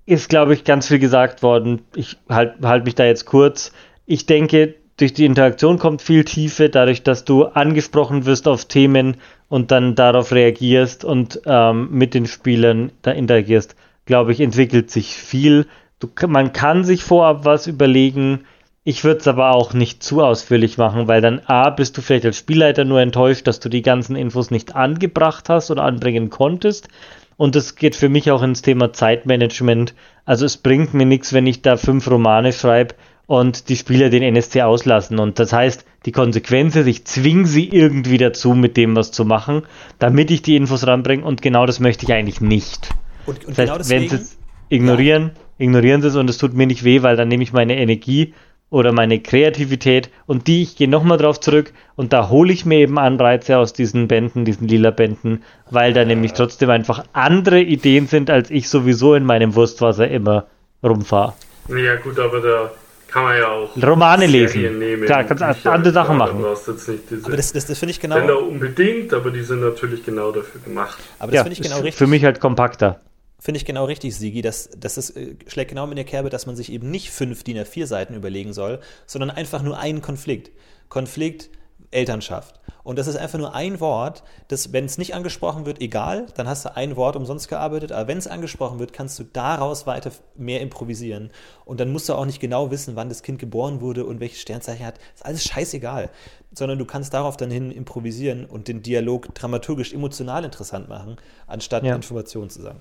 ist, 0.05 0.29
glaube 0.29 0.53
ich, 0.53 0.63
ganz 0.63 0.87
viel 0.87 0.99
gesagt 0.99 1.43
worden. 1.43 1.81
Ich 1.95 2.17
halte 2.29 2.67
halt 2.67 2.85
mich 2.85 2.95
da 2.95 3.05
jetzt 3.05 3.25
kurz. 3.25 3.71
Ich 4.05 4.25
denke, 4.25 4.75
durch 4.97 5.13
die 5.13 5.25
Interaktion 5.25 5.79
kommt 5.79 6.01
viel 6.01 6.23
Tiefe, 6.23 6.69
dadurch, 6.69 7.03
dass 7.03 7.25
du 7.25 7.45
angesprochen 7.45 8.25
wirst 8.25 8.47
auf 8.47 8.65
Themen 8.65 9.17
und 9.49 9.71
dann 9.71 9.95
darauf 9.95 10.31
reagierst 10.31 11.03
und 11.03 11.41
ähm, 11.45 11.89
mit 11.91 12.13
den 12.13 12.27
Spielern 12.27 12.91
da 13.01 13.11
interagierst, 13.11 13.75
glaube 14.05 14.31
ich, 14.31 14.39
entwickelt 14.39 14.91
sich 14.91 15.15
viel. 15.15 15.67
Du, 15.99 16.09
man 16.27 16.53
kann 16.53 16.83
sich 16.83 17.03
vorab 17.03 17.45
was 17.45 17.67
überlegen. 17.67 18.45
Ich 18.83 19.03
würde 19.05 19.21
es 19.21 19.27
aber 19.27 19.51
auch 19.51 19.73
nicht 19.73 20.03
zu 20.03 20.21
ausführlich 20.21 20.77
machen, 20.77 21.07
weil 21.07 21.21
dann 21.21 21.39
A, 21.45 21.69
bist 21.69 21.97
du 21.97 22.01
vielleicht 22.01 22.25
als 22.25 22.37
Spielleiter 22.37 22.83
nur 22.83 22.99
enttäuscht, 22.99 23.47
dass 23.47 23.61
du 23.61 23.69
die 23.69 23.81
ganzen 23.81 24.17
Infos 24.17 24.51
nicht 24.51 24.75
angebracht 24.75 25.47
hast 25.47 25.71
oder 25.71 25.83
anbringen 25.83 26.29
konntest. 26.29 26.89
Und 27.37 27.55
es 27.55 27.75
geht 27.75 27.95
für 27.95 28.09
mich 28.09 28.31
auch 28.31 28.43
ins 28.43 28.61
Thema 28.61 28.93
Zeitmanagement. 28.93 29.93
Also 30.25 30.45
es 30.45 30.57
bringt 30.57 30.93
mir 30.93 31.05
nichts, 31.05 31.33
wenn 31.33 31.47
ich 31.47 31.61
da 31.61 31.77
fünf 31.77 32.09
Romane 32.09 32.53
schreibe 32.53 32.95
und 33.25 33.69
die 33.69 33.75
Spieler 33.75 34.09
den 34.09 34.23
NSC 34.23 34.61
auslassen. 34.61 35.19
Und 35.19 35.39
das 35.39 35.53
heißt, 35.53 35.85
die 36.05 36.11
Konsequenz 36.11 36.75
ist, 36.75 36.87
ich 36.87 37.05
zwinge 37.05 37.45
sie 37.45 37.69
irgendwie 37.69 38.17
dazu, 38.17 38.53
mit 38.53 38.77
dem 38.77 38.95
was 38.95 39.11
zu 39.11 39.25
machen, 39.25 39.63
damit 39.99 40.31
ich 40.31 40.41
die 40.41 40.55
Infos 40.55 40.85
ranbringe. 40.85 41.23
Und 41.23 41.41
genau 41.41 41.65
das 41.65 41.79
möchte 41.79 42.05
ich 42.05 42.13
eigentlich 42.13 42.41
nicht. 42.41 42.89
Und, 43.25 43.45
und 43.45 43.57
das 43.57 43.57
heißt, 43.57 43.67
genau 43.67 43.77
deswegen, 43.77 44.01
wenn 44.01 44.09
sie 44.09 44.15
es 44.15 44.37
ignorieren, 44.69 45.31
ja. 45.33 45.65
ignorieren 45.65 46.01
sie 46.01 46.09
es 46.09 46.15
und 46.15 46.29
es 46.29 46.37
tut 46.37 46.53
mir 46.53 46.67
nicht 46.67 46.83
weh, 46.83 47.01
weil 47.01 47.15
dann 47.15 47.27
nehme 47.27 47.43
ich 47.43 47.53
meine 47.53 47.77
Energie 47.77 48.33
oder 48.73 48.91
meine 48.91 49.19
Kreativität 49.19 50.09
und 50.25 50.47
die, 50.47 50.63
ich 50.63 50.75
gehe 50.75 50.89
nochmal 50.89 51.19
drauf 51.19 51.39
zurück 51.39 51.71
und 51.95 52.11
da 52.11 52.29
hole 52.29 52.51
ich 52.51 52.65
mir 52.65 52.79
eben 52.79 52.97
Anreize 52.97 53.59
aus 53.59 53.71
diesen 53.71 54.07
Bänden, 54.07 54.45
diesen 54.45 54.67
lila 54.67 54.89
Bänden, 54.89 55.43
weil 55.69 55.93
da 55.93 56.03
nämlich 56.03 56.33
trotzdem 56.33 56.71
einfach 56.71 57.03
andere 57.13 57.61
Ideen 57.61 58.07
sind, 58.07 58.31
als 58.31 58.49
ich 58.49 58.69
sowieso 58.69 59.13
in 59.13 59.25
meinem 59.25 59.53
Wurstwasser 59.53 60.07
immer 60.07 60.47
rumfahre. 60.83 61.33
Ja 61.69 61.97
gut, 61.97 62.17
aber 62.17 62.41
da 62.41 62.71
kann 63.09 63.25
man 63.25 63.37
ja 63.37 63.47
auch 63.47 63.77
Romane 63.77 64.25
lesen. 64.25 64.79
Nehmen, 64.79 65.05
Klar, 65.05 65.23
kannst 65.25 65.45
Bücher, 65.45 65.71
andere 65.71 65.93
Sachen 65.93 66.17
machen. 66.17 66.43
aber 66.43 67.37
das, 67.37 67.53
das, 67.53 67.67
das 67.67 67.77
finde 67.77 67.91
ich 67.91 67.99
genau. 67.99 68.15
Sender 68.15 68.41
unbedingt, 68.41 69.13
aber 69.13 69.29
die 69.29 69.43
sind 69.43 69.61
natürlich 69.61 70.03
genau 70.03 70.31
dafür 70.31 70.61
gemacht. 70.61 70.97
Aber 71.19 71.31
das 71.31 71.37
ja, 71.37 71.43
finde 71.43 71.53
ich 71.53 71.61
genau 71.61 71.75
richtig. 71.75 71.95
Für 71.95 72.07
mich 72.07 72.25
halt 72.25 72.39
kompakter. 72.39 73.01
Finde 73.43 73.57
ich 73.57 73.65
genau 73.65 73.83
richtig, 73.83 74.15
Sigi. 74.15 74.41
Das, 74.41 74.69
das 74.77 74.97
ist, 74.97 75.17
äh, 75.17 75.35
schlägt 75.47 75.71
genau 75.71 75.85
in 75.89 75.97
der 75.97 76.05
Kerbe, 76.05 76.29
dass 76.29 76.45
man 76.45 76.55
sich 76.55 76.71
eben 76.71 76.89
nicht 76.89 77.11
fünf 77.11 77.43
DIN 77.43 77.57
A4 77.57 77.87
Seiten 77.87 78.13
überlegen 78.13 78.53
soll, 78.53 78.79
sondern 79.05 79.31
einfach 79.31 79.61
nur 79.61 79.77
einen 79.77 80.01
Konflikt. 80.01 80.51
Konflikt 80.87 81.49
Elternschaft. 81.91 82.61
Und 82.83 82.97
das 82.97 83.07
ist 83.07 83.17
einfach 83.17 83.37
nur 83.37 83.53
ein 83.53 83.81
Wort, 83.81 84.23
das, 84.47 84.71
wenn 84.71 84.85
es 84.85 84.97
nicht 84.97 85.13
angesprochen 85.13 85.65
wird, 85.65 85.81
egal, 85.81 86.27
dann 86.35 86.47
hast 86.47 86.63
du 86.63 86.73
ein 86.73 86.95
Wort 86.95 87.17
umsonst 87.17 87.49
gearbeitet, 87.49 87.91
aber 87.91 88.07
wenn 88.07 88.17
es 88.17 88.27
angesprochen 88.27 88.79
wird, 88.79 88.93
kannst 88.93 89.19
du 89.19 89.25
daraus 89.25 89.85
weiter 89.85 90.11
mehr 90.37 90.61
improvisieren. 90.61 91.29
Und 91.65 91.81
dann 91.81 91.91
musst 91.91 92.07
du 92.07 92.13
auch 92.13 92.25
nicht 92.25 92.39
genau 92.39 92.71
wissen, 92.71 92.95
wann 92.95 93.09
das 93.09 93.23
Kind 93.23 93.39
geboren 93.39 93.81
wurde 93.81 94.05
und 94.05 94.21
welches 94.21 94.39
Sternzeichen 94.39 94.85
hat. 94.85 94.95
Das 94.95 95.15
ist 95.15 95.25
alles 95.25 95.43
scheißegal. 95.43 96.09
Sondern 96.53 96.79
du 96.79 96.85
kannst 96.85 97.13
darauf 97.13 97.35
dann 97.35 97.51
hin 97.51 97.71
improvisieren 97.71 98.45
und 98.45 98.69
den 98.69 98.81
Dialog 98.83 99.35
dramaturgisch 99.35 99.93
emotional 99.93 100.45
interessant 100.45 100.87
machen, 100.87 101.17
anstatt 101.45 101.83
ja. 101.83 101.93
Informationen 101.93 102.49
zu 102.49 102.61
sagen. 102.61 102.79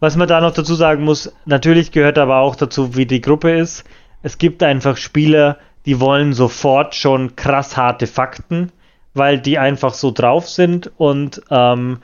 Was 0.00 0.16
man 0.16 0.28
da 0.28 0.40
noch 0.40 0.52
dazu 0.52 0.74
sagen 0.74 1.04
muss, 1.04 1.32
natürlich 1.44 1.92
gehört 1.92 2.18
aber 2.18 2.38
auch 2.38 2.56
dazu, 2.56 2.96
wie 2.96 3.06
die 3.06 3.20
Gruppe 3.20 3.52
ist. 3.52 3.84
Es 4.22 4.38
gibt 4.38 4.62
einfach 4.62 4.96
Spieler, 4.96 5.58
die 5.86 6.00
wollen 6.00 6.32
sofort 6.32 6.94
schon 6.94 7.36
krass 7.36 7.76
harte 7.76 8.06
Fakten, 8.06 8.72
weil 9.12 9.38
die 9.38 9.58
einfach 9.58 9.94
so 9.94 10.10
drauf 10.10 10.48
sind 10.48 10.90
und 10.96 11.42
ähm, 11.50 11.98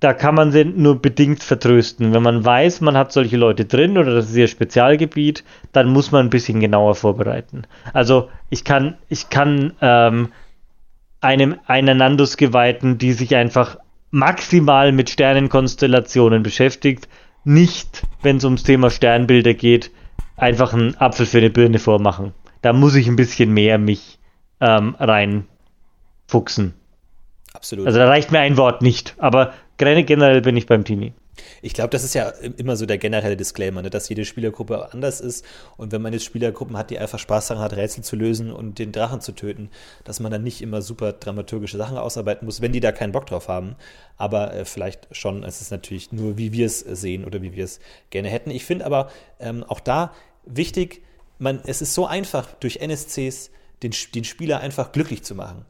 da 0.00 0.12
kann 0.12 0.34
man 0.34 0.52
sie 0.52 0.64
nur 0.64 1.00
bedingt 1.00 1.42
vertrösten. 1.42 2.12
Wenn 2.12 2.22
man 2.22 2.44
weiß, 2.44 2.82
man 2.82 2.96
hat 2.96 3.12
solche 3.12 3.38
Leute 3.38 3.64
drin 3.64 3.96
oder 3.96 4.14
das 4.14 4.28
ist 4.28 4.36
ihr 4.36 4.48
Spezialgebiet, 4.48 5.44
dann 5.72 5.88
muss 5.88 6.12
man 6.12 6.26
ein 6.26 6.30
bisschen 6.30 6.60
genauer 6.60 6.94
vorbereiten. 6.94 7.62
Also 7.92 8.28
ich 8.50 8.64
kann, 8.64 8.98
ich 9.08 9.30
kann 9.30 9.72
ähm, 9.80 10.28
einem 11.22 11.56
einen 11.66 11.98
Nandus-Geweihten, 11.98 12.98
die 12.98 13.12
sich 13.14 13.34
einfach 13.34 13.78
maximal 14.10 14.92
mit 14.92 15.08
Sternenkonstellationen 15.08 16.42
beschäftigt, 16.42 17.08
nicht, 17.44 18.06
wenn 18.22 18.36
es 18.36 18.44
ums 18.44 18.62
Thema 18.62 18.90
Sternbilder 18.90 19.54
geht, 19.54 19.90
einfach 20.36 20.72
einen 20.72 20.96
Apfel 20.96 21.26
für 21.26 21.38
eine 21.38 21.50
Birne 21.50 21.78
vormachen. 21.78 22.32
Da 22.62 22.72
muss 22.72 22.94
ich 22.94 23.06
ein 23.08 23.16
bisschen 23.16 23.52
mehr 23.52 23.78
mich 23.78 24.18
ähm, 24.60 24.96
reinfuchsen. 24.98 26.74
Absolut. 27.52 27.86
Also 27.86 27.98
da 27.98 28.08
reicht 28.08 28.32
mir 28.32 28.40
ein 28.40 28.56
Wort 28.56 28.82
nicht, 28.82 29.14
aber 29.18 29.52
generell 29.76 30.40
bin 30.40 30.56
ich 30.56 30.66
beim 30.66 30.84
Tini. 30.84 31.12
Ich 31.62 31.74
glaube, 31.74 31.90
das 31.90 32.04
ist 32.04 32.14
ja 32.14 32.28
immer 32.28 32.76
so 32.76 32.86
der 32.86 32.98
generelle 32.98 33.36
Disclaimer, 33.36 33.82
ne, 33.82 33.90
dass 33.90 34.08
jede 34.08 34.24
Spielergruppe 34.24 34.92
anders 34.92 35.20
ist. 35.20 35.44
Und 35.76 35.92
wenn 35.92 36.02
man 36.02 36.12
jetzt 36.12 36.24
Spielergruppen 36.24 36.76
hat, 36.76 36.90
die 36.90 36.98
einfach 36.98 37.18
Spaß 37.18 37.48
daran 37.48 37.62
hat, 37.62 37.74
Rätsel 37.74 38.04
zu 38.04 38.16
lösen 38.16 38.52
und 38.52 38.78
den 38.78 38.92
Drachen 38.92 39.20
zu 39.20 39.32
töten, 39.32 39.70
dass 40.04 40.20
man 40.20 40.30
dann 40.30 40.42
nicht 40.42 40.62
immer 40.62 40.82
super 40.82 41.12
dramaturgische 41.12 41.76
Sachen 41.76 41.96
ausarbeiten 41.96 42.46
muss, 42.46 42.60
wenn 42.60 42.72
die 42.72 42.80
da 42.80 42.92
keinen 42.92 43.12
Bock 43.12 43.26
drauf 43.26 43.48
haben. 43.48 43.76
Aber 44.16 44.54
äh, 44.54 44.64
vielleicht 44.64 45.08
schon, 45.12 45.42
es 45.44 45.60
ist 45.60 45.70
natürlich 45.70 46.12
nur, 46.12 46.38
wie 46.38 46.52
wir 46.52 46.66
es 46.66 46.80
sehen 46.80 47.24
oder 47.24 47.42
wie 47.42 47.52
wir 47.54 47.64
es 47.64 47.80
gerne 48.10 48.28
hätten. 48.28 48.50
Ich 48.50 48.64
finde 48.64 48.86
aber 48.86 49.10
ähm, 49.40 49.64
auch 49.64 49.80
da 49.80 50.12
wichtig, 50.44 51.02
man, 51.38 51.60
es 51.66 51.82
ist 51.82 51.94
so 51.94 52.06
einfach, 52.06 52.54
durch 52.54 52.76
NSCs 52.76 53.50
den, 53.82 53.92
den 54.14 54.24
Spieler 54.24 54.60
einfach 54.60 54.92
glücklich 54.92 55.24
zu 55.24 55.34
machen. 55.34 55.64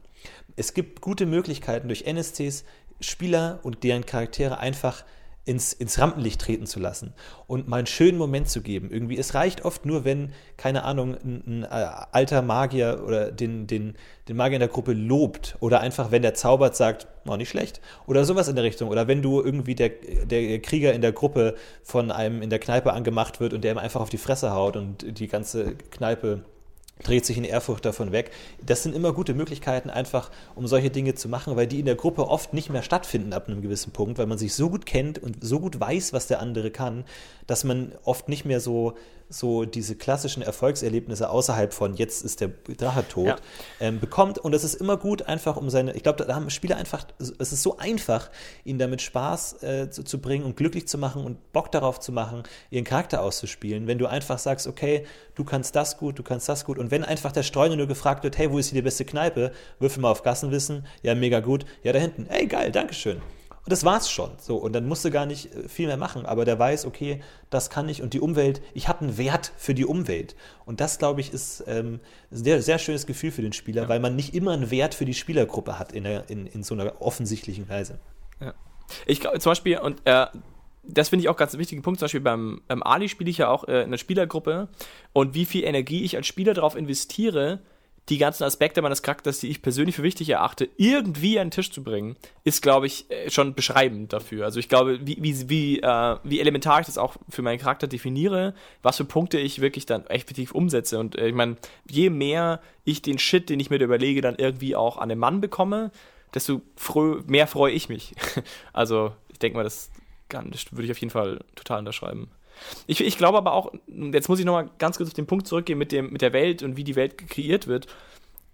Es 0.55 0.73
gibt 0.73 1.01
gute 1.01 1.25
Möglichkeiten, 1.25 1.87
durch 1.87 2.05
NSCs 2.05 2.63
Spieler 3.01 3.59
und 3.63 3.83
deren 3.83 4.05
Charaktere 4.05 4.57
einfach 4.59 5.03
ins, 5.45 5.73
ins 5.73 5.99
Rampenlicht 5.99 6.41
treten 6.41 6.65
zu 6.65 6.79
lassen 6.79 7.13
und 7.45 7.67
mal 7.67 7.77
einen 7.77 7.87
schönen 7.87 8.17
Moment 8.17 8.49
zu 8.49 8.61
geben. 8.61 8.89
Irgendwie, 8.91 9.17
es 9.17 9.35
reicht 9.35 9.63
oft 9.63 9.85
nur, 9.85 10.03
wenn, 10.03 10.31
keine 10.57 10.83
Ahnung, 10.83 11.15
ein, 11.23 11.43
ein 11.45 11.63
äh, 11.63 11.67
alter 12.11 12.41
Magier 12.41 13.03
oder 13.05 13.31
den, 13.31 13.67
den, 13.67 13.95
den 14.27 14.35
Magier 14.35 14.55
in 14.55 14.61
der 14.61 14.69
Gruppe 14.69 14.93
lobt 14.93 15.55
oder 15.59 15.81
einfach, 15.81 16.09
wenn 16.09 16.23
der 16.23 16.33
zaubert, 16.33 16.75
sagt, 16.75 17.07
oh, 17.27 17.35
nicht 17.35 17.49
schlecht 17.49 17.79
oder 18.07 18.25
sowas 18.25 18.47
in 18.47 18.55
der 18.55 18.63
Richtung. 18.63 18.89
Oder 18.89 19.07
wenn 19.07 19.21
du 19.21 19.41
irgendwie 19.41 19.75
der, 19.75 19.89
der 19.89 20.59
Krieger 20.59 20.93
in 20.93 21.01
der 21.01 21.11
Gruppe 21.11 21.55
von 21.83 22.09
einem 22.09 22.41
in 22.41 22.49
der 22.49 22.59
Kneipe 22.59 22.91
angemacht 22.91 23.39
wird 23.39 23.53
und 23.53 23.63
der 23.63 23.73
ihm 23.73 23.77
einfach 23.77 24.01
auf 24.01 24.09
die 24.09 24.17
Fresse 24.17 24.51
haut 24.51 24.75
und 24.75 25.19
die 25.19 25.27
ganze 25.27 25.75
Kneipe 25.91 26.43
dreht 27.03 27.25
sich 27.25 27.37
in 27.37 27.43
Ehrfurcht 27.43 27.85
davon 27.85 28.11
weg. 28.11 28.31
Das 28.65 28.83
sind 28.83 28.95
immer 28.95 29.13
gute 29.13 29.33
Möglichkeiten, 29.33 29.89
einfach 29.89 30.31
um 30.55 30.65
solche 30.65 30.89
Dinge 30.89 31.13
zu 31.13 31.27
machen, 31.27 31.55
weil 31.55 31.67
die 31.67 31.79
in 31.79 31.85
der 31.85 31.95
Gruppe 31.95 32.27
oft 32.27 32.53
nicht 32.53 32.69
mehr 32.69 32.83
stattfinden 32.83 33.33
ab 33.33 33.47
einem 33.47 33.61
gewissen 33.61 33.91
Punkt, 33.91 34.17
weil 34.17 34.27
man 34.27 34.37
sich 34.37 34.53
so 34.53 34.69
gut 34.69 34.85
kennt 34.85 35.19
und 35.19 35.37
so 35.43 35.59
gut 35.59 35.79
weiß, 35.79 36.13
was 36.13 36.27
der 36.27 36.39
andere 36.39 36.71
kann, 36.71 37.03
dass 37.47 37.63
man 37.63 37.91
oft 38.03 38.29
nicht 38.29 38.45
mehr 38.45 38.59
so 38.59 38.95
so 39.29 39.65
diese 39.65 39.95
klassischen 39.95 40.43
Erfolgserlebnisse 40.43 41.29
außerhalb 41.29 41.73
von 41.73 41.95
jetzt 41.95 42.23
ist 42.23 42.41
der 42.41 42.49
Drache 42.77 43.07
tot 43.07 43.25
ja. 43.25 43.35
ähm, 43.79 43.99
bekommt. 43.99 44.37
Und 44.37 44.51
das 44.51 44.63
ist 44.63 44.75
immer 44.75 44.97
gut, 44.97 45.23
einfach 45.23 45.57
um 45.57 45.69
seine, 45.69 45.93
ich 45.93 46.03
glaube, 46.03 46.23
da 46.23 46.35
haben 46.35 46.49
Spieler 46.49 46.77
einfach, 46.77 47.05
es 47.19 47.51
ist 47.51 47.63
so 47.63 47.77
einfach, 47.77 48.29
ihnen 48.63 48.79
damit 48.79 49.01
Spaß 49.01 49.63
äh, 49.63 49.89
zu, 49.89 50.03
zu, 50.03 50.19
bringen 50.19 50.45
und 50.45 50.55
glücklich 50.55 50.87
zu 50.87 50.97
machen 50.97 51.23
und 51.25 51.51
Bock 51.51 51.71
darauf 51.71 51.99
zu 51.99 52.11
machen, 52.11 52.43
ihren 52.69 52.85
Charakter 52.85 53.21
auszuspielen. 53.21 53.87
Wenn 53.87 53.97
du 53.97 54.07
einfach 54.07 54.39
sagst, 54.39 54.67
okay, 54.67 55.05
du 55.35 55.43
kannst 55.43 55.75
das 55.75 55.97
gut, 55.97 56.19
du 56.19 56.23
kannst 56.23 56.47
das 56.47 56.65
gut. 56.65 56.77
Und 56.77 56.91
wenn 56.91 57.03
einfach 57.03 57.31
der 57.31 57.43
Streuner 57.43 57.75
nur 57.75 57.87
gefragt 57.87 58.23
wird, 58.23 58.37
hey, 58.37 58.51
wo 58.51 58.59
ist 58.59 58.69
hier 58.69 58.81
die 58.81 58.83
beste 58.83 59.05
Kneipe? 59.05 59.51
Würfel 59.79 60.01
mal 60.01 60.11
auf 60.11 60.23
Gassenwissen. 60.23 60.85
Ja, 61.01 61.15
mega 61.15 61.39
gut. 61.39 61.65
Ja, 61.83 61.93
da 61.93 61.99
hinten. 61.99 62.27
Ey, 62.29 62.45
geil, 62.47 62.71
Dankeschön. 62.71 63.21
Und 63.65 63.71
das 63.71 63.83
war's 63.83 64.11
schon. 64.11 64.29
So, 64.37 64.57
und 64.57 64.73
dann 64.73 64.87
musst 64.87 65.03
du 65.05 65.11
gar 65.11 65.25
nicht 65.25 65.53
äh, 65.55 65.67
viel 65.67 65.87
mehr 65.87 65.97
machen. 65.97 66.25
Aber 66.25 66.45
der 66.45 66.59
weiß, 66.59 66.85
okay, 66.85 67.21
das 67.49 67.71
kann 67.71 67.89
ich 67.89 68.03
und 68.03 68.13
die 68.13 68.19
Umwelt, 68.19 68.61
ich 68.75 68.87
habe 68.87 69.01
einen 69.01 69.17
Wert 69.17 69.51
für 69.57 69.73
die 69.73 69.85
Umwelt. 69.85 70.35
Und 70.65 70.81
das, 70.81 70.99
glaube 70.99 71.21
ich, 71.21 71.33
ist 71.33 71.63
ähm, 71.65 71.99
ein 72.31 72.37
sehr, 72.37 72.61
sehr 72.61 72.77
schönes 72.77 73.07
Gefühl 73.07 73.31
für 73.31 73.41
den 73.41 73.53
Spieler, 73.53 73.83
ja. 73.83 73.89
weil 73.89 73.99
man 73.99 74.15
nicht 74.15 74.35
immer 74.35 74.51
einen 74.51 74.69
Wert 74.69 74.93
für 74.93 75.05
die 75.05 75.15
Spielergruppe 75.15 75.79
hat 75.79 75.93
in, 75.93 76.03
der, 76.03 76.29
in, 76.29 76.45
in 76.45 76.61
so 76.61 76.75
einer 76.75 77.01
offensichtlichen 77.01 77.67
Weise. 77.67 77.99
Ja. 78.39 78.53
Ich 79.07 79.19
glaube 79.19 79.39
zum 79.39 79.49
Beispiel, 79.49 79.79
und 79.79 79.99
äh, 80.05 80.27
das 80.83 81.09
finde 81.09 81.23
ich 81.23 81.29
auch 81.29 81.37
ganz 81.37 81.53
einen 81.53 81.59
wichtigen 81.59 81.81
Punkt. 81.81 81.99
Zum 81.99 82.05
Beispiel 82.05 82.21
beim, 82.21 82.61
beim 82.67 82.83
Ali 82.83 83.09
spiele 83.09 83.31
ich 83.31 83.39
ja 83.39 83.49
auch 83.49 83.67
äh, 83.67 83.79
in 83.79 83.85
einer 83.87 83.97
Spielergruppe 83.97 84.67
und 85.11 85.33
wie 85.33 85.45
viel 85.45 85.63
Energie 85.63 86.03
ich 86.03 86.15
als 86.15 86.27
Spieler 86.27 86.53
darauf 86.53 86.75
investiere, 86.75 87.61
die 88.09 88.19
ganzen 88.19 88.43
Aspekte 88.43 88.81
meines 88.81 89.01
Charakters, 89.01 89.39
die 89.39 89.49
ich 89.49 89.61
persönlich 89.61 89.95
für 89.95 90.03
wichtig 90.03 90.29
erachte, 90.29 90.69
irgendwie 90.77 91.39
an 91.39 91.47
den 91.47 91.51
Tisch 91.51 91.71
zu 91.71 91.83
bringen, 91.83 92.15
ist, 92.43 92.61
glaube 92.61 92.85
ich, 92.85 93.09
äh, 93.09 93.31
schon 93.31 93.55
beschreibend 93.55 94.13
dafür. 94.13 94.45
Also 94.45 94.59
ich 94.59 94.69
glaube, 94.69 94.99
wie, 95.05 95.17
wie, 95.19 95.49
wie, 95.49 95.79
äh, 95.79 96.17
wie 96.23 96.39
elementar 96.39 96.79
ich 96.79 96.85
das 96.85 96.99
auch 96.99 97.15
für 97.29 97.41
meinen 97.41 97.59
Charakter 97.59 97.87
definiere, 97.87 98.53
was 98.83 98.97
für 98.97 99.05
Punkte 99.05 99.39
ich 99.39 99.59
wirklich 99.59 99.87
dann 99.87 100.05
effektiv 100.05 100.51
umsetze. 100.51 100.99
Und 100.99 101.17
äh, 101.17 101.29
ich 101.29 101.33
meine, 101.33 101.57
je 101.89 102.11
mehr 102.11 102.61
ich 102.83 103.01
den 103.01 103.17
Shit, 103.17 103.49
den 103.49 103.59
ich 103.59 103.71
mir 103.71 103.81
überlege, 103.81 104.21
dann 104.21 104.35
irgendwie 104.35 104.75
auch 104.75 104.97
an 104.97 105.09
den 105.09 105.17
Mann 105.17 105.41
bekomme, 105.41 105.91
desto 106.33 106.61
frö 106.75 107.21
mehr 107.25 107.47
freue 107.47 107.73
ich 107.73 107.89
mich. 107.89 108.13
also 108.73 109.13
ich 109.31 109.39
denke 109.39 109.57
mal, 109.57 109.63
das, 109.63 109.89
das 110.29 110.71
würde 110.71 110.83
ich 110.83 110.91
auf 110.91 110.99
jeden 110.99 111.11
Fall 111.11 111.39
total 111.55 111.79
unterschreiben. 111.79 112.29
Ich, 112.87 113.01
ich 113.01 113.17
glaube 113.17 113.37
aber 113.37 113.53
auch, 113.53 113.73
jetzt 113.87 114.29
muss 114.29 114.39
ich 114.39 114.45
nochmal 114.45 114.69
ganz 114.77 114.97
kurz 114.97 115.09
auf 115.09 115.13
den 115.13 115.27
Punkt 115.27 115.47
zurückgehen 115.47 115.79
mit, 115.79 115.91
dem, 115.91 116.11
mit 116.11 116.21
der 116.21 116.33
Welt 116.33 116.63
und 116.63 116.77
wie 116.77 116.83
die 116.83 116.95
Welt 116.95 117.17
kreiert 117.29 117.67
wird. 117.67 117.87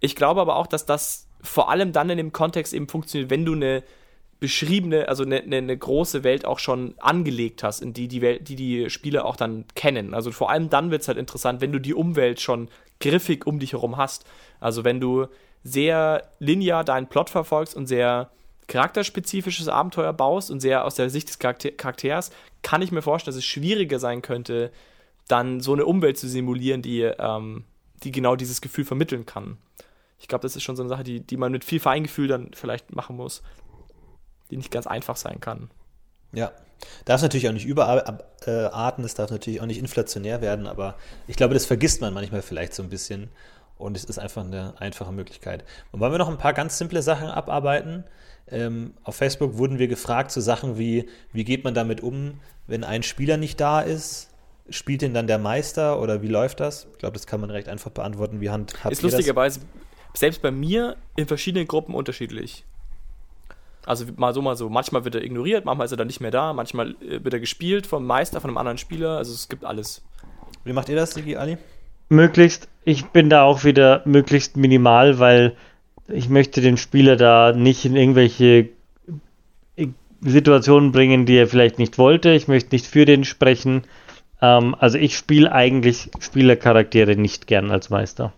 Ich 0.00 0.16
glaube 0.16 0.40
aber 0.40 0.56
auch, 0.56 0.66
dass 0.66 0.86
das 0.86 1.28
vor 1.42 1.70
allem 1.70 1.92
dann 1.92 2.10
in 2.10 2.16
dem 2.18 2.32
Kontext 2.32 2.72
eben 2.72 2.88
funktioniert, 2.88 3.30
wenn 3.30 3.44
du 3.44 3.54
eine 3.54 3.82
beschriebene, 4.42 5.08
also 5.08 5.22
eine 5.22 5.46
ne, 5.46 5.62
ne 5.62 5.76
große 5.76 6.24
Welt 6.24 6.44
auch 6.44 6.58
schon 6.58 6.94
angelegt 6.98 7.62
hast, 7.62 7.80
in 7.80 7.92
die 7.92 8.08
die, 8.08 8.20
Welt, 8.22 8.48
die 8.48 8.56
die 8.56 8.90
Spieler 8.90 9.24
auch 9.24 9.36
dann 9.36 9.64
kennen. 9.76 10.14
Also 10.14 10.32
vor 10.32 10.50
allem 10.50 10.68
dann 10.68 10.90
wird 10.90 11.02
es 11.02 11.08
halt 11.08 11.16
interessant, 11.16 11.60
wenn 11.60 11.70
du 11.70 11.78
die 11.78 11.94
Umwelt 11.94 12.40
schon 12.40 12.68
griffig 13.00 13.46
um 13.46 13.60
dich 13.60 13.72
herum 13.72 13.96
hast. 13.96 14.24
Also 14.58 14.82
wenn 14.82 14.98
du 14.98 15.26
sehr 15.62 16.28
linear 16.40 16.82
deinen 16.82 17.06
Plot 17.06 17.30
verfolgst 17.30 17.76
und 17.76 17.86
sehr 17.86 18.30
charakterspezifisches 18.68 19.68
Abenteuer 19.68 20.12
baust 20.12 20.50
und 20.50 20.60
sehr 20.60 20.84
aus 20.84 20.94
der 20.94 21.10
Sicht 21.10 21.28
des 21.28 21.38
Charakter 21.38 21.70
Charakters, 21.70 22.30
kann 22.62 22.82
ich 22.82 22.92
mir 22.92 23.02
vorstellen, 23.02 23.32
dass 23.32 23.38
es 23.38 23.44
schwieriger 23.44 23.98
sein 23.98 24.22
könnte, 24.22 24.70
dann 25.28 25.60
so 25.60 25.72
eine 25.72 25.84
Umwelt 25.84 26.18
zu 26.18 26.28
simulieren, 26.28 26.82
die, 26.82 27.02
ähm, 27.02 27.64
die 28.02 28.12
genau 28.12 28.36
dieses 28.36 28.60
Gefühl 28.60 28.84
vermitteln 28.84 29.26
kann. 29.26 29.58
Ich 30.18 30.28
glaube, 30.28 30.42
das 30.42 30.54
ist 30.54 30.62
schon 30.62 30.76
so 30.76 30.82
eine 30.82 30.88
Sache, 30.88 31.04
die, 31.04 31.20
die 31.20 31.36
man 31.36 31.50
mit 31.50 31.64
viel 31.64 31.80
Feingefühl 31.80 32.28
dann 32.28 32.50
vielleicht 32.54 32.94
machen 32.94 33.16
muss 33.16 33.42
die 34.52 34.58
nicht 34.58 34.70
ganz 34.70 34.86
einfach 34.86 35.16
sein 35.16 35.40
kann. 35.40 35.70
Ja, 36.32 36.52
darf 37.06 37.22
natürlich 37.22 37.48
auch 37.48 37.52
nicht 37.52 37.64
überarten, 37.64 39.04
es 39.04 39.14
darf 39.14 39.30
natürlich 39.30 39.60
auch 39.60 39.66
nicht 39.66 39.78
inflationär 39.78 40.40
werden, 40.40 40.66
aber 40.66 40.96
ich 41.26 41.36
glaube, 41.36 41.54
das 41.54 41.64
vergisst 41.64 42.00
man 42.02 42.14
manchmal 42.14 42.42
vielleicht 42.42 42.74
so 42.74 42.82
ein 42.82 42.90
bisschen 42.90 43.30
und 43.82 43.96
es 43.96 44.04
ist 44.04 44.18
einfach 44.18 44.44
eine 44.44 44.74
einfache 44.80 45.12
Möglichkeit. 45.12 45.64
Und 45.90 46.00
wollen 46.00 46.12
wir 46.12 46.18
noch 46.18 46.28
ein 46.28 46.38
paar 46.38 46.52
ganz 46.52 46.78
simple 46.78 47.02
Sachen 47.02 47.28
abarbeiten? 47.28 48.04
Ähm, 48.50 48.94
auf 49.04 49.16
Facebook 49.16 49.56
wurden 49.58 49.78
wir 49.78 49.88
gefragt 49.88 50.30
zu 50.30 50.40
Sachen 50.40 50.78
wie, 50.78 51.08
wie 51.32 51.44
geht 51.44 51.64
man 51.64 51.74
damit 51.74 52.00
um, 52.00 52.40
wenn 52.66 52.84
ein 52.84 53.02
Spieler 53.02 53.36
nicht 53.36 53.60
da 53.60 53.80
ist? 53.80 54.30
Spielt 54.70 55.02
denn 55.02 55.12
dann 55.12 55.26
der 55.26 55.38
Meister 55.38 56.00
oder 56.00 56.22
wie 56.22 56.28
läuft 56.28 56.60
das? 56.60 56.86
Ich 56.92 56.98
glaube, 56.98 57.14
das 57.14 57.26
kann 57.26 57.40
man 57.40 57.50
recht 57.50 57.68
einfach 57.68 57.90
beantworten. 57.90 58.40
Wie 58.40 58.50
handhabt 58.50 58.92
Ist 58.92 59.02
lustigerweise 59.02 59.60
selbst 60.14 60.42
bei 60.42 60.50
mir 60.50 60.96
in 61.16 61.26
verschiedenen 61.26 61.66
Gruppen 61.66 61.94
unterschiedlich. 61.94 62.64
Also 63.84 64.04
mal 64.16 64.32
so, 64.32 64.42
mal 64.42 64.56
so. 64.56 64.68
Manchmal 64.68 65.04
wird 65.04 65.16
er 65.16 65.24
ignoriert, 65.24 65.64
manchmal 65.64 65.86
ist 65.86 65.90
er 65.90 65.96
dann 65.96 66.06
nicht 66.06 66.20
mehr 66.20 66.30
da, 66.30 66.52
manchmal 66.52 66.94
äh, 67.00 67.24
wird 67.24 67.34
er 67.34 67.40
gespielt 67.40 67.86
vom 67.86 68.06
Meister, 68.06 68.40
von 68.40 68.50
einem 68.50 68.58
anderen 68.58 68.78
Spieler. 68.78 69.16
Also 69.16 69.32
es 69.32 69.48
gibt 69.48 69.64
alles. 69.64 70.02
Wie 70.64 70.72
macht 70.72 70.88
ihr 70.88 70.96
das, 70.96 71.12
Sigi 71.12 71.36
Ali? 71.36 71.58
Möglichst, 72.08 72.68
ich 72.84 73.06
bin 73.06 73.30
da 73.30 73.42
auch 73.42 73.64
wieder 73.64 74.02
möglichst 74.04 74.56
minimal, 74.56 75.18
weil 75.18 75.56
ich 76.08 76.28
möchte 76.28 76.60
den 76.60 76.76
Spieler 76.76 77.16
da 77.16 77.52
nicht 77.52 77.84
in 77.84 77.96
irgendwelche 77.96 78.68
äh, 79.76 79.88
Situationen 80.20 80.92
bringen, 80.92 81.26
die 81.26 81.36
er 81.36 81.46
vielleicht 81.46 81.78
nicht 81.78 81.98
wollte. 81.98 82.30
Ich 82.30 82.48
möchte 82.48 82.74
nicht 82.74 82.86
für 82.86 83.04
den 83.04 83.24
sprechen. 83.24 83.82
Ähm, 84.40 84.74
also 84.78 84.98
ich 84.98 85.16
spiele 85.16 85.52
eigentlich 85.52 86.10
Spielercharaktere 86.20 87.16
nicht 87.16 87.46
gern 87.46 87.70
als 87.70 87.90
Meister. 87.90 88.32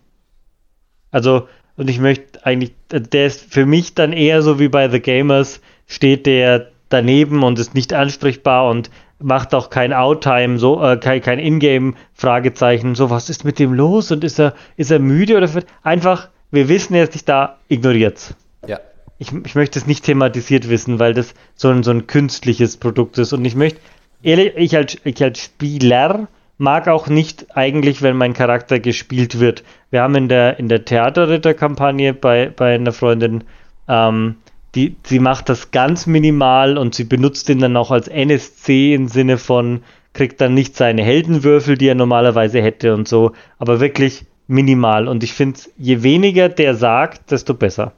Also 1.11 1.49
und 1.77 1.91
ich 1.91 1.99
möchte 1.99 2.45
eigentlich, 2.47 2.73
der 2.91 3.27
ist 3.27 3.53
für 3.53 3.67
mich 3.67 3.95
dann 3.95 4.13
eher 4.13 4.43
so 4.43 4.61
wie 4.61 4.69
bei 4.69 4.89
The 4.89 5.01
Gamers, 5.01 5.61
steht 5.87 6.27
der 6.27 6.71
daneben 6.89 7.43
und 7.43 7.59
ist 7.59 7.75
nicht 7.75 7.93
ansprechbar 7.93 8.71
und 8.71 8.91
macht 9.25 9.55
auch 9.55 9.71
kein 9.71 9.95
Outtime, 9.95 10.59
so 10.59 10.85
äh, 10.85 10.99
kein, 10.99 11.23
kein 11.23 11.39
Ingame-Fragezeichen, 11.39 12.95
so 12.95 13.09
was 13.09 13.31
ist 13.31 13.45
mit 13.45 13.59
dem 13.59 13.73
los 13.73 14.13
und 14.13 14.23
ist 14.23 14.39
er, 14.39 14.55
ist 14.77 14.91
er 14.91 14.99
müde 14.99 15.39
oder 15.39 15.49
einfach, 15.83 16.29
wir 16.51 16.69
wissen, 16.69 16.95
er 16.95 17.05
ist 17.05 17.15
nicht 17.15 17.29
da, 17.29 17.57
ignoriert's. 17.69 18.35
Ja. 18.67 18.81
Ich, 19.19 19.33
ich 19.33 19.55
möchte 19.55 19.79
es 19.79 19.87
nicht 19.87 20.05
thematisiert 20.05 20.69
wissen, 20.69 20.99
weil 20.99 21.15
das 21.15 21.35
so 21.55 21.71
ein, 21.71 21.83
so 21.83 21.91
ein 21.91 22.07
künstliches 22.07 22.77
Produkt 22.77 23.17
ist 23.17 23.33
und 23.33 23.45
ich 23.47 23.57
möchte, 23.57 23.81
ehrlich, 24.23 24.53
ich 24.57 24.77
als, 24.77 24.99
ich 25.05 25.23
als 25.23 25.41
Spieler 25.41 26.29
mag 26.59 26.87
auch 26.87 27.09
nicht 27.09 27.57
eigentlich, 27.57 28.03
wenn 28.03 28.19
mein 28.19 28.35
Charakter 28.35 28.79
gespielt 28.79 29.41
wird. 29.41 29.65
Wir 29.91 30.03
haben 30.03 30.15
in 30.17 30.29
der, 30.29 30.59
in 30.59 30.69
der 30.69 30.85
Theaterritter-Kampagne 30.85 32.13
bei, 32.13 32.53
bei 32.55 32.75
einer 32.75 32.93
Freundin, 32.93 33.45
ähm, 33.89 34.37
die, 34.75 34.97
sie 35.05 35.19
macht 35.19 35.49
das 35.49 35.71
ganz 35.71 36.07
minimal 36.07 36.79
und 36.79 36.95
sie 36.95 37.05
benutzt 37.05 37.49
ihn 37.49 37.61
dann 37.61 37.77
auch 37.77 37.91
als 37.91 38.09
NSC 38.09 38.95
im 38.95 39.09
Sinne 39.09 39.39
von, 39.39 39.83
kriegt 40.13 40.41
dann 40.41 40.55
nicht 40.55 40.77
seine 40.77 41.03
Heldenwürfel, 41.03 41.77
die 41.77 41.89
er 41.89 41.95
normalerweise 41.95 42.63
hätte 42.63 42.95
und 42.95 43.09
so, 43.09 43.33
aber 43.59 43.81
wirklich 43.81 44.25
minimal. 44.47 45.09
Und 45.09 45.23
ich 45.23 45.33
finde, 45.33 45.61
je 45.77 46.03
weniger 46.03 46.49
der 46.49 46.75
sagt, 46.75 47.31
desto 47.31 47.55
besser. 47.55 47.93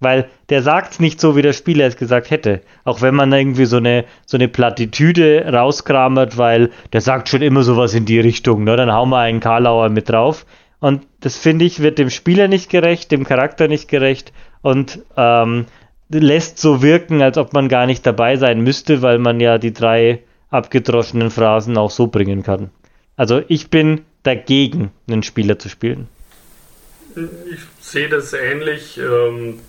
Weil 0.00 0.28
der 0.48 0.62
sagt 0.62 0.92
es 0.92 1.00
nicht 1.00 1.20
so, 1.20 1.36
wie 1.36 1.42
der 1.42 1.52
Spieler 1.52 1.86
es 1.86 1.96
gesagt 1.96 2.30
hätte. 2.30 2.60
Auch 2.84 3.00
wenn 3.00 3.14
man 3.14 3.32
irgendwie 3.32 3.64
so 3.64 3.78
eine, 3.78 4.04
so 4.26 4.36
eine 4.36 4.48
Plattitüde 4.48 5.46
rauskramert, 5.50 6.36
weil 6.36 6.70
der 6.92 7.00
sagt 7.00 7.28
schon 7.28 7.42
immer 7.42 7.62
sowas 7.62 7.94
in 7.94 8.04
die 8.04 8.20
Richtung, 8.20 8.64
ne? 8.64 8.76
Dann 8.76 8.92
hauen 8.92 9.08
wir 9.08 9.18
einen 9.18 9.40
Karlauer 9.40 9.88
mit 9.88 10.10
drauf. 10.10 10.44
Und 10.80 11.06
das 11.20 11.38
finde 11.38 11.64
ich, 11.64 11.80
wird 11.80 11.98
dem 11.98 12.10
Spieler 12.10 12.48
nicht 12.48 12.68
gerecht, 12.68 13.10
dem 13.10 13.24
Charakter 13.24 13.68
nicht 13.68 13.88
gerecht 13.88 14.32
und 14.60 14.98
ähm, 15.16 15.66
lässt 16.08 16.58
so 16.58 16.82
wirken, 16.82 17.22
als 17.22 17.38
ob 17.38 17.52
man 17.52 17.68
gar 17.68 17.86
nicht 17.86 18.06
dabei 18.06 18.36
sein 18.36 18.60
müsste, 18.60 19.02
weil 19.02 19.18
man 19.18 19.40
ja 19.40 19.58
die 19.58 19.72
drei 19.72 20.22
abgedroschenen 20.50 21.30
Phrasen 21.30 21.76
auch 21.76 21.90
so 21.90 22.06
bringen 22.06 22.42
kann. 22.42 22.70
Also 23.16 23.42
ich 23.48 23.70
bin 23.70 24.04
dagegen, 24.22 24.90
einen 25.08 25.22
Spieler 25.22 25.58
zu 25.58 25.68
spielen. 25.68 26.08
Ich 27.16 27.60
sehe 27.80 28.08
das 28.08 28.32
ähnlich. 28.32 28.98
Ähm, 28.98 29.60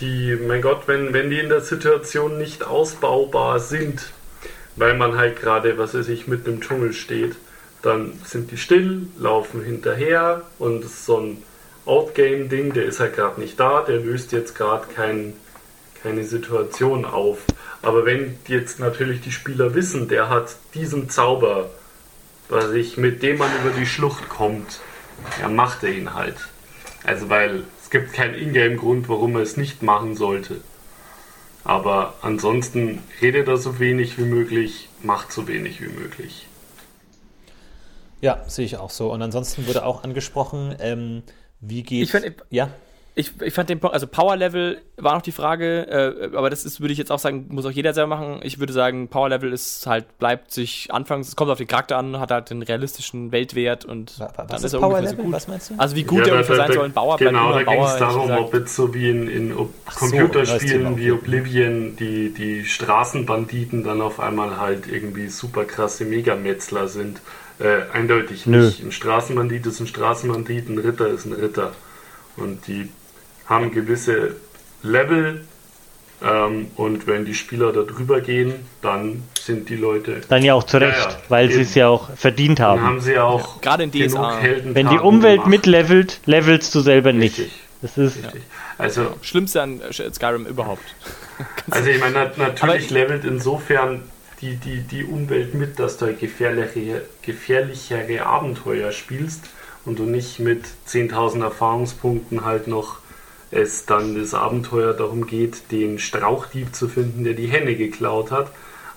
die, 0.00 0.36
mein 0.46 0.62
Gott, 0.62 0.82
wenn, 0.86 1.12
wenn 1.12 1.30
die 1.30 1.38
in 1.38 1.48
der 1.48 1.60
Situation 1.60 2.38
nicht 2.38 2.66
ausbaubar 2.66 3.60
sind, 3.60 4.10
weil 4.76 4.94
man 4.94 5.16
halt 5.16 5.40
gerade, 5.40 5.78
was 5.78 5.94
weiß 5.94 6.08
ich, 6.08 6.26
mit 6.26 6.46
einem 6.46 6.60
Dschungel 6.60 6.92
steht, 6.92 7.36
dann 7.82 8.12
sind 8.24 8.50
die 8.50 8.56
still, 8.56 9.06
laufen 9.18 9.62
hinterher 9.62 10.42
und 10.58 10.84
so 10.84 11.18
ein 11.18 11.42
Outgame-Ding, 11.86 12.72
der 12.72 12.86
ist 12.86 12.98
halt 12.98 13.14
gerade 13.14 13.40
nicht 13.40 13.60
da, 13.60 13.82
der 13.82 13.98
löst 13.98 14.32
jetzt 14.32 14.54
gerade 14.54 14.86
kein, 14.94 15.34
keine 16.04 16.24
Situation 16.24 17.04
auf. 17.04 17.38
Aber 17.82 18.06
wenn 18.06 18.38
jetzt 18.46 18.78
natürlich 18.78 19.22
die 19.22 19.32
Spieler 19.32 19.74
wissen, 19.74 20.06
der 20.08 20.28
hat 20.28 20.54
diesen 20.74 21.08
Zauber, 21.10 21.70
was 22.48 22.70
ich, 22.72 22.96
mit 22.96 23.22
dem 23.22 23.38
man 23.38 23.50
über 23.62 23.70
die 23.76 23.86
Schlucht 23.86 24.28
kommt, 24.28 24.80
dann 25.40 25.56
macht 25.56 25.82
er 25.82 25.90
ihn 25.90 26.14
halt. 26.14 26.36
Also 27.04 27.28
weil 27.28 27.64
gibt 27.94 28.12
keinen 28.12 28.34
Ingame-Grund, 28.34 29.08
warum 29.08 29.36
er 29.36 29.42
es 29.42 29.56
nicht 29.56 29.84
machen 29.84 30.16
sollte. 30.16 30.60
Aber 31.62 32.14
ansonsten 32.22 33.04
redet 33.22 33.46
er 33.46 33.56
so 33.56 33.78
wenig 33.78 34.18
wie 34.18 34.24
möglich, 34.24 34.88
macht 35.04 35.30
so 35.30 35.46
wenig 35.46 35.80
wie 35.80 35.86
möglich. 35.86 36.48
Ja, 38.20 38.42
sehe 38.48 38.64
ich 38.64 38.78
auch 38.78 38.90
so. 38.90 39.12
Und 39.12 39.22
ansonsten 39.22 39.68
wurde 39.68 39.84
auch 39.84 40.02
angesprochen, 40.02 40.74
ähm, 40.80 41.22
wie 41.60 41.84
geht. 41.84 42.02
Ich 42.02 42.10
find, 42.10 42.34
ja 42.50 42.68
ich, 43.16 43.30
ich 43.42 43.54
fand 43.54 43.70
den 43.70 43.78
Punkt, 43.78 43.94
also 43.94 44.08
Power 44.08 44.36
Level 44.36 44.80
war 44.96 45.14
noch 45.14 45.22
die 45.22 45.30
Frage, 45.30 45.86
äh, 46.32 46.36
aber 46.36 46.50
das 46.50 46.64
ist, 46.64 46.80
würde 46.80 46.92
ich 46.92 46.98
jetzt 46.98 47.12
auch 47.12 47.20
sagen, 47.20 47.46
muss 47.48 47.64
auch 47.64 47.70
jeder 47.70 47.94
selber 47.94 48.16
machen. 48.16 48.40
Ich 48.42 48.58
würde 48.58 48.72
sagen, 48.72 49.06
Power 49.06 49.28
Level 49.28 49.52
ist 49.52 49.86
halt, 49.86 50.18
bleibt 50.18 50.50
sich 50.50 50.92
anfangs, 50.92 51.28
es 51.28 51.36
kommt 51.36 51.48
auf 51.52 51.58
den 51.58 51.68
Charakter 51.68 51.96
an, 51.96 52.18
hat 52.18 52.32
halt 52.32 52.50
den 52.50 52.62
realistischen 52.62 53.30
Weltwert 53.30 53.84
und 53.84 54.18
was 54.18 54.32
dann 54.32 54.56
ist, 54.56 54.64
ist 54.64 54.72
er 54.72 54.80
Power 54.80 55.00
Level? 55.00 55.16
So 55.16 55.22
gut. 55.22 55.32
Was 55.32 55.46
meinst 55.46 55.70
du? 55.70 55.74
Also 55.78 55.94
wie 55.94 56.02
gut 56.02 56.18
ja, 56.18 56.24
der 56.24 56.34
ungefähr 56.34 56.56
sein 56.56 56.72
soll, 56.72 56.84
ein 56.86 56.92
Bauer 56.92 57.16
Genau, 57.18 57.52
da 57.52 57.62
ging 57.62 57.82
es 57.84 57.96
darum, 57.98 58.30
ob 58.32 58.52
jetzt 58.52 58.74
so 58.74 58.92
wie 58.92 59.08
in, 59.08 59.28
in 59.28 59.54
Computerspielen 59.84 60.94
so, 60.94 60.98
wie 60.98 61.12
Oblivion 61.12 61.94
die, 61.94 62.34
die 62.34 62.64
Straßenbanditen 62.64 63.84
dann 63.84 64.00
auf 64.00 64.18
einmal 64.18 64.58
halt 64.58 64.88
irgendwie 64.88 65.28
super 65.28 65.64
krasse 65.64 66.04
Megametzler 66.04 66.88
sind. 66.88 67.20
Äh, 67.60 67.82
eindeutig 67.92 68.46
Nö. 68.46 68.66
nicht. 68.66 68.82
Ein 68.82 68.90
Straßenbandit 68.90 69.66
ist 69.66 69.78
ein 69.78 69.86
Straßenbandit, 69.86 70.68
ein 70.68 70.78
Ritter 70.78 71.06
ist 71.06 71.26
ein 71.26 71.32
Ritter. 71.32 71.70
Und 72.36 72.66
die 72.66 72.88
haben 73.46 73.70
gewisse 73.70 74.36
Level 74.82 75.44
ähm, 76.22 76.70
und 76.76 77.06
wenn 77.06 77.24
die 77.24 77.34
Spieler 77.34 77.72
da 77.72 77.82
drüber 77.82 78.20
gehen, 78.20 78.54
dann 78.82 79.24
sind 79.38 79.68
die 79.68 79.76
Leute. 79.76 80.22
Dann 80.28 80.42
ja 80.42 80.54
auch 80.54 80.64
zurecht, 80.64 80.96
ja, 80.96 81.10
ja, 81.10 81.18
weil 81.28 81.50
sie 81.50 81.62
es 81.62 81.74
ja 81.74 81.88
auch 81.88 82.10
verdient 82.16 82.60
haben. 82.60 82.80
Dann 82.80 82.86
haben 82.86 83.00
sie 83.00 83.12
ja 83.12 83.24
auch 83.24 83.56
ja, 83.56 83.60
gerade 83.60 83.82
in 83.84 83.92
DSA. 83.92 84.38
Wenn 84.64 84.88
die 84.88 84.98
Umwelt 84.98 85.36
gemacht. 85.36 85.50
mitlevelt, 85.50 86.20
levelst 86.24 86.74
du 86.74 86.80
selber 86.80 87.12
nicht. 87.12 87.38
Richtig. 87.38 87.60
Das 87.82 87.98
ist 87.98 88.16
Richtig. 88.24 88.42
Also, 88.78 89.14
Schlimmste 89.20 89.62
an 89.62 89.80
Skyrim 89.92 90.46
überhaupt. 90.46 90.82
also 91.70 91.90
ich 91.90 92.00
meine, 92.00 92.32
natürlich 92.36 92.90
levelt 92.90 93.24
insofern 93.24 94.02
die, 94.40 94.56
die, 94.56 94.80
die 94.80 95.04
Umwelt 95.04 95.54
mit, 95.54 95.78
dass 95.78 95.98
du 95.98 96.12
gefährlichere, 96.14 97.02
gefährlichere 97.22 98.24
Abenteuer 98.24 98.90
spielst 98.92 99.44
und 99.84 99.98
du 99.98 100.04
nicht 100.04 100.40
mit 100.40 100.64
10.000 100.88 101.42
Erfahrungspunkten 101.42 102.44
halt 102.44 102.66
noch 102.66 102.98
es 103.54 103.86
dann 103.86 104.18
das 104.18 104.34
Abenteuer 104.34 104.92
darum 104.92 105.26
geht, 105.26 105.70
den 105.70 105.98
Strauchdieb 105.98 106.74
zu 106.74 106.88
finden, 106.88 107.24
der 107.24 107.34
die 107.34 107.46
Henne 107.46 107.76
geklaut 107.76 108.30
hat. 108.30 108.50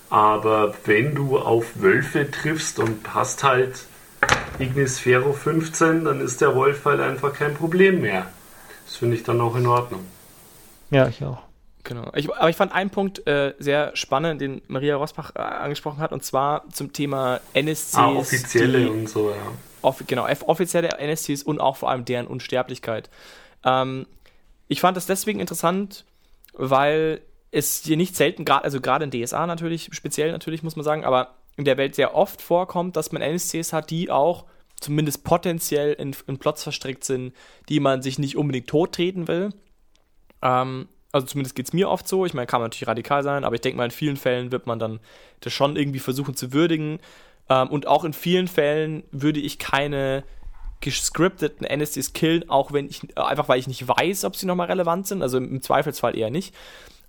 Aber 0.09 0.73
wenn 0.85 1.15
du 1.15 1.37
auf 1.37 1.81
Wölfe 1.81 2.29
triffst 2.31 2.79
und 2.79 3.13
hast 3.13 3.43
halt 3.43 3.85
Ignis 4.59 4.99
Fero 4.99 5.33
15, 5.33 6.05
dann 6.05 6.21
ist 6.21 6.41
der 6.41 6.55
Wolf 6.55 6.85
halt 6.85 7.01
einfach 7.01 7.33
kein 7.33 7.53
Problem 7.53 8.01
mehr. 8.01 8.27
Das 8.85 8.95
finde 8.95 9.15
ich 9.15 9.23
dann 9.23 9.41
auch 9.41 9.55
in 9.55 9.67
Ordnung. 9.67 10.05
Ja, 10.89 11.07
ich 11.07 11.23
auch. 11.23 11.39
Genau. 11.83 12.11
Ich, 12.15 12.33
aber 12.33 12.49
ich 12.49 12.55
fand 12.55 12.73
einen 12.73 12.89
Punkt 12.89 13.25
äh, 13.27 13.53
sehr 13.59 13.95
spannend, 13.95 14.41
den 14.41 14.61
Maria 14.67 14.97
Rosbach 14.97 15.31
äh, 15.35 15.39
angesprochen 15.39 15.99
hat, 15.99 16.11
und 16.11 16.23
zwar 16.23 16.67
zum 16.71 16.91
Thema 16.91 17.39
NSCs. 17.53 17.95
Ah, 17.95 18.09
offizielle 18.09 18.79
die, 18.79 18.87
und 18.87 19.07
so, 19.07 19.29
ja. 19.29 19.35
Off, 19.81 20.03
genau, 20.05 20.27
offizielle 20.47 20.89
NSCs 20.99 21.43
und 21.43 21.61
auch 21.61 21.77
vor 21.77 21.89
allem 21.89 22.03
deren 22.03 22.27
Unsterblichkeit. 22.27 23.09
Ähm, 23.63 24.05
ich 24.67 24.81
fand 24.81 24.97
das 24.97 25.05
deswegen 25.05 25.39
interessant, 25.39 26.05
weil 26.53 27.21
es 27.51 27.83
hier 27.83 27.97
nicht 27.97 28.15
selten, 28.15 28.45
grad, 28.45 28.63
also 28.63 28.81
gerade 28.81 29.05
in 29.05 29.11
DSA 29.11 29.47
natürlich, 29.47 29.89
speziell 29.93 30.31
natürlich, 30.31 30.63
muss 30.63 30.75
man 30.75 30.83
sagen, 30.83 31.05
aber 31.05 31.35
in 31.55 31.65
der 31.65 31.77
Welt 31.77 31.95
sehr 31.95 32.15
oft 32.15 32.41
vorkommt, 32.41 32.95
dass 32.95 33.11
man 33.11 33.21
NSCs 33.21 33.73
hat, 33.73 33.89
die 33.89 34.11
auch 34.11 34.45
zumindest 34.79 35.23
potenziell 35.23 35.93
in, 35.93 36.15
in 36.27 36.37
Plots 36.37 36.63
verstrickt 36.63 37.03
sind, 37.03 37.33
die 37.67 37.79
man 37.79 38.01
sich 38.01 38.19
nicht 38.19 38.37
unbedingt 38.37 38.67
tottreten 38.67 39.27
will. 39.27 39.49
Ähm, 40.41 40.87
also 41.11 41.25
zumindest 41.25 41.55
geht 41.55 41.67
es 41.67 41.73
mir 41.73 41.89
oft 41.89 42.07
so. 42.07 42.25
Ich 42.25 42.33
meine, 42.33 42.45
kann 42.45 42.61
man 42.61 42.67
natürlich 42.67 42.87
radikal 42.87 43.23
sein, 43.23 43.43
aber 43.43 43.55
ich 43.55 43.61
denke 43.61 43.77
mal, 43.77 43.85
in 43.85 43.91
vielen 43.91 44.17
Fällen 44.17 44.51
wird 44.51 44.67
man 44.67 44.77
dann 44.77 44.99
das 45.39 45.53
schon 45.53 45.75
irgendwie 45.75 45.99
versuchen 45.99 46.35
zu 46.35 46.53
würdigen. 46.53 46.99
Ähm, 47.49 47.69
und 47.69 47.87
auch 47.87 48.03
in 48.03 48.13
vielen 48.13 48.47
Fällen 48.47 49.03
würde 49.11 49.39
ich 49.39 49.57
keine 49.57 50.23
gescripteten 50.81 51.65
NSCs 51.65 52.13
killen, 52.13 52.49
auch 52.49 52.71
wenn 52.71 52.87
ich, 52.87 53.17
einfach 53.17 53.49
weil 53.49 53.59
ich 53.59 53.67
nicht 53.67 53.87
weiß, 53.87 54.25
ob 54.25 54.35
sie 54.35 54.45
nochmal 54.45 54.67
relevant 54.67 55.07
sind. 55.07 55.21
Also 55.21 55.37
im 55.37 55.61
Zweifelsfall 55.61 56.17
eher 56.17 56.29
nicht. 56.29 56.53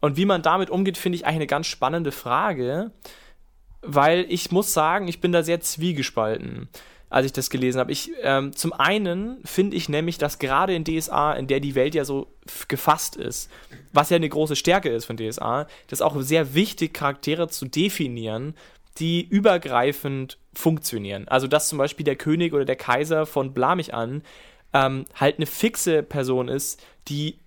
Und 0.01 0.17
wie 0.17 0.27
man 0.27 0.43
damit 0.43 0.71
umgeht, 0.71 0.97
finde 0.97 1.17
ich 1.17 1.27
eigentlich 1.27 1.37
eine 1.37 1.47
ganz 1.47 1.67
spannende 1.67 2.13
Frage, 2.13 2.93
weil 3.83 4.27
ich 4.29 4.51
muss 4.53 4.73
sagen, 4.73 5.09
ich 5.09 5.21
bin 5.21 5.33
da 5.33 5.43
sehr 5.43 5.61
zwiegespalten, 5.61 6.69
als 7.11 7.27
ich 7.27 7.33
das 7.33 7.51
gelesen 7.51 7.81
habe. 7.81 7.93
Ich, 7.93 8.13
ähm, 8.23 8.55
zum 8.55 8.73
einen 8.73 9.39
finde 9.45 9.77
ich 9.77 9.89
nämlich, 9.89 10.19
dass 10.19 10.39
gerade 10.39 10.75
in 10.75 10.85
DSA, 10.85 11.33
in 11.33 11.47
der 11.47 11.61
die 11.61 11.75
Welt 11.75 11.95
ja 11.95 12.05
so 12.05 12.29
gefasst 12.69 13.17
ist, 13.17 13.51
was 13.93 14.11
ja 14.11 14.17
eine 14.17 14.29
große 14.29 14.57
Stärke 14.57 14.89
ist 14.89 15.05
von 15.05 15.17
DSA, 15.17 15.67
das 15.89 16.03
auch 16.03 16.21
sehr 16.21 16.55
wichtig, 16.55 16.95
Charaktere 16.95 17.49
zu 17.49 17.67
definieren, 17.67 18.55
die 18.99 19.27
übergreifend 19.27 20.39
funktionieren. 20.53 21.29
Also, 21.29 21.47
dass 21.47 21.69
zum 21.69 21.79
Beispiel 21.79 22.05
der 22.05 22.17
König 22.17 22.53
oder 22.53 22.65
der 22.65 22.77
Kaiser 22.77 23.27
von 23.27 23.53
Blamich 23.53 23.95
an 23.95 24.23
ähm, 24.73 25.05
halt 25.15 25.37
eine 25.37 25.47
fixe 25.47 26.03
Person 26.03 26.49
ist, 26.49 26.83
die 27.09 27.39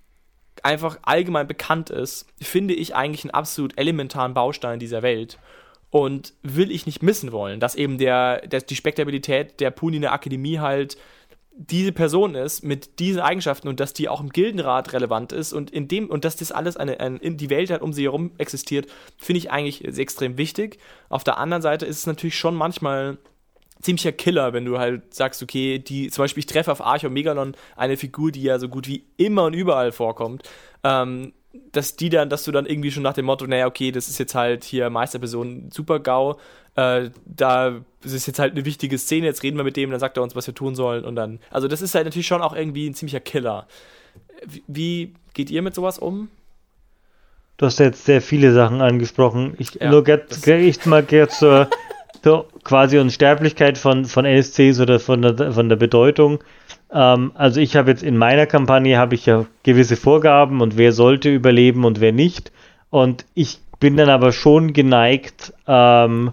einfach 0.63 0.99
allgemein 1.03 1.47
bekannt 1.47 1.89
ist, 1.89 2.27
finde 2.41 2.73
ich 2.73 2.95
eigentlich 2.95 3.23
einen 3.23 3.31
absolut 3.31 3.77
elementaren 3.77 4.33
Baustein 4.33 4.79
dieser 4.79 5.01
Welt. 5.01 5.39
Und 5.89 6.33
will 6.41 6.71
ich 6.71 6.85
nicht 6.85 7.03
missen 7.03 7.33
wollen, 7.33 7.59
dass 7.59 7.75
eben 7.75 7.97
der, 7.97 8.47
der 8.47 8.61
die 8.61 8.77
Spektabilität 8.77 9.59
der 9.59 9.71
Puni 9.71 9.97
in 9.97 10.03
der 10.03 10.13
Akademie 10.13 10.59
halt 10.59 10.97
diese 11.53 11.91
Person 11.91 12.33
ist 12.35 12.63
mit 12.63 12.99
diesen 12.99 13.21
Eigenschaften 13.21 13.67
und 13.67 13.79
dass 13.79 13.93
die 13.93 14.09
auch 14.09 14.21
im 14.21 14.29
Gildenrat 14.29 14.93
relevant 14.93 15.31
ist 15.31 15.53
und 15.53 15.69
in 15.69 15.87
dem 15.87 16.09
und 16.09 16.23
dass 16.23 16.37
das 16.37 16.51
alles 16.51 16.77
eine, 16.77 16.99
eine 16.99 17.19
die 17.19 17.49
Welt 17.49 17.69
halt 17.69 17.81
um 17.81 17.93
sie 17.93 18.03
herum 18.03 18.31
existiert, 18.37 18.87
finde 19.17 19.39
ich 19.39 19.51
eigentlich 19.51 19.85
extrem 19.97 20.37
wichtig. 20.37 20.79
Auf 21.09 21.23
der 21.23 21.37
anderen 21.37 21.61
Seite 21.61 21.85
ist 21.85 21.97
es 21.97 22.07
natürlich 22.07 22.37
schon 22.37 22.55
manchmal 22.55 23.17
ziemlicher 23.81 24.11
Killer, 24.11 24.53
wenn 24.53 24.65
du 24.65 24.79
halt 24.79 25.13
sagst, 25.13 25.43
okay, 25.43 25.79
die, 25.79 26.09
zum 26.09 26.23
Beispiel, 26.23 26.41
ich 26.41 26.45
treffe 26.45 26.71
auf 26.71 26.81
Archer 26.81 27.09
Megalon 27.09 27.55
eine 27.75 27.97
Figur, 27.97 28.31
die 28.31 28.43
ja 28.43 28.59
so 28.59 28.69
gut 28.69 28.87
wie 28.87 29.05
immer 29.17 29.45
und 29.45 29.53
überall 29.53 29.91
vorkommt, 29.91 30.43
ähm, 30.83 31.33
dass 31.71 31.95
die 31.95 32.09
dann, 32.09 32.29
dass 32.29 32.43
du 32.43 32.51
dann 32.51 32.65
irgendwie 32.65 32.91
schon 32.91 33.03
nach 33.03 33.13
dem 33.13 33.25
Motto, 33.25 33.45
naja, 33.45 33.67
okay, 33.67 33.91
das 33.91 34.07
ist 34.07 34.19
jetzt 34.19 34.35
halt 34.35 34.63
hier 34.63 34.89
Meisterperson 34.89 35.69
Super 35.71 35.99
GAU, 35.99 36.37
äh, 36.75 37.09
da 37.25 37.81
ist 38.03 38.27
jetzt 38.27 38.39
halt 38.39 38.53
eine 38.53 38.65
wichtige 38.65 38.97
Szene, 38.97 39.25
jetzt 39.25 39.43
reden 39.43 39.57
wir 39.57 39.63
mit 39.63 39.77
dem, 39.77 39.91
dann 39.91 39.99
sagt 39.99 40.17
er 40.17 40.23
uns, 40.23 40.35
was 40.35 40.47
wir 40.47 40.55
tun 40.55 40.75
sollen 40.75 41.05
und 41.05 41.15
dann, 41.15 41.39
also 41.49 41.67
das 41.67 41.81
ist 41.81 41.95
halt 41.95 42.05
natürlich 42.05 42.27
schon 42.27 42.41
auch 42.41 42.55
irgendwie 42.55 42.89
ein 42.89 42.93
ziemlicher 42.93 43.19
Killer. 43.19 43.67
Wie, 44.45 44.63
wie 44.67 45.13
geht 45.33 45.51
ihr 45.51 45.61
mit 45.61 45.75
sowas 45.75 45.99
um? 45.99 46.29
Du 47.57 47.67
hast 47.67 47.79
jetzt 47.79 48.05
sehr 48.05 48.21
viele 48.21 48.53
Sachen 48.53 48.81
angesprochen. 48.81 49.53
Ich 49.59 49.75
ja, 49.75 49.91
nur 49.91 50.07
jetzt, 50.07 50.47
ich 50.47 50.85
mal 50.87 51.05
zur 51.29 51.69
so 52.23 52.47
quasi 52.63 52.97
Unsterblichkeit 52.97 53.77
von, 53.77 54.05
von 54.05 54.25
NSCs 54.25 54.79
oder 54.79 54.99
von 54.99 55.21
der, 55.21 55.51
von 55.51 55.69
der 55.69 55.75
Bedeutung. 55.75 56.39
Ähm, 56.91 57.31
also 57.35 57.59
ich 57.59 57.75
habe 57.75 57.91
jetzt 57.91 58.03
in 58.03 58.17
meiner 58.17 58.45
Kampagne 58.45 58.97
habe 58.97 59.15
ich 59.15 59.25
ja 59.25 59.45
gewisse 59.63 59.95
Vorgaben 59.95 60.61
und 60.61 60.77
wer 60.77 60.91
sollte 60.91 61.29
überleben 61.29 61.85
und 61.85 61.99
wer 61.99 62.11
nicht. 62.11 62.51
Und 62.89 63.25
ich 63.33 63.59
bin 63.79 63.97
dann 63.97 64.09
aber 64.09 64.31
schon 64.31 64.73
geneigt, 64.73 65.53
ähm, 65.67 66.31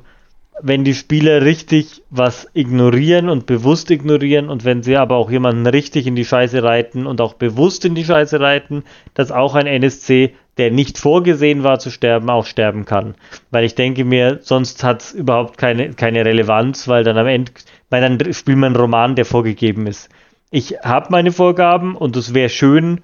wenn 0.62 0.84
die 0.84 0.94
Spieler 0.94 1.42
richtig 1.42 2.02
was 2.10 2.48
ignorieren 2.54 3.28
und 3.28 3.46
bewusst 3.46 3.90
ignorieren 3.90 4.48
und 4.48 4.64
wenn 4.64 4.82
sie 4.82 4.96
aber 4.96 5.16
auch 5.16 5.30
jemanden 5.30 5.66
richtig 5.66 6.06
in 6.06 6.16
die 6.16 6.24
Scheiße 6.24 6.62
reiten 6.62 7.06
und 7.06 7.20
auch 7.20 7.34
bewusst 7.34 7.84
in 7.84 7.94
die 7.94 8.04
Scheiße 8.04 8.40
reiten, 8.40 8.84
dass 9.14 9.30
auch 9.30 9.54
ein 9.54 9.66
NSC, 9.66 10.34
der 10.56 10.70
nicht 10.70 10.98
vorgesehen 10.98 11.62
war 11.62 11.78
zu 11.78 11.90
sterben, 11.90 12.30
auch 12.30 12.46
sterben 12.46 12.84
kann. 12.84 13.14
Weil 13.50 13.64
ich 13.64 13.74
denke 13.74 14.04
mir, 14.04 14.40
sonst 14.42 14.82
hat 14.84 15.02
es 15.02 15.12
überhaupt 15.12 15.58
keine, 15.58 15.90
keine 15.90 16.24
Relevanz, 16.24 16.88
weil 16.88 17.04
dann 17.04 17.18
am 17.18 17.26
Ende, 17.26 17.52
weil 17.90 18.00
dann 18.00 18.32
spielt 18.32 18.58
man 18.58 18.74
einen 18.74 18.80
Roman, 18.80 19.14
der 19.14 19.24
vorgegeben 19.24 19.86
ist. 19.86 20.08
Ich 20.50 20.78
habe 20.82 21.08
meine 21.10 21.30
Vorgaben 21.30 21.94
und 21.94 22.16
es 22.16 22.34
wäre 22.34 22.48
schön, 22.48 23.02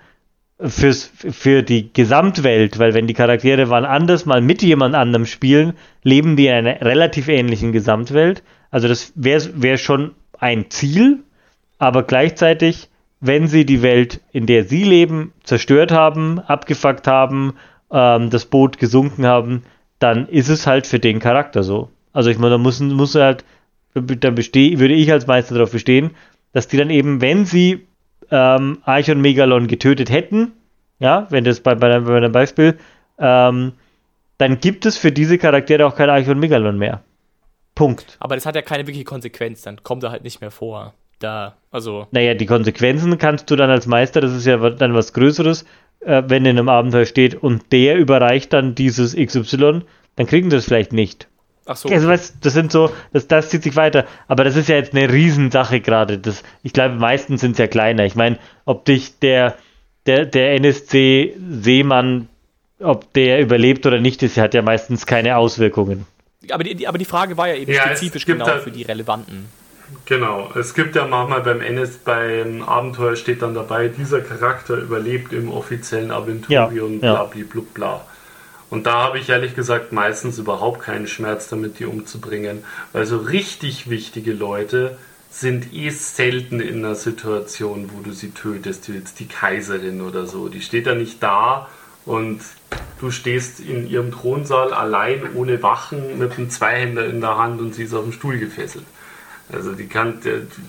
fürs, 0.60 1.10
für 1.14 1.62
die 1.62 1.92
Gesamtwelt, 1.92 2.78
weil 2.78 2.94
wenn 2.94 3.06
die 3.06 3.14
Charaktere 3.14 3.70
wann 3.70 3.84
anders 3.84 4.24
mal 4.24 4.40
mit 4.40 4.62
jemand 4.62 4.94
anderem 4.94 5.26
spielen, 5.26 5.74
leben 6.02 6.36
die 6.36 6.46
in 6.46 6.54
einer 6.54 6.80
relativ 6.80 7.28
ähnlichen 7.28 7.72
Gesamtwelt. 7.72 8.42
Also 8.70 8.88
das 8.88 9.12
wäre 9.16 9.50
wär 9.54 9.78
schon 9.78 10.12
ein 10.38 10.70
Ziel, 10.70 11.20
aber 11.78 12.04
gleichzeitig, 12.04 12.88
wenn 13.20 13.46
sie 13.48 13.64
die 13.64 13.82
Welt, 13.82 14.20
in 14.32 14.46
der 14.46 14.64
sie 14.64 14.84
leben, 14.84 15.32
zerstört 15.42 15.90
haben, 15.90 16.38
abgefuckt 16.40 17.06
haben, 17.06 17.54
ähm, 17.90 18.30
das 18.30 18.46
Boot 18.46 18.78
gesunken 18.78 19.26
haben, 19.26 19.62
dann 19.98 20.28
ist 20.28 20.48
es 20.48 20.66
halt 20.66 20.86
für 20.86 20.98
den 20.98 21.18
Charakter 21.18 21.62
so. 21.62 21.90
Also 22.12 22.30
ich 22.30 22.38
meine, 22.38 22.52
da 22.52 22.58
muss, 22.58 22.80
muss 22.80 23.14
halt, 23.14 23.44
da 23.94 24.30
besteh, 24.30 24.78
würde 24.78 24.94
ich 24.94 25.10
als 25.10 25.26
Meister 25.26 25.54
darauf 25.54 25.72
bestehen, 25.72 26.10
dass 26.52 26.68
die 26.68 26.76
dann 26.76 26.90
eben, 26.90 27.20
wenn 27.20 27.44
sie 27.44 27.86
ähm, 28.34 28.78
Archon 28.82 29.20
Megalon 29.20 29.68
getötet 29.68 30.10
hätten, 30.10 30.52
ja, 30.98 31.28
wenn 31.30 31.44
das 31.44 31.60
bei, 31.60 31.76
bei, 31.76 32.00
bei 32.00 32.16
einem 32.16 32.32
Beispiel, 32.32 32.76
ähm, 33.18 33.72
dann 34.38 34.58
gibt 34.58 34.86
es 34.86 34.96
für 34.96 35.12
diese 35.12 35.38
Charaktere 35.38 35.86
auch 35.86 35.94
kein 35.94 36.10
Archon 36.10 36.40
Megalon 36.40 36.76
mehr. 36.76 37.02
Punkt. 37.76 38.16
Aber 38.18 38.34
das 38.34 38.44
hat 38.44 38.56
ja 38.56 38.62
keine 38.62 38.86
wirkliche 38.86 39.04
Konsequenz, 39.04 39.62
dann 39.62 39.82
kommt 39.84 40.02
er 40.02 40.10
halt 40.10 40.24
nicht 40.24 40.40
mehr 40.40 40.50
vor. 40.50 40.94
Da, 41.20 41.54
also. 41.70 42.08
Naja, 42.10 42.34
die 42.34 42.46
Konsequenzen 42.46 43.16
kannst 43.18 43.48
du 43.50 43.56
dann 43.56 43.70
als 43.70 43.86
Meister, 43.86 44.20
das 44.20 44.32
ist 44.32 44.46
ja 44.46 44.56
dann 44.70 44.94
was 44.94 45.12
Größeres, 45.12 45.64
äh, 46.00 46.24
wenn 46.26 46.44
in 46.44 46.58
einem 46.58 46.68
Abenteuer 46.68 47.06
steht 47.06 47.36
und 47.36 47.70
der 47.70 47.96
überreicht 47.96 48.52
dann 48.52 48.74
dieses 48.74 49.14
XY, 49.14 49.82
dann 50.16 50.26
kriegen 50.26 50.50
sie 50.50 50.56
es 50.56 50.64
vielleicht 50.64 50.92
nicht. 50.92 51.28
Ach 51.66 51.76
so. 51.76 51.88
Also, 51.88 52.08
weißt, 52.08 52.36
das 52.42 52.52
sind 52.52 52.72
so, 52.72 52.90
das, 53.12 53.26
das 53.26 53.48
zieht 53.50 53.62
sich 53.62 53.76
weiter. 53.76 54.06
Aber 54.28 54.44
das 54.44 54.56
ist 54.56 54.68
ja 54.68 54.76
jetzt 54.76 54.94
eine 54.94 55.10
Riesensache 55.10 55.80
gerade. 55.80 56.18
Das, 56.18 56.42
ich 56.62 56.72
glaube, 56.72 56.96
meistens 56.96 57.40
sind 57.40 57.52
es 57.52 57.58
ja 57.58 57.66
kleiner. 57.66 58.04
Ich 58.04 58.14
meine, 58.14 58.38
ob 58.64 58.84
dich 58.84 59.18
der, 59.18 59.56
der, 60.06 60.26
der 60.26 60.54
NSC-Seemann, 60.54 62.28
ob 62.80 63.12
der 63.14 63.40
überlebt 63.40 63.86
oder 63.86 64.00
nicht, 64.00 64.22
ist, 64.22 64.36
hat 64.36 64.52
ja 64.54 64.62
meistens 64.62 65.06
keine 65.06 65.36
Auswirkungen. 65.36 66.06
Aber 66.50 66.64
die, 66.64 66.86
aber 66.86 66.98
die 66.98 67.06
Frage 67.06 67.36
war 67.38 67.48
ja 67.48 67.54
eben 67.54 67.72
ja, 67.72 67.82
spezifisch 67.82 68.26
genau 68.26 68.44
da, 68.44 68.58
für 68.58 68.70
die 68.70 68.82
relevanten. 68.82 69.46
Genau, 70.06 70.50
es 70.54 70.74
gibt 70.74 70.96
ja 70.96 71.06
manchmal 71.06 71.40
beim 71.42 71.60
NS, 71.60 71.98
beim 71.98 72.62
Abenteuer 72.62 73.16
steht 73.16 73.42
dann 73.42 73.54
dabei, 73.54 73.88
dieser 73.88 74.20
Charakter 74.20 74.76
überlebt 74.76 75.32
im 75.32 75.50
offiziellen 75.50 76.10
Aventurion, 76.10 77.00
ja, 77.00 77.14
ja. 77.14 77.24
bla 77.24 77.44
bla 77.44 77.62
bla. 77.72 78.04
Und 78.74 78.86
da 78.86 79.04
habe 79.04 79.20
ich 79.20 79.28
ehrlich 79.28 79.54
gesagt 79.54 79.92
meistens 79.92 80.36
überhaupt 80.38 80.82
keinen 80.82 81.06
Schmerz 81.06 81.48
damit, 81.48 81.78
die 81.78 81.84
umzubringen. 81.84 82.64
Weil 82.92 83.06
so 83.06 83.18
richtig 83.18 83.88
wichtige 83.88 84.32
Leute 84.32 84.98
sind 85.30 85.72
eh 85.72 85.90
selten 85.90 86.58
in 86.58 86.84
einer 86.84 86.96
Situation, 86.96 87.92
wo 87.94 88.00
du 88.00 88.10
sie 88.10 88.30
tötest, 88.30 88.88
wie 88.88 88.96
jetzt 88.96 89.20
die 89.20 89.28
Kaiserin 89.28 90.00
oder 90.00 90.26
so. 90.26 90.48
Die 90.48 90.60
steht 90.60 90.88
da 90.88 90.96
nicht 90.96 91.22
da 91.22 91.68
und 92.04 92.40
du 92.98 93.12
stehst 93.12 93.60
in 93.60 93.88
ihrem 93.88 94.10
Thronsaal 94.10 94.74
allein 94.74 95.22
ohne 95.36 95.62
Wachen 95.62 96.18
mit 96.18 96.36
einem 96.36 96.50
Zweihänder 96.50 97.06
in 97.06 97.20
der 97.20 97.38
Hand 97.38 97.60
und 97.60 97.76
sie 97.76 97.84
ist 97.84 97.94
auf 97.94 98.02
dem 98.02 98.12
Stuhl 98.12 98.38
gefesselt. 98.40 98.86
Also 99.52 99.70
die 99.70 99.86
kann, 99.86 100.18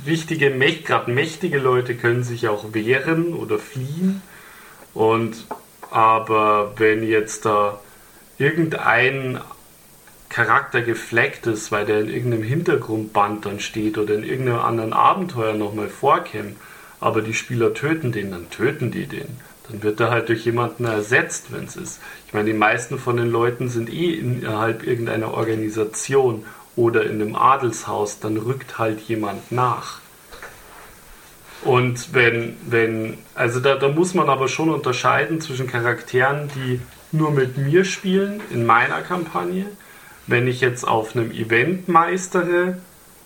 wichtige, 0.03 0.51
gerade 0.83 1.09
mächtige 1.09 1.57
Leute 1.57 1.95
können 1.95 2.23
sich 2.23 2.49
auch 2.49 2.71
wehren 2.71 3.33
oder 3.33 3.57
fliehen. 3.57 4.21
Und 4.93 5.47
aber 5.89 6.73
wenn 6.77 7.01
jetzt 7.01 7.45
da 7.45 7.79
irgendein 8.37 9.39
Charakter 10.29 10.81
gefleckt 10.81 11.47
ist, 11.47 11.71
weil 11.71 11.85
der 11.85 12.01
in 12.01 12.09
irgendeinem 12.09 12.43
Hintergrundband 12.43 13.45
dann 13.45 13.59
steht 13.59 13.97
oder 13.97 14.15
in 14.15 14.23
irgendeinem 14.23 14.59
anderen 14.59 14.93
Abenteuer 14.93 15.53
nochmal 15.53 15.87
vorkäme, 15.87 16.55
aber 16.99 17.21
die 17.21 17.33
Spieler 17.33 17.73
töten 17.73 18.11
den, 18.11 18.31
dann 18.31 18.49
töten 18.49 18.91
die 18.91 19.05
den. 19.05 19.39
Dann 19.69 19.81
wird 19.81 19.99
er 19.99 20.11
halt 20.11 20.29
durch 20.29 20.45
jemanden 20.45 20.85
ersetzt, 20.85 21.47
wenn 21.51 21.65
es 21.65 21.75
ist. 21.75 21.99
Ich 22.27 22.33
meine, 22.33 22.47
die 22.47 22.57
meisten 22.57 22.99
von 22.99 23.17
den 23.17 23.31
Leuten 23.31 23.69
sind 23.69 23.91
eh 23.91 24.13
innerhalb 24.13 24.85
irgendeiner 24.85 25.33
Organisation 25.33 26.45
oder 26.75 27.03
in 27.03 27.21
einem 27.21 27.35
Adelshaus, 27.35 28.19
dann 28.19 28.37
rückt 28.37 28.77
halt 28.77 28.99
jemand 29.01 29.51
nach. 29.51 29.99
Und 31.63 32.13
wenn, 32.13 32.57
wenn, 32.67 33.17
also 33.33 33.59
da, 33.59 33.75
da 33.75 33.87
muss 33.87 34.13
man 34.13 34.29
aber 34.29 34.47
schon 34.47 34.69
unterscheiden 34.69 35.41
zwischen 35.41 35.67
Charakteren, 35.67 36.49
die 36.55 36.79
nur 37.15 37.31
mit 37.31 37.57
mir 37.57 37.85
spielen 37.85 38.41
in 38.51 38.65
meiner 38.65 39.01
Kampagne. 39.01 39.65
Wenn 40.27 40.47
ich 40.47 40.61
jetzt 40.61 40.87
auf 40.87 41.15
einem 41.15 41.31
Event 41.31 41.87
meistere, 41.87 42.77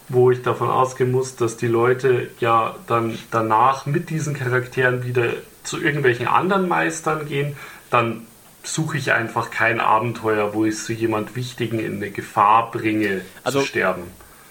wo 0.10 0.32
ich 0.32 0.42
davon 0.42 0.70
ausgehen 0.70 1.12
muss, 1.12 1.36
dass 1.36 1.56
die 1.58 1.68
Leute 1.68 2.30
ja 2.40 2.76
dann 2.88 3.18
danach 3.32 3.86
mit 3.86 4.10
diesen 4.10 4.34
Charakteren 4.34 5.06
wieder 5.06 5.34
zu 5.64 5.80
irgendwelchen 5.82 6.28
anderen 6.28 6.68
Meistern 6.68 7.28
gehen, 7.28 7.56
dann 7.90 8.26
suche 8.64 8.98
ich 8.98 9.14
einfach 9.14 9.52
kein 9.52 9.80
Abenteuer, 9.80 10.54
wo 10.54 10.66
ich 10.66 10.78
so 10.80 10.92
jemand 10.94 11.36
Wichtigen 11.36 11.80
in 11.80 11.96
eine 11.98 12.12
Gefahr 12.12 12.72
bringe 12.72 13.22
Also- 13.44 13.62
zu 13.62 13.68
sterben. 13.68 14.04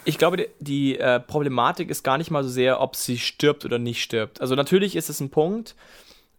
Ich 0.05 0.17
glaube, 0.17 0.39
die, 0.39 0.47
die 0.61 0.99
äh, 0.99 1.21
Problematik 1.21 1.91
ist 1.91 2.03
gar 2.03 2.17
nicht 2.17 2.31
mal 2.31 2.43
so 2.43 2.49
sehr, 2.49 2.81
ob 2.81 2.97
sie 2.97 3.19
stirbt 3.19 3.67
oder 3.67 3.79
nicht 3.79 4.03
stirbt. 4.03 4.41
Also 4.41 4.55
natürlich 4.55 4.97
ist 4.97 5.11
es 5.11 5.21
ein 5.21 5.29
Punkt. 5.29 5.75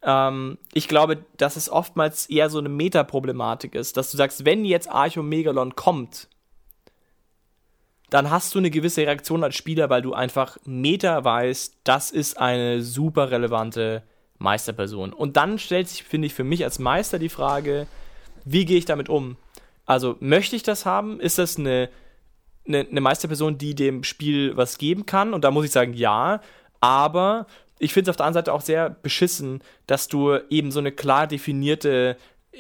Ähm, 0.02 0.58
ich 0.74 0.88
glaube, 0.88 1.18
dass 1.38 1.56
es 1.56 1.70
oftmals 1.70 2.28
eher 2.28 2.50
so 2.50 2.60
eine 2.60 2.70
Metaproblematik 2.70 3.76
ist, 3.76 3.98
dass 3.98 4.12
du 4.12 4.18
sagst, 4.18 4.46
wenn 4.46 4.66
jetzt 4.66 4.90
Archomegalon 4.90 5.76
kommt, 5.76 6.28
dann 8.10 8.30
hast 8.30 8.56
du 8.56 8.60
eine 8.60 8.72
gewisse 8.72 9.02
Reaktion 9.02 9.44
als 9.44 9.56
Spieler, 9.56 9.90
weil 9.90 10.02
du 10.02 10.14
einfach 10.14 10.58
Meta 10.66 11.24
weißt, 11.24 11.78
das 11.84 12.12
ist 12.12 12.40
eine 12.40 12.82
super 12.82 13.30
relevante 13.30 14.04
Meisterperson. 14.40 15.14
Und 15.14 15.38
dann 15.38 15.60
stellt 15.60 15.90
sich, 15.90 16.04
finde 16.04 16.26
ich, 16.28 16.34
für 16.34 16.44
mich 16.44 16.64
als 16.64 16.80
Meister 16.80 17.20
die 17.20 17.30
Frage, 17.30 17.88
wie 18.46 18.66
gehe 18.66 18.78
ich 18.78 18.86
damit 18.86 19.10
um? 19.10 19.38
Also 19.86 20.16
möchte 20.20 20.56
ich 20.56 20.64
das 20.64 20.86
haben? 20.86 21.20
Ist 21.20 21.38
das 21.38 21.58
eine, 21.58 21.90
eine, 22.68 22.80
eine 22.80 23.02
Meisterperson, 23.02 23.58
die 23.58 23.76
dem 23.76 24.04
Spiel 24.04 24.56
was 24.58 24.78
geben 24.78 25.06
kann? 25.06 25.34
Und 25.34 25.44
da 25.44 25.52
muss 25.52 25.66
ich 25.66 25.72
sagen, 25.72 25.94
ja. 25.94 26.42
Aber 26.80 27.46
ich 27.80 27.94
finde 27.94 28.10
es 28.10 28.14
auf 28.14 28.18
der 28.18 28.26
anderen 28.26 28.46
Seite 28.46 28.54
auch 28.54 28.62
sehr 28.62 28.90
beschissen, 28.90 29.62
dass 29.88 30.08
du 30.08 30.38
eben 30.50 30.72
so 30.72 30.80
eine 30.80 30.92
klar 30.92 31.26
definierte 31.28 32.18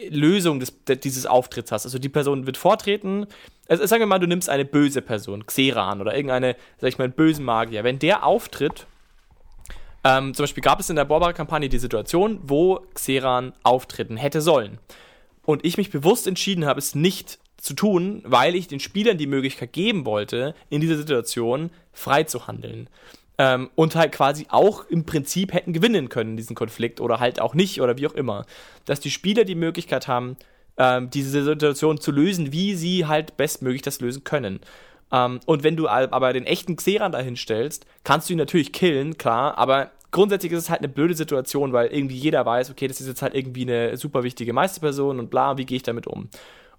Lösung 0.09 0.59
des, 0.59 0.83
de- 0.85 0.95
dieses 0.95 1.25
Auftritts 1.25 1.71
hast. 1.71 1.85
Also 1.85 1.99
die 1.99 2.09
Person 2.09 2.45
wird 2.45 2.57
vortreten. 2.57 3.27
Also 3.67 3.85
sagen 3.85 4.01
wir 4.01 4.07
mal, 4.07 4.19
du 4.19 4.27
nimmst 4.27 4.49
eine 4.49 4.65
böse 4.65 5.01
Person, 5.01 5.45
Xeran 5.45 5.99
oder 5.99 6.15
irgendeine, 6.15 6.55
sag 6.79 6.89
ich 6.89 6.97
mal, 6.97 7.03
einen 7.05 7.13
bösen 7.13 7.43
Magier. 7.43 7.83
Wenn 7.83 7.99
der 7.99 8.25
auftritt, 8.25 8.85
ähm, 10.03 10.33
zum 10.33 10.43
Beispiel 10.43 10.63
gab 10.63 10.79
es 10.79 10.89
in 10.89 10.95
der 10.95 11.05
Borbara-Kampagne 11.05 11.69
die 11.69 11.79
Situation, 11.79 12.39
wo 12.43 12.81
Xeran 12.93 13.53
auftreten 13.63 14.15
hätte 14.15 14.41
sollen. 14.41 14.77
Und 15.43 15.65
ich 15.65 15.77
mich 15.77 15.89
bewusst 15.89 16.27
entschieden 16.27 16.65
habe, 16.65 16.79
es 16.79 16.95
nicht 16.95 17.39
zu 17.57 17.73
tun, 17.73 18.21
weil 18.25 18.55
ich 18.55 18.67
den 18.67 18.79
Spielern 18.79 19.17
die 19.17 19.27
Möglichkeit 19.27 19.73
geben 19.73 20.05
wollte, 20.05 20.55
in 20.69 20.79
dieser 20.79 20.95
Situation 20.95 21.71
frei 21.91 22.23
zu 22.23 22.47
handeln. 22.47 22.89
Ähm, 23.39 23.69
und 23.75 23.95
halt 23.95 24.11
quasi 24.11 24.45
auch 24.49 24.85
im 24.87 25.05
Prinzip 25.05 25.53
hätten 25.53 25.73
gewinnen 25.73 26.09
können, 26.09 26.37
diesen 26.37 26.55
Konflikt, 26.55 26.99
oder 26.99 27.19
halt 27.19 27.41
auch 27.41 27.55
nicht, 27.55 27.81
oder 27.81 27.97
wie 27.97 28.05
auch 28.05 28.13
immer. 28.13 28.45
Dass 28.85 28.99
die 28.99 29.09
Spieler 29.09 29.45
die 29.45 29.55
Möglichkeit 29.55 30.07
haben, 30.07 30.35
ähm, 30.77 31.09
diese 31.09 31.43
Situation 31.43 31.99
zu 31.99 32.11
lösen, 32.11 32.51
wie 32.51 32.75
sie 32.75 33.07
halt 33.07 33.37
bestmöglich 33.37 33.81
das 33.81 34.01
lösen 34.01 34.23
können. 34.23 34.59
Ähm, 35.11 35.39
und 35.45 35.63
wenn 35.63 35.77
du 35.77 35.87
aber 35.87 36.33
den 36.33 36.45
echten 36.45 36.75
Xeran 36.75 37.13
dahin 37.13 37.37
stellst, 37.37 37.85
kannst 38.03 38.29
du 38.29 38.33
ihn 38.33 38.39
natürlich 38.39 38.73
killen, 38.73 39.17
klar, 39.17 39.57
aber 39.57 39.91
grundsätzlich 40.11 40.51
ist 40.51 40.59
es 40.59 40.69
halt 40.69 40.81
eine 40.81 40.89
blöde 40.89 41.13
Situation, 41.13 41.73
weil 41.73 41.87
irgendwie 41.87 42.17
jeder 42.17 42.45
weiß, 42.45 42.69
okay, 42.69 42.87
das 42.87 42.99
ist 42.99 43.07
jetzt 43.07 43.21
halt 43.21 43.35
irgendwie 43.35 43.63
eine 43.63 43.95
super 43.97 44.23
wichtige 44.23 44.53
Meisterperson 44.53 45.17
und 45.17 45.29
bla, 45.29 45.57
wie 45.57 45.65
gehe 45.65 45.77
ich 45.77 45.83
damit 45.83 46.07
um? 46.07 46.29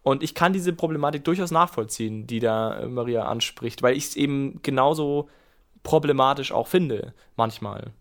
Und 0.03 0.23
ich 0.23 0.35
kann 0.35 0.53
diese 0.53 0.73
Problematik 0.73 1.24
durchaus 1.24 1.51
nachvollziehen, 1.51 2.27
die 2.27 2.41
da 2.41 2.81
äh, 2.81 2.87
Maria 2.87 3.24
anspricht, 3.24 3.82
weil 3.82 3.97
ich 3.97 4.05
es 4.05 4.16
eben 4.16 4.61
genauso 4.62 5.28
problematisch 5.82 6.52
auch 6.52 6.69
finde, 6.69 7.15
manchmal. 7.36 7.93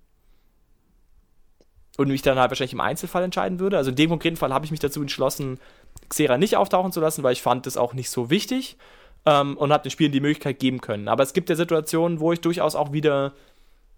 Und 1.97 2.07
mich 2.07 2.21
dann 2.21 2.39
halt 2.39 2.51
wahrscheinlich 2.51 2.73
im 2.73 2.79
Einzelfall 2.79 3.23
entscheiden 3.23 3.59
würde. 3.59 3.77
Also 3.77 3.89
in 3.89 3.95
dem 3.95 4.09
konkreten 4.09 4.37
Fall 4.37 4.53
habe 4.53 4.65
ich 4.65 4.71
mich 4.71 4.79
dazu 4.79 5.01
entschlossen, 5.01 5.59
Xera 6.07 6.37
nicht 6.37 6.55
auftauchen 6.55 6.91
zu 6.91 7.01
lassen, 7.01 7.23
weil 7.23 7.33
ich 7.33 7.41
fand 7.41 7.65
das 7.65 7.77
auch 7.77 7.93
nicht 7.93 8.09
so 8.09 8.29
wichtig 8.29 8.77
ähm, 9.25 9.57
und 9.57 9.73
habe 9.73 9.83
den 9.83 9.91
Spielen 9.91 10.11
die 10.11 10.21
Möglichkeit 10.21 10.59
geben 10.59 10.81
können. 10.81 11.07
Aber 11.07 11.23
es 11.23 11.33
gibt 11.33 11.49
ja 11.49 11.55
Situationen, 11.55 12.19
wo 12.19 12.31
ich 12.31 12.41
durchaus 12.41 12.75
auch 12.75 12.93
wieder 12.93 13.33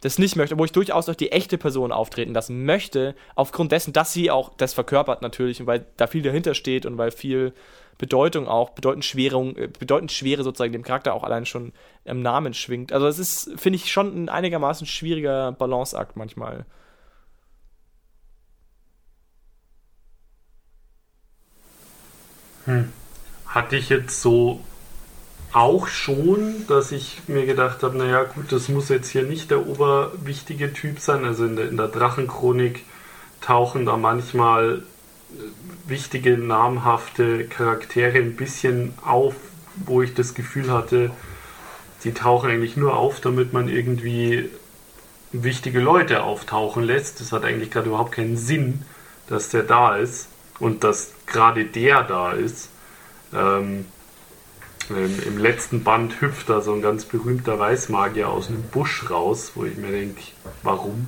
das 0.02 0.19
nicht 0.19 0.36
möchte, 0.36 0.57
wo 0.57 0.65
ich 0.65 0.72
durchaus 0.72 1.07
auch 1.07 1.15
die 1.15 1.32
echte 1.32 1.57
Person 1.57 1.91
auftreten 1.91 2.34
lassen 2.34 2.65
möchte, 2.65 3.15
aufgrund 3.36 3.72
dessen, 3.72 3.94
dass 3.94 4.14
sie 4.14 4.30
auch 4.32 4.52
das 4.57 4.73
verkörpert 4.73 5.22
natürlich 5.22 5.61
und 5.61 5.68
weil 5.68 5.86
da 5.98 6.07
viel 6.07 6.23
dahinter 6.23 6.56
steht 6.56 6.86
und 6.86 6.98
weil 6.98 7.11
viel 7.11 7.53
Bedeutung 7.98 8.48
auch, 8.48 8.72
bedeutend 8.72 9.06
Schwerung, 9.06 9.56
äh, 9.56 9.68
bedeutend 9.68 10.11
Schwere 10.11 10.44
sozusagen 10.44 10.73
dem 10.73 10.84
Charakter 10.84 11.14
auch 11.14 11.23
allein 11.23 11.45
schon 11.45 11.72
im 12.03 12.23
Namen 12.23 12.56
schwingt. 12.56 12.91
Also 12.91 13.06
es 13.06 13.19
ist, 13.19 13.52
finde 13.57 13.78
ich, 13.78 13.91
schon 13.91 14.23
ein 14.23 14.30
einigermaßen 14.30 14.88
schwieriger 14.88 15.52
Balanceakt 15.52 16.18
manchmal. 16.18 16.65
Hatte 23.45 23.76
ich 23.76 23.90
jetzt 23.90 24.22
so 24.22 24.61
auch 25.53 25.88
schon, 25.88 26.65
dass 26.68 26.91
ich 26.91 27.22
mir 27.28 27.45
gedacht 27.45 27.84
habe, 27.84 27.98
naja 27.98 28.23
gut, 28.23 28.52
das 28.52 28.69
muss 28.69 28.90
jetzt 28.90 29.10
hier 29.10 29.23
nicht 29.23 29.52
der 29.52 29.68
oberwichtige 29.68 30.72
Typ 30.73 30.99
sein. 30.99 31.26
Also 31.26 31.45
in 31.45 31.56
der, 31.56 31.69
in 31.69 31.78
der 31.78 31.88
Drachenchronik 31.88 32.86
tauchen 33.41 33.86
da 33.86 33.98
manchmal 33.98 34.84
äh, 35.34 35.90
wichtige, 35.90 36.38
namhafte 36.38 37.45
Charaktere 37.45 38.18
ein 38.18 38.36
bisschen 38.36 38.94
auf, 39.03 39.36
wo 39.76 40.02
ich 40.02 40.14
das 40.14 40.34
Gefühl 40.34 40.72
hatte, 40.72 41.11
die 42.03 42.14
tauchen 42.14 42.49
eigentlich 42.49 42.78
nur 42.78 42.95
auf, 42.95 43.19
damit 43.19 43.53
man 43.53 43.68
irgendwie 43.68 44.49
wichtige 45.32 45.80
Leute 45.80 46.23
auftauchen 46.23 46.84
lässt. 46.84 47.19
Das 47.19 47.32
hat 47.32 47.44
eigentlich 47.44 47.72
gerade 47.72 47.90
überhaupt 47.90 48.14
keinen 48.14 48.38
Sinn, 48.38 48.84
dass 49.28 49.49
der 49.49 49.64
da 49.64 49.95
ist 49.95 50.28
und 50.60 50.84
dass 50.84 51.14
gerade 51.26 51.65
der 51.65 52.03
da 52.03 52.32
ist. 52.32 52.69
Ähm, 53.34 53.86
im, 54.95 55.23
Im 55.23 55.38
letzten 55.38 55.84
Band 55.84 56.22
hüpft 56.22 56.49
da 56.49 56.61
so 56.61 56.73
ein 56.73 56.81
ganz 56.81 57.05
berühmter 57.05 57.59
Weißmagier 57.59 58.30
aus 58.30 58.47
einem 58.47 58.63
Busch 58.63 59.09
raus, 59.09 59.51
wo 59.55 59.65
ich 59.65 59.77
mir 59.77 59.91
denke, 59.91 60.22
warum? 60.63 61.07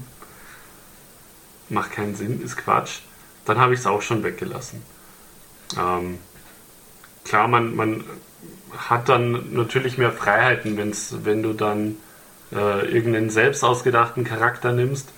Macht 1.70 1.92
keinen 1.92 2.16
Sinn, 2.16 2.42
ist 2.44 2.58
Quatsch. 2.58 3.00
Dann 3.46 3.60
habe 3.60 3.74
ich 3.74 3.80
es 3.80 3.88
auch 3.88 4.02
schon 4.02 4.24
weggelassen. 4.24 4.84
Ähm, 5.78 6.20
klar, 7.24 7.48
man, 7.48 7.76
man 7.76 8.04
hat 8.78 9.10
dann 9.10 9.54
natürlich 9.54 9.98
mehr 9.98 10.12
Freiheiten, 10.12 10.78
wenn's, 10.78 11.16
wenn 11.24 11.44
du 11.44 11.54
dann 11.54 11.98
äh, 12.52 12.86
irgendeinen 12.88 13.30
selbst 13.30 13.64
ausgedachten 13.64 14.24
Charakter 14.24 14.72
nimmst. 14.72 15.10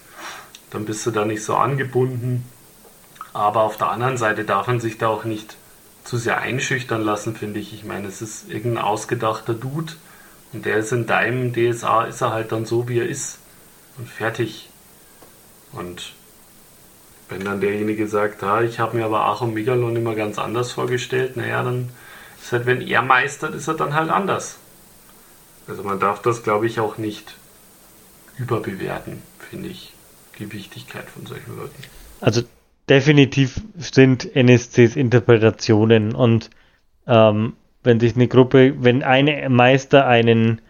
Dann 0.71 0.85
bist 0.85 1.05
du 1.05 1.11
da 1.11 1.25
nicht 1.25 1.43
so 1.43 1.55
angebunden. 1.55 2.49
Aber 3.33 3.63
auf 3.63 3.77
der 3.77 3.89
anderen 3.89 4.17
Seite 4.17 4.45
darf 4.45 4.67
man 4.67 4.79
sich 4.79 4.97
da 4.97 5.09
auch 5.09 5.25
nicht 5.25 5.57
zu 6.05 6.17
sehr 6.17 6.39
einschüchtern 6.39 7.01
lassen, 7.01 7.35
finde 7.35 7.59
ich. 7.59 7.73
Ich 7.73 7.83
meine, 7.83 8.07
es 8.07 8.21
ist 8.21 8.49
irgendein 8.49 8.83
ausgedachter 8.83 9.53
Dude 9.53 9.93
und 10.53 10.65
der 10.65 10.77
ist 10.77 10.93
in 10.93 11.07
deinem 11.07 11.51
DSA, 11.51 12.05
ist 12.05 12.21
er 12.21 12.31
halt 12.31 12.51
dann 12.51 12.65
so, 12.65 12.87
wie 12.87 12.99
er 12.99 13.09
ist 13.09 13.39
und 13.97 14.07
fertig. 14.07 14.69
Und 15.73 16.13
wenn 17.27 17.43
dann 17.43 17.59
derjenige 17.59 18.07
sagt, 18.07 18.43
ah, 18.43 18.61
ich 18.61 18.79
habe 18.79 18.97
mir 18.97 19.05
aber 19.05 19.25
Achom 19.25 19.53
Megalon 19.53 19.95
immer 19.95 20.15
ganz 20.15 20.37
anders 20.37 20.71
vorgestellt, 20.71 21.35
naja, 21.35 21.63
dann 21.63 21.89
ist 22.39 22.51
halt, 22.51 22.67
wenn 22.67 22.81
er 22.81 23.01
meistert, 23.01 23.55
ist 23.55 23.67
er 23.67 23.73
dann 23.73 23.95
halt 23.95 24.11
anders. 24.11 24.57
Also 25.67 25.83
man 25.83 25.99
darf 25.99 26.21
das, 26.21 26.43
glaube 26.43 26.67
ich, 26.67 26.79
auch 26.79 26.99
nicht 26.99 27.35
überbewerten, 28.37 29.23
finde 29.49 29.69
ich, 29.69 29.93
die 30.37 30.51
Wichtigkeit 30.53 31.09
von 31.09 31.25
solchen 31.25 31.57
Leuten. 31.57 31.83
Also 32.21 32.43
definitiv 32.89 33.61
sind 33.77 34.35
NSCs 34.35 34.95
Interpretationen 34.95 36.13
und 36.13 36.49
ähm, 37.07 37.53
wenn 37.83 37.99
sich 37.99 38.15
eine 38.15 38.27
Gruppe, 38.27 38.75
wenn 38.83 39.03
eine 39.03 39.49
Meister 39.49 40.07
einen 40.07 40.61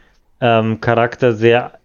ähm, 0.42 0.82
Charakter 0.82 1.34
sehr 1.34 1.80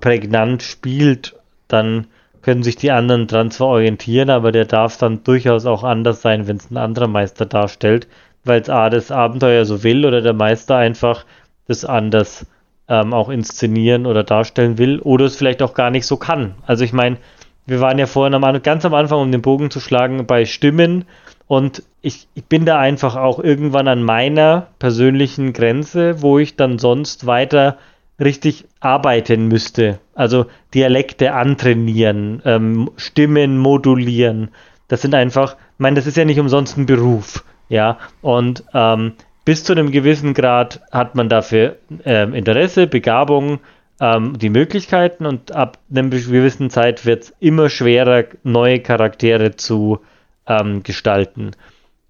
prägnant 0.00 0.62
spielt, 0.62 1.34
dann 1.68 2.06
können 2.42 2.62
sich 2.62 2.76
die 2.76 2.92
anderen 2.92 3.26
dran 3.26 3.50
zwar 3.50 3.68
orientieren, 3.68 4.30
aber 4.30 4.52
der 4.52 4.66
darf 4.66 4.98
dann 4.98 5.24
durchaus 5.24 5.66
auch 5.66 5.82
anders 5.82 6.22
sein, 6.22 6.46
wenn 6.46 6.58
es 6.58 6.70
ein 6.70 6.76
anderer 6.76 7.08
Meister 7.08 7.44
darstellt, 7.46 8.06
weil 8.44 8.60
es 8.60 8.70
A 8.70 8.88
das 8.88 9.10
Abenteuer 9.10 9.64
so 9.64 9.82
will 9.82 10.04
oder 10.06 10.20
der 10.20 10.32
Meister 10.32 10.76
einfach 10.76 11.24
das 11.66 11.84
anders 11.84 12.46
ähm, 12.88 13.12
auch 13.12 13.30
inszenieren 13.30 14.06
oder 14.06 14.22
darstellen 14.22 14.78
will 14.78 15.00
oder 15.00 15.24
es 15.24 15.36
vielleicht 15.36 15.62
auch 15.62 15.74
gar 15.74 15.90
nicht 15.90 16.06
so 16.06 16.16
kann. 16.16 16.54
Also 16.66 16.84
ich 16.84 16.92
meine, 16.92 17.16
wir 17.66 17.80
waren 17.80 17.98
ja 17.98 18.06
vorhin 18.06 18.34
am, 18.34 18.44
An- 18.44 18.62
ganz 18.62 18.84
am 18.84 18.94
Anfang, 18.94 19.20
um 19.20 19.32
den 19.32 19.42
Bogen 19.42 19.70
zu 19.70 19.80
schlagen, 19.80 20.26
bei 20.26 20.44
Stimmen 20.44 21.04
und 21.48 21.82
ich, 22.02 22.28
ich 22.34 22.44
bin 22.44 22.64
da 22.64 22.78
einfach 22.78 23.16
auch 23.16 23.38
irgendwann 23.38 23.88
an 23.88 24.02
meiner 24.02 24.68
persönlichen 24.78 25.52
Grenze, 25.52 26.22
wo 26.22 26.38
ich 26.38 26.56
dann 26.56 26.78
sonst 26.78 27.26
weiter 27.26 27.76
richtig 28.20 28.64
arbeiten 28.80 29.48
müsste. 29.48 29.98
Also 30.14 30.46
Dialekte 30.72 31.34
antrainieren, 31.34 32.40
ähm, 32.44 32.90
Stimmen 32.96 33.58
modulieren. 33.58 34.48
Das 34.88 35.02
sind 35.02 35.14
einfach, 35.14 35.54
ich 35.54 35.78
meine, 35.78 35.96
das 35.96 36.06
ist 36.06 36.16
ja 36.16 36.24
nicht 36.24 36.40
umsonst 36.40 36.78
ein 36.78 36.86
Beruf, 36.86 37.44
ja. 37.68 37.98
Und 38.22 38.64
ähm, 38.72 39.12
bis 39.44 39.64
zu 39.64 39.72
einem 39.72 39.90
gewissen 39.90 40.32
Grad 40.34 40.80
hat 40.90 41.14
man 41.14 41.28
dafür 41.28 41.76
ähm, 42.04 42.34
Interesse, 42.34 42.86
Begabung, 42.86 43.60
ähm, 44.00 44.38
die 44.38 44.50
Möglichkeiten 44.50 45.26
und 45.26 45.52
ab 45.52 45.78
einer 45.90 46.08
gewissen 46.08 46.70
Zeit 46.70 47.06
wird 47.06 47.24
es 47.24 47.34
immer 47.40 47.68
schwerer, 47.68 48.24
neue 48.42 48.80
Charaktere 48.80 49.56
zu 49.56 50.00
ähm, 50.46 50.82
gestalten. 50.82 51.52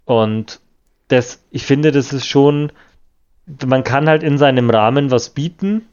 Und 0.05 0.59
das, 1.07 1.43
ich 1.51 1.65
finde, 1.65 1.91
das 1.91 2.13
ist 2.13 2.27
schon, 2.27 2.71
man 3.65 3.83
kann 3.83 4.09
halt 4.09 4.23
in 4.23 4.37
seinem 4.37 4.69
Rahmen 4.69 5.11
was 5.11 5.29
bieten. 5.29 5.85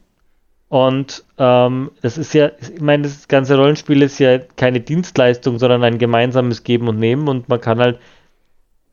Und 0.67 1.23
ähm, 1.37 1.91
das 2.01 2.17
ist 2.17 2.33
ja, 2.33 2.51
ich 2.59 2.81
meine, 2.81 3.03
das 3.03 3.27
ganze 3.27 3.55
Rollenspiel 3.55 4.01
ist 4.01 4.19
ja 4.19 4.39
keine 4.39 4.81
Dienstleistung, 4.81 5.59
sondern 5.59 5.83
ein 5.83 5.99
gemeinsames 5.99 6.63
Geben 6.63 6.87
und 6.87 6.99
Nehmen. 6.99 7.27
Und 7.27 7.47
man 7.47 7.61
kann 7.61 7.79
halt 7.79 7.99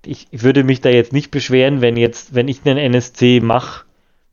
ich 0.06 0.26
würde 0.30 0.64
mich 0.64 0.80
da 0.80 0.88
jetzt 0.88 1.12
nicht 1.12 1.30
beschweren, 1.30 1.80
wenn 1.80 1.96
jetzt, 1.96 2.34
wenn 2.34 2.48
ich 2.48 2.60
einen 2.64 2.78
NSC 2.78 3.40
mache 3.40 3.84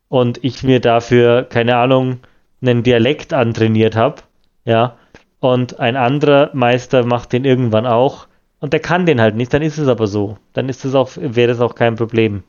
und 0.08 0.44
ich 0.44 0.64
mir 0.64 0.80
dafür, 0.80 1.44
keine 1.44 1.78
Ahnung, 1.78 2.20
einen 2.62 2.84
Dialekt 2.84 3.34
antrainiert 3.34 3.96
habe, 3.96 4.22
ja, 4.66 4.98
und 5.40 5.80
ein 5.80 5.96
anderer 5.96 6.50
Meister 6.54 7.06
macht 7.06 7.32
den 7.32 7.46
irgendwann 7.46 7.86
auch 7.86 8.28
und 8.60 8.74
der 8.74 8.82
kann 8.82 9.06
den 9.06 9.22
halt 9.22 9.36
nicht, 9.36 9.54
dann 9.54 9.62
ist 9.62 9.78
es 9.78 9.88
aber 9.88 10.08
so. 10.08 10.38
Dann 10.54 10.70
ist 10.70 10.84
es 10.86 10.96
auch, 10.96 11.12
wäre 11.16 11.48
das 11.48 11.62
auch 11.62 11.76
kein 11.76 11.96
Problem. 11.96 12.44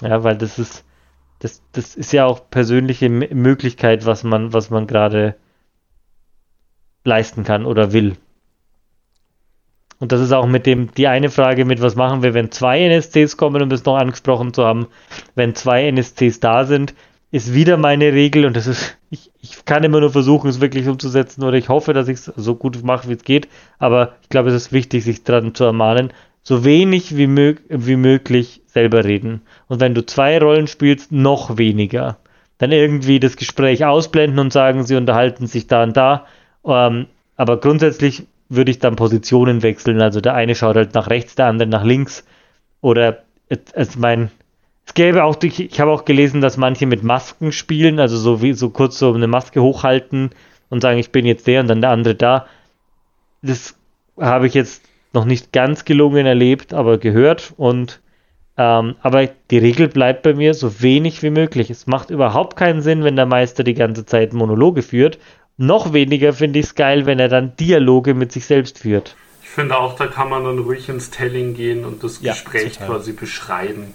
Ja, 0.00 0.22
weil 0.22 0.36
das 0.36 0.58
ist, 0.58 0.84
das, 1.40 1.62
das 1.72 1.96
ist 1.96 2.12
ja 2.12 2.24
auch 2.24 2.50
persönliche 2.50 3.06
M 3.06 3.24
Möglichkeit, 3.32 4.06
was 4.06 4.22
man, 4.22 4.52
was 4.52 4.70
man 4.70 4.86
gerade 4.86 5.34
leisten 7.04 7.42
kann 7.42 7.66
oder 7.66 7.92
will. 7.92 8.16
Und 9.98 10.12
das 10.12 10.20
ist 10.20 10.30
auch 10.30 10.46
mit 10.46 10.66
dem, 10.66 10.94
die 10.94 11.08
eine 11.08 11.30
Frage 11.30 11.64
mit, 11.64 11.80
was 11.80 11.96
machen 11.96 12.22
wir, 12.22 12.32
wenn 12.32 12.52
zwei 12.52 12.80
NSCs 12.86 13.36
kommen, 13.36 13.60
um 13.60 13.68
das 13.68 13.84
noch 13.84 13.96
angesprochen 13.96 14.54
zu 14.54 14.64
haben, 14.64 14.86
wenn 15.34 15.56
zwei 15.56 15.88
NSCs 15.88 16.38
da 16.38 16.64
sind, 16.64 16.94
ist 17.30 17.52
wieder 17.52 17.76
meine 17.76 18.12
Regel 18.12 18.46
und 18.46 18.56
das 18.56 18.66
ist, 18.66 18.96
ich, 19.10 19.30
ich 19.40 19.64
kann 19.64 19.84
immer 19.84 20.00
nur 20.00 20.10
versuchen, 20.10 20.48
es 20.48 20.60
wirklich 20.60 20.88
umzusetzen 20.88 21.42
oder 21.44 21.56
ich 21.56 21.68
hoffe, 21.68 21.92
dass 21.92 22.08
ich 22.08 22.18
es 22.18 22.24
so 22.36 22.54
gut 22.54 22.82
mache, 22.82 23.08
wie 23.08 23.14
es 23.14 23.24
geht, 23.24 23.48
aber 23.78 24.14
ich 24.22 24.28
glaube, 24.28 24.48
es 24.48 24.54
ist 24.54 24.72
wichtig, 24.72 25.04
sich 25.04 25.24
daran 25.24 25.54
zu 25.54 25.64
ermahnen, 25.64 26.12
so 26.42 26.64
wenig 26.64 27.16
wie, 27.16 27.26
mög 27.26 27.60
wie 27.68 27.96
möglich 27.96 28.62
selber 28.66 29.04
reden. 29.04 29.42
Und 29.66 29.80
wenn 29.80 29.94
du 29.94 30.06
zwei 30.06 30.38
Rollen 30.38 30.66
spielst, 30.66 31.12
noch 31.12 31.58
weniger. 31.58 32.16
Dann 32.56 32.72
irgendwie 32.72 33.20
das 33.20 33.36
Gespräch 33.36 33.84
ausblenden 33.84 34.38
und 34.38 34.52
sagen, 34.52 34.84
sie 34.84 34.96
unterhalten 34.96 35.46
sich 35.46 35.66
da 35.66 35.82
und 35.82 35.96
da. 35.96 36.26
Ähm, 36.64 37.06
aber 37.36 37.60
grundsätzlich 37.60 38.26
würde 38.48 38.70
ich 38.70 38.78
dann 38.78 38.96
Positionen 38.96 39.62
wechseln. 39.62 40.00
Also 40.00 40.22
der 40.22 40.34
eine 40.34 40.54
schaut 40.54 40.76
halt 40.76 40.94
nach 40.94 41.10
rechts, 41.10 41.34
der 41.34 41.46
andere 41.46 41.68
nach 41.68 41.84
links. 41.84 42.24
Oder 42.80 43.24
es 43.48 43.96
mein, 43.96 44.30
es 44.88 44.94
gäbe 44.94 45.22
auch, 45.24 45.36
ich, 45.42 45.60
ich 45.60 45.80
habe 45.80 45.90
auch 45.90 46.06
gelesen, 46.06 46.40
dass 46.40 46.56
manche 46.56 46.86
mit 46.86 47.02
Masken 47.02 47.52
spielen, 47.52 48.00
also 48.00 48.16
so 48.16 48.40
wie 48.40 48.54
so 48.54 48.70
kurz 48.70 48.98
so 48.98 49.12
eine 49.12 49.26
Maske 49.26 49.60
hochhalten 49.60 50.30
und 50.70 50.80
sagen, 50.80 50.98
ich 50.98 51.12
bin 51.12 51.26
jetzt 51.26 51.46
der 51.46 51.60
und 51.60 51.68
dann 51.68 51.82
der 51.82 51.90
andere 51.90 52.14
da. 52.14 52.46
Das 53.42 53.74
habe 54.18 54.46
ich 54.46 54.54
jetzt 54.54 54.82
noch 55.12 55.26
nicht 55.26 55.52
ganz 55.52 55.84
gelungen 55.84 56.24
erlebt, 56.24 56.72
aber 56.72 56.96
gehört 56.96 57.52
und 57.58 58.00
ähm, 58.56 58.96
aber 59.02 59.28
die 59.50 59.58
Regel 59.58 59.88
bleibt 59.88 60.22
bei 60.22 60.32
mir 60.32 60.54
so 60.54 60.80
wenig 60.80 61.22
wie 61.22 61.30
möglich. 61.30 61.68
Es 61.68 61.86
macht 61.86 62.08
überhaupt 62.08 62.56
keinen 62.56 62.80
Sinn, 62.80 63.04
wenn 63.04 63.14
der 63.14 63.26
Meister 63.26 63.64
die 63.64 63.74
ganze 63.74 64.06
Zeit 64.06 64.32
Monologe 64.32 64.80
führt. 64.80 65.18
Noch 65.58 65.92
weniger 65.92 66.32
finde 66.32 66.60
ich 66.60 66.66
es 66.66 66.74
geil, 66.74 67.04
wenn 67.04 67.18
er 67.18 67.28
dann 67.28 67.54
Dialoge 67.56 68.14
mit 68.14 68.32
sich 68.32 68.46
selbst 68.46 68.78
führt. 68.78 69.16
Ich 69.42 69.50
finde 69.50 69.76
auch, 69.76 69.96
da 69.96 70.06
kann 70.06 70.30
man 70.30 70.44
dann 70.44 70.58
ruhig 70.60 70.88
ins 70.88 71.10
Telling 71.10 71.52
gehen 71.52 71.84
und 71.84 72.02
das 72.02 72.22
ja, 72.22 72.32
Gespräch 72.32 72.78
total. 72.78 72.88
quasi 72.88 73.12
beschreiben. 73.12 73.92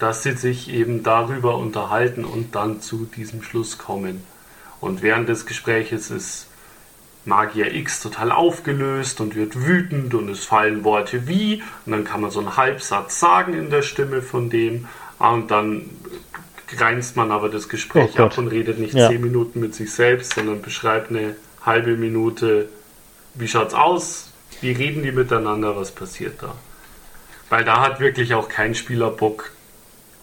Dass 0.00 0.24
sie 0.24 0.32
sich 0.32 0.70
eben 0.70 1.04
darüber 1.04 1.56
unterhalten 1.56 2.24
und 2.24 2.56
dann 2.56 2.80
zu 2.80 3.04
diesem 3.04 3.42
Schluss 3.42 3.78
kommen. 3.78 4.24
Und 4.80 5.02
während 5.02 5.28
des 5.28 5.46
Gespräches 5.46 6.10
ist 6.10 6.48
Magier 7.24 7.74
X 7.74 8.00
total 8.00 8.32
aufgelöst 8.32 9.20
und 9.20 9.34
wird 9.34 9.54
wütend 9.54 10.14
und 10.14 10.28
es 10.30 10.44
fallen 10.44 10.84
Worte 10.84 11.28
wie 11.28 11.62
und 11.84 11.92
dann 11.92 12.04
kann 12.04 12.22
man 12.22 12.30
so 12.30 12.40
einen 12.40 12.56
Halbsatz 12.56 13.20
sagen 13.20 13.52
in 13.52 13.68
der 13.68 13.82
Stimme 13.82 14.22
von 14.22 14.48
dem 14.48 14.88
und 15.18 15.50
dann 15.50 15.90
grenzt 16.66 17.16
man 17.16 17.30
aber 17.30 17.48
das 17.48 17.68
Gespräch 17.68 18.18
oh 18.18 18.22
ab 18.22 18.38
und 18.38 18.48
redet 18.48 18.78
nicht 18.78 18.94
ja. 18.94 19.08
zehn 19.08 19.20
Minuten 19.20 19.60
mit 19.60 19.74
sich 19.74 19.92
selbst, 19.92 20.34
sondern 20.34 20.62
beschreibt 20.62 21.10
eine 21.10 21.36
halbe 21.64 21.96
Minute, 21.96 22.68
wie 23.34 23.48
schaut's 23.48 23.74
aus, 23.74 24.32
wie 24.60 24.72
reden 24.72 25.02
die 25.02 25.12
miteinander, 25.12 25.76
was 25.76 25.90
passiert 25.90 26.42
da. 26.42 26.54
Weil 27.50 27.64
da 27.64 27.80
hat 27.80 28.00
wirklich 28.00 28.34
auch 28.34 28.48
kein 28.48 28.74
Spieler 28.74 29.10
Bock, 29.10 29.50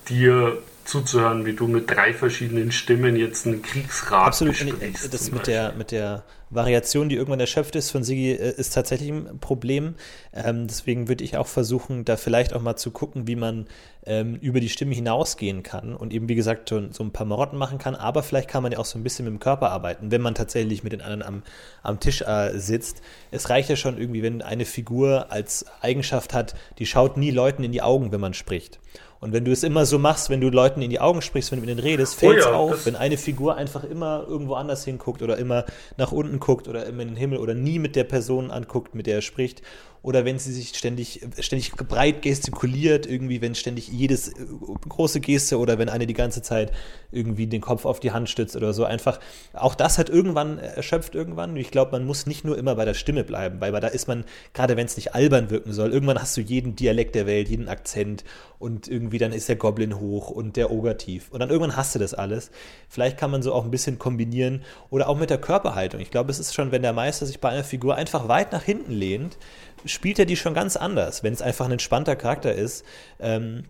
dir 0.10 0.58
zuzuhören, 0.88 1.46
wie 1.46 1.54
du 1.54 1.68
mit 1.68 1.90
drei 1.90 2.14
verschiedenen 2.14 2.72
Stimmen 2.72 3.16
jetzt 3.16 3.46
einen 3.46 3.62
Kriegsrat 3.62 4.28
Absolut. 4.28 4.58
Besprichst, 4.58 5.14
das 5.14 5.32
mit 5.32 5.48
der, 5.48 5.74
mit 5.74 5.92
der 5.92 6.24
Variation, 6.50 7.10
die 7.10 7.16
irgendwann 7.16 7.42
erschöpft 7.42 7.76
ist 7.76 7.92
von 7.92 8.04
Sigi, 8.04 8.32
äh, 8.32 8.56
ist 8.56 8.74
tatsächlich 8.74 9.10
ein 9.10 9.40
Problem. 9.40 9.96
Ähm, 10.34 10.68
deswegen 10.68 11.10
würde 11.10 11.24
ich 11.24 11.36
auch 11.36 11.48
versuchen, 11.48 12.06
da 12.06 12.16
vielleicht 12.16 12.54
auch 12.54 12.62
mal 12.62 12.78
zu 12.78 12.92
gucken, 12.92 13.28
wie 13.28 13.36
man 13.36 13.68
ähm, 14.06 14.36
über 14.36 14.62
die 14.62 14.70
Stimme 14.70 14.96
hinausgehen 14.96 15.62
kann 15.62 15.94
und 15.94 16.14
eben, 16.14 16.30
wie 16.30 16.36
gesagt, 16.36 16.70
so, 16.70 16.82
so, 16.92 17.04
ein 17.04 17.12
paar 17.12 17.28
Marotten 17.28 17.58
machen 17.58 17.80
kann. 17.80 17.96
Aber 17.96 18.24
vielleicht 18.24 18.50
kann 18.50 18.64
man 18.64 18.72
ja 18.72 18.78
auch 18.78 18.86
so 18.86 18.98
ein 18.98 19.04
bisschen 19.04 19.26
mit 19.26 19.34
dem 19.34 19.40
Körper 19.42 19.72
arbeiten, 19.72 20.12
wenn 20.12 20.22
man 20.22 20.36
tatsächlich 20.36 20.84
mit 20.84 20.94
den 20.94 21.02
anderen 21.02 21.24
am, 21.24 21.44
am 21.84 22.00
Tisch 22.00 22.22
äh, 22.22 22.58
sitzt. 22.58 23.02
Es 23.32 23.50
reicht 23.50 23.70
ja 23.70 23.76
schon 23.76 23.98
irgendwie, 23.98 24.24
wenn 24.24 24.42
eine 24.42 24.64
Figur 24.64 25.28
als 25.30 25.66
Eigenschaft 25.82 26.34
hat, 26.34 26.56
die 26.80 26.86
schaut 26.86 27.18
nie 27.18 27.32
Leuten 27.32 27.66
in 27.66 27.74
die 27.74 27.82
Augen, 27.82 28.14
wenn 28.14 28.22
man 28.22 28.34
spricht. 28.34 28.80
Und 29.20 29.34
wenn 29.34 29.46
du 29.46 29.52
es 29.52 29.64
immer 29.64 29.86
so 29.86 29.98
machst, 29.98 30.30
wenn 30.30 30.42
du 30.42 30.50
Leuten 30.50 30.82
in 30.82 30.90
die 30.90 31.00
Augen 31.00 31.22
sprichst, 31.22 31.52
wenn 31.52 31.60
du 31.60 31.66
mit 31.66 31.70
denen 31.70 31.80
redest, 31.80 32.16
fällt 32.16 32.40
es 32.40 32.46
oh 32.46 32.50
ja, 32.50 32.56
auf, 32.56 32.86
wenn 32.86 32.96
eine 32.96 33.18
Figur 33.18 33.56
einfach 33.56 33.84
immer 33.84 34.26
irgendwo 34.28 34.54
anders 34.54 34.86
hinguckt 34.86 35.22
oder 35.22 35.38
immer 35.38 35.66
nach 35.98 36.12
unten 36.12 36.40
guckt 36.40 36.68
oder 36.68 36.86
immer 36.86 37.02
in 37.02 37.10
den 37.10 37.18
Himmel 37.18 37.40
oder 37.40 37.54
nie 37.54 37.80
mit 37.80 37.96
der 37.96 38.04
Person 38.04 38.52
anguckt, 38.52 38.94
mit 38.94 39.08
der 39.08 39.16
er 39.16 39.22
spricht 39.22 39.62
oder 40.08 40.24
wenn 40.24 40.40
sie 40.40 40.54
sich 40.54 40.70
ständig, 40.70 41.20
ständig 41.38 41.74
breit 41.74 42.22
gestikuliert, 42.22 43.06
irgendwie, 43.06 43.42
wenn 43.42 43.56
ständig 43.56 43.90
jedes 43.90 44.30
äh, 44.30 44.46
große 44.88 45.20
Geste 45.20 45.60
oder 45.60 45.80
wenn 45.80 45.90
eine 45.90 46.08
die 46.08 46.14
ganze 46.14 46.42
Zeit 46.42 46.72
irgendwie 47.12 47.46
den 47.46 47.60
Kopf 47.60 47.84
auf 47.84 48.00
die 48.00 48.12
Hand 48.12 48.30
stützt 48.30 48.56
oder 48.56 48.72
so. 48.72 48.86
Einfach, 48.86 49.20
auch 49.52 49.76
das 49.76 49.98
hat 49.98 50.08
irgendwann 50.10 50.60
erschöpft 50.60 51.14
irgendwann. 51.14 51.58
Ich 51.58 51.72
glaube, 51.72 51.92
man 51.92 52.06
muss 52.06 52.26
nicht 52.26 52.46
nur 52.46 52.58
immer 52.58 52.76
bei 52.76 52.86
der 52.86 52.94
Stimme 52.94 53.26
bleiben, 53.26 53.60
weil 53.60 53.74
da 53.74 53.90
ist 53.90 54.08
man, 54.08 54.24
gerade 54.54 54.78
wenn 54.78 54.86
es 54.86 54.96
nicht 54.96 55.14
albern 55.14 55.50
wirken 55.50 55.74
soll, 55.74 55.92
irgendwann 55.92 56.22
hast 56.22 56.38
du 56.38 56.42
jeden 56.42 56.78
Dialekt 56.78 57.14
der 57.14 57.26
Welt, 57.26 57.50
jeden 57.50 57.68
Akzent 57.68 58.24
und 58.60 58.88
irgendwie 58.88 59.18
dann 59.18 59.34
ist 59.34 59.50
der 59.50 59.58
Goblin 59.58 60.00
hoch 60.00 60.32
und 60.32 60.56
der 60.56 60.72
Oger 60.72 60.98
tief. 60.98 61.32
Und 61.32 61.42
dann 61.42 61.50
irgendwann 61.50 61.76
hast 61.76 61.94
du 61.96 62.00
das 62.00 62.14
alles. 62.14 62.50
Vielleicht 62.88 63.18
kann 63.18 63.30
man 63.30 63.42
so 63.42 63.54
auch 63.54 63.66
ein 63.66 63.72
bisschen 63.72 64.00
kombinieren 64.00 64.64
oder 64.90 65.10
auch 65.10 65.18
mit 65.18 65.30
der 65.30 65.38
Körperhaltung. 65.38 66.00
Ich 66.00 66.12
glaube, 66.12 66.32
es 66.32 66.40
ist 66.40 66.56
schon, 66.56 66.72
wenn 66.72 66.82
der 66.82 66.94
Meister 66.94 67.26
sich 67.26 67.42
bei 67.42 67.50
einer 67.50 67.66
Figur 67.66 67.96
einfach 67.96 68.30
weit 68.30 68.54
nach 68.54 68.64
hinten 68.64 68.94
lehnt, 68.94 69.38
spielt 69.86 70.20
er 70.20 70.26
die 70.26 70.36
schon 70.36 70.54
ganz 70.54 70.76
anders, 70.76 71.24
wenn 71.24 71.34
es 71.34 71.42
einfach 71.42 71.66
ein 71.66 71.72
entspannter 71.72 72.16
Charakter 72.16 72.54
ist. 72.54 72.86
Ähm, 73.20 73.66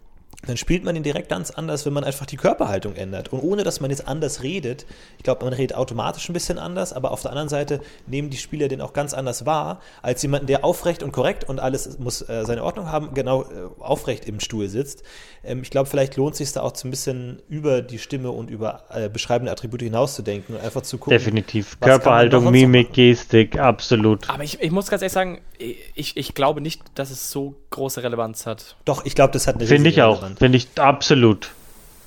dann 0.45 0.55
spielt 0.55 0.83
man 0.83 0.95
ihn 0.95 1.01
direkt 1.01 1.29
ganz 1.29 1.49
anders, 1.49 1.85
wenn 1.85 1.93
man 1.93 2.03
einfach 2.03 2.27
die 2.27 2.37
Körperhaltung 2.37 2.95
ändert. 2.95 3.33
Und 3.33 3.41
ohne 3.41 3.63
dass 3.63 3.81
man 3.81 3.89
jetzt 3.89 4.07
anders 4.07 4.43
redet, 4.43 4.85
ich 5.17 5.23
glaube, 5.23 5.43
man 5.43 5.53
redet 5.53 5.75
automatisch 5.75 6.29
ein 6.29 6.33
bisschen 6.33 6.59
anders, 6.59 6.93
aber 6.93 7.11
auf 7.11 7.21
der 7.23 7.31
anderen 7.31 7.49
Seite 7.49 7.81
nehmen 8.05 8.29
die 8.29 8.37
Spieler 8.37 8.67
den 8.67 8.79
auch 8.79 8.93
ganz 8.93 9.15
anders 9.15 9.47
wahr, 9.47 9.81
als 10.03 10.21
jemanden, 10.21 10.45
der 10.45 10.63
aufrecht 10.63 11.01
und 11.01 11.11
korrekt 11.11 11.43
und 11.43 11.59
alles 11.59 11.97
muss 11.97 12.21
äh, 12.29 12.45
seine 12.45 12.63
Ordnung 12.63 12.91
haben, 12.91 13.15
genau 13.15 13.43
äh, 13.43 13.45
aufrecht 13.79 14.25
im 14.25 14.39
Stuhl 14.39 14.69
sitzt. 14.69 15.03
Ähm, 15.43 15.63
ich 15.63 15.71
glaube, 15.71 15.89
vielleicht 15.89 16.17
lohnt 16.17 16.33
es 16.33 16.37
sich 16.37 16.53
da 16.53 16.61
auch 16.61 16.75
so 16.75 16.87
ein 16.87 16.91
bisschen 16.91 17.41
über 17.49 17.81
die 17.81 17.97
Stimme 17.97 18.29
und 18.29 18.51
über 18.51 18.83
äh, 18.91 19.09
beschreibende 19.09 19.51
Attribute 19.51 19.81
hinauszudenken 19.81 20.55
und 20.55 20.61
einfach 20.61 20.83
zu 20.83 20.99
gucken. 20.99 21.17
Definitiv. 21.17 21.79
Körperhaltung, 21.79 22.51
Mimik, 22.51 22.93
Gestik, 22.93 23.57
absolut. 23.57 24.29
Aber 24.29 24.43
ich, 24.43 24.61
ich 24.61 24.71
muss 24.71 24.87
ganz 24.87 25.01
ehrlich 25.01 25.13
sagen, 25.13 25.41
ich, 25.59 26.17
ich 26.17 26.33
glaube 26.33 26.61
nicht, 26.61 26.81
dass 26.95 27.11
es 27.11 27.31
so 27.31 27.55
große 27.69 28.03
Relevanz 28.03 28.45
hat. 28.45 28.75
Doch, 28.85 29.05
ich 29.05 29.15
glaube, 29.15 29.33
das 29.33 29.47
hat 29.47 29.55
eine 29.55 29.65
Finde 29.65 29.89
ich 29.89 30.01
auch. 30.01 30.23
Finde 30.37 30.57
ich 30.57 30.67
absolut. 30.75 31.49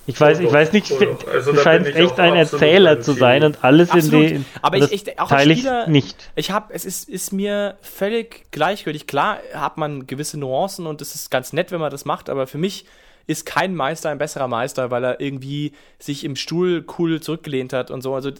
Ich 0.06 0.20
weiß, 0.20 0.40
ich 0.40 0.52
weiß 0.52 0.72
nicht, 0.72 0.92
also, 1.32 1.52
du 1.52 1.60
scheinst 1.60 1.94
echt 1.94 2.18
ein 2.18 2.34
Erzähler 2.34 3.00
zu 3.00 3.12
sein 3.12 3.44
und 3.44 3.62
alles 3.62 3.90
absolut. 3.90 4.30
in 4.30 4.38
die. 4.38 4.44
Aber 4.60 4.78
ich, 4.78 4.92
ich 4.92 5.20
auch 5.20 5.30
als 5.30 5.42
Spieler, 5.42 5.86
nicht. 5.86 6.30
Ich 6.34 6.50
habe, 6.50 6.74
es 6.74 6.84
ist, 6.84 7.08
ist 7.08 7.32
mir 7.32 7.76
völlig 7.80 8.50
gleichgültig. 8.50 9.06
Klar 9.06 9.38
hat 9.54 9.76
man 9.76 10.06
gewisse 10.06 10.38
Nuancen 10.38 10.86
und 10.86 11.00
es 11.00 11.14
ist 11.14 11.30
ganz 11.30 11.52
nett, 11.52 11.70
wenn 11.70 11.80
man 11.80 11.90
das 11.90 12.04
macht, 12.06 12.28
aber 12.28 12.46
für 12.46 12.58
mich 12.58 12.86
ist 13.30 13.46
kein 13.46 13.76
Meister 13.76 14.10
ein 14.10 14.18
besserer 14.18 14.48
Meister, 14.48 14.90
weil 14.90 15.04
er 15.04 15.20
irgendwie 15.20 15.72
sich 16.00 16.24
im 16.24 16.34
Stuhl 16.34 16.84
cool 16.98 17.20
zurückgelehnt 17.20 17.72
hat 17.72 17.92
und 17.92 18.02
so. 18.02 18.12
Also 18.12 18.32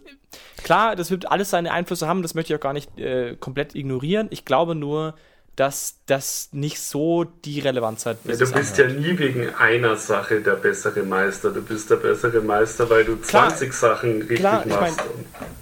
klar, 0.64 0.96
das 0.96 1.12
wird 1.12 1.30
alles 1.30 1.50
seine 1.50 1.72
Einflüsse 1.72 2.08
haben, 2.08 2.22
das 2.22 2.34
möchte 2.34 2.52
ich 2.52 2.58
auch 2.58 2.62
gar 2.62 2.72
nicht 2.72 2.98
äh, 2.98 3.36
komplett 3.36 3.76
ignorieren. 3.76 4.26
Ich 4.30 4.44
glaube 4.44 4.74
nur, 4.74 5.14
dass 5.54 5.98
das 6.06 6.48
nicht 6.52 6.80
so 6.80 7.22
die 7.24 7.60
Relevanz 7.60 8.04
hat. 8.04 8.18
Ja, 8.24 8.34
du 8.34 8.50
bist 8.52 8.78
ja 8.78 8.88
nie 8.88 9.16
wegen 9.16 9.54
einer 9.54 9.94
Sache 9.96 10.40
der 10.40 10.56
bessere 10.56 11.02
Meister. 11.02 11.50
Du 11.50 11.62
bist 11.62 11.88
der 11.90 11.96
bessere 11.96 12.40
Meister, 12.40 12.90
weil 12.90 13.04
du 13.04 13.16
klar, 13.16 13.50
20 13.50 13.72
Sachen 13.72 14.18
richtig 14.22 14.38
klar, 14.38 14.66
machst. 14.66 15.04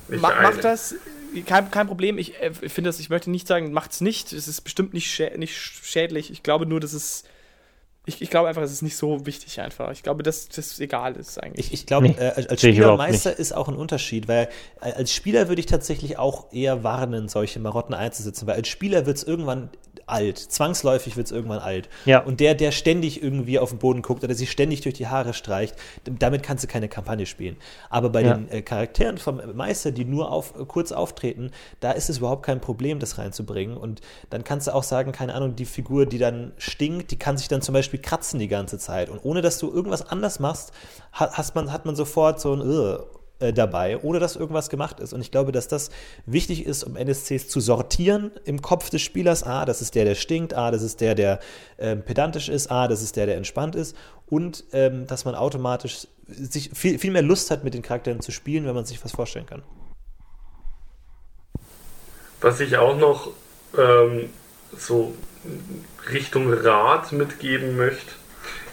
Ich 0.08 0.20
mein, 0.20 0.20
mach, 0.20 0.42
mach 0.42 0.56
das, 0.56 0.94
kein, 1.44 1.70
kein 1.70 1.86
Problem. 1.86 2.16
Ich 2.16 2.40
äh, 2.40 2.52
finde 2.52 2.88
das, 2.88 2.98
ich 2.98 3.10
möchte 3.10 3.30
nicht 3.30 3.46
sagen, 3.46 3.72
macht's 3.72 4.00
nicht. 4.00 4.32
Es 4.32 4.48
ist 4.48 4.62
bestimmt 4.62 4.94
nicht, 4.94 5.10
schä 5.10 5.36
nicht 5.36 5.54
schädlich. 5.54 6.30
Ich 6.30 6.42
glaube 6.42 6.64
nur, 6.64 6.80
dass 6.80 6.94
es 6.94 7.24
ich, 8.08 8.22
ich 8.22 8.30
glaube 8.30 8.48
einfach, 8.48 8.62
es 8.62 8.72
ist 8.72 8.82
nicht 8.82 8.96
so 8.96 9.26
wichtig 9.26 9.60
einfach. 9.60 9.90
Ich 9.92 10.02
glaube, 10.02 10.22
dass 10.22 10.48
das 10.48 10.80
egal 10.80 11.14
ist 11.16 11.40
eigentlich. 11.42 11.66
Ich, 11.66 11.74
ich 11.74 11.86
glaube, 11.86 12.08
nee, 12.08 12.16
äh, 12.18 12.46
als 12.48 12.60
Spielermeister 12.60 13.38
ist 13.38 13.52
auch 13.52 13.68
ein 13.68 13.76
Unterschied, 13.76 14.28
weil 14.28 14.48
als 14.80 15.12
Spieler 15.12 15.48
würde 15.48 15.60
ich 15.60 15.66
tatsächlich 15.66 16.18
auch 16.18 16.50
eher 16.50 16.82
warnen, 16.82 17.28
solche 17.28 17.60
Marotten 17.60 17.94
einzusetzen, 17.94 18.46
weil 18.46 18.56
als 18.56 18.68
Spieler 18.68 19.04
wird 19.04 19.18
es 19.18 19.24
irgendwann 19.24 19.68
alt. 20.08 20.38
Zwangsläufig 20.38 21.16
wird 21.16 21.26
es 21.26 21.32
irgendwann 21.32 21.58
alt. 21.58 21.88
Ja. 22.04 22.20
Und 22.20 22.40
der, 22.40 22.54
der 22.54 22.72
ständig 22.72 23.22
irgendwie 23.22 23.58
auf 23.58 23.70
den 23.70 23.78
Boden 23.78 24.02
guckt 24.02 24.24
oder 24.24 24.34
sich 24.34 24.50
ständig 24.50 24.80
durch 24.80 24.94
die 24.94 25.06
Haare 25.06 25.34
streicht, 25.34 25.74
damit 26.04 26.42
kannst 26.42 26.64
du 26.64 26.68
keine 26.68 26.88
Kampagne 26.88 27.26
spielen. 27.26 27.56
Aber 27.90 28.10
bei 28.10 28.22
Ja. 28.22 28.34
den 28.34 28.48
äh, 28.50 28.62
Charakteren 28.62 29.18
vom 29.18 29.40
Meister, 29.54 29.90
die 29.90 30.04
nur 30.04 30.30
auf, 30.32 30.54
äh, 30.58 30.64
kurz 30.64 30.92
auftreten, 30.92 31.50
da 31.80 31.92
ist 31.92 32.10
es 32.10 32.18
überhaupt 32.18 32.44
kein 32.44 32.60
Problem, 32.60 32.98
das 32.98 33.18
reinzubringen. 33.18 33.76
Und 33.76 34.00
dann 34.30 34.44
kannst 34.44 34.66
du 34.66 34.74
auch 34.74 34.82
sagen, 34.82 35.12
keine 35.12 35.34
Ahnung, 35.34 35.56
die 35.56 35.64
Figur, 35.64 36.06
die 36.06 36.18
dann 36.18 36.52
stinkt, 36.58 37.10
die 37.10 37.18
kann 37.18 37.36
sich 37.38 37.48
dann 37.48 37.62
zum 37.62 37.72
Beispiel 37.72 38.00
kratzen 38.00 38.38
die 38.38 38.48
ganze 38.48 38.78
Zeit. 38.78 39.08
Und 39.10 39.20
ohne 39.24 39.42
dass 39.42 39.58
du 39.58 39.70
irgendwas 39.72 40.02
anders 40.08 40.40
machst, 40.40 40.72
hat, 41.12 41.54
man, 41.54 41.72
hat 41.72 41.84
man 41.86 41.96
sofort 41.96 42.40
so 42.40 42.52
ein 42.54 42.60
Ugh, 42.60 43.04
äh, 43.40 43.52
dabei, 43.52 43.98
ohne 44.02 44.18
dass 44.18 44.36
irgendwas 44.36 44.68
gemacht 44.68 45.00
ist. 45.00 45.12
Und 45.12 45.20
ich 45.20 45.30
glaube, 45.30 45.52
dass 45.52 45.68
das 45.68 45.90
wichtig 46.26 46.66
ist, 46.66 46.82
um 46.82 46.96
NSCs 46.96 47.48
zu 47.48 47.60
sortieren 47.60 48.32
im 48.44 48.62
Kopf 48.62 48.90
des 48.90 49.02
Spielers. 49.02 49.44
Ah, 49.44 49.64
das 49.64 49.80
ist 49.80 49.94
der, 49.94 50.04
der 50.04 50.14
stinkt. 50.14 50.54
Ah, 50.54 50.70
das 50.70 50.82
ist 50.82 51.00
der, 51.00 51.14
der 51.14 51.38
ähm, 51.78 52.02
pedantisch 52.02 52.48
ist. 52.48 52.70
Ah, 52.70 52.88
das 52.88 53.02
ist 53.02 53.16
der, 53.16 53.26
der 53.26 53.36
entspannt 53.36 53.76
ist. 53.76 53.96
Und 54.26 54.64
ähm, 54.72 55.06
dass 55.06 55.24
man 55.24 55.34
automatisch 55.34 56.08
sich 56.26 56.70
viel, 56.74 56.98
viel 56.98 57.10
mehr 57.10 57.22
Lust 57.22 57.50
hat, 57.50 57.64
mit 57.64 57.74
den 57.74 57.82
Charakteren 57.82 58.20
zu 58.20 58.32
spielen, 58.32 58.66
wenn 58.66 58.74
man 58.74 58.84
sich 58.84 59.02
was 59.04 59.12
vorstellen 59.12 59.46
kann. 59.46 59.62
Was 62.40 62.60
ich 62.60 62.76
auch 62.76 62.96
noch 62.96 63.30
ähm, 63.76 64.30
so 64.76 65.14
Richtung 66.12 66.52
Rat 66.52 67.12
mitgeben 67.12 67.76
möchte, 67.76 68.12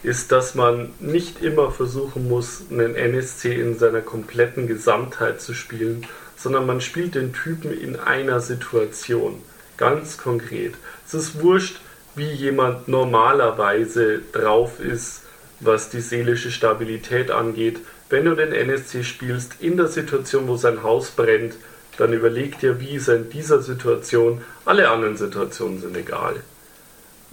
ist, 0.03 0.31
dass 0.31 0.55
man 0.55 0.89
nicht 0.99 1.41
immer 1.41 1.71
versuchen 1.71 2.27
muss, 2.27 2.63
einen 2.69 2.95
NSC 2.95 3.53
in 3.53 3.77
seiner 3.77 4.01
kompletten 4.01 4.67
Gesamtheit 4.67 5.41
zu 5.41 5.53
spielen, 5.53 6.05
sondern 6.37 6.65
man 6.65 6.81
spielt 6.81 7.15
den 7.15 7.33
Typen 7.33 7.71
in 7.71 7.95
einer 7.95 8.39
Situation. 8.39 9.41
Ganz 9.77 10.17
konkret. 10.17 10.75
Es 11.07 11.13
ist 11.13 11.41
wurscht, 11.41 11.79
wie 12.15 12.31
jemand 12.31 12.87
normalerweise 12.87 14.21
drauf 14.31 14.79
ist, 14.79 15.23
was 15.59 15.89
die 15.89 16.01
seelische 16.01 16.51
Stabilität 16.51 17.31
angeht. 17.31 17.79
Wenn 18.09 18.25
du 18.25 18.35
den 18.35 18.53
NSC 18.53 19.03
spielst 19.03 19.53
in 19.59 19.77
der 19.77 19.87
Situation, 19.87 20.47
wo 20.47 20.55
sein 20.55 20.83
Haus 20.83 21.11
brennt, 21.11 21.55
dann 21.97 22.13
überleg 22.13 22.59
dir, 22.59 22.79
wie 22.79 22.95
ist 22.95 23.07
er 23.07 23.15
in 23.15 23.29
dieser 23.29 23.61
Situation. 23.61 24.41
Alle 24.65 24.89
anderen 24.89 25.17
Situationen 25.17 25.81
sind 25.81 25.95
egal. 25.95 26.35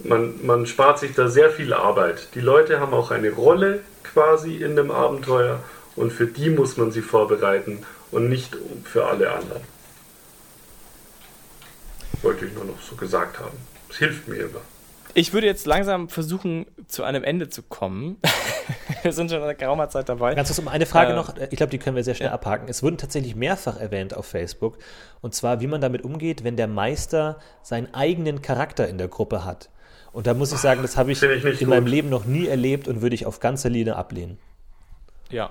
Man, 0.03 0.45
man 0.45 0.65
spart 0.65 0.99
sich 0.99 1.13
da 1.13 1.27
sehr 1.27 1.49
viel 1.49 1.73
Arbeit. 1.73 2.29
Die 2.35 2.41
Leute 2.41 2.79
haben 2.79 2.93
auch 2.93 3.11
eine 3.11 3.31
Rolle 3.31 3.81
quasi 4.03 4.57
in 4.57 4.75
dem 4.75 4.91
Abenteuer 4.91 5.59
und 5.95 6.11
für 6.11 6.27
die 6.27 6.49
muss 6.49 6.77
man 6.77 6.91
sie 6.91 7.01
vorbereiten 7.01 7.85
und 8.11 8.29
nicht 8.29 8.55
für 8.83 9.05
alle 9.05 9.31
anderen. 9.31 9.61
Wollte 12.21 12.45
ich 12.45 12.53
nur 12.53 12.65
noch 12.65 12.81
so 12.81 12.95
gesagt 12.95 13.39
haben. 13.39 13.57
Es 13.89 13.97
hilft 13.97 14.27
mir 14.27 14.35
immer. 14.35 14.61
Ich 15.15 15.31
würde 15.31 15.45
jetzt 15.45 15.67
langsam 15.67 16.09
versuchen, 16.09 16.65
zu 16.87 17.03
einem 17.03 17.23
Ende 17.23 17.47
zu 17.47 17.61
kommen. 17.61 18.17
Wir 19.03 19.13
sind 19.13 19.29
schon 19.29 19.43
eine 19.43 19.53
geraumer 19.53 19.89
Zeit 19.89 20.09
dabei. 20.09 20.33
Ganz 20.33 20.47
kurz 20.47 20.59
um 20.59 20.67
eine 20.67 20.85
Frage 20.85 21.11
Äh, 21.11 21.15
noch, 21.15 21.35
ich 21.51 21.57
glaube, 21.57 21.69
die 21.69 21.77
können 21.77 21.95
wir 21.95 22.03
sehr 22.03 22.15
schnell 22.15 22.29
ja. 22.29 22.33
abhaken. 22.33 22.67
Es 22.69 22.81
wurden 22.81 22.97
tatsächlich 22.97 23.35
mehrfach 23.35 23.77
erwähnt 23.79 24.15
auf 24.15 24.25
Facebook, 24.25 24.77
und 25.21 25.35
zwar, 25.35 25.59
wie 25.59 25.67
man 25.67 25.81
damit 25.81 26.03
umgeht, 26.03 26.43
wenn 26.43 26.55
der 26.55 26.67
Meister 26.67 27.37
seinen 27.61 27.93
eigenen 27.93 28.41
Charakter 28.41 28.87
in 28.87 28.97
der 28.97 29.09
Gruppe 29.09 29.43
hat. 29.43 29.69
Und 30.13 30.27
da 30.27 30.33
muss 30.33 30.53
ich 30.53 30.59
sagen, 30.59 30.81
das 30.83 30.95
habe 30.95 31.11
ich, 31.11 31.21
ich 31.21 31.61
in 31.61 31.69
meinem 31.69 31.85
gut. 31.85 31.91
Leben 31.91 32.09
noch 32.09 32.25
nie 32.25 32.47
erlebt 32.47 32.87
und 32.87 33.01
würde 33.01 33.15
ich 33.15 33.25
auf 33.25 33.39
ganzer 33.39 33.69
Linie 33.69 33.95
ablehnen. 33.95 34.37
Ja. 35.29 35.49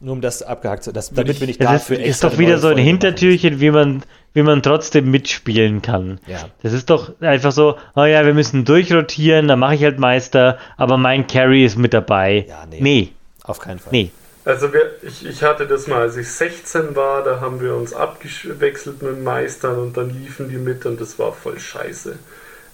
Nur 0.00 0.12
um 0.12 0.20
das 0.20 0.42
abgehakt 0.42 0.82
zu 0.82 0.92
das, 0.92 1.10
damit 1.10 1.40
bin 1.40 1.48
ich 1.48 1.56
Das 1.56 1.72
ist, 1.72 1.80
dafür 1.82 1.98
ist 2.00 2.06
extra 2.06 2.28
doch 2.28 2.38
wieder 2.38 2.58
so 2.58 2.68
ein 2.68 2.76
Hintertürchen, 2.76 3.60
wie 3.60 3.70
man, 3.70 4.02
wie 4.34 4.42
man 4.42 4.62
trotzdem 4.62 5.10
mitspielen 5.10 5.80
kann. 5.80 6.20
Ja. 6.26 6.50
Das 6.62 6.74
ist 6.74 6.90
doch 6.90 7.18
einfach 7.20 7.52
so, 7.52 7.76
oh 7.94 8.04
ja, 8.04 8.26
wir 8.26 8.34
müssen 8.34 8.66
durchrotieren, 8.66 9.48
dann 9.48 9.58
mache 9.58 9.76
ich 9.76 9.84
halt 9.84 9.98
Meister, 9.98 10.58
aber 10.76 10.98
mein 10.98 11.26
Carry 11.26 11.64
ist 11.64 11.78
mit 11.78 11.94
dabei. 11.94 12.44
Ja, 12.46 12.66
nee. 12.68 12.80
nee. 12.80 13.12
Auf 13.44 13.60
keinen 13.60 13.78
Fall. 13.78 13.92
nee. 13.92 14.10
Also 14.44 14.72
wir, 14.72 14.92
ich, 15.02 15.26
ich 15.26 15.42
hatte 15.42 15.66
das 15.66 15.88
mal, 15.88 16.02
als 16.02 16.16
ich 16.16 16.30
16 16.30 16.94
war, 16.94 17.24
da 17.24 17.40
haben 17.40 17.60
wir 17.60 17.74
uns 17.74 17.92
abgewechselt 17.92 19.02
mit 19.02 19.24
Meistern 19.24 19.76
und 19.78 19.96
dann 19.96 20.10
liefen 20.10 20.48
die 20.48 20.56
mit 20.56 20.86
und 20.86 21.00
das 21.00 21.18
war 21.18 21.32
voll 21.32 21.58
scheiße. 21.58 22.16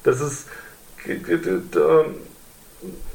Das 0.02 0.20
ist. 0.20 0.48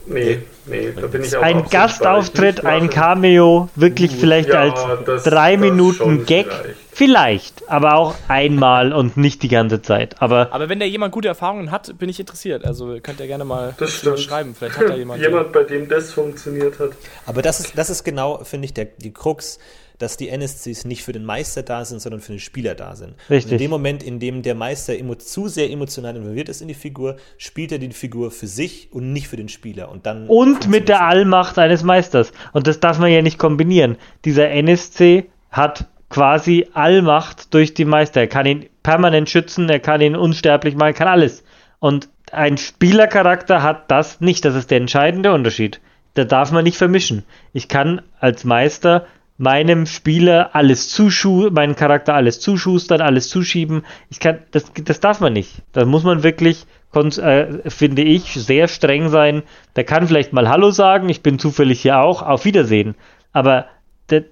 Nee, 0.09 0.39
nee, 0.67 0.93
da 0.95 1.07
bin 1.07 1.21
ich 1.21 1.35
auch 1.35 1.41
Ein. 1.41 1.65
Gastauftritt, 1.69 2.63
ein 2.65 2.89
Cameo, 2.89 3.67
wirklich 3.75 4.11
Gut, 4.11 4.19
vielleicht 4.21 4.49
ja, 4.49 4.61
als 4.61 4.79
das- 5.05 5.23
drei 5.23 5.55
das 5.57 5.61
Minuten 5.61 6.25
Gag. 6.25 6.47
vielleicht. 6.47 6.75
Vielleicht, 6.97 7.69
aber 7.69 7.93
auch 7.95 8.15
einmal 8.27 8.91
und 8.91 9.17
nicht 9.17 9.43
die 9.43 9.49
ganze 9.49 9.83
Zeit. 9.83 10.19
Aber 10.19 10.47
Aber 10.51 10.67
wenn 10.67 10.79
da 10.79 10.85
jemand 10.85 11.13
gute 11.13 11.27
Erfahrungen 11.27 11.69
hat, 11.69 11.95
bin 11.99 12.09
ich 12.09 12.19
interessiert. 12.19 12.65
Also 12.65 12.97
könnt 13.03 13.19
ihr 13.19 13.27
gerne 13.27 13.45
mal 13.45 13.75
schreiben. 14.15 14.55
Vielleicht 14.57 14.79
hat 14.79 14.89
da 14.89 14.95
jemand. 14.95 15.21
Jemand, 15.21 15.51
bei 15.51 15.63
dem 15.63 15.87
das 15.89 16.11
funktioniert 16.11 16.79
hat. 16.79 16.91
Aber 17.27 17.41
das 17.43 17.59
ist, 17.59 17.77
das 17.77 17.91
ist 17.91 18.03
genau, 18.03 18.39
finde 18.43 18.65
ich, 18.65 18.73
der, 18.73 18.85
die 18.85 19.13
Krux, 19.13 19.59
dass 19.97 20.17
die 20.17 20.29
NSCs 20.29 20.85
nicht 20.85 21.03
für 21.03 21.11
den 21.11 21.25
Meister 21.25 21.63
da 21.63 21.83
sind, 21.85 22.01
sondern 22.01 22.21
für 22.21 22.33
den 22.33 22.39
Spieler 22.39 22.75
da 22.75 22.95
sind. 22.95 23.15
Richtig. 23.29 23.45
Und 23.45 23.51
in 23.53 23.57
dem 23.57 23.71
Moment, 23.71 24.03
in 24.03 24.19
dem 24.19 24.41
der 24.41 24.55
Meister 24.55 24.93
zu 25.17 25.47
sehr 25.47 25.71
emotional 25.71 26.15
involviert 26.15 26.49
ist 26.49 26.61
in 26.61 26.67
die 26.67 26.73
Figur, 26.73 27.17
spielt 27.37 27.71
er 27.71 27.79
die 27.79 27.89
Figur 27.91 28.31
für 28.31 28.47
sich 28.47 28.89
und 28.91 29.13
nicht 29.13 29.27
für 29.27 29.37
den 29.37 29.49
Spieler. 29.49 29.89
Und 29.89 30.05
dann 30.05 30.27
und 30.27 30.67
mit 30.67 30.89
der 30.89 31.03
Allmacht 31.03 31.57
eines 31.57 31.83
Meisters. 31.83 32.31
Und 32.53 32.67
das 32.67 32.79
darf 32.79 32.99
man 32.99 33.11
ja 33.11 33.21
nicht 33.21 33.39
kombinieren. 33.39 33.97
Dieser 34.25 34.49
NSC 34.49 35.25
hat 35.49 35.87
quasi 36.09 36.67
Allmacht 36.73 37.53
durch 37.53 37.73
die 37.73 37.85
Meister. 37.85 38.21
Er 38.21 38.27
kann 38.27 38.45
ihn 38.45 38.69
permanent 38.83 39.29
schützen, 39.29 39.69
er 39.69 39.79
kann 39.79 40.01
ihn 40.01 40.15
unsterblich 40.15 40.75
machen, 40.75 40.93
kann 40.93 41.07
alles. 41.07 41.43
Und 41.79 42.09
ein 42.31 42.57
Spielercharakter 42.57 43.63
hat 43.63 43.89
das 43.91 44.21
nicht. 44.21 44.45
Das 44.45 44.55
ist 44.55 44.71
der 44.71 44.77
entscheidende 44.77 45.33
Unterschied. 45.33 45.81
Da 46.13 46.23
darf 46.25 46.51
man 46.51 46.63
nicht 46.63 46.77
vermischen. 46.77 47.23
Ich 47.53 47.67
kann 47.67 48.01
als 48.19 48.43
Meister 48.43 49.05
meinem 49.37 49.85
Spieler 49.85 50.55
alles 50.55 50.89
zuschu, 50.89 51.49
meinen 51.51 51.75
Charakter 51.75 52.15
alles 52.15 52.39
zuschustern, 52.39 53.01
alles 53.01 53.29
zuschieben. 53.29 53.83
Ich 54.09 54.19
kann, 54.19 54.39
das, 54.51 54.71
das 54.83 54.99
darf 54.99 55.19
man 55.19 55.33
nicht. 55.33 55.61
Da 55.73 55.85
muss 55.85 56.03
man 56.03 56.23
wirklich, 56.23 56.65
äh, 56.93 57.69
finde 57.69 58.01
ich, 58.01 58.33
sehr 58.33 58.67
streng 58.67 59.09
sein. 59.09 59.43
Der 59.75 59.83
kann 59.83 60.07
vielleicht 60.07 60.33
mal 60.33 60.49
Hallo 60.49 60.71
sagen, 60.71 61.09
ich 61.09 61.21
bin 61.21 61.39
zufällig 61.39 61.81
hier 61.81 61.99
auch, 61.99 62.23
auf 62.23 62.45
Wiedersehen. 62.45 62.95
Aber 63.31 63.67
der, 64.09 64.25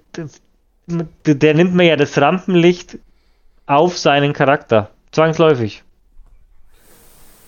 der, 0.86 1.34
der 1.34 1.54
nimmt 1.54 1.74
mir 1.74 1.86
ja 1.86 1.96
das 1.96 2.20
Rampenlicht 2.20 2.98
auf 3.66 3.98
seinen 3.98 4.32
Charakter. 4.32 4.90
Zwangsläufig. 5.12 5.84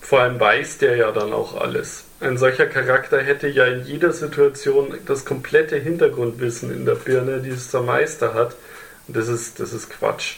Vor 0.09 0.21
allem 0.21 0.39
weiß 0.39 0.79
der 0.79 0.95
ja 0.95 1.11
dann 1.11 1.33
auch 1.33 1.55
alles. 1.61 2.05
Ein 2.19 2.39
solcher 2.39 2.65
Charakter 2.65 3.21
hätte 3.21 3.47
ja 3.47 3.65
in 3.65 3.83
jeder 3.83 4.11
Situation 4.11 4.97
das 5.05 5.23
komplette 5.23 5.75
Hintergrundwissen 5.75 6.73
in 6.73 6.83
der 6.83 6.95
Birne, 6.95 7.41
die 7.41 7.51
es 7.51 7.69
der 7.69 7.81
Meister 7.81 8.33
hat. 8.33 8.55
Das 9.07 9.27
ist, 9.27 9.59
das 9.59 9.71
ist 9.71 9.91
Quatsch. 9.91 10.37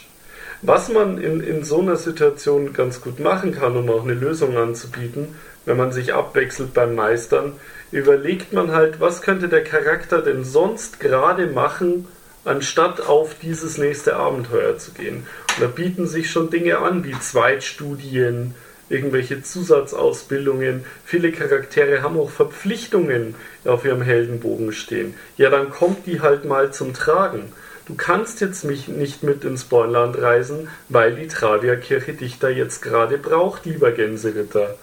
Was 0.60 0.90
man 0.90 1.16
in, 1.16 1.40
in 1.40 1.64
so 1.64 1.80
einer 1.80 1.96
Situation 1.96 2.74
ganz 2.74 3.00
gut 3.00 3.18
machen 3.18 3.54
kann, 3.54 3.74
um 3.74 3.88
auch 3.88 4.02
eine 4.02 4.12
Lösung 4.12 4.58
anzubieten, 4.58 5.36
wenn 5.64 5.78
man 5.78 5.90
sich 5.90 6.12
abwechselt 6.12 6.74
beim 6.74 6.94
Meistern, 6.94 7.54
überlegt 7.92 8.52
man 8.52 8.72
halt, 8.72 9.00
was 9.00 9.22
könnte 9.22 9.48
der 9.48 9.64
Charakter 9.64 10.20
denn 10.20 10.44
sonst 10.44 11.00
gerade 11.00 11.46
machen, 11.46 12.06
anstatt 12.44 13.00
auf 13.08 13.36
dieses 13.40 13.78
nächste 13.78 14.16
Abenteuer 14.16 14.76
zu 14.76 14.90
gehen. 14.92 15.26
Und 15.56 15.62
da 15.62 15.66
bieten 15.66 16.06
sich 16.06 16.30
schon 16.30 16.50
Dinge 16.50 16.76
an, 16.76 17.04
wie 17.04 17.18
Zweitstudien, 17.18 18.54
irgendwelche 18.92 19.42
Zusatzausbildungen. 19.42 20.84
Viele 21.04 21.32
Charaktere 21.32 22.02
haben 22.02 22.18
auch 22.18 22.30
Verpflichtungen 22.30 23.34
auf 23.64 23.84
ihrem 23.84 24.02
Heldenbogen 24.02 24.72
stehen. 24.72 25.14
Ja, 25.36 25.50
dann 25.50 25.70
kommt 25.70 26.06
die 26.06 26.20
halt 26.20 26.44
mal 26.44 26.72
zum 26.72 26.94
Tragen. 26.94 27.52
Du 27.86 27.94
kannst 27.94 28.40
jetzt 28.40 28.64
mich 28.64 28.86
nicht 28.86 29.22
mit 29.22 29.44
ins 29.44 29.64
Bornland 29.64 30.16
reisen, 30.20 30.68
weil 30.88 31.16
die 31.16 31.26
Travia-Kirche 31.26 32.12
dich 32.12 32.38
da 32.38 32.48
jetzt 32.48 32.80
gerade 32.80 33.18
braucht, 33.18 33.66
lieber 33.66 33.90
Gänseritter. 33.90 34.76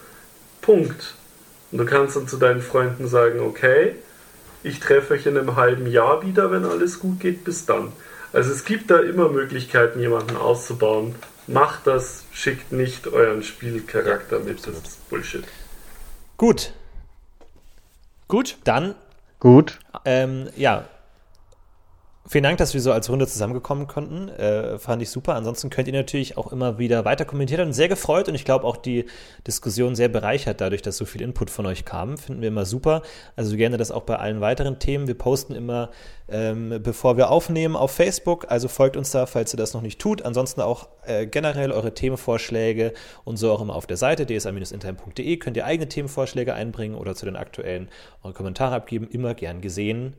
Punkt. 0.62 1.14
Und 1.72 1.78
du 1.78 1.86
kannst 1.86 2.18
dann 2.18 2.28
zu 2.28 2.38
deinen 2.38 2.62
Freunden 2.62 3.08
sagen, 3.08 3.40
okay, 3.40 3.96
ich 4.64 4.80
treffe 4.82 5.14
euch 5.14 5.26
in 5.26 5.38
einem 5.38 5.56
halben 5.56 5.88
Jahr 5.88 6.26
wieder, 6.26 6.52
wenn 6.52 6.66
alles 6.66 7.00
gut 7.00 7.22
geht, 7.22 7.46
bis 7.46 7.66
dann. 7.66 7.94
Also 8.34 8.52
es 8.52 8.66
gibt 8.66 8.92
da 8.92 9.00
immer 9.00 9.30
Möglichkeiten, 9.30 10.00
jemanden 10.00 10.36
auszubauen. 10.36 11.16
Macht 11.50 11.88
das, 11.88 12.26
schickt 12.32 12.72
nicht 12.72 13.08
euren 13.08 13.42
Spielcharakter 13.42 14.40
mit, 14.40 14.60
das 14.68 14.76
ist 14.76 15.10
Bullshit. 15.10 15.44
Gut, 16.38 16.74
Gut. 18.28 18.58
dann, 18.66 18.94
Gut. 19.40 19.80
ähm, 20.06 20.50
ja, 20.56 20.88
Vielen 22.32 22.44
Dank, 22.44 22.60
dass 22.60 22.76
wir 22.76 22.82
so 22.82 22.92
als 22.92 23.10
Runde 23.10 23.26
zusammengekommen 23.26 23.88
konnten. 23.88 24.30
Äh, 24.30 24.78
fand 24.78 25.02
ich 25.02 25.10
super. 25.10 25.34
Ansonsten 25.34 25.72
könnt 25.72 25.88
ihr 25.88 25.96
natürlich 25.96 26.38
auch 26.38 26.52
immer 26.52 26.78
wieder 26.78 27.04
weiter 27.04 27.26
kommentieren. 27.26 27.66
Und 27.66 27.74
sehr 27.74 27.88
gefreut 27.88 28.30
und 28.30 28.36
ich 28.36 28.46
glaube 28.46 28.66
auch 28.66 28.78
die 28.78 29.06
Diskussion 29.48 29.96
sehr 29.96 30.10
bereichert 30.10 30.62
dadurch, 30.62 30.84
dass 30.84 30.96
so 30.96 31.06
viel 31.06 31.24
Input 31.24 31.50
von 31.50 31.66
euch 31.66 31.86
kam. 31.86 32.20
Finden 32.20 32.42
wir 32.42 32.50
immer 32.50 32.68
super. 32.68 33.02
Also 33.36 33.58
gerne 33.58 33.78
das 33.78 33.90
auch 33.90 34.04
bei 34.04 34.18
allen 34.18 34.42
weiteren 34.42 34.78
Themen. 34.78 35.08
Wir 35.08 35.18
posten 35.18 35.56
immer, 35.56 35.90
ähm, 36.28 36.80
bevor 36.84 37.18
wir 37.18 37.32
aufnehmen, 37.32 37.76
auf 37.76 37.90
Facebook. 37.90 38.46
Also 38.52 38.68
folgt 38.68 38.96
uns 38.96 39.10
da, 39.10 39.26
falls 39.26 39.52
ihr 39.52 39.58
das 39.58 39.74
noch 39.74 39.82
nicht 39.82 39.98
tut. 39.98 40.22
Ansonsten 40.22 40.62
auch 40.62 40.88
äh, 41.08 41.26
generell 41.26 41.72
eure 41.72 41.96
Themenvorschläge 41.96 42.94
und 43.24 43.38
so 43.38 43.52
auch 43.52 43.62
immer 43.62 43.74
auf 43.74 43.88
der 43.88 43.98
Seite 43.98 44.28
dsa-intern.de 44.28 45.38
könnt 45.38 45.58
ihr 45.58 45.66
eigene 45.66 45.90
Themenvorschläge 45.90 46.54
einbringen 46.54 46.94
oder 46.94 47.16
zu 47.16 47.26
den 47.26 47.36
aktuellen 47.36 47.90
eure 48.22 48.36
Kommentare 48.36 48.76
abgeben. 48.76 49.08
Immer 49.10 49.34
gern 49.34 49.62
gesehen. 49.62 50.14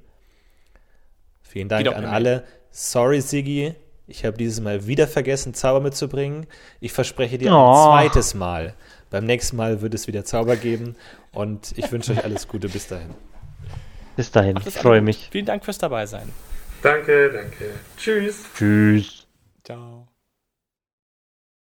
Vielen 1.50 1.68
Dank 1.68 1.84
an 1.88 2.04
alle. 2.04 2.44
Sorry, 2.70 3.20
Siggi. 3.20 3.74
Ich 4.06 4.24
habe 4.24 4.36
dieses 4.36 4.60
Mal 4.60 4.86
wieder 4.86 5.08
vergessen, 5.08 5.52
Zauber 5.52 5.80
mitzubringen. 5.80 6.46
Ich 6.78 6.92
verspreche 6.92 7.38
dir 7.38 7.52
oh. 7.52 7.56
ein 7.56 8.06
zweites 8.06 8.34
Mal. 8.34 8.74
Beim 9.10 9.24
nächsten 9.24 9.56
Mal 9.56 9.82
wird 9.82 9.94
es 9.94 10.06
wieder 10.06 10.24
Zauber 10.24 10.54
geben. 10.54 10.94
Und 11.32 11.76
ich 11.76 11.90
wünsche 11.90 12.12
euch 12.12 12.22
alles 12.22 12.46
Gute. 12.46 12.68
Bis 12.68 12.86
dahin. 12.86 13.10
Bis 14.14 14.30
dahin. 14.30 14.60
Ich 14.64 14.74
freue 14.74 15.00
mich. 15.00 15.28
Vielen 15.32 15.46
Dank 15.46 15.64
fürs 15.64 15.78
Dabeisein. 15.78 16.30
Danke, 16.82 17.32
danke. 17.32 17.70
Tschüss. 17.96 18.44
Tschüss. 18.56 19.26
Ciao. 19.64 19.99